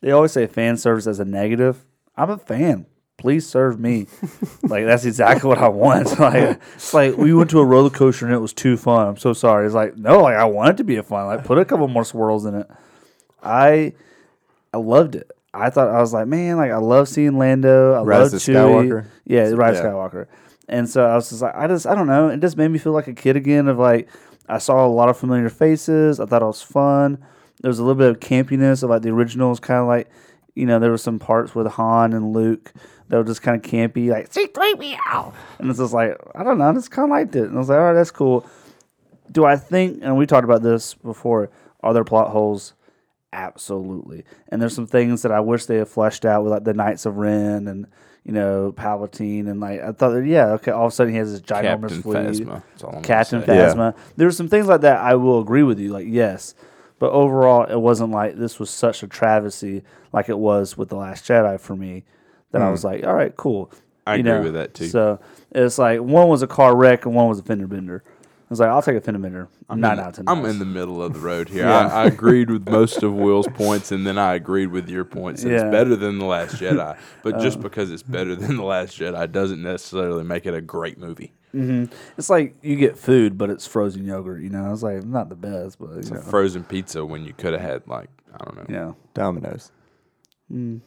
They 0.00 0.10
always 0.10 0.32
say 0.32 0.46
fan 0.46 0.76
service 0.76 1.06
as 1.06 1.20
a 1.20 1.24
negative. 1.24 1.84
I'm 2.16 2.30
a 2.30 2.38
fan. 2.38 2.86
Please 3.18 3.46
serve 3.48 3.78
me. 3.78 4.08
like 4.64 4.84
that's 4.84 5.04
exactly 5.04 5.48
what 5.48 5.58
I 5.58 5.68
want. 5.68 6.18
like 6.18 6.60
it's 6.74 6.92
like 6.92 7.16
we 7.16 7.32
went 7.32 7.50
to 7.50 7.60
a 7.60 7.64
roller 7.64 7.90
coaster 7.90 8.26
and 8.26 8.34
it 8.34 8.38
was 8.38 8.52
too 8.52 8.76
fun. 8.76 9.06
I'm 9.06 9.16
so 9.16 9.32
sorry. 9.32 9.64
It's 9.64 9.74
like 9.74 9.96
no, 9.96 10.22
like 10.22 10.34
I 10.34 10.44
want 10.44 10.70
it 10.70 10.76
to 10.78 10.84
be 10.84 10.96
a 10.96 11.02
fun. 11.04 11.26
Like 11.26 11.44
put 11.44 11.58
a 11.58 11.64
couple 11.64 11.86
more 11.86 12.04
swirls 12.04 12.46
in 12.46 12.56
it. 12.56 12.68
I 13.42 13.92
I 14.74 14.78
loved 14.78 15.14
it. 15.14 15.30
I 15.54 15.70
thought 15.70 15.88
I 15.88 16.00
was 16.00 16.12
like, 16.12 16.26
man, 16.26 16.56
like 16.56 16.72
I 16.72 16.78
love 16.78 17.08
seeing 17.08 17.38
Lando. 17.38 17.92
I 17.92 18.02
Rise 18.02 18.32
love 18.32 18.42
Chewie. 18.42 18.54
Skywalker? 18.88 19.06
Yeah, 19.24 19.50
Rise 19.50 19.76
Yeah. 19.76 19.82
Skywalker. 19.84 20.26
And 20.68 20.88
so 20.88 21.04
I 21.04 21.14
was 21.14 21.28
just 21.28 21.42
like, 21.42 21.54
I 21.54 21.66
just, 21.66 21.86
I 21.86 21.94
don't 21.94 22.06
know. 22.06 22.28
It 22.28 22.40
just 22.40 22.56
made 22.56 22.68
me 22.68 22.78
feel 22.78 22.92
like 22.92 23.08
a 23.08 23.14
kid 23.14 23.36
again. 23.36 23.68
Of 23.68 23.78
like, 23.78 24.08
I 24.48 24.58
saw 24.58 24.86
a 24.86 24.88
lot 24.88 25.08
of 25.08 25.16
familiar 25.16 25.48
faces. 25.48 26.20
I 26.20 26.26
thought 26.26 26.42
it 26.42 26.46
was 26.46 26.62
fun. 26.62 27.18
There 27.60 27.68
was 27.68 27.78
a 27.78 27.84
little 27.84 27.98
bit 27.98 28.10
of 28.10 28.20
campiness 28.20 28.82
of 28.82 28.90
like 28.90 29.02
the 29.02 29.10
originals, 29.10 29.60
kind 29.60 29.80
of 29.80 29.86
like, 29.86 30.08
you 30.54 30.66
know, 30.66 30.78
there 30.78 30.90
were 30.90 30.98
some 30.98 31.18
parts 31.18 31.54
with 31.54 31.66
Han 31.66 32.12
and 32.12 32.32
Luke 32.32 32.72
that 33.08 33.16
were 33.16 33.24
just 33.24 33.42
kind 33.42 33.56
of 33.56 33.70
campy, 33.70 34.08
like 34.08 34.30
C3PO. 34.30 35.34
And 35.58 35.70
it's 35.70 35.78
just 35.78 35.92
like, 35.92 36.16
I 36.34 36.42
don't 36.42 36.58
know, 36.58 36.70
I 36.70 36.72
just 36.72 36.90
kind 36.90 37.10
of 37.10 37.10
liked 37.10 37.36
it. 37.36 37.44
And 37.44 37.56
I 37.56 37.58
was 37.58 37.68
like, 37.68 37.78
all 37.78 37.84
right, 37.84 37.92
that's 37.92 38.10
cool. 38.10 38.46
Do 39.30 39.44
I 39.44 39.56
think, 39.56 40.00
and 40.02 40.16
we 40.16 40.26
talked 40.26 40.44
about 40.44 40.62
this 40.62 40.94
before, 40.94 41.50
are 41.80 41.94
there 41.94 42.04
plot 42.04 42.30
holes? 42.30 42.74
Absolutely. 43.32 44.24
And 44.48 44.60
there's 44.60 44.74
some 44.74 44.86
things 44.86 45.22
that 45.22 45.32
I 45.32 45.40
wish 45.40 45.66
they 45.66 45.78
had 45.78 45.88
fleshed 45.88 46.24
out 46.24 46.42
with 46.42 46.52
like 46.52 46.64
the 46.64 46.74
Knights 46.74 47.06
of 47.06 47.16
Ren 47.16 47.66
and, 47.66 47.86
you 48.24 48.32
know, 48.32 48.72
Palpatine. 48.76 49.48
And 49.48 49.60
like, 49.60 49.80
I 49.80 49.92
thought, 49.92 50.16
yeah, 50.20 50.48
okay, 50.52 50.70
all 50.70 50.86
of 50.86 50.92
a 50.92 50.94
sudden 50.94 51.12
he 51.12 51.18
has 51.18 51.32
this 51.32 51.40
ginormous 51.40 51.80
Captain 51.80 52.02
fleet. 52.02 52.16
Phasma. 52.16 52.62
That's 52.70 52.84
all 52.84 52.88
I'm 52.90 52.94
gonna 52.96 53.06
Captain 53.06 53.46
say. 53.46 53.56
Yeah. 53.56 53.74
Phasma. 53.74 53.96
There 54.16 54.26
were 54.26 54.32
some 54.32 54.48
things 54.48 54.66
like 54.66 54.82
that 54.82 54.98
I 54.98 55.14
will 55.14 55.40
agree 55.40 55.62
with 55.62 55.78
you, 55.78 55.90
like, 55.92 56.06
yes. 56.08 56.54
But 56.98 57.10
overall, 57.10 57.64
it 57.64 57.80
wasn't 57.80 58.12
like 58.12 58.36
this 58.36 58.60
was 58.60 58.70
such 58.70 59.02
a 59.02 59.08
travesty 59.08 59.82
like 60.12 60.28
it 60.28 60.38
was 60.38 60.76
with 60.76 60.88
The 60.88 60.96
Last 60.96 61.24
Jedi 61.24 61.58
for 61.58 61.74
me 61.74 62.04
that 62.52 62.62
I 62.62 62.70
was 62.70 62.84
like, 62.84 63.04
all 63.04 63.14
right, 63.14 63.36
cool. 63.36 63.66
Hmm. 63.66 63.76
I 64.04 64.14
You 64.16 64.20
agree 64.20 64.32
know, 64.32 64.42
with 64.42 64.54
that, 64.54 64.74
too. 64.74 64.86
So 64.88 65.20
it's 65.52 65.78
like 65.78 66.00
one 66.00 66.28
was 66.28 66.42
a 66.42 66.46
car 66.46 66.76
wreck 66.76 67.06
and 67.06 67.14
one 67.14 67.28
was 67.28 67.38
a 67.38 67.42
fender 67.42 67.66
bender. 67.66 68.02
I 68.52 68.54
was 68.54 68.60
like, 68.60 68.68
I'll 68.68 68.82
take 68.82 68.96
a 68.96 69.00
fender 69.00 69.18
bender. 69.18 69.48
I'm 69.70 69.80
not 69.80 69.92
mm-hmm. 69.92 70.00
out 70.00 70.08
of 70.08 70.14
ten. 70.16 70.24
I'm 70.28 70.44
in 70.44 70.58
the 70.58 70.66
middle 70.66 71.02
of 71.02 71.14
the 71.14 71.20
road 71.20 71.48
here. 71.48 71.62
Yeah. 71.62 71.86
I, 71.86 72.02
I 72.02 72.06
agreed 72.06 72.50
with 72.50 72.68
most 72.68 73.02
of 73.02 73.14
Will's 73.14 73.48
points, 73.54 73.92
and 73.92 74.06
then 74.06 74.18
I 74.18 74.34
agreed 74.34 74.66
with 74.66 74.90
your 74.90 75.06
points. 75.06 75.42
Yeah. 75.42 75.52
It's 75.52 75.62
better 75.62 75.96
than 75.96 76.18
The 76.18 76.26
Last 76.26 76.56
Jedi. 76.56 76.98
But 77.22 77.38
just 77.38 77.58
Uh. 77.58 77.62
because 77.62 77.90
it's 77.90 78.02
better 78.02 78.36
than 78.36 78.56
The 78.58 78.62
Last 78.62 78.98
Jedi 78.98 79.32
doesn't 79.32 79.62
necessarily 79.62 80.22
make 80.22 80.44
it 80.44 80.52
a 80.52 80.60
great 80.60 80.98
movie. 80.98 81.32
Mm-hmm. 81.54 81.94
It's 82.18 82.28
like 82.28 82.56
you 82.60 82.76
get 82.76 82.98
food, 82.98 83.38
but 83.38 83.48
it's 83.48 83.66
frozen 83.66 84.04
yogurt. 84.04 84.42
You 84.42 84.50
know, 84.50 84.70
it's 84.70 84.82
like 84.82 85.02
not 85.02 85.30
the 85.30 85.34
best, 85.34 85.78
but 85.78 85.92
It's 85.96 86.10
you 86.10 86.16
a 86.16 86.20
frozen 86.20 86.62
pizza 86.62 87.06
when 87.06 87.24
you 87.24 87.32
could 87.32 87.54
have 87.54 87.62
had, 87.62 87.86
like, 87.86 88.10
I 88.34 88.44
don't 88.44 88.56
know. 88.56 88.66
you 88.68 88.74
know. 88.74 88.96
Domino's. 89.14 89.72
Mm. 90.52 90.82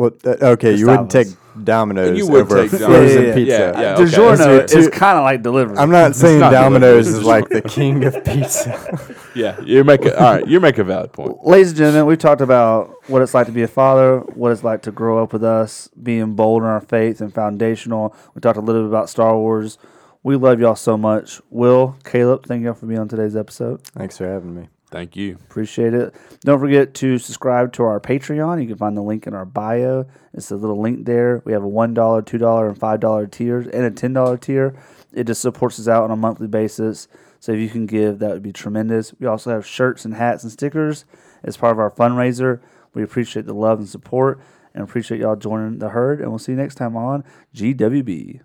Well, 0.00 0.12
uh, 0.24 0.30
okay, 0.54 0.74
you 0.76 0.86
wouldn't 0.86 1.10
take 1.10 1.28
Domino's 1.62 2.16
You 2.16 2.26
would 2.28 2.42
over 2.42 2.62
take 2.62 2.72
a 2.72 2.78
Domino's. 2.78 3.12
frozen 3.12 3.22
Yeah, 3.22 3.28
yeah, 3.28 3.34
pizza. 3.34 3.50
yeah. 3.52 3.80
Yeah, 3.82 3.94
DiGiorno 3.96 4.16
Those 4.16 4.40
are 4.40 4.60
is 4.78 4.86
two- 4.86 4.90
kind 4.90 5.18
of 5.18 5.24
like 5.24 5.42
delivery. 5.42 5.76
I'm 5.76 5.90
not 5.90 6.16
saying 6.22 6.40
not 6.40 6.52
Domino's 6.52 7.04
Domino's. 7.04 7.08
is 7.08 7.24
like 7.34 7.48
the 7.50 7.60
king 7.60 8.04
of 8.04 8.24
pizza. 8.24 9.14
Yeah, 9.34 9.60
you 9.60 9.84
make 9.84 10.04
a, 10.06 10.18
all 10.18 10.34
right. 10.36 10.46
You 10.48 10.58
make 10.58 10.78
a 10.78 10.84
valid 10.84 11.12
point. 11.12 11.46
Ladies 11.46 11.68
and 11.68 11.76
gentlemen, 11.78 12.06
we've 12.06 12.18
talked 12.18 12.40
about 12.40 13.08
what 13.08 13.20
it's 13.22 13.32
like 13.34 13.46
to 13.46 13.52
be 13.52 13.62
a 13.62 13.68
father, 13.68 14.20
what 14.34 14.50
it's 14.52 14.64
like 14.64 14.82
to 14.82 14.90
grow 14.90 15.22
up 15.22 15.32
with 15.34 15.44
us, 15.44 15.88
being 16.02 16.34
bold 16.34 16.62
in 16.62 16.68
our 16.68 16.80
faith 16.80 17.20
and 17.20 17.32
foundational. 17.32 18.16
We 18.34 18.40
talked 18.40 18.56
a 18.58 18.60
little 18.62 18.82
bit 18.82 18.88
about 18.88 19.08
Star 19.10 19.36
Wars. 19.38 19.76
We 20.24 20.34
love 20.36 20.58
y'all 20.60 20.74
so 20.76 20.96
much. 20.96 21.40
Will, 21.50 21.96
Caleb, 22.04 22.46
thank 22.46 22.64
y'all 22.64 22.74
for 22.74 22.86
being 22.86 22.98
on 23.00 23.08
today's 23.08 23.36
episode. 23.36 23.82
Thanks 23.84 24.16
for 24.18 24.26
having 24.26 24.54
me. 24.54 24.68
Thank 24.90 25.14
you. 25.14 25.38
Appreciate 25.48 25.94
it. 25.94 26.14
Don't 26.40 26.58
forget 26.58 26.94
to 26.94 27.18
subscribe 27.18 27.72
to 27.74 27.84
our 27.84 28.00
Patreon. 28.00 28.60
You 28.60 28.68
can 28.68 28.76
find 28.76 28.96
the 28.96 29.02
link 29.02 29.26
in 29.26 29.34
our 29.34 29.44
bio. 29.44 30.06
It's 30.34 30.50
a 30.50 30.56
little 30.56 30.80
link 30.80 31.06
there. 31.06 31.42
We 31.44 31.52
have 31.52 31.62
a 31.62 31.68
$1, 31.68 31.94
$2, 31.94 32.68
and 32.68 32.80
$5 32.80 33.30
tiers 33.30 33.66
and 33.68 33.84
a 33.84 33.90
$10 33.90 34.40
tier. 34.40 34.74
It 35.12 35.26
just 35.26 35.42
supports 35.42 35.78
us 35.78 35.86
out 35.86 36.04
on 36.04 36.10
a 36.10 36.16
monthly 36.16 36.48
basis. 36.48 37.06
So 37.38 37.52
if 37.52 37.60
you 37.60 37.68
can 37.68 37.86
give, 37.86 38.18
that 38.18 38.30
would 38.30 38.42
be 38.42 38.52
tremendous. 38.52 39.14
We 39.18 39.26
also 39.26 39.50
have 39.50 39.66
shirts 39.66 40.04
and 40.04 40.14
hats 40.14 40.42
and 40.42 40.52
stickers 40.52 41.04
as 41.44 41.56
part 41.56 41.72
of 41.72 41.78
our 41.78 41.90
fundraiser. 41.90 42.60
We 42.92 43.02
appreciate 43.02 43.46
the 43.46 43.54
love 43.54 43.78
and 43.78 43.88
support 43.88 44.40
and 44.74 44.82
appreciate 44.82 45.20
y'all 45.20 45.36
joining 45.36 45.78
the 45.78 45.90
herd. 45.90 46.20
And 46.20 46.30
we'll 46.30 46.38
see 46.38 46.52
you 46.52 46.58
next 46.58 46.74
time 46.74 46.96
on 46.96 47.24
GWB. 47.54 48.40